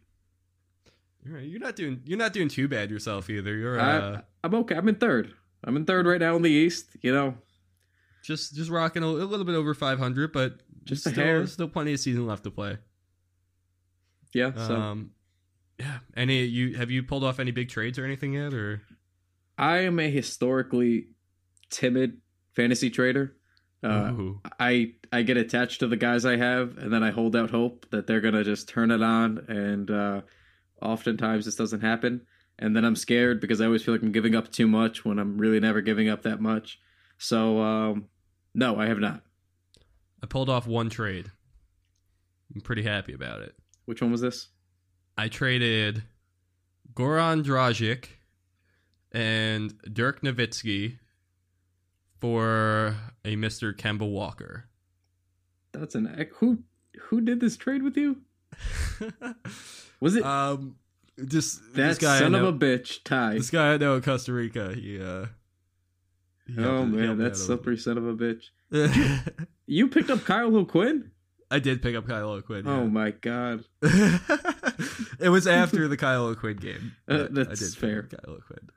you're 1.25 1.59
not 1.59 1.75
doing 1.75 2.01
you're 2.05 2.17
not 2.17 2.33
doing 2.33 2.49
too 2.49 2.67
bad 2.67 2.91
yourself 2.91 3.29
either. 3.29 3.55
You're 3.55 3.79
I, 3.79 3.97
uh, 3.97 4.21
I'm 4.43 4.55
okay. 4.55 4.75
I'm 4.75 4.87
in 4.87 4.95
third. 4.95 5.33
I'm 5.63 5.75
in 5.75 5.85
third 5.85 6.05
right 6.05 6.19
now 6.19 6.35
in 6.35 6.43
the 6.43 6.51
East. 6.51 6.95
You 7.01 7.13
know, 7.13 7.35
just 8.23 8.55
just 8.55 8.69
rocking 8.69 9.03
a, 9.03 9.07
a 9.07 9.25
little 9.25 9.45
bit 9.45 9.55
over 9.55 9.73
500, 9.73 10.31
but 10.31 10.61
Just 10.83 11.09
still, 11.09 11.47
still 11.47 11.67
plenty 11.67 11.93
of 11.93 11.99
season 11.99 12.27
left 12.27 12.43
to 12.43 12.51
play. 12.51 12.77
Yeah. 14.35 14.51
So 14.55 14.75
Um, 14.75 15.11
yeah. 15.79 15.99
Any 16.15 16.43
you 16.43 16.75
have 16.77 16.91
you 16.91 17.03
pulled 17.03 17.23
off 17.23 17.39
any 17.39 17.51
big 17.51 17.69
trades 17.69 17.97
or 17.97 18.05
anything 18.05 18.33
yet? 18.33 18.53
Or 18.53 18.81
I 19.57 19.79
am 19.79 19.99
a 19.99 20.09
historically 20.09 21.07
timid 21.69 22.21
fantasy 22.53 22.89
trader. 22.89 23.35
Uh, 23.83 24.13
I 24.59 24.93
I 25.11 25.21
get 25.21 25.37
attached 25.37 25.79
to 25.81 25.87
the 25.87 25.97
guys 25.97 26.25
I 26.25 26.37
have, 26.37 26.77
and 26.77 26.91
then 26.91 27.03
I 27.03 27.11
hold 27.11 27.35
out 27.35 27.51
hope 27.51 27.85
that 27.91 28.07
they're 28.07 28.21
gonna 28.21 28.43
just 28.43 28.67
turn 28.67 28.89
it 28.89 29.03
on. 29.03 29.45
And 29.47 29.91
uh, 29.91 30.21
oftentimes 30.81 31.45
this 31.45 31.55
doesn't 31.55 31.81
happen, 31.81 32.21
and 32.57 32.75
then 32.75 32.83
I'm 32.83 32.95
scared 32.95 33.39
because 33.39 33.61
I 33.61 33.65
always 33.65 33.83
feel 33.83 33.93
like 33.93 34.01
I'm 34.01 34.11
giving 34.11 34.35
up 34.35 34.51
too 34.51 34.67
much 34.67 35.05
when 35.05 35.19
I'm 35.19 35.37
really 35.37 35.59
never 35.59 35.81
giving 35.81 36.09
up 36.09 36.23
that 36.23 36.41
much. 36.41 36.79
So 37.17 37.61
um, 37.61 38.07
no, 38.55 38.79
I 38.79 38.87
have 38.87 38.99
not. 38.99 39.21
I 40.23 40.25
pulled 40.25 40.49
off 40.49 40.65
one 40.65 40.89
trade. 40.89 41.31
I'm 42.55 42.61
pretty 42.61 42.83
happy 42.83 43.13
about 43.13 43.41
it. 43.41 43.55
Which 43.85 44.01
one 44.01 44.11
was 44.11 44.21
this? 44.21 44.49
I 45.17 45.27
traded 45.27 46.03
Goran 46.93 47.43
Dragic 47.43 48.05
and 49.11 49.73
Dirk 49.91 50.21
Nowitzki 50.21 50.97
for 52.19 52.95
a 53.23 53.35
Mr. 53.35 53.73
Kemba 53.73 54.09
Walker. 54.09 54.65
That's 55.71 55.95
an 55.95 56.27
who 56.35 56.59
who 57.09 57.21
did 57.21 57.39
this 57.39 57.57
trade 57.57 57.83
with 57.83 57.97
you? 57.97 58.21
Was 59.99 60.15
it 60.15 60.23
um, 60.23 60.75
just 61.25 61.61
this 61.73 61.97
that 61.97 62.05
guy 62.05 62.15
I 62.15 62.19
son 62.19 62.35
of 62.35 62.43
a 62.43 62.53
bitch? 62.53 63.03
Ty. 63.03 63.33
This 63.33 63.49
guy 63.49 63.73
I 63.73 63.77
know 63.77 63.95
in 63.95 64.01
Costa 64.01 64.33
Rica. 64.33 64.73
He 64.73 65.01
uh. 65.01 65.25
he 66.47 66.63
Oh 66.63 66.85
man, 66.85 67.17
that 67.17 67.35
slippery 67.37 67.77
son 67.77 67.97
of 67.97 68.05
a 68.05 68.13
bitch. 68.13 68.43
little. 68.69 69.17
You 69.67 69.87
picked 69.87 70.11
up 70.11 70.23
Kyle 70.25 70.55
O'Quinn? 70.55 71.09
I 71.51 71.59
did 71.59 71.81
pick 71.81 71.95
up 71.95 72.07
Kyle 72.07 72.29
O'Quinn. 72.31 72.67
Oh 72.67 72.87
my 72.87 73.11
god. 73.11 73.63
it 73.81 75.29
was 75.29 75.47
after 75.47 75.87
the 75.87 75.97
Kyle 75.97 76.25
O'Quinn 76.25 76.57
game. 76.57 76.93
Uh, 77.07 77.27
that's 77.29 77.73
pick 77.75 77.79
fair. 77.79 77.99
up 77.99 78.09
Kyle 78.23 78.35
O'Quinn. 78.35 78.69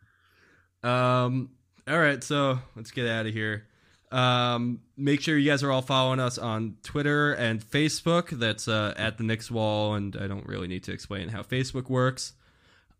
Um. 0.83 1.51
All 1.89 1.99
right, 1.99 2.23
so 2.23 2.59
let's 2.77 2.91
get 2.91 3.07
out 3.09 3.25
of 3.27 3.33
here. 3.33 3.67
Um, 4.13 4.81
make 4.97 5.23
sure 5.23 5.37
you 5.39 5.51
guys 5.51 5.63
are 5.63 5.71
all 5.71 5.81
following 5.83 6.21
us 6.21 6.37
on 6.37 6.77
Twitter 6.83 7.33
and 7.33 7.63
Facebook. 7.65 8.29
That's 8.31 8.69
uh, 8.69 8.93
at 8.97 9.17
the 9.17 9.25
Knicks 9.25 9.51
Wall, 9.51 9.95
and 9.95 10.15
I 10.17 10.27
don't 10.27 10.47
really 10.47 10.69
need 10.69 10.85
to 10.85 10.93
explain 10.93 11.29
how 11.29 11.43
Facebook 11.43 11.89
works. 11.89 12.35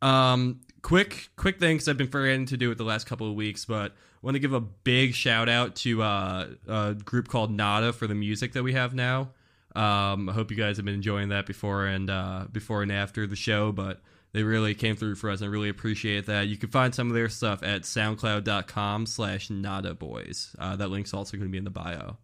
Um, 0.01 0.61
quick, 0.81 1.29
quick 1.37 1.59
thing, 1.61 1.77
'cause 1.79 1.89
I've 1.89 1.99
been 1.99 2.09
forgetting 2.09 2.47
to 2.47 2.57
do 2.57 2.71
it 2.71 2.79
the 2.79 2.85
last 2.85 3.07
couple 3.07 3.29
of 3.29 3.35
weeks, 3.35 3.65
but 3.67 3.93
I 3.93 3.95
want 4.23 4.37
to 4.37 4.39
give 4.41 4.55
a 4.55 4.61
big 4.61 5.15
shout 5.15 5.49
out 5.51 5.77
to 5.77 6.03
uh, 6.03 6.47
a 6.67 6.95
group 6.95 7.29
called 7.29 7.51
Nada 7.51 7.93
for 7.93 8.07
the 8.07 8.15
music 8.15 8.53
that 8.55 8.63
we 8.63 8.73
have 8.73 8.95
now. 8.95 9.31
Um, 9.75 10.29
I 10.29 10.33
hope 10.33 10.51
you 10.51 10.57
guys 10.57 10.77
have 10.77 10.87
been 10.87 10.95
enjoying 10.95 11.29
that 11.29 11.47
before 11.47 11.87
and 11.87 12.11
uh, 12.11 12.47
before 12.51 12.83
and 12.83 12.91
after 12.91 13.27
the 13.27 13.37
show, 13.37 13.71
but 13.73 14.01
they 14.33 14.43
really 14.43 14.75
came 14.75 14.97
through 14.97 15.15
for 15.17 15.31
us. 15.31 15.41
and 15.41 15.49
I 15.49 15.53
really 15.53 15.69
appreciate 15.69 16.27
that. 16.27 16.49
You 16.49 16.57
can 16.57 16.71
find 16.71 16.95
some 16.95 17.09
of 17.09 17.15
their 17.15 17.29
stuff 17.29 17.63
at 17.63 17.83
soundcloud.com 17.83 19.07
slash 19.07 19.51
nada 19.51 19.95
boys. 19.95 20.55
Uh, 20.59 20.77
that 20.77 20.89
link's 20.89 21.15
also 21.15 21.37
going 21.37 21.49
to 21.49 21.53
be 21.53 21.59
in 21.59 21.65
the 21.65 21.71
bio. 21.71 22.17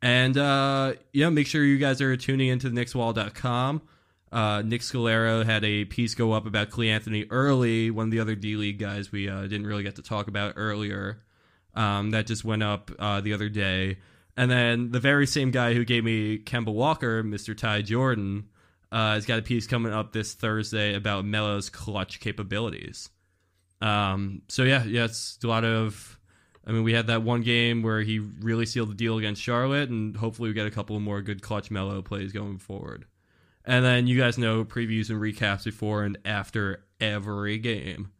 And 0.00 0.36
uh, 0.36 0.94
yeah, 1.12 1.28
make 1.30 1.46
sure 1.46 1.64
you 1.64 1.78
guys 1.78 2.00
are 2.00 2.16
tuning 2.16 2.48
into 2.48 2.68
knickswall.com. 2.68 3.82
Uh, 4.32 4.62
Nick 4.62 4.80
Scalero 4.80 5.44
had 5.44 5.62
a 5.62 5.84
piece 5.84 6.14
go 6.14 6.32
up 6.32 6.46
about 6.46 6.70
Cleanthony 6.70 7.26
Early, 7.30 7.90
one 7.90 8.06
of 8.06 8.10
the 8.10 8.20
other 8.20 8.34
D 8.34 8.56
League 8.56 8.78
guys 8.78 9.12
we 9.12 9.28
uh, 9.28 9.42
didn't 9.42 9.66
really 9.66 9.82
get 9.82 9.96
to 9.96 10.02
talk 10.02 10.26
about 10.26 10.54
earlier. 10.56 11.22
Um, 11.74 12.10
that 12.10 12.26
just 12.26 12.44
went 12.44 12.62
up 12.62 12.90
uh, 12.98 13.20
the 13.20 13.34
other 13.34 13.48
day. 13.48 13.98
And 14.36 14.50
then 14.50 14.90
the 14.90 15.00
very 15.00 15.26
same 15.26 15.50
guy 15.50 15.74
who 15.74 15.84
gave 15.84 16.04
me 16.04 16.38
Kemba 16.38 16.72
Walker, 16.72 17.22
Mr. 17.22 17.56
Ty 17.56 17.82
Jordan, 17.82 18.48
uh, 18.90 19.14
has 19.14 19.26
got 19.26 19.38
a 19.38 19.42
piece 19.42 19.66
coming 19.66 19.92
up 19.92 20.12
this 20.12 20.34
Thursday 20.34 20.94
about 20.94 21.24
Melo's 21.24 21.68
clutch 21.68 22.20
capabilities. 22.20 23.10
Um, 23.80 24.42
so 24.48 24.62
yeah, 24.62 24.84
yeah, 24.84 25.04
it's 25.04 25.38
a 25.42 25.48
lot 25.48 25.64
of. 25.64 26.18
I 26.64 26.70
mean, 26.70 26.84
we 26.84 26.92
had 26.92 27.08
that 27.08 27.22
one 27.22 27.42
game 27.42 27.82
where 27.82 28.02
he 28.02 28.20
really 28.20 28.66
sealed 28.66 28.90
the 28.90 28.94
deal 28.94 29.18
against 29.18 29.42
Charlotte, 29.42 29.90
and 29.90 30.16
hopefully 30.16 30.48
we 30.48 30.54
get 30.54 30.66
a 30.66 30.70
couple 30.70 30.98
more 31.00 31.20
good 31.20 31.42
clutch 31.42 31.72
Melo 31.72 32.00
plays 32.02 32.32
going 32.32 32.58
forward. 32.58 33.04
And 33.64 33.84
then 33.84 34.06
you 34.06 34.18
guys 34.18 34.38
know 34.38 34.64
previews 34.64 35.10
and 35.10 35.20
recaps 35.20 35.64
before 35.64 36.04
and 36.04 36.18
after 36.24 36.84
every 37.00 37.58
game. 37.58 38.12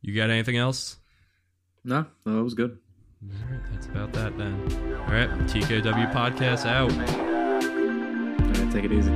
You 0.00 0.14
got 0.14 0.30
anything 0.30 0.56
else? 0.56 0.96
No, 1.84 2.06
no, 2.24 2.40
it 2.40 2.42
was 2.42 2.54
good. 2.54 2.78
All 3.22 3.30
right, 3.50 3.60
that's 3.72 3.86
about 3.86 4.12
that 4.12 4.36
then. 4.36 4.54
All 5.00 5.12
right, 5.12 5.30
TKW 5.46 6.12
podcast 6.12 6.66
out. 6.66 6.92
All 8.40 8.64
right, 8.64 8.72
take 8.72 8.84
it 8.84 8.92
easy. 8.92 9.12